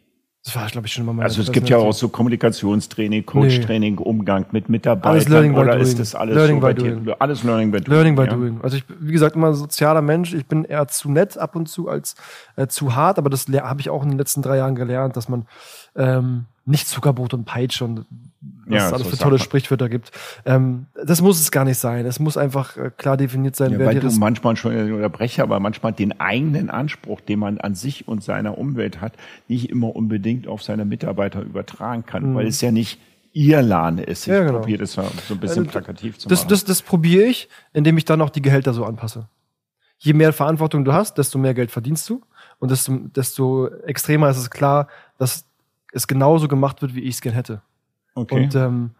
Das 0.45 0.55
war, 0.57 0.67
glaube 0.67 0.87
ich, 0.87 0.93
schon 0.93 1.05
immer 1.05 1.15
meine 1.15 1.25
Also 1.25 1.41
es 1.41 1.51
gibt 1.51 1.71
ja 1.71 1.79
auch 1.79 1.95
so 1.95 2.09
Kommunikationstraining, 2.09 3.25
Coach-Training, 3.25 3.97
Umgang 3.97 4.45
mit 4.53 4.69
Mitarbeitern 4.69 5.13
Alles 5.13 5.29
Learning 5.29 5.55
by 5.55 5.61
oder 5.61 5.73
doing. 5.73 5.83
ist 5.83 5.99
das 5.99 6.15
alles 6.15 6.35
Learning 6.35 6.57
so 6.57 6.61
by 6.61 6.67
bei 6.67 6.73
dir? 6.75 6.97
doing. 6.97 7.17
Alles 7.19 7.43
Learning 7.45 7.71
by 7.71 7.81
doing. 7.81 7.91
Learning 7.91 8.15
by 8.15 8.23
ja. 8.25 8.35
doing. 8.35 8.61
Also 8.63 8.77
ich, 8.77 8.85
wie 9.01 9.13
gesagt, 9.13 9.37
immer 9.37 9.49
ein 9.49 9.55
sozialer 9.55 10.03
Mensch. 10.03 10.35
Ich 10.35 10.45
bin 10.45 10.65
eher 10.65 10.87
zu 10.89 11.11
nett 11.11 11.39
ab 11.39 11.57
und 11.57 11.71
zu 11.71 11.89
als 11.89 12.15
äh, 12.57 12.67
zu 12.67 12.95
hart, 12.95 13.17
aber 13.17 13.31
das 13.31 13.47
habe 13.49 13.81
ich 13.81 13.89
auch 13.89 14.03
in 14.03 14.11
den 14.11 14.19
letzten 14.19 14.43
drei 14.43 14.59
Jahren 14.59 14.75
gelernt, 14.75 15.17
dass 15.17 15.31
man 15.31 15.47
ähm, 15.97 16.45
nicht 16.67 16.89
Zuckerbrot 16.89 17.33
und 17.33 17.47
Peitsche 17.47 17.87
und 17.87 18.05
was 18.67 18.75
Ja, 18.75 18.87
es 18.89 18.93
alles 18.93 19.05
so 19.07 19.11
für 19.11 19.23
tolle. 19.23 19.39
Sprichwörter 19.39 19.89
gibt. 19.89 20.11
Ähm, 20.45 20.87
das 21.05 21.21
muss 21.21 21.41
es 21.41 21.51
gar 21.51 21.65
nicht 21.65 21.79
sein. 21.79 22.07
Es 22.07 22.19
muss 22.21 22.37
einfach 22.37 22.77
äh, 22.77 22.91
klar 22.97 23.17
definiert 23.17 23.57
sein, 23.57 23.73
Ja, 23.73 23.79
wer 23.79 23.87
weil 23.87 24.01
du 24.01 24.11
manchmal 24.13 24.57
schon 24.57 24.75
unterbreche, 24.93 25.43
aber 25.43 25.61
manchmal 25.61 25.93
den 25.93 26.19
eigenen 26.21 26.71
Anspruch, 26.71 27.21
den 27.21 27.39
man 27.39 27.59
an 27.59 27.75
sich 27.75 28.09
und 28.09 28.23
seiner 28.23 28.57
Umwelt 28.59 29.01
hat, 29.01 29.13
nicht 29.49 29.71
immer 29.71 29.95
unbedingt 29.95 30.47
auf 30.49 30.63
seine 30.63 30.85
Mitarbeiter 30.85 31.43
übertragen 31.43 32.05
kann, 32.07 32.35
weil 32.35 32.47
es 32.47 32.61
ja 32.61 32.71
nicht 32.73 32.99
ihr 33.33 33.63
Laden 33.63 33.99
ist. 33.99 34.23
Ich 34.27 34.29
Mhm. 34.29 34.35
Ja, 34.35 34.45
genau. 34.45 34.59
probiere 34.61 34.79
das 34.79 34.93
so 34.93 35.01
ein 35.03 35.09
bisschen 35.39 35.59
Also, 35.65 35.65
plakativ 35.65 36.19
zu 36.19 36.29
Das, 36.29 36.41
machen. 36.41 36.49
das, 36.51 36.65
das 36.65 36.83
probiere 36.83 37.25
ich, 37.25 37.49
indem 37.73 37.99
ich 37.99 38.05
dann 38.05 38.21
auch 38.23 38.31
die 38.31 38.43
Gehälter 38.43 38.73
so 38.73 38.85
anpasse. 38.85 39.29
Je 39.99 40.13
mehr 40.13 40.33
Verantwortung 40.33 40.85
du 40.85 40.93
hast, 40.93 41.19
desto 41.19 41.39
mehr 41.39 41.55
Geld 41.55 41.71
verdienst 41.71 42.09
du. 42.09 42.21
Und 42.61 42.71
desto, 42.71 42.93
desto 43.15 43.69
extremer 43.87 44.29
ist 44.31 44.37
es 44.37 44.51
klar, 44.51 44.87
dass 45.19 45.45
es 45.93 46.07
genauso 46.07 46.47
gemacht 46.49 46.81
wird, 46.83 46.95
wie 46.95 47.01
ich 47.01 47.17
es 47.17 47.21
gern 47.21 47.35
hätte. 47.35 47.63
Okay. 48.15 48.45
Und 48.45 48.55
ähm, 48.55 48.91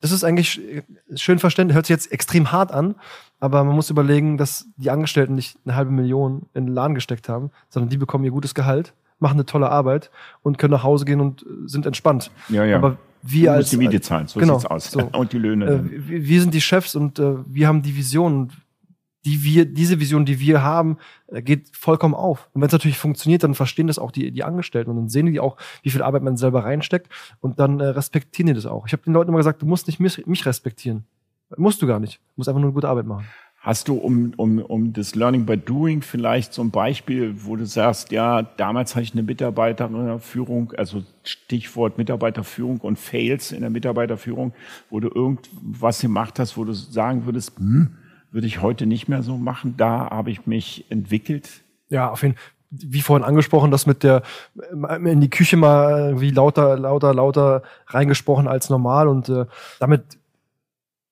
das 0.00 0.12
ist 0.12 0.24
eigentlich 0.24 0.48
sch- 0.50 1.18
schön 1.18 1.38
verständlich, 1.38 1.74
hört 1.74 1.86
sich 1.86 1.94
jetzt 1.94 2.10
extrem 2.12 2.52
hart 2.52 2.72
an, 2.72 2.94
aber 3.38 3.64
man 3.64 3.74
muss 3.74 3.90
überlegen, 3.90 4.36
dass 4.38 4.66
die 4.76 4.90
Angestellten 4.90 5.34
nicht 5.34 5.58
eine 5.64 5.74
halbe 5.76 5.90
Million 5.90 6.46
in 6.54 6.66
den 6.66 6.74
Laden 6.74 6.94
gesteckt 6.94 7.28
haben, 7.28 7.50
sondern 7.68 7.90
die 7.90 7.96
bekommen 7.98 8.24
ihr 8.24 8.30
gutes 8.30 8.54
Gehalt, 8.54 8.94
machen 9.18 9.34
eine 9.34 9.44
tolle 9.46 9.70
Arbeit 9.70 10.10
und 10.42 10.56
können 10.58 10.72
nach 10.72 10.82
Hause 10.82 11.04
gehen 11.04 11.20
und 11.20 11.42
äh, 11.42 11.46
sind 11.66 11.84
entspannt. 11.86 12.30
ja, 12.48 12.64
ja. 12.64 12.76
Aber 12.76 12.90
du 12.90 12.96
wir 13.22 13.50
musst 13.50 13.56
als 13.58 13.70
die 13.70 13.76
Miete 13.76 14.00
zahlen, 14.00 14.26
so 14.26 14.40
genau, 14.40 14.54
sieht's 14.58 14.70
aus. 14.70 14.90
so. 14.90 15.00
Und 15.12 15.32
die 15.34 15.38
Löhne. 15.38 15.66
äh, 15.66 15.82
wir 16.26 16.40
sind 16.40 16.54
die 16.54 16.60
Chefs 16.62 16.94
und 16.94 17.18
äh, 17.18 17.34
wir 17.46 17.68
haben 17.68 17.82
die 17.82 17.94
Vision. 17.94 18.50
Die 19.24 19.44
wir, 19.44 19.66
diese 19.66 20.00
Vision, 20.00 20.24
die 20.24 20.40
wir 20.40 20.62
haben, 20.62 20.96
äh, 21.28 21.42
geht 21.42 21.76
vollkommen 21.76 22.14
auf. 22.14 22.48
Und 22.52 22.62
wenn 22.62 22.68
es 22.68 22.72
natürlich 22.72 22.98
funktioniert, 22.98 23.42
dann 23.42 23.54
verstehen 23.54 23.86
das 23.86 23.98
auch 23.98 24.12
die, 24.12 24.30
die 24.30 24.44
Angestellten 24.44 24.90
und 24.90 24.96
dann 24.96 25.08
sehen 25.08 25.26
die 25.26 25.40
auch, 25.40 25.56
wie 25.82 25.90
viel 25.90 26.02
Arbeit 26.02 26.22
man 26.22 26.36
selber 26.36 26.64
reinsteckt 26.64 27.08
und 27.40 27.58
dann 27.58 27.80
äh, 27.80 27.84
respektieren 27.84 28.46
die 28.46 28.54
das 28.54 28.66
auch. 28.66 28.86
Ich 28.86 28.92
habe 28.92 29.02
den 29.02 29.12
Leuten 29.12 29.28
immer 29.28 29.38
gesagt, 29.38 29.62
du 29.62 29.66
musst 29.66 29.86
nicht 29.86 30.00
mich, 30.00 30.26
mich 30.26 30.46
respektieren. 30.46 31.04
Musst 31.56 31.82
du 31.82 31.86
gar 31.86 32.00
nicht. 32.00 32.16
Du 32.16 32.32
musst 32.36 32.48
einfach 32.48 32.60
nur 32.60 32.68
eine 32.68 32.74
gute 32.74 32.88
Arbeit 32.88 33.06
machen. 33.06 33.26
Hast 33.62 33.88
du 33.88 33.96
um, 33.96 34.32
um, 34.38 34.58
um 34.58 34.94
das 34.94 35.14
Learning 35.14 35.44
by 35.44 35.58
Doing 35.58 36.00
vielleicht 36.00 36.54
so 36.54 36.62
ein 36.62 36.70
Beispiel, 36.70 37.44
wo 37.44 37.56
du 37.56 37.66
sagst, 37.66 38.10
ja, 38.10 38.40
damals 38.40 38.96
hatte 38.96 39.02
ich 39.02 39.12
eine 39.12 39.22
Mitarbeiterführung, 39.22 40.72
also 40.78 41.02
Stichwort 41.24 41.98
Mitarbeiterführung 41.98 42.78
und 42.78 42.98
Fails 42.98 43.52
in 43.52 43.60
der 43.60 43.68
Mitarbeiterführung, 43.68 44.54
wo 44.88 44.98
du 44.98 45.08
irgendwas 45.08 46.00
gemacht 46.00 46.38
hast, 46.38 46.56
wo 46.56 46.64
du 46.64 46.72
sagen 46.72 47.26
würdest, 47.26 47.58
hm, 47.58 47.98
würde 48.30 48.46
ich 48.46 48.62
heute 48.62 48.86
nicht 48.86 49.08
mehr 49.08 49.22
so 49.22 49.36
machen, 49.36 49.74
da 49.76 50.10
habe 50.10 50.30
ich 50.30 50.46
mich 50.46 50.86
entwickelt. 50.90 51.62
Ja, 51.88 52.10
auf 52.10 52.22
jeden 52.22 52.34
Fall. 52.34 52.44
Wie 52.72 53.00
vorhin 53.00 53.26
angesprochen, 53.26 53.72
das 53.72 53.86
mit 53.86 54.04
der 54.04 54.22
äh, 54.56 55.10
in 55.10 55.20
die 55.20 55.28
Küche 55.30 55.56
mal 55.56 56.20
wie 56.20 56.30
lauter, 56.30 56.78
lauter, 56.78 57.12
lauter 57.12 57.62
reingesprochen 57.88 58.46
als 58.46 58.70
normal 58.70 59.08
und 59.08 59.28
äh, 59.28 59.46
damit 59.80 60.20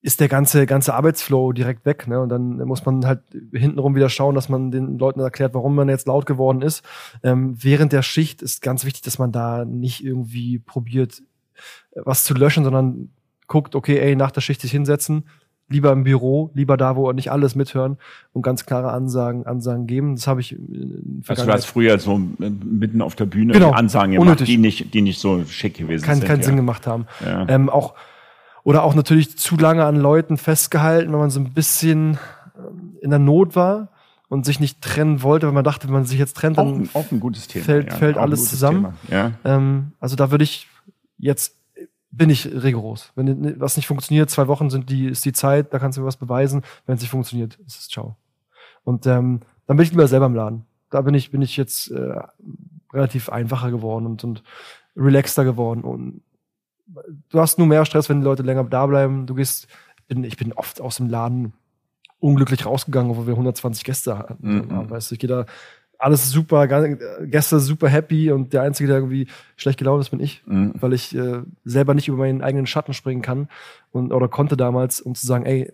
ist 0.00 0.20
der 0.20 0.28
ganze 0.28 0.66
ganze 0.66 0.94
Arbeitsflow 0.94 1.52
direkt 1.52 1.84
weg, 1.84 2.06
ne? 2.06 2.20
Und 2.20 2.28
dann 2.28 2.58
muss 2.58 2.86
man 2.86 3.04
halt 3.04 3.22
hintenrum 3.52 3.96
wieder 3.96 4.08
schauen, 4.08 4.36
dass 4.36 4.48
man 4.48 4.70
den 4.70 4.98
Leuten 4.98 5.18
erklärt, 5.18 5.54
warum 5.54 5.74
man 5.74 5.88
jetzt 5.88 6.06
laut 6.06 6.26
geworden 6.26 6.62
ist. 6.62 6.84
Ähm, 7.24 7.56
während 7.60 7.92
der 7.92 8.02
Schicht 8.02 8.40
ist 8.40 8.62
ganz 8.62 8.84
wichtig, 8.84 9.02
dass 9.02 9.18
man 9.18 9.32
da 9.32 9.64
nicht 9.64 10.04
irgendwie 10.04 10.60
probiert, 10.60 11.22
äh, 11.90 12.02
was 12.04 12.22
zu 12.22 12.34
löschen, 12.34 12.62
sondern 12.62 13.10
guckt, 13.48 13.74
okay, 13.74 13.98
ey, 13.98 14.14
nach 14.14 14.30
der 14.30 14.42
Schicht 14.42 14.60
sich 14.60 14.70
hinsetzen, 14.70 15.24
lieber 15.68 15.92
im 15.92 16.04
Büro, 16.04 16.50
lieber 16.54 16.76
da, 16.76 16.96
wo 16.96 17.12
nicht 17.12 17.30
alles 17.30 17.54
mithören 17.54 17.98
und 18.32 18.42
ganz 18.42 18.64
klare 18.64 18.90
Ansagen, 18.90 19.44
Ansagen 19.46 19.86
geben. 19.86 20.16
Das 20.16 20.26
habe 20.26 20.40
ich 20.40 20.52
in 20.52 21.22
Also 21.28 21.44
du 21.44 21.52
hast 21.52 21.66
früher 21.66 21.98
so 21.98 22.16
äh, 22.40 22.48
mitten 22.50 23.02
auf 23.02 23.14
der 23.16 23.26
Bühne 23.26 23.52
Genau. 23.52 23.72
Ansagen 23.72 24.12
gemacht, 24.12 24.22
Unnötig. 24.26 24.46
die 24.46 24.56
nicht, 24.56 24.94
die 24.94 25.02
nicht 25.02 25.20
so 25.20 25.44
schick 25.44 25.76
gewesen 25.76 26.04
keinen 26.04 26.20
sind. 26.20 26.26
keinen 26.26 26.40
ja. 26.40 26.46
Sinn 26.46 26.56
gemacht 26.56 26.86
haben. 26.86 27.06
Ja. 27.24 27.46
Ähm, 27.48 27.68
auch, 27.68 27.94
oder 28.64 28.82
auch 28.82 28.94
natürlich 28.94 29.36
zu 29.36 29.56
lange 29.56 29.84
an 29.84 29.96
Leuten 29.96 30.36
festgehalten, 30.38 31.12
wenn 31.12 31.18
man 31.20 31.30
so 31.30 31.40
ein 31.40 31.52
bisschen 31.52 32.18
ähm, 32.56 32.96
in 33.02 33.10
der 33.10 33.18
Not 33.18 33.54
war 33.54 33.88
und 34.30 34.46
sich 34.46 34.60
nicht 34.60 34.80
trennen 34.80 35.22
wollte, 35.22 35.46
weil 35.46 35.54
man 35.54 35.64
dachte, 35.64 35.86
wenn 35.88 35.94
man 35.94 36.04
sich 36.06 36.18
jetzt 36.18 36.36
trennt, 36.36 36.58
Auch, 36.58 36.64
dann 36.64 36.82
ein- 36.82 36.90
auch 36.94 37.10
ein 37.12 37.20
gutes 37.20 37.46
Thema. 37.48 37.64
fällt- 37.64 37.92
fällt 37.92 38.16
auch 38.16 38.20
ein 38.22 38.28
alles 38.28 38.48
zusammen. 38.48 38.94
Ja. 39.10 39.32
Ähm, 39.44 39.92
also 40.00 40.16
da 40.16 40.30
würde 40.30 40.44
ich 40.44 40.66
jetzt 41.18 41.56
bin 42.10 42.30
ich 42.30 42.46
rigoros. 42.46 43.12
Wenn 43.14 43.60
was 43.60 43.76
nicht 43.76 43.86
funktioniert, 43.86 44.30
zwei 44.30 44.48
Wochen 44.48 44.70
sind 44.70 44.90
die, 44.90 45.06
ist 45.06 45.24
die 45.24 45.32
Zeit, 45.32 45.72
da 45.72 45.78
kannst 45.78 45.98
du 45.98 46.02
mir 46.02 46.06
was 46.06 46.16
beweisen. 46.16 46.62
Wenn 46.86 46.96
es 46.96 47.02
nicht 47.02 47.10
funktioniert, 47.10 47.56
ist 47.66 47.78
es 47.78 47.88
ciao. 47.88 48.16
Und 48.84 49.06
ähm, 49.06 49.40
dann 49.66 49.76
bin 49.76 49.84
ich 49.84 49.90
lieber 49.90 50.08
selber 50.08 50.26
im 50.26 50.34
Laden. 50.34 50.64
Da 50.90 51.02
bin 51.02 51.14
ich, 51.14 51.30
bin 51.30 51.42
ich 51.42 51.56
jetzt 51.56 51.90
äh, 51.90 52.20
relativ 52.92 53.28
einfacher 53.28 53.70
geworden 53.70 54.06
und, 54.06 54.24
und 54.24 54.42
relaxter 54.96 55.44
geworden. 55.44 55.82
Und 55.82 56.22
du 57.28 57.40
hast 57.40 57.58
nur 57.58 57.66
mehr 57.66 57.84
Stress, 57.84 58.08
wenn 58.08 58.20
die 58.20 58.24
Leute 58.24 58.42
länger 58.42 58.64
da 58.64 58.86
bleiben. 58.86 59.26
Du 59.26 59.34
gehst, 59.34 59.68
bin, 60.06 60.24
ich 60.24 60.38
bin 60.38 60.54
oft 60.54 60.80
aus 60.80 60.96
dem 60.96 61.08
Laden 61.08 61.52
unglücklich 62.20 62.66
rausgegangen, 62.66 63.10
obwohl 63.10 63.26
wir 63.26 63.34
120 63.34 63.84
Gäste 63.84 64.18
hatten. 64.18 64.36
Mhm. 64.40 64.90
Weißt 64.90 65.10
du, 65.10 65.14
ich 65.14 65.18
gehe 65.20 65.28
da 65.28 65.44
alles 65.98 66.30
super, 66.30 66.66
Gäste 67.26 67.58
super 67.60 67.88
happy 67.88 68.30
und 68.30 68.52
der 68.52 68.62
Einzige, 68.62 68.86
der 68.86 68.96
irgendwie 68.98 69.26
schlecht 69.56 69.78
gelaunt 69.78 70.00
ist, 70.00 70.10
bin 70.10 70.20
ich, 70.20 70.42
Mhm. 70.46 70.74
weil 70.80 70.92
ich 70.92 71.14
äh, 71.14 71.42
selber 71.64 71.94
nicht 71.94 72.08
über 72.08 72.18
meinen 72.18 72.40
eigenen 72.42 72.66
Schatten 72.66 72.94
springen 72.94 73.22
kann 73.22 73.48
und 73.90 74.12
oder 74.12 74.28
konnte 74.28 74.56
damals, 74.56 75.00
um 75.00 75.14
zu 75.14 75.26
sagen, 75.26 75.44
ey, 75.44 75.72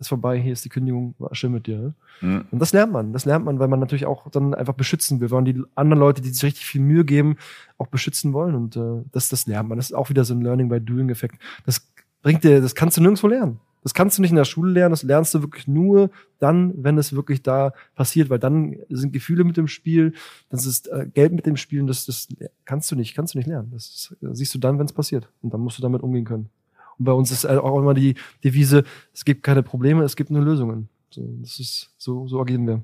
ist 0.00 0.08
vorbei, 0.08 0.38
hier 0.38 0.54
ist 0.54 0.64
die 0.64 0.70
Kündigung, 0.70 1.14
war 1.18 1.34
schön 1.34 1.52
mit 1.52 1.66
dir. 1.66 1.78
Ne? 1.78 1.94
Mhm. 2.22 2.44
Und 2.50 2.58
das 2.58 2.72
lernt 2.72 2.90
man, 2.92 3.12
das 3.12 3.26
lernt 3.26 3.44
man, 3.44 3.58
weil 3.58 3.68
man 3.68 3.78
natürlich 3.80 4.06
auch 4.06 4.30
dann 4.30 4.54
einfach 4.54 4.72
beschützen 4.74 5.20
will, 5.20 5.30
weil 5.30 5.42
man 5.42 5.44
die 5.44 5.62
anderen 5.74 6.00
Leute, 6.00 6.22
die 6.22 6.30
sich 6.30 6.42
richtig 6.42 6.64
viel 6.66 6.80
Mühe 6.80 7.04
geben, 7.04 7.36
auch 7.78 7.86
beschützen 7.86 8.32
wollen 8.32 8.54
und 8.54 8.76
äh, 8.76 9.04
das, 9.12 9.28
das 9.28 9.46
lernt 9.46 9.68
man. 9.68 9.76
Das 9.78 9.90
ist 9.90 9.94
auch 9.94 10.08
wieder 10.08 10.24
so 10.24 10.34
ein 10.34 10.40
Learning 10.40 10.68
by 10.68 10.80
Doing 10.80 11.10
Effekt. 11.10 11.36
Das 11.66 11.86
bringt 12.22 12.44
dir, 12.44 12.60
das 12.60 12.74
kannst 12.74 12.96
du 12.96 13.02
nirgendwo 13.02 13.28
lernen. 13.28 13.60
Das 13.82 13.94
kannst 13.94 14.18
du 14.18 14.22
nicht 14.22 14.30
in 14.30 14.36
der 14.36 14.44
Schule 14.44 14.72
lernen, 14.72 14.92
das 14.92 15.02
lernst 15.02 15.34
du 15.34 15.42
wirklich 15.42 15.66
nur 15.66 16.10
dann, 16.38 16.72
wenn 16.76 16.98
es 16.98 17.12
wirklich 17.14 17.42
da 17.42 17.72
passiert, 17.94 18.30
weil 18.30 18.38
dann 18.38 18.76
sind 18.88 19.12
Gefühle 19.12 19.44
mit 19.44 19.56
dem 19.56 19.68
Spiel, 19.68 20.14
das 20.48 20.66
ist 20.66 20.88
äh, 20.88 21.06
Geld 21.12 21.32
mit 21.32 21.46
dem 21.46 21.56
Spiel 21.56 21.84
das, 21.86 22.06
das 22.06 22.28
kannst 22.64 22.90
du 22.90 22.96
nicht, 22.96 23.14
kannst 23.14 23.34
du 23.34 23.38
nicht 23.38 23.46
lernen. 23.46 23.70
Das 23.72 24.14
äh, 24.22 24.34
siehst 24.34 24.54
du 24.54 24.58
dann, 24.58 24.78
wenn 24.78 24.86
es 24.86 24.92
passiert 24.92 25.28
und 25.42 25.54
dann 25.54 25.60
musst 25.60 25.78
du 25.78 25.82
damit 25.82 26.02
umgehen 26.02 26.24
können. 26.24 26.50
Und 26.98 27.04
bei 27.04 27.12
uns 27.12 27.30
ist 27.30 27.44
äh, 27.44 27.56
auch 27.56 27.78
immer 27.78 27.94
die 27.94 28.14
Devise, 28.44 28.84
es 29.14 29.24
gibt 29.24 29.42
keine 29.42 29.62
Probleme, 29.62 30.04
es 30.04 30.16
gibt 30.16 30.30
nur 30.30 30.42
Lösungen. 30.42 30.88
So, 31.10 31.26
das 31.40 31.58
ist, 31.58 31.90
so, 31.96 32.28
so 32.28 32.40
agieren 32.40 32.66
wir. 32.66 32.82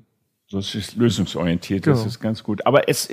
Das 0.49 0.75
ist 0.75 0.95
lösungsorientiert, 0.95 1.85
das 1.85 1.97
Genau. 1.99 2.07
ist 2.07 2.19
ganz 2.21 2.41
gut. 2.43 2.65
Aber 2.65 2.87
es, 2.87 3.09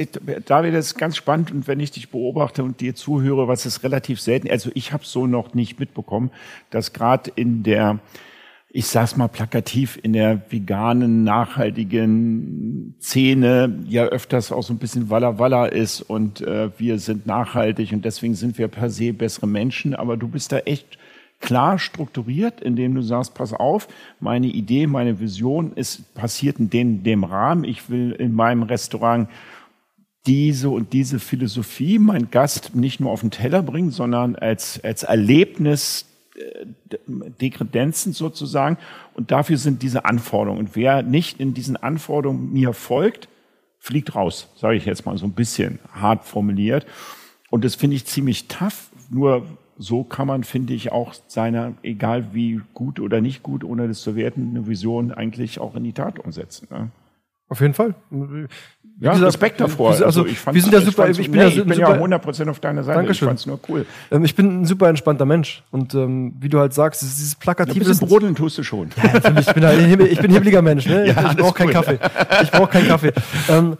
David, 0.46 0.72
das 0.72 0.86
ist 0.86 0.94
ganz 0.98 1.16
spannend 1.16 1.50
und 1.50 1.66
wenn 1.66 1.80
ich 1.80 1.90
dich 1.90 2.10
beobachte 2.10 2.62
und 2.62 2.80
dir 2.80 2.94
zuhöre, 2.94 3.48
was 3.48 3.66
ist 3.66 3.82
relativ 3.82 4.20
selten, 4.20 4.48
also 4.48 4.70
ich 4.74 4.92
habe 4.92 5.04
so 5.04 5.26
noch 5.26 5.52
nicht 5.52 5.80
mitbekommen, 5.80 6.30
dass 6.70 6.92
gerade 6.92 7.32
in 7.34 7.64
der, 7.64 7.98
ich 8.70 8.86
sag's 8.86 9.16
mal 9.16 9.26
plakativ, 9.26 9.98
in 10.00 10.12
der 10.12 10.42
veganen, 10.48 11.24
nachhaltigen 11.24 12.94
Szene 13.00 13.80
ja 13.88 14.04
öfters 14.04 14.52
auch 14.52 14.62
so 14.62 14.72
ein 14.72 14.78
bisschen 14.78 15.10
Walla 15.10 15.36
Walla 15.38 15.66
ist 15.66 16.02
und 16.02 16.40
äh, 16.40 16.70
wir 16.78 17.00
sind 17.00 17.26
nachhaltig 17.26 17.92
und 17.92 18.04
deswegen 18.04 18.34
sind 18.36 18.58
wir 18.58 18.68
per 18.68 18.90
se 18.90 19.12
bessere 19.12 19.48
Menschen, 19.48 19.94
aber 19.94 20.16
du 20.16 20.28
bist 20.28 20.52
da 20.52 20.58
echt 20.58 20.98
klar 21.44 21.78
strukturiert, 21.78 22.62
indem 22.62 22.94
du 22.94 23.02
sagst, 23.02 23.34
pass 23.34 23.52
auf, 23.52 23.86
meine 24.18 24.46
Idee, 24.46 24.86
meine 24.86 25.20
Vision 25.20 25.74
ist 25.74 26.14
passiert 26.14 26.58
in 26.58 26.70
dem, 26.70 27.02
dem 27.02 27.22
Rahmen. 27.22 27.64
Ich 27.64 27.90
will 27.90 28.12
in 28.12 28.32
meinem 28.32 28.62
Restaurant 28.62 29.28
diese 30.26 30.70
und 30.70 30.94
diese 30.94 31.18
Philosophie 31.18 31.98
mein 31.98 32.30
Gast 32.30 32.74
nicht 32.74 32.98
nur 32.98 33.10
auf 33.10 33.20
den 33.20 33.30
Teller 33.30 33.62
bringen, 33.62 33.90
sondern 33.90 34.36
als, 34.36 34.82
als 34.82 35.02
Erlebnis 35.02 36.06
äh, 36.34 36.66
Dekredenzen 37.06 38.14
sozusagen. 38.14 38.78
Und 39.12 39.30
dafür 39.30 39.58
sind 39.58 39.82
diese 39.82 40.06
Anforderungen. 40.06 40.60
Und 40.60 40.76
wer 40.76 41.02
nicht 41.02 41.40
in 41.40 41.52
diesen 41.52 41.76
Anforderungen 41.76 42.54
mir 42.54 42.72
folgt, 42.72 43.28
fliegt 43.78 44.14
raus, 44.14 44.48
sage 44.56 44.76
ich 44.76 44.86
jetzt 44.86 45.04
mal 45.04 45.18
so 45.18 45.26
ein 45.26 45.34
bisschen 45.34 45.78
hart 45.92 46.24
formuliert. 46.24 46.86
Und 47.50 47.66
das 47.66 47.74
finde 47.74 47.96
ich 47.96 48.06
ziemlich 48.06 48.48
tough. 48.48 48.88
Nur 49.10 49.46
so 49.78 50.04
kann 50.04 50.26
man, 50.26 50.44
finde 50.44 50.72
ich, 50.74 50.92
auch 50.92 51.14
seine, 51.26 51.74
egal 51.82 52.26
wie 52.32 52.60
gut 52.74 53.00
oder 53.00 53.20
nicht 53.20 53.42
gut, 53.42 53.64
ohne 53.64 53.88
das 53.88 54.02
zu 54.02 54.14
werten, 54.16 54.50
eine 54.50 54.66
Vision 54.66 55.12
eigentlich 55.12 55.58
auch 55.60 55.74
in 55.74 55.84
die 55.84 55.92
Tat 55.92 56.18
umsetzen. 56.18 56.68
Ne? 56.70 56.88
Auf 57.48 57.60
jeden 57.60 57.74
Fall. 57.74 57.94
Wie 58.10 58.46
Ja, 59.00 59.10
gesagt, 59.12 59.26
Respekt 59.26 59.60
davor. 59.60 59.90
Also, 59.90 60.04
also 60.06 60.26
ich 60.26 60.38
fand's- 60.38 60.54
wir 60.54 60.62
sind 60.62 60.72
ja 60.72 60.78
ich 60.78 60.84
super, 60.86 61.02
fand's- 61.02 61.18
ich 61.18 61.26
bin 61.30 61.34
nee, 61.40 61.42
ja 61.42 61.48
ich 61.48 61.64
bin 61.64 61.74
super, 61.74 61.96
ja 61.96 62.00
100% 62.00 62.48
auf 62.48 62.60
deiner 62.60 62.82
Seite. 62.84 62.98
Dankeschön. 62.98 63.26
Ich 63.26 63.28
fand's 63.28 63.46
nur 63.46 63.58
cool. 63.68 63.84
ähm, 64.10 64.24
ich 64.24 64.34
bin 64.34 64.62
ein 64.62 64.64
super 64.64 64.88
entspannter 64.88 65.24
Mensch 65.26 65.62
und 65.72 65.94
ähm, 65.94 66.34
wie 66.40 66.48
du 66.48 66.58
halt 66.60 66.72
sagst, 66.72 67.02
dieses 67.02 67.34
Ein 67.34 67.40
plakative 67.40 67.84
bisschen 67.84 68.08
brodeln 68.08 68.34
tust 68.34 68.56
du 68.58 68.62
schon. 68.62 68.88
Ja, 68.96 69.12
natürlich, 69.12 69.48
ich 69.48 69.54
bin, 69.54 69.64
ein 69.64 70.00
ich 70.06 70.18
bin 70.20 70.30
ein 70.30 70.32
hibbeliger 70.34 70.62
Mensch, 70.62 70.86
ne? 70.86 71.06
Ja, 71.08 71.30
ich 71.32 71.36
brauche 71.36 71.54
keinen 71.54 71.66
cool. 71.68 71.72
Kaffee. 71.74 71.98
Ich 72.44 72.50
brauche 72.50 72.68
keinen 72.70 72.88
Kaffee. 72.88 73.12
Ähm, 73.50 73.76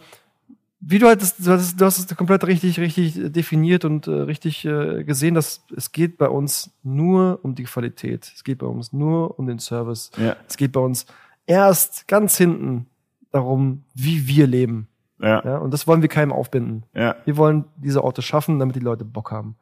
wie 0.79 0.99
du 0.99 1.07
halt, 1.07 1.21
das, 1.21 1.37
du, 1.37 1.51
hast, 1.51 1.79
du 1.79 1.85
hast 1.85 1.97
es 1.97 2.17
komplett 2.17 2.45
richtig, 2.45 2.79
richtig 2.79 3.31
definiert 3.31 3.85
und 3.85 4.07
äh, 4.07 4.11
richtig 4.11 4.65
äh, 4.65 5.03
gesehen, 5.03 5.33
dass 5.33 5.65
es 5.75 5.91
geht 5.91 6.17
bei 6.17 6.29
uns 6.29 6.71
nur 6.83 7.39
um 7.43 7.55
die 7.55 7.63
Qualität. 7.63 8.31
Es 8.35 8.43
geht 8.43 8.59
bei 8.59 8.67
uns 8.67 8.93
nur 8.93 9.39
um 9.39 9.47
den 9.47 9.59
Service. 9.59 10.11
Ja. 10.17 10.35
Es 10.47 10.57
geht 10.57 10.71
bei 10.71 10.81
uns 10.81 11.05
erst 11.45 12.07
ganz 12.07 12.37
hinten 12.37 12.87
darum, 13.31 13.83
wie 13.93 14.27
wir 14.27 14.47
leben. 14.47 14.87
Ja, 15.19 15.43
Ja? 15.45 15.57
Und 15.57 15.73
das 15.73 15.87
wollen 15.87 16.01
wir 16.01 16.09
keinem 16.09 16.31
aufbinden. 16.31 16.83
ja. 16.93 17.15
Wir 17.25 17.37
wollen 17.37 17.65
diese 17.77 18.03
Orte 18.03 18.21
schaffen, 18.21 18.59
damit 18.59 18.75
die 18.75 18.81
Leute 18.81 19.05
Bock 19.05 19.31
haben, 19.31 19.55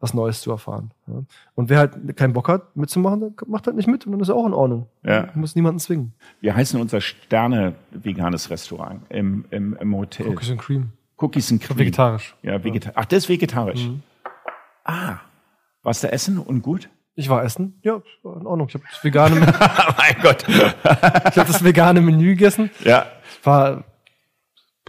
was 0.00 0.12
Neues 0.14 0.40
zu 0.40 0.50
erfahren. 0.50 0.90
Ja? 1.06 1.22
Und 1.54 1.70
wer 1.70 1.78
halt 1.78 2.16
keinen 2.16 2.32
Bock 2.32 2.48
hat, 2.48 2.76
mitzumachen, 2.76 3.20
der 3.20 3.32
macht 3.46 3.66
halt 3.66 3.76
nicht 3.76 3.86
mit 3.86 4.04
und 4.06 4.12
dann 4.12 4.20
ist 4.20 4.28
er 4.28 4.34
auch 4.34 4.46
in 4.46 4.52
Ordnung. 4.52 4.86
Ja. 5.02 5.22
Du 5.22 5.38
musst 5.38 5.56
niemanden 5.56 5.78
zwingen. 5.78 6.12
Wir 6.40 6.54
heißen 6.54 6.80
unser 6.80 7.00
Sterne-veganes 7.00 8.50
Restaurant 8.50 9.02
im, 9.08 9.44
im, 9.50 9.76
im 9.76 9.96
Hotel. 9.96 10.28
Cookies 10.28 10.50
and 10.50 10.60
Cream. 10.60 10.92
Cookies 11.16 11.50
and 11.52 11.62
Cream. 11.62 11.78
Vegetarisch. 11.78 12.34
Ja, 12.42 12.62
vegetarisch. 12.62 12.96
Ach, 12.96 13.04
das 13.06 13.18
ist 13.24 13.28
vegetarisch. 13.28 13.86
Mhm. 13.86 14.02
Ah, 14.84 15.18
warst 15.82 16.04
du 16.04 16.12
essen 16.12 16.38
und 16.38 16.62
gut? 16.62 16.90
Ich 17.14 17.28
war 17.28 17.44
essen. 17.44 17.78
Ja, 17.82 18.02
war 18.22 18.36
in 18.40 18.46
Ordnung. 18.46 18.68
Ich 18.68 18.74
habe 18.74 18.84
das 18.90 19.02
vegane, 19.04 19.36
ich 19.36 19.46
mein 19.98 20.22
Gott. 20.22 20.44
habe 20.48 21.32
das 21.34 21.62
vegane 21.62 22.00
Menü 22.00 22.30
gegessen. 22.34 22.70
Ja, 22.84 23.06
War 23.44 23.84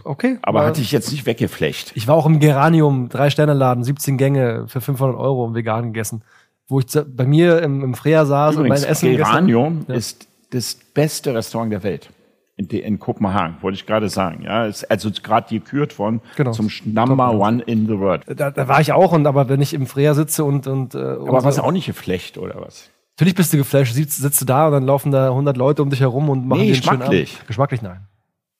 okay. 0.06 0.38
aber 0.42 0.64
hatte 0.64 0.80
ich 0.80 0.92
jetzt 0.92 1.10
nicht 1.12 1.26
weggeflecht. 1.26 1.92
ich 1.94 2.06
war 2.08 2.14
auch 2.14 2.26
im 2.26 2.40
Geranium, 2.40 3.08
drei 3.08 3.30
Sterne 3.30 3.54
Laden, 3.54 3.84
17 3.84 4.16
Gänge 4.16 4.64
für 4.68 4.80
500 4.80 5.16
Euro 5.18 5.46
im 5.46 5.54
vegan 5.54 5.92
gegessen, 5.92 6.22
wo 6.68 6.80
ich 6.80 6.86
bei 7.06 7.26
mir 7.26 7.62
im, 7.62 7.82
im 7.84 7.94
Freya 7.94 8.24
saß 8.26 8.54
Übrigens, 8.56 8.80
und 8.80 8.82
mein 8.82 8.90
Essen 8.90 9.10
gegessen 9.10 9.30
Geranium 9.30 9.84
Ja. 9.88 9.94
ist 9.94 10.26
das 10.50 10.76
beste 10.94 11.34
Restaurant 11.34 11.72
der 11.72 11.82
Welt. 11.82 12.10
In, 12.58 12.68
in 12.68 12.98
Kopenhagen, 12.98 13.56
wollte 13.60 13.76
ich 13.76 13.84
gerade 13.84 14.08
sagen. 14.08 14.40
Ja, 14.42 14.64
ist 14.64 14.90
also 14.90 15.10
gerade 15.22 15.48
gekürt 15.50 15.98
worden 15.98 16.22
Genau. 16.36 16.52
zum 16.52 16.70
Number 16.86 17.32
One 17.38 17.62
in 17.62 17.86
the 17.86 17.98
World. 17.98 18.22
Da, 18.34 18.50
da 18.50 18.66
war 18.66 18.80
ich 18.80 18.92
auch 18.92 19.12
und 19.12 19.26
aber 19.26 19.50
wenn 19.50 19.60
ich 19.60 19.74
im 19.74 19.86
Freya 19.86 20.14
sitze 20.14 20.42
und 20.42 20.66
und 20.66 20.94
äh, 20.94 20.98
Aber 20.98 21.18
unsere- 21.20 21.44
was 21.44 21.58
auch 21.58 21.70
nicht 21.70 21.84
geflecht 21.86 22.38
oder 22.38 22.54
was? 22.62 22.88
natürlich 23.18 23.34
bist 23.34 23.52
du 23.52 23.58
geflasht, 23.58 23.92
sitzt, 23.94 24.18
sitzt 24.22 24.40
du 24.40 24.44
da 24.46 24.66
und 24.66 24.72
dann 24.72 24.84
laufen 24.84 25.12
da 25.12 25.28
100 25.28 25.56
Leute 25.58 25.82
um 25.82 25.90
dich 25.90 26.00
herum 26.00 26.30
und 26.30 26.46
machen 26.46 26.60
Nee, 26.62 26.68
geschmacklich. 26.68 27.38
Geschmacklich 27.46 27.82
nein. 27.82 28.06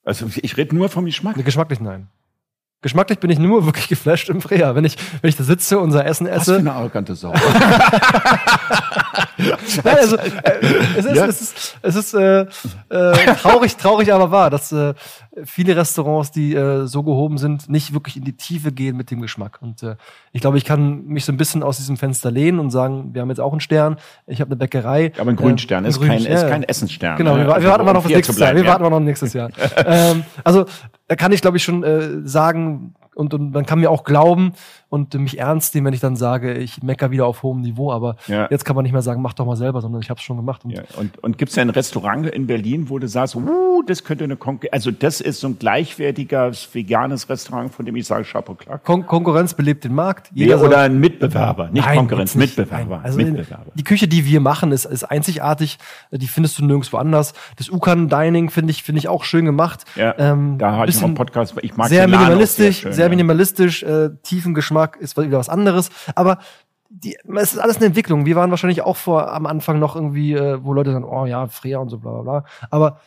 Also 0.07 0.25
ich 0.37 0.55
rede 0.55 0.73
nur 0.75 0.87
vom 0.89 1.03
Geschmack. 1.05 1.35
Nee, 1.35 1.43
Geschmacklich 1.43 1.81
nein. 1.81 2.07
Geschmacklich 2.81 3.19
bin 3.19 3.29
ich 3.29 3.39
nur 3.39 3.65
wirklich 3.67 3.87
geflasht 3.89 4.29
im 4.29 4.39
Freya. 4.41 4.73
Wenn 4.73 4.85
ich, 4.85 4.95
wenn 5.21 5.27
ich 5.29 5.35
da 5.35 5.43
sitze, 5.43 5.79
unser 5.79 6.05
Essen 6.05 6.27
Was 6.27 6.45
für 6.45 6.51
esse. 6.53 6.57
eine 6.59 6.71
arrogante 6.73 7.13
Sau. 7.15 7.33
Nein, 9.83 9.97
also, 9.97 10.15
äh, 10.17 10.31
es 10.97 11.05
ist, 11.05 11.15
Ja. 11.15 11.25
es 11.25 11.41
ist, 11.41 11.77
es 11.81 11.95
ist 11.95 12.13
äh, 12.13 12.41
äh, 12.89 13.35
traurig, 13.35 13.75
traurig, 13.77 14.11
aber 14.13 14.31
wahr, 14.31 14.49
dass 14.49 14.71
äh, 14.71 14.93
viele 15.45 15.75
Restaurants, 15.75 16.31
die 16.31 16.53
äh, 16.55 16.87
so 16.87 17.03
gehoben 17.03 17.37
sind, 17.37 17.69
nicht 17.69 17.93
wirklich 17.93 18.17
in 18.17 18.23
die 18.23 18.33
Tiefe 18.35 18.71
gehen 18.71 18.97
mit 18.97 19.11
dem 19.11 19.21
Geschmack. 19.21 19.59
Und 19.61 19.83
äh, 19.83 19.95
ich 20.31 20.41
glaube, 20.41 20.57
ich 20.57 20.65
kann 20.65 21.05
mich 21.05 21.25
so 21.25 21.31
ein 21.31 21.37
bisschen 21.37 21.63
aus 21.63 21.77
diesem 21.77 21.97
Fenster 21.97 22.31
lehnen 22.31 22.59
und 22.59 22.71
sagen, 22.71 23.13
wir 23.13 23.21
haben 23.21 23.29
jetzt 23.29 23.39
auch 23.39 23.51
einen 23.51 23.59
Stern, 23.59 23.97
ich 24.25 24.41
habe 24.41 24.49
eine 24.49 24.55
Bäckerei. 24.57 25.11
Aber 25.17 25.29
ein 25.31 25.35
Grünstern 25.35 25.85
äh, 25.85 25.89
ist, 25.89 25.99
einen 25.99 26.09
kein, 26.09 26.19
Grün- 26.19 26.31
ist 26.33 26.47
kein 26.47 26.63
Essensstern. 26.63 27.17
Genau, 27.17 27.35
ne? 27.37 27.45
wir, 27.47 27.53
Also, 27.55 27.67
warten 27.67 27.85
mal 27.85 27.93
noch 27.93 27.99
aufs 27.99 28.07
fair 28.07 28.17
nächste 28.17 28.33
zu 28.33 28.39
Jahr. 28.41 28.55
Wir 28.55 28.65
warten 28.65 28.83
mal 28.83 28.89
noch 28.89 28.99
nächstes 28.99 29.33
Jahr. 29.33 29.49
ähm, 29.85 30.23
also, 30.43 30.65
da 31.07 31.15
kann 31.15 31.31
ich, 31.31 31.41
glaube 31.41 31.57
ich, 31.57 31.63
schon 31.63 31.83
äh, 31.83 32.27
sagen, 32.27 32.95
und, 33.17 33.33
und 33.33 33.51
man 33.53 33.65
kann 33.65 33.79
mir 33.79 33.89
auch 33.91 34.03
glauben 34.03 34.53
und 34.89 35.13
mich 35.15 35.37
ernst 35.39 35.75
nehmen, 35.75 35.87
wenn 35.87 35.93
ich 35.93 35.99
dann 35.99 36.15
sage, 36.15 36.53
ich 36.53 36.81
mecker 36.81 37.11
wieder 37.11 37.25
auf 37.25 37.43
hohem 37.43 37.59
Niveau. 37.61 37.91
Aber 37.91 38.15
Ja. 38.27 38.47
jetzt 38.49 38.63
kann 38.63 38.75
man 38.75 38.83
nicht 38.83 38.93
mehr 38.93 39.01
sagen, 39.01 39.21
mach 39.21 39.33
doch 39.33 39.45
mal 39.45 39.57
selber, 39.57 39.81
sondern 39.81 40.01
ich 40.01 40.09
habe 40.09 40.17
es 40.19 40.23
schon 40.23 40.37
gemacht. 40.37 40.63
Und 40.63 40.71
Ja, 40.71 40.83
und 40.97 41.17
und 41.23 41.37
gibt 41.37 41.51
es 41.51 41.57
ein 41.57 41.69
Restaurant 41.69 42.27
in 42.27 42.47
Berlin, 42.47 42.89
wo 42.89 42.97
du 42.99 43.07
sagst, 43.07 43.35
uh, 43.35 43.83
das 43.85 44.03
könnte 44.03 44.23
eine 44.23 44.37
Konkurrenz, 44.37 44.71
also 44.73 44.91
das 44.91 45.19
ist 45.19 45.41
so 45.41 45.47
ein 45.47 45.57
gleichwertiges 45.59 46.69
veganes 46.73 47.27
Restaurant, 47.29 47.73
von 47.73 47.85
dem 47.85 47.95
ich 47.95 48.05
sage, 48.07 48.23
Chapeau 48.23 48.53
Clark. 48.53 48.83
Kon 48.83 49.05
Konkurrenz 49.05 49.53
belebt 49.53 49.83
den 49.83 49.93
Markt. 49.95 50.29
Ja, 50.33 50.57
soll- 50.57 50.67
oder 50.69 50.79
ein 50.81 50.99
Mitbewerber, 50.99 51.69
nicht 51.71 51.85
Nein, 51.85 51.97
Konkurrenz, 51.97 52.35
nicht. 52.35 52.57
Mitbewerber. 52.57 52.97
Nein. 52.97 53.05
Also 53.05 53.17
Mitbewerber. 53.17 53.71
die 53.73 53.83
Küche, 53.83 54.07
die 54.07 54.25
wir 54.25 54.39
machen, 54.39 54.71
ist, 54.71 54.85
ist 54.85 55.03
einzigartig. 55.03 55.77
Die 56.11 56.27
findest 56.27 56.59
du 56.59 56.65
nirgendwo 56.65 56.97
anders. 56.97 57.33
Das 57.57 57.69
Ukan 57.69 58.09
Dining 58.09 58.49
finde 58.49 58.71
ich, 58.71 58.83
finde 58.83 58.99
ich 58.99 59.07
auch 59.07 59.23
schön 59.23 59.45
gemacht. 59.45 59.85
Ja, 59.95 60.13
Ähm, 60.17 60.57
da 60.57 60.77
hatte 60.77 60.89
ich 60.89 60.95
noch 60.97 61.03
einen 61.05 61.15
Podcast, 61.15 61.55
ich 61.61 61.75
mag 61.75 61.89
sehr 61.89 62.07
minimalistisch, 62.07 62.81
sehr, 62.81 62.91
schön, 62.91 62.93
ja. 63.07 63.11
minimalistisch, 63.11 63.83
äh, 63.83 64.09
tiefen 64.23 64.53
Geschmack 64.53 64.97
ist 64.97 65.17
wieder 65.17 65.37
was 65.39 65.49
anderes. 65.49 65.89
Aber 66.15 66.39
die, 66.89 67.17
es 67.35 67.53
ist 67.53 67.59
alles 67.59 67.77
eine 67.77 67.87
Entwicklung. 67.87 68.25
Wir 68.25 68.35
waren 68.35 68.49
wahrscheinlich 68.49 68.81
auch 68.81 68.95
vor 68.95 69.31
am 69.33 69.45
Anfang 69.45 69.79
noch 69.79 69.95
irgendwie, 69.95 70.33
äh, 70.33 70.63
wo 70.63 70.73
Leute 70.73 70.91
sagen, 70.93 71.03
oh 71.05 71.25
ja, 71.25 71.47
Freya 71.47 71.79
und 71.79 71.89
so 71.89 71.97
bla 71.97 72.11
bla 72.11 72.21
bla. 72.21 72.45
Aber 72.69 72.99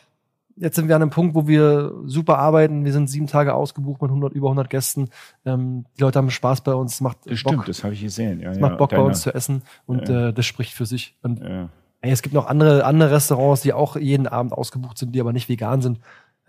jetzt 0.55 0.75
sind 0.75 0.87
wir 0.87 0.95
an 0.95 1.01
einem 1.01 1.09
Punkt, 1.11 1.33
wo 1.33 1.47
wir 1.47 1.91
super 2.05 2.37
arbeiten. 2.37 2.85
Wir 2.85 2.91
sind 2.93 3.09
sieben 3.09 3.25
Tage 3.25 3.55
ausgebucht 3.55 4.01
mit 4.01 4.11
100, 4.11 4.33
über 4.33 4.47
100 4.49 4.69
Gästen. 4.69 5.09
Ähm, 5.45 5.85
die 5.97 6.01
Leute 6.01 6.19
haben 6.19 6.29
Spaß 6.29 6.61
bei 6.61 6.75
uns. 6.75 6.93
Es 6.95 7.01
macht 7.01 7.17
Das 7.25 7.41
Bock, 7.41 7.53
stimmt, 7.53 7.67
das 7.69 7.83
habe 7.83 7.93
ich 7.95 8.01
gesehen. 8.01 8.39
Ja, 8.39 8.51
es 8.51 8.57
ja, 8.57 8.61
macht 8.61 8.77
Bock 8.77 8.91
bei 8.91 8.97
deine- 8.97 9.07
uns 9.07 9.21
zu 9.21 9.33
essen 9.33 9.63
und 9.87 10.07
äh, 10.09 10.31
das 10.33 10.45
spricht 10.45 10.73
für 10.73 10.85
sich. 10.85 11.15
Und 11.23 11.39
Ja. 11.39 11.69
ey, 12.01 12.11
es 12.11 12.21
gibt 12.21 12.35
noch 12.35 12.45
andere, 12.47 12.85
andere 12.85 13.09
Restaurants, 13.11 13.61
die 13.61 13.73
auch 13.73 13.95
jeden 13.95 14.27
Abend 14.27 14.53
ausgebucht 14.53 14.99
sind, 14.99 15.13
die 15.15 15.21
aber 15.21 15.33
nicht 15.33 15.49
vegan 15.49 15.81
sind. 15.81 15.99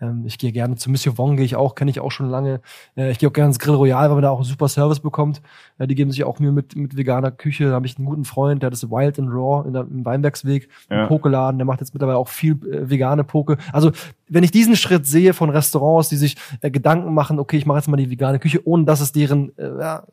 Ähm, 0.01 0.23
ich 0.25 0.37
gehe 0.37 0.51
gerne 0.51 0.75
zu 0.75 0.89
Monsieur 0.89 1.17
Wong, 1.17 1.35
gehe 1.35 1.45
ich 1.45 1.55
auch, 1.55 1.75
kenne 1.75 1.91
ich 1.91 1.99
auch 1.99 2.11
schon 2.11 2.29
lange. 2.29 2.61
Äh, 2.95 3.11
ich 3.11 3.19
gehe 3.19 3.29
auch 3.29 3.33
gerne 3.33 3.47
ins 3.49 3.59
Grill 3.59 3.75
Royal, 3.75 4.07
weil 4.09 4.15
man 4.15 4.23
da 4.23 4.29
auch 4.31 4.37
einen 4.39 4.45
super 4.45 4.67
Service 4.67 4.99
bekommt. 4.99 5.41
Äh, 5.77 5.87
die 5.87 5.95
geben 5.95 6.11
sich 6.11 6.23
auch 6.23 6.39
Mühe 6.39 6.51
mit, 6.51 6.75
mit 6.75 6.97
veganer 6.97 7.31
Küche. 7.31 7.67
Da 7.69 7.73
habe 7.73 7.85
ich 7.85 7.97
einen 7.97 8.05
guten 8.05 8.25
Freund, 8.25 8.61
der 8.63 8.67
hat 8.67 8.73
das 8.73 8.89
Wild 8.89 9.19
and 9.19 9.29
Raw 9.31 9.67
in 9.67 9.73
der, 9.73 9.83
im 9.83 10.03
Weinbergsweg, 10.05 10.67
Ja. 10.89 10.97
einen 10.99 11.07
Pokeladen, 11.07 11.59
der 11.59 11.65
macht 11.65 11.79
jetzt 11.79 11.93
mittlerweile 11.93 12.17
auch 12.17 12.27
viel 12.29 12.53
äh, 12.67 12.89
vegane 12.89 13.23
Poke. 13.23 13.57
Also 13.71 13.91
wenn 14.29 14.43
ich 14.43 14.51
diesen 14.51 14.75
Schritt 14.75 15.05
sehe 15.05 15.33
von 15.33 15.49
Restaurants, 15.49 16.09
die 16.09 16.17
sich 16.17 16.35
äh, 16.61 16.71
Gedanken 16.71 17.13
machen, 17.13 17.39
okay, 17.39 17.57
ich 17.57 17.65
mache 17.65 17.77
jetzt 17.77 17.87
mal 17.87 17.97
die 17.97 18.09
vegane 18.09 18.39
Küche, 18.39 18.61
ohne 18.67 18.85
dass 18.85 18.99
es 19.01 19.11
deren 19.11 19.57
äh, 19.57 19.67
ja, 19.79 20.03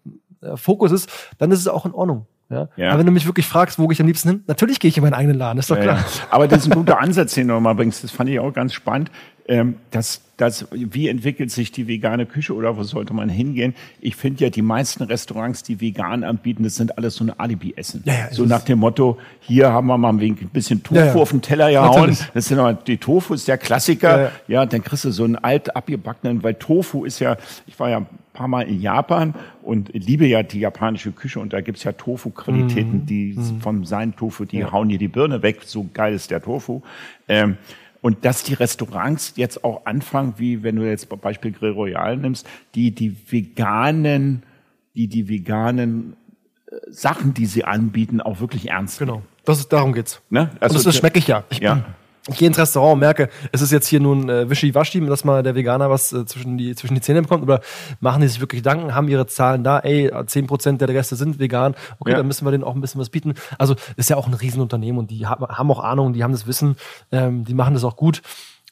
äh, 0.43 0.57
Fokus 0.57 0.93
ist, 0.93 1.11
dann 1.39 1.51
ist 1.51 1.61
es 1.61 1.69
auch 1.69 1.87
in 1.87 1.93
Ordnung. 1.93 2.27
Ja? 2.51 2.69
Ja. 2.77 2.89
Aber 2.91 2.99
wenn 2.99 3.07
du 3.07 3.13
mich 3.13 3.27
wirklich 3.27 3.47
fragst, 3.47 3.79
wo 3.79 3.87
gehe 3.87 3.93
ich 3.93 4.01
am 4.01 4.09
liebsten 4.09 4.29
hin? 4.29 4.45
Natürlich 4.49 4.81
gehe 4.81 4.89
ich 4.89 4.97
in 4.97 5.05
meinen 5.05 5.15
eigenen 5.15 5.39
Laden, 5.39 5.59
ist 5.61 5.71
doch 5.71 5.79
klar. 5.79 5.99
ja. 5.99 6.05
Aber 6.31 6.49
das 6.49 6.67
ist 6.67 6.73
ein 6.73 6.75
guter 6.77 6.99
Ansatz, 6.99 7.35
den 7.35 7.47
du 7.47 7.55
nochmal 7.55 7.77
bringst. 7.77 8.03
Das 8.03 8.11
fand 8.11 8.29
ich 8.29 8.41
auch 8.41 8.53
ganz 8.53 8.75
spannend. 8.75 9.11
Ähm, 9.51 9.75
das, 9.91 10.21
das, 10.37 10.69
wie 10.71 11.09
entwickelt 11.09 11.51
sich 11.51 11.73
die 11.73 11.89
vegane 11.89 12.25
Küche 12.25 12.55
oder 12.55 12.77
wo 12.77 12.85
sollte 12.85 13.13
man 13.13 13.29
hingehen? 13.29 13.75
Ich 14.01 14.15
finde 14.15 14.45
ja, 14.45 14.51
die 14.51 14.63
meisten 14.63 15.03
Restaurants, 15.03 15.65
die 15.65 15.81
vegan 15.81 16.23
anbieten, 16.23 16.63
das 16.63 16.77
sind 16.77 16.97
alles 16.97 17.17
so 17.17 17.25
ein 17.25 17.31
Alibi-Essen. 17.37 18.05
Ja, 18.07 18.13
ja, 18.13 18.33
so 18.33 18.45
nach 18.45 18.63
dem 18.63 18.79
Motto, 18.79 19.19
hier 19.41 19.73
haben 19.73 19.89
wir 19.89 19.99
mal 19.99 20.11
ein 20.11 20.37
bisschen 20.53 20.85
Tofu 20.85 21.01
Ja, 21.01 21.15
auf 21.15 21.31
den 21.31 21.43
Teller 21.43 21.69
gehauen. 21.69 22.17
Das 22.33 22.47
sind 22.47 22.61
aber, 22.61 22.75
die 22.75 22.99
Tofu 22.99 23.35
ist 23.35 23.49
der 23.49 23.59
Klassiker. 23.59 24.31
Ja, 24.47 24.65
dann 24.67 24.85
kriegst 24.85 25.05
du 25.05 25.11
so 25.11 25.25
einen 25.25 25.35
alt 25.35 25.75
abgebackenen, 25.75 26.45
weil 26.45 26.55
Tofu 26.55 27.05
ist 27.05 27.19
ja, 27.19 27.37
ich 27.67 27.79
war 27.81 27.91
ja 27.91 27.99
ein 27.99 28.07
paar 28.33 28.47
Mal 28.47 28.63
in 28.69 28.81
Japan 28.81 29.35
und 29.63 29.91
liebe 29.93 30.27
ja 30.27 30.45
die 30.45 30.61
japanische 30.61 31.11
Küche 31.11 31.41
und 31.41 31.53
da 31.53 31.61
gibt's 31.61 31.83
ja 31.83 31.91
Mhm. 31.91 31.97
Tofu-Qualitäten, 31.99 33.05
die 33.05 33.37
vom 33.61 33.85
sein 33.85 34.15
Tofu, 34.15 34.45
die 34.45 34.65
hauen 34.65 34.89
dir 34.89 34.99
die 34.99 35.09
Birne 35.09 35.43
weg, 35.43 35.63
so 35.67 35.89
geil 35.93 36.15
ist 36.15 36.31
der 36.31 36.41
Tofu. 36.41 36.83
Ähm, 37.27 37.57
und 38.03 38.25
dass 38.25 38.43
die 38.43 38.55
Restaurants 38.55 39.35
jetzt 39.37 39.65
auch 39.65 39.85
anfangen, 39.87 40.35
wie 40.39 40.63
wenn 40.63 40.77
du 40.77 40.83
jetzt 40.89 41.09
Beispiel 41.21 41.53
Grill 41.53 41.73
Royal 41.73 42.17
nimmst, 42.17 42.47
die 42.75 42.93
die 42.95 43.17
veganen, 43.31 44.43
die 44.95 45.09
die 45.09 45.29
veganen 45.29 46.17
äh, 46.67 46.77
Sachen, 46.91 47.35
die 47.35 47.47
sie 47.47 47.65
anbieten, 47.65 48.21
auch 48.21 48.41
wirklich 48.41 48.69
ernst 48.71 48.99
Genau. 48.99 49.15
nehmen. 49.17 49.27
Das 49.45 49.59
ist, 49.59 49.73
darum 49.73 49.93
geht's. 49.93 50.21
Ne? 50.31 50.51
und 50.61 50.75
das, 50.75 50.83
das 50.85 50.97
schmecke 50.97 51.19
ich 51.19 51.27
ja. 51.27 51.45
Ich, 51.51 51.61
Ja. 51.61 51.85
Ich 52.29 52.37
gehe 52.37 52.49
ins 52.49 52.59
Restaurant 52.59 52.95
und 52.95 52.99
merke, 53.01 53.29
es 53.51 53.63
ist 53.63 53.73
jetzt 53.73 53.87
hier 53.87 53.99
nun 54.01 54.29
äh, 54.29 54.49
wischiwaschi, 54.51 55.01
dass 55.07 55.25
mal 55.25 55.43
der 55.43 55.55
Veganer 55.55 55.89
was 55.91 56.13
äh, 56.13 56.27
zwischen, 56.27 56.59
die, 56.59 56.75
zwischen 56.75 56.95
die 56.95 57.01
Zähne 57.01 57.23
bekommt, 57.23 57.43
oder 57.43 57.61
machen 58.01 58.21
die 58.21 58.29
sich 58.29 58.41
wirklich 58.41 58.63
Gedanken, 58.63 58.95
haben 58.95 59.09
ihre 59.09 59.27
Zahlen 59.27 59.65
da, 59.65 59.79
ey, 59.81 60.13
10% 60.13 60.77
der 60.77 60.89
Gäste 60.89 61.17
sind 61.17 61.39
vegan, 61.39 61.75
okay, 61.99 62.11
Ja. 62.13 62.19
dann 62.19 62.27
müssen 62.27 62.45
wir 62.47 62.51
denen 62.51 62.65
auch 62.65 62.75
ein 62.75 62.81
bisschen 62.81 63.01
was 63.01 63.09
bieten. 63.11 63.35
Also 63.59 63.75
ist 63.97 64.11
ja 64.11 64.17
auch 64.17 64.27
ein 64.27 64.35
Riesenunternehmen 64.35 64.99
und 64.99 65.11
die 65.11 65.27
haben, 65.27 65.45
auch 65.71 65.79
Ahnung, 65.83 66.13
die 66.13 66.23
haben 66.23 66.33
das 66.33 66.47
Wissen, 66.47 66.77
ähm, 67.11 67.45
die 67.45 67.55
machen 67.55 67.75
das 67.75 67.85
auch 67.85 67.97
gut. 67.97 68.21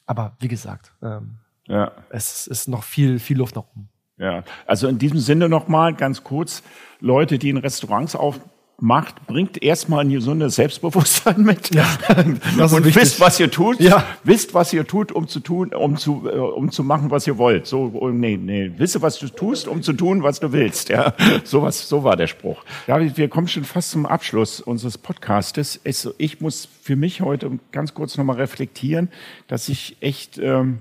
Aber 0.07 0.33
wie 0.41 0.49
gesagt, 0.49 0.93
ähm, 1.03 1.37
Ja. 1.67 1.93
es 2.11 2.47
ist 2.47 2.69
noch 2.69 2.83
viel, 2.85 3.19
viel 3.19 3.39
Luft 3.39 3.57
nach 3.57 3.63
oben. 3.75 3.89
Ja, 4.19 4.43
also 4.67 4.89
in 4.89 4.99
diesem 4.99 5.21
Sinne 5.21 5.49
nochmal 5.49 5.95
ganz 5.95 6.25
kurz, 6.25 6.63
Leute, 7.01 7.39
die 7.39 7.51
in 7.51 7.57
Restaurants 7.57 8.17
aufmacht, 8.79 9.26
bringt 9.26 9.62
erstmal 9.62 10.05
ein 10.05 10.11
gesundes 10.11 10.55
Selbstbewusstsein 10.55 11.43
mit 11.43 11.70
ist 11.70 11.79
und 12.72 12.85
wichtig. 12.85 12.97
wisst, 12.97 13.20
was 13.20 13.41
ihr 13.41 13.51
tut. 13.51 13.81
Ja. 13.81 14.05
Wisst, 14.22 14.55
was 14.55 14.72
ihr 14.72 14.87
tut, 14.87 15.11
um 15.12 15.26
zu 15.26 15.41
tun, 15.41 15.74
um 15.74 15.97
zu, 15.97 16.29
äh, 16.29 16.37
um 16.37 16.70
zu 16.70 16.85
machen, 16.85 17.11
was 17.11 17.26
ihr 17.26 17.39
wollt. 17.39 17.66
So, 17.66 17.91
oh, 17.95 18.09
nee, 18.11 18.37
nee, 18.37 18.70
wisse, 18.76 19.03
was 19.03 19.18
du 19.18 19.29
tust, 19.29 19.66
um 19.66 19.83
zu 19.83 19.93
tun, 19.93 20.22
was 20.22 20.41
du 20.41 20.53
willst. 20.53 20.89
Ja, 20.91 21.14
so 21.45 21.62
was, 21.62 21.89
so 21.89 22.05
war 22.05 22.16
der 22.16 22.29
Spruch. 22.29 22.62
David, 22.87 23.16
wir 23.16 23.29
kommen 23.29 23.49
schon 23.49 23.64
fast 23.64 23.91
zum 23.91 24.07
Abschluss 24.07 24.61
unseres 24.61 24.97
Podcastes. 24.97 25.81
Es, 25.83 26.09
ich 26.18 26.41
muss 26.41 26.68
für 26.83 26.97
mich 26.97 27.20
heute 27.20 27.59
ganz 27.72 27.95
kurz 27.95 28.16
nochmal 28.16 28.37
reflektieren, 28.37 29.11
dass 29.49 29.68
ich 29.68 29.97
echt, 30.01 30.39
ähm, 30.39 30.79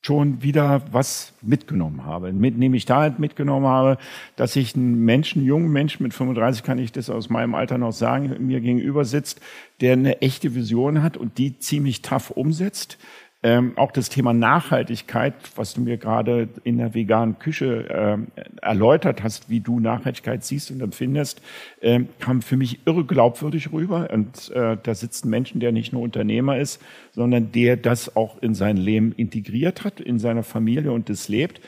schon 0.00 0.42
wieder 0.42 0.82
was 0.92 1.32
mitgenommen 1.42 2.04
habe. 2.04 2.32
Mit, 2.32 2.56
nämlich 2.56 2.84
da 2.84 3.00
halt 3.00 3.18
mitgenommen 3.18 3.66
habe, 3.66 3.98
dass 4.36 4.54
ich 4.56 4.74
einen 4.74 5.04
Menschen, 5.04 5.44
jungen 5.44 5.70
Menschen 5.70 6.02
mit 6.04 6.14
35 6.14 6.62
kann 6.62 6.78
ich 6.78 6.92
das 6.92 7.10
aus 7.10 7.28
meinem 7.28 7.54
Alter 7.54 7.78
noch 7.78 7.92
sagen, 7.92 8.34
mir 8.46 8.60
gegenüber 8.60 9.04
sitzt, 9.04 9.40
der 9.80 9.94
eine 9.94 10.22
echte 10.22 10.54
Vision 10.54 11.02
hat 11.02 11.16
und 11.16 11.38
die 11.38 11.58
ziemlich 11.58 12.02
tough 12.02 12.30
umsetzt. 12.30 12.98
Ähm, 13.40 13.74
auch 13.76 13.92
das 13.92 14.08
Thema 14.08 14.32
Nachhaltigkeit, 14.32 15.34
was 15.54 15.72
du 15.72 15.80
mir 15.80 15.96
gerade 15.96 16.48
in 16.64 16.78
der 16.78 16.92
veganen 16.92 17.38
Küche 17.38 17.86
ähm, 17.88 18.26
erläutert 18.60 19.22
hast, 19.22 19.48
wie 19.48 19.60
du 19.60 19.78
Nachhaltigkeit 19.78 20.44
siehst 20.44 20.72
und 20.72 20.80
empfindest, 20.80 21.40
ähm, 21.80 22.08
kam 22.18 22.42
für 22.42 22.56
mich 22.56 22.80
irre 22.84 23.04
glaubwürdig 23.04 23.70
rüber. 23.70 24.10
Und 24.12 24.50
äh, 24.50 24.76
da 24.82 24.94
sitzt 24.94 25.24
ein 25.24 25.30
Menschen, 25.30 25.60
der 25.60 25.70
nicht 25.70 25.92
nur 25.92 26.02
Unternehmer 26.02 26.58
ist, 26.58 26.82
sondern 27.12 27.52
der 27.52 27.76
das 27.76 28.16
auch 28.16 28.42
in 28.42 28.54
sein 28.54 28.76
Leben 28.76 29.12
integriert 29.12 29.84
hat, 29.84 30.00
in 30.00 30.18
seiner 30.18 30.42
Familie 30.42 30.90
und 30.90 31.08
das 31.08 31.28
lebt. 31.28 31.60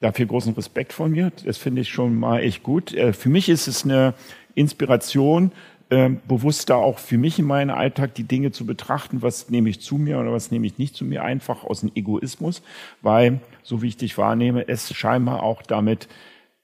Dafür 0.00 0.26
großen 0.26 0.54
Respekt 0.54 0.92
von 0.92 1.10
mir. 1.10 1.32
Das 1.44 1.58
finde 1.58 1.80
ich 1.80 1.88
schon 1.88 2.14
mal 2.14 2.38
echt 2.38 2.62
gut. 2.62 2.94
Äh, 2.94 3.12
für 3.12 3.28
mich 3.28 3.48
ist 3.48 3.66
es 3.66 3.84
eine 3.84 4.14
Inspiration, 4.54 5.50
ähm, 5.90 6.20
bewusster 6.28 6.76
auch 6.76 6.98
für 6.98 7.18
mich 7.18 7.38
in 7.38 7.46
meinen 7.46 7.70
Alltag 7.70 8.14
die 8.14 8.24
Dinge 8.24 8.52
zu 8.52 8.66
betrachten, 8.66 9.22
was 9.22 9.48
nehme 9.48 9.70
ich 9.70 9.80
zu 9.80 9.96
mir 9.96 10.18
oder 10.18 10.32
was 10.32 10.50
nehme 10.50 10.66
ich 10.66 10.78
nicht 10.78 10.94
zu 10.94 11.04
mir, 11.04 11.24
einfach 11.24 11.64
aus 11.64 11.80
dem 11.80 11.92
Egoismus, 11.94 12.62
weil, 13.00 13.40
so 13.62 13.80
wie 13.80 13.88
ich 13.88 13.96
dich 13.96 14.18
wahrnehme, 14.18 14.68
es 14.68 14.94
scheinbar 14.94 15.42
auch 15.42 15.62
damit 15.62 16.08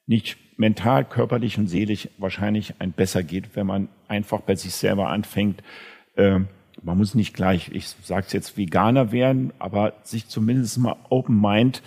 nicht 0.06 0.36
mental, 0.56 1.04
körperlich 1.04 1.58
und 1.58 1.68
seelisch 1.68 2.08
wahrscheinlich 2.18 2.74
ein 2.78 2.92
besser 2.92 3.22
geht, 3.22 3.56
wenn 3.56 3.66
man 3.66 3.88
einfach 4.08 4.40
bei 4.40 4.56
sich 4.56 4.74
selber 4.74 5.08
anfängt. 5.08 5.62
Ähm, 6.16 6.48
man 6.82 6.98
muss 6.98 7.14
nicht 7.14 7.34
gleich, 7.34 7.70
ich 7.72 7.88
sage 7.88 8.26
es 8.26 8.32
jetzt, 8.32 8.58
Veganer 8.58 9.10
werden, 9.10 9.52
aber 9.58 9.94
sich 10.02 10.28
zumindest 10.28 10.78
mal 10.78 10.96
Open 11.08 11.40
Mind 11.40 11.82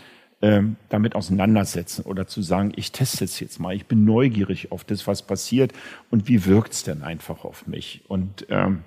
damit 0.90 1.16
auseinandersetzen 1.16 2.04
oder 2.04 2.28
zu 2.28 2.42
sagen, 2.42 2.72
ich 2.76 2.92
teste 2.92 3.26
es 3.26 3.40
jetzt 3.40 3.60
mal, 3.60 3.76
ich 3.76 3.86
bin 3.86 4.06
neugierig 4.06 4.72
auf 4.72 4.84
das, 4.84 5.08
was 5.08 5.22
passiert 5.22 5.74
und 6.10 6.28
wie 6.28 6.46
wirkt 6.46 6.74
es 6.74 6.84
denn 6.84 7.04
einfach 7.04 7.44
auf 7.46 7.68
mich. 7.68 8.02
Und 8.08 8.46
ähm, 8.50 8.80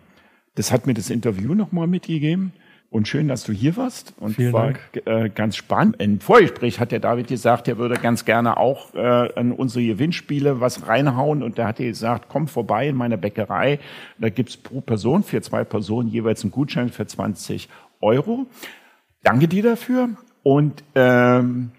das 0.55 0.73
hat 0.73 0.87
mir 0.87 0.95
das 0.95 1.11
Interview 1.11 1.55
nochmal 1.55 1.87
mitgegeben. 1.87 2.53
Und 2.91 3.07
schön, 3.07 3.29
dass 3.29 3.45
du 3.45 3.53
hier 3.53 3.77
warst. 3.77 4.15
Und 4.19 4.35
Vielen 4.35 4.53
war 4.53 4.75
äh, 5.07 5.31
ganz 5.31 5.55
spannend. 5.55 6.03
Im 6.03 6.19
Vorgespräch 6.19 6.81
hat 6.81 6.91
der 6.91 6.99
David 6.99 7.29
gesagt, 7.29 7.69
er 7.69 7.79
würde 7.79 7.95
ganz 7.95 8.25
gerne 8.25 8.57
auch 8.57 8.93
äh, 8.95 8.99
an 8.99 9.53
unsere 9.53 9.87
Gewinnspiele 9.87 10.61
was 10.61 10.89
reinhauen. 10.89 11.45
Und 11.45 11.57
da 11.57 11.69
hat 11.69 11.79
er 11.79 11.87
gesagt, 11.87 12.27
komm 12.29 12.49
vorbei 12.49 12.89
in 12.89 12.97
meiner 12.97 13.17
Bäckerei. 13.17 13.79
Da 14.19 14.29
gibt's 14.29 14.57
pro 14.57 14.81
Person, 14.81 15.23
für 15.23 15.41
zwei 15.41 15.63
Personen 15.63 16.09
jeweils 16.09 16.43
einen 16.43 16.51
Gutschein 16.51 16.89
für 16.89 17.07
20 17.07 17.69
Euro. 18.01 18.47
Danke 19.23 19.47
dir 19.47 19.63
dafür. 19.63 20.09
Und 20.43 20.83
ähm, 20.95 21.71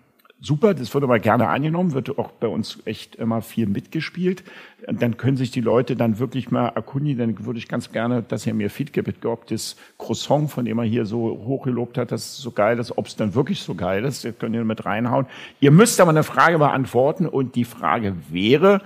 super, 0.41 0.73
das 0.73 0.93
wird 0.93 1.03
aber 1.03 1.19
gerne 1.19 1.47
angenommen, 1.47 1.93
wird 1.93 2.17
auch 2.17 2.31
bei 2.31 2.47
uns 2.47 2.79
echt 2.85 3.15
immer 3.15 3.41
viel 3.41 3.67
mitgespielt. 3.67 4.43
Dann 4.87 5.17
können 5.17 5.37
sich 5.37 5.51
die 5.51 5.61
Leute 5.61 5.95
dann 5.95 6.17
wirklich 6.17 6.49
mal 6.49 6.69
erkundigen. 6.69 7.35
Dann 7.35 7.45
würde 7.45 7.59
ich 7.59 7.67
ganz 7.67 7.91
gerne, 7.91 8.23
dass 8.23 8.45
ihr 8.47 8.53
mir 8.53 8.69
Feedback 8.69 9.05
gibt, 9.05 9.25
ob 9.25 9.45
das 9.47 9.75
Croissant, 9.99 10.49
von 10.49 10.65
dem 10.65 10.79
er 10.79 10.85
hier 10.85 11.05
so 11.05 11.41
hochgelobt 11.45 11.97
hat, 11.97 12.11
dass 12.11 12.25
es 12.25 12.37
so 12.37 12.51
geil 12.51 12.79
ist, 12.79 12.97
ob 12.97 13.05
es 13.05 13.15
dann 13.15 13.35
wirklich 13.35 13.61
so 13.61 13.75
geil 13.75 14.03
ist. 14.03 14.25
Das 14.25 14.37
könnt 14.37 14.55
ihr 14.55 14.65
mit 14.65 14.85
reinhauen. 14.85 15.27
Ihr 15.59 15.71
müsst 15.71 16.01
aber 16.01 16.09
eine 16.09 16.23
Frage 16.23 16.57
beantworten 16.57 17.27
und 17.27 17.55
die 17.55 17.65
Frage 17.65 18.15
wäre, 18.29 18.81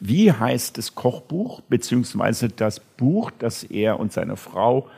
wie 0.00 0.32
heißt 0.32 0.78
das 0.78 0.94
Kochbuch 0.94 1.60
beziehungsweise 1.62 2.48
das 2.48 2.80
Buch, 2.80 3.30
das 3.38 3.64
er 3.64 3.98
und 3.98 4.12
seine 4.12 4.36
Frau 4.36 4.88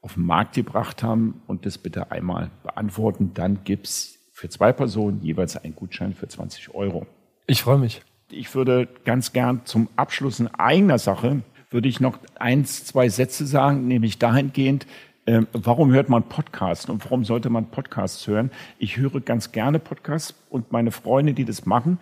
auf 0.00 0.14
den 0.14 0.24
Markt 0.24 0.54
gebracht 0.54 1.02
haben 1.02 1.42
und 1.46 1.66
das 1.66 1.78
bitte 1.78 2.10
einmal 2.10 2.50
beantworten. 2.62 3.32
Dann 3.34 3.64
gibt's 3.64 4.18
für 4.32 4.48
zwei 4.48 4.72
Personen 4.72 5.20
jeweils 5.22 5.56
ein 5.56 5.74
Gutschein 5.74 6.14
für 6.14 6.28
20 6.28 6.74
Euro. 6.74 7.06
Ich 7.46 7.62
freue 7.62 7.78
mich. 7.78 8.02
Ich 8.30 8.54
würde 8.54 8.88
ganz 9.04 9.32
gern 9.32 9.62
zum 9.64 9.88
Abschluss 9.96 10.38
in 10.38 10.48
eigener 10.48 10.98
Sache, 10.98 11.42
würde 11.70 11.88
ich 11.88 12.00
noch 12.00 12.18
eins, 12.38 12.84
zwei 12.84 13.08
Sätze 13.08 13.46
sagen, 13.46 13.88
nämlich 13.88 14.18
dahingehend, 14.18 14.86
äh, 15.26 15.42
warum 15.52 15.92
hört 15.92 16.08
man 16.08 16.22
Podcasts 16.22 16.88
und 16.88 17.04
warum 17.04 17.24
sollte 17.24 17.50
man 17.50 17.70
Podcasts 17.70 18.26
hören? 18.26 18.50
Ich 18.78 18.96
höre 18.96 19.20
ganz 19.20 19.52
gerne 19.52 19.78
Podcasts 19.78 20.34
und 20.48 20.72
meine 20.72 20.90
Freunde, 20.90 21.34
die 21.34 21.44
das 21.44 21.66
machen, 21.66 21.98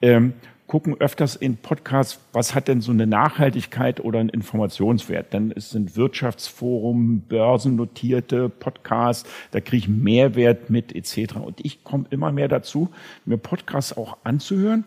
ähm, 0.00 0.34
gucken 0.68 1.00
öfters 1.00 1.34
in 1.34 1.56
Podcasts, 1.56 2.20
was 2.32 2.54
hat 2.54 2.68
denn 2.68 2.80
so 2.80 2.92
eine 2.92 3.06
Nachhaltigkeit 3.06 4.00
oder 4.00 4.20
einen 4.20 4.28
Informationswert? 4.28 5.34
Dann 5.34 5.52
sind 5.56 5.96
Wirtschaftsforum, 5.96 7.22
börsennotierte 7.22 8.48
Podcasts, 8.50 9.28
da 9.50 9.60
kriege 9.60 9.78
ich 9.78 9.88
Mehrwert 9.88 10.70
mit 10.70 10.94
etc. 10.94 11.36
Und 11.36 11.64
ich 11.64 11.82
komme 11.82 12.04
immer 12.10 12.30
mehr 12.30 12.48
dazu, 12.48 12.90
mir 13.24 13.38
Podcasts 13.38 13.96
auch 13.96 14.18
anzuhören, 14.24 14.84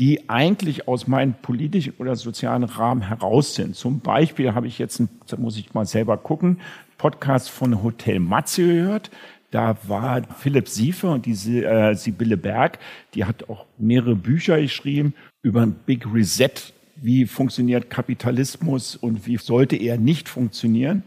die 0.00 0.30
eigentlich 0.30 0.88
aus 0.88 1.06
meinem 1.06 1.34
politischen 1.34 1.92
oder 1.98 2.16
sozialen 2.16 2.64
Rahmen 2.64 3.02
heraus 3.02 3.54
sind. 3.54 3.76
Zum 3.76 4.00
Beispiel 4.00 4.54
habe 4.54 4.66
ich 4.66 4.78
jetzt, 4.78 5.02
muss 5.36 5.58
ich 5.58 5.74
mal 5.74 5.84
selber 5.84 6.16
gucken, 6.16 6.60
Podcast 6.96 7.50
von 7.50 7.82
Hotel 7.82 8.20
Matze 8.20 8.66
gehört. 8.66 9.10
Da 9.50 9.76
war 9.88 10.22
Philipp 10.38 10.68
Siefer 10.68 11.12
und 11.12 11.26
diese 11.26 11.64
äh, 11.64 11.94
Sibylle 11.94 12.36
Berg, 12.36 12.78
die 13.14 13.24
hat 13.24 13.48
auch 13.48 13.66
mehrere 13.78 14.14
Bücher 14.14 14.60
geschrieben 14.60 15.14
über 15.42 15.62
ein 15.62 15.72
Big 15.72 16.06
Reset. 16.12 16.50
Wie 16.96 17.26
funktioniert 17.26 17.90
Kapitalismus 17.90 18.94
und 18.94 19.26
wie 19.26 19.38
sollte 19.38 19.76
er 19.76 19.96
nicht 19.96 20.28
funktionieren? 20.28 21.02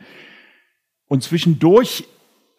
Und 1.07 1.23
zwischendurch 1.23 2.05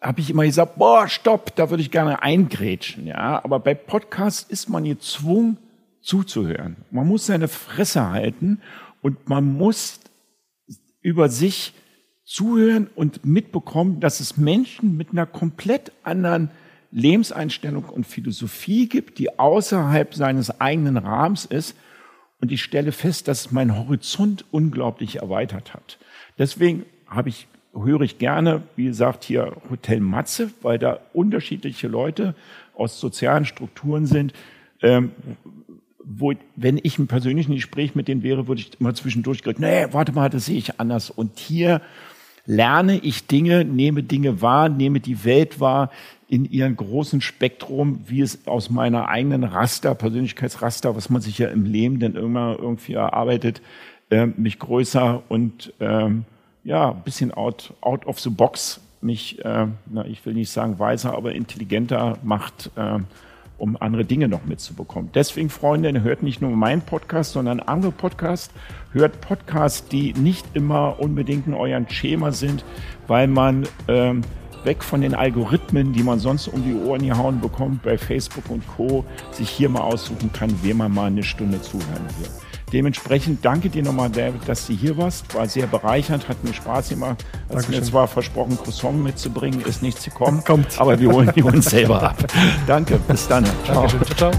habe 0.01 0.21
ich 0.21 0.29
immer 0.29 0.45
gesagt, 0.45 0.77
boah, 0.77 1.07
stopp, 1.07 1.55
da 1.55 1.69
würde 1.69 1.81
ich 1.81 1.91
gerne 1.91 2.21
eingrätschen, 2.21 3.07
ja. 3.07 3.43
Aber 3.43 3.59
bei 3.59 3.73
Podcasts 3.73 4.49
ist 4.49 4.69
man 4.69 4.85
gezwungen 4.85 5.57
zuzuhören. 6.01 6.77
Man 6.91 7.07
muss 7.07 7.25
seine 7.25 7.47
Fresse 7.47 8.09
halten 8.09 8.61
und 9.01 9.27
man 9.27 9.43
muss 9.43 9.99
über 11.01 11.29
sich 11.29 11.73
zuhören 12.25 12.89
und 12.95 13.23
mitbekommen, 13.23 13.99
dass 13.99 14.19
es 14.19 14.35
Menschen 14.35 14.97
mit 14.97 15.11
einer 15.11 15.27
komplett 15.27 15.91
anderen 16.03 16.49
Lebenseinstellung 16.91 17.85
und 17.85 18.05
Philosophie 18.07 18.89
gibt, 18.89 19.19
die 19.19 19.37
außerhalb 19.37 20.13
seines 20.15 20.59
eigenen 20.59 20.97
Rahmens 20.97 21.45
ist. 21.45 21.77
Und 22.41 22.51
ich 22.51 22.63
stelle 22.63 22.91
fest, 22.91 23.27
dass 23.27 23.51
mein 23.51 23.77
Horizont 23.77 24.45
unglaublich 24.51 25.17
erweitert 25.17 25.73
hat. 25.73 25.97
Deswegen 26.37 26.85
habe 27.07 27.29
ich, 27.29 27.47
höre 27.73 28.01
ich 28.01 28.17
gerne, 28.17 28.63
wie 28.75 28.85
gesagt, 28.85 29.23
hier 29.23 29.57
Hotel 29.69 29.99
Matze, 29.99 30.51
weil 30.61 30.79
da 30.79 30.99
unterschiedliche 31.13 31.87
Leute 31.87 32.35
aus 32.73 32.99
sozialen 32.99 33.45
Strukturen 33.45 34.05
sind, 34.05 34.33
ähm, 34.81 35.11
wo, 36.03 36.33
wenn 36.55 36.79
ich 36.81 36.99
im 36.99 37.07
persönlichen 37.07 37.55
Gespräch 37.55 37.95
mit 37.95 38.07
denen 38.07 38.23
wäre, 38.23 38.47
würde 38.47 38.61
ich 38.61 38.79
immer 38.79 38.93
zwischendurch 38.93 39.41
gesagt, 39.43 39.59
nee, 39.59 39.87
warte 39.91 40.11
mal, 40.11 40.29
das 40.29 40.45
sehe 40.45 40.57
ich 40.57 40.79
anders. 40.79 41.09
Und 41.09 41.39
hier 41.39 41.81
lerne 42.45 42.97
ich 42.97 43.27
Dinge, 43.27 43.65
nehme 43.65 44.03
Dinge 44.03 44.41
wahr, 44.41 44.69
nehme 44.69 44.99
die 44.99 45.23
Welt 45.23 45.59
wahr 45.59 45.91
in 46.27 46.45
ihrem 46.45 46.75
großen 46.75 47.21
Spektrum, 47.21 48.01
wie 48.07 48.21
es 48.21 48.47
aus 48.47 48.69
meiner 48.69 49.09
eigenen 49.09 49.43
Raster, 49.43 49.93
Persönlichkeitsraster, 49.95 50.95
was 50.95 51.09
man 51.09 51.21
sich 51.21 51.37
ja 51.37 51.49
im 51.49 51.65
Leben 51.65 51.99
dann 51.99 52.15
immer 52.15 52.57
irgendwie 52.59 52.93
erarbeitet, 52.93 53.61
äh, 54.09 54.25
mich 54.25 54.59
größer 54.59 55.23
und 55.29 55.73
ähm, 55.79 56.25
ja, 56.63 56.91
ein 56.91 57.03
bisschen 57.03 57.31
out, 57.31 57.73
out 57.81 58.05
of 58.07 58.19
the 58.19 58.29
box 58.29 58.81
mich, 59.01 59.43
äh, 59.45 59.67
na, 59.85 60.05
ich 60.05 60.25
will 60.25 60.33
nicht 60.33 60.49
sagen 60.49 60.79
weiser, 60.79 61.13
aber 61.13 61.33
intelligenter 61.33 62.17
macht, 62.23 62.71
äh, 62.75 62.99
um 63.57 63.77
andere 63.79 64.05
Dinge 64.05 64.27
noch 64.27 64.45
mitzubekommen. 64.45 65.09
Deswegen, 65.13 65.49
Freunde, 65.49 66.01
hört 66.03 66.23
nicht 66.23 66.41
nur 66.41 66.51
meinen 66.51 66.81
Podcast, 66.81 67.33
sondern 67.33 67.59
andere 67.59 67.91
Podcasts. 67.91 68.53
Hört 68.91 69.21
Podcasts, 69.21 69.87
die 69.87 70.13
nicht 70.13 70.45
immer 70.53 70.99
unbedingt 70.99 71.47
in 71.47 71.53
eurem 71.53 71.87
Schema 71.89 72.31
sind, 72.31 72.63
weil 73.07 73.27
man 73.27 73.67
ähm, 73.87 74.21
weg 74.63 74.83
von 74.83 75.01
den 75.01 75.13
Algorithmen, 75.13 75.93
die 75.93 76.03
man 76.03 76.19
sonst 76.19 76.47
um 76.47 76.63
die 76.63 76.73
Ohren 76.73 77.07
gehauen 77.07 77.39
bekommt 77.39 77.83
bei 77.83 77.97
Facebook 77.97 78.49
und 78.49 78.63
Co., 78.67 79.05
sich 79.31 79.49
hier 79.49 79.69
mal 79.69 79.81
aussuchen 79.81 80.31
kann, 80.33 80.51
wem 80.63 80.77
man 80.77 80.93
mal 80.93 81.05
eine 81.05 81.23
Stunde 81.23 81.61
zuhören 81.61 82.05
will. 82.19 82.29
Dementsprechend 82.73 83.45
danke 83.45 83.69
dir 83.69 83.83
nochmal, 83.83 84.09
David, 84.09 84.47
dass 84.47 84.67
du 84.67 84.73
hier 84.73 84.97
warst. 84.97 85.33
War 85.35 85.47
sehr 85.47 85.67
bereichernd, 85.67 86.27
hat 86.27 86.43
mir 86.43 86.53
Spaß 86.53 86.89
gemacht. 86.89 87.23
Hast 87.53 87.69
mir 87.69 87.81
zwar 87.83 88.07
versprochen, 88.07 88.57
Croissant 88.57 89.03
mitzubringen, 89.03 89.61
ist 89.61 89.81
nichts 89.81 90.03
gekommen, 90.03 90.43
Kommt. 90.45 90.79
aber 90.79 90.99
wir 90.99 91.11
holen 91.11 91.31
die 91.35 91.43
uns 91.43 91.65
selber 91.69 92.01
ab. 92.01 92.17
danke, 92.67 92.99
bis 93.07 93.27
dann. 93.27 93.45
Ciao. 93.65 93.87
Ciao, 93.87 94.05
ciao. 94.15 94.31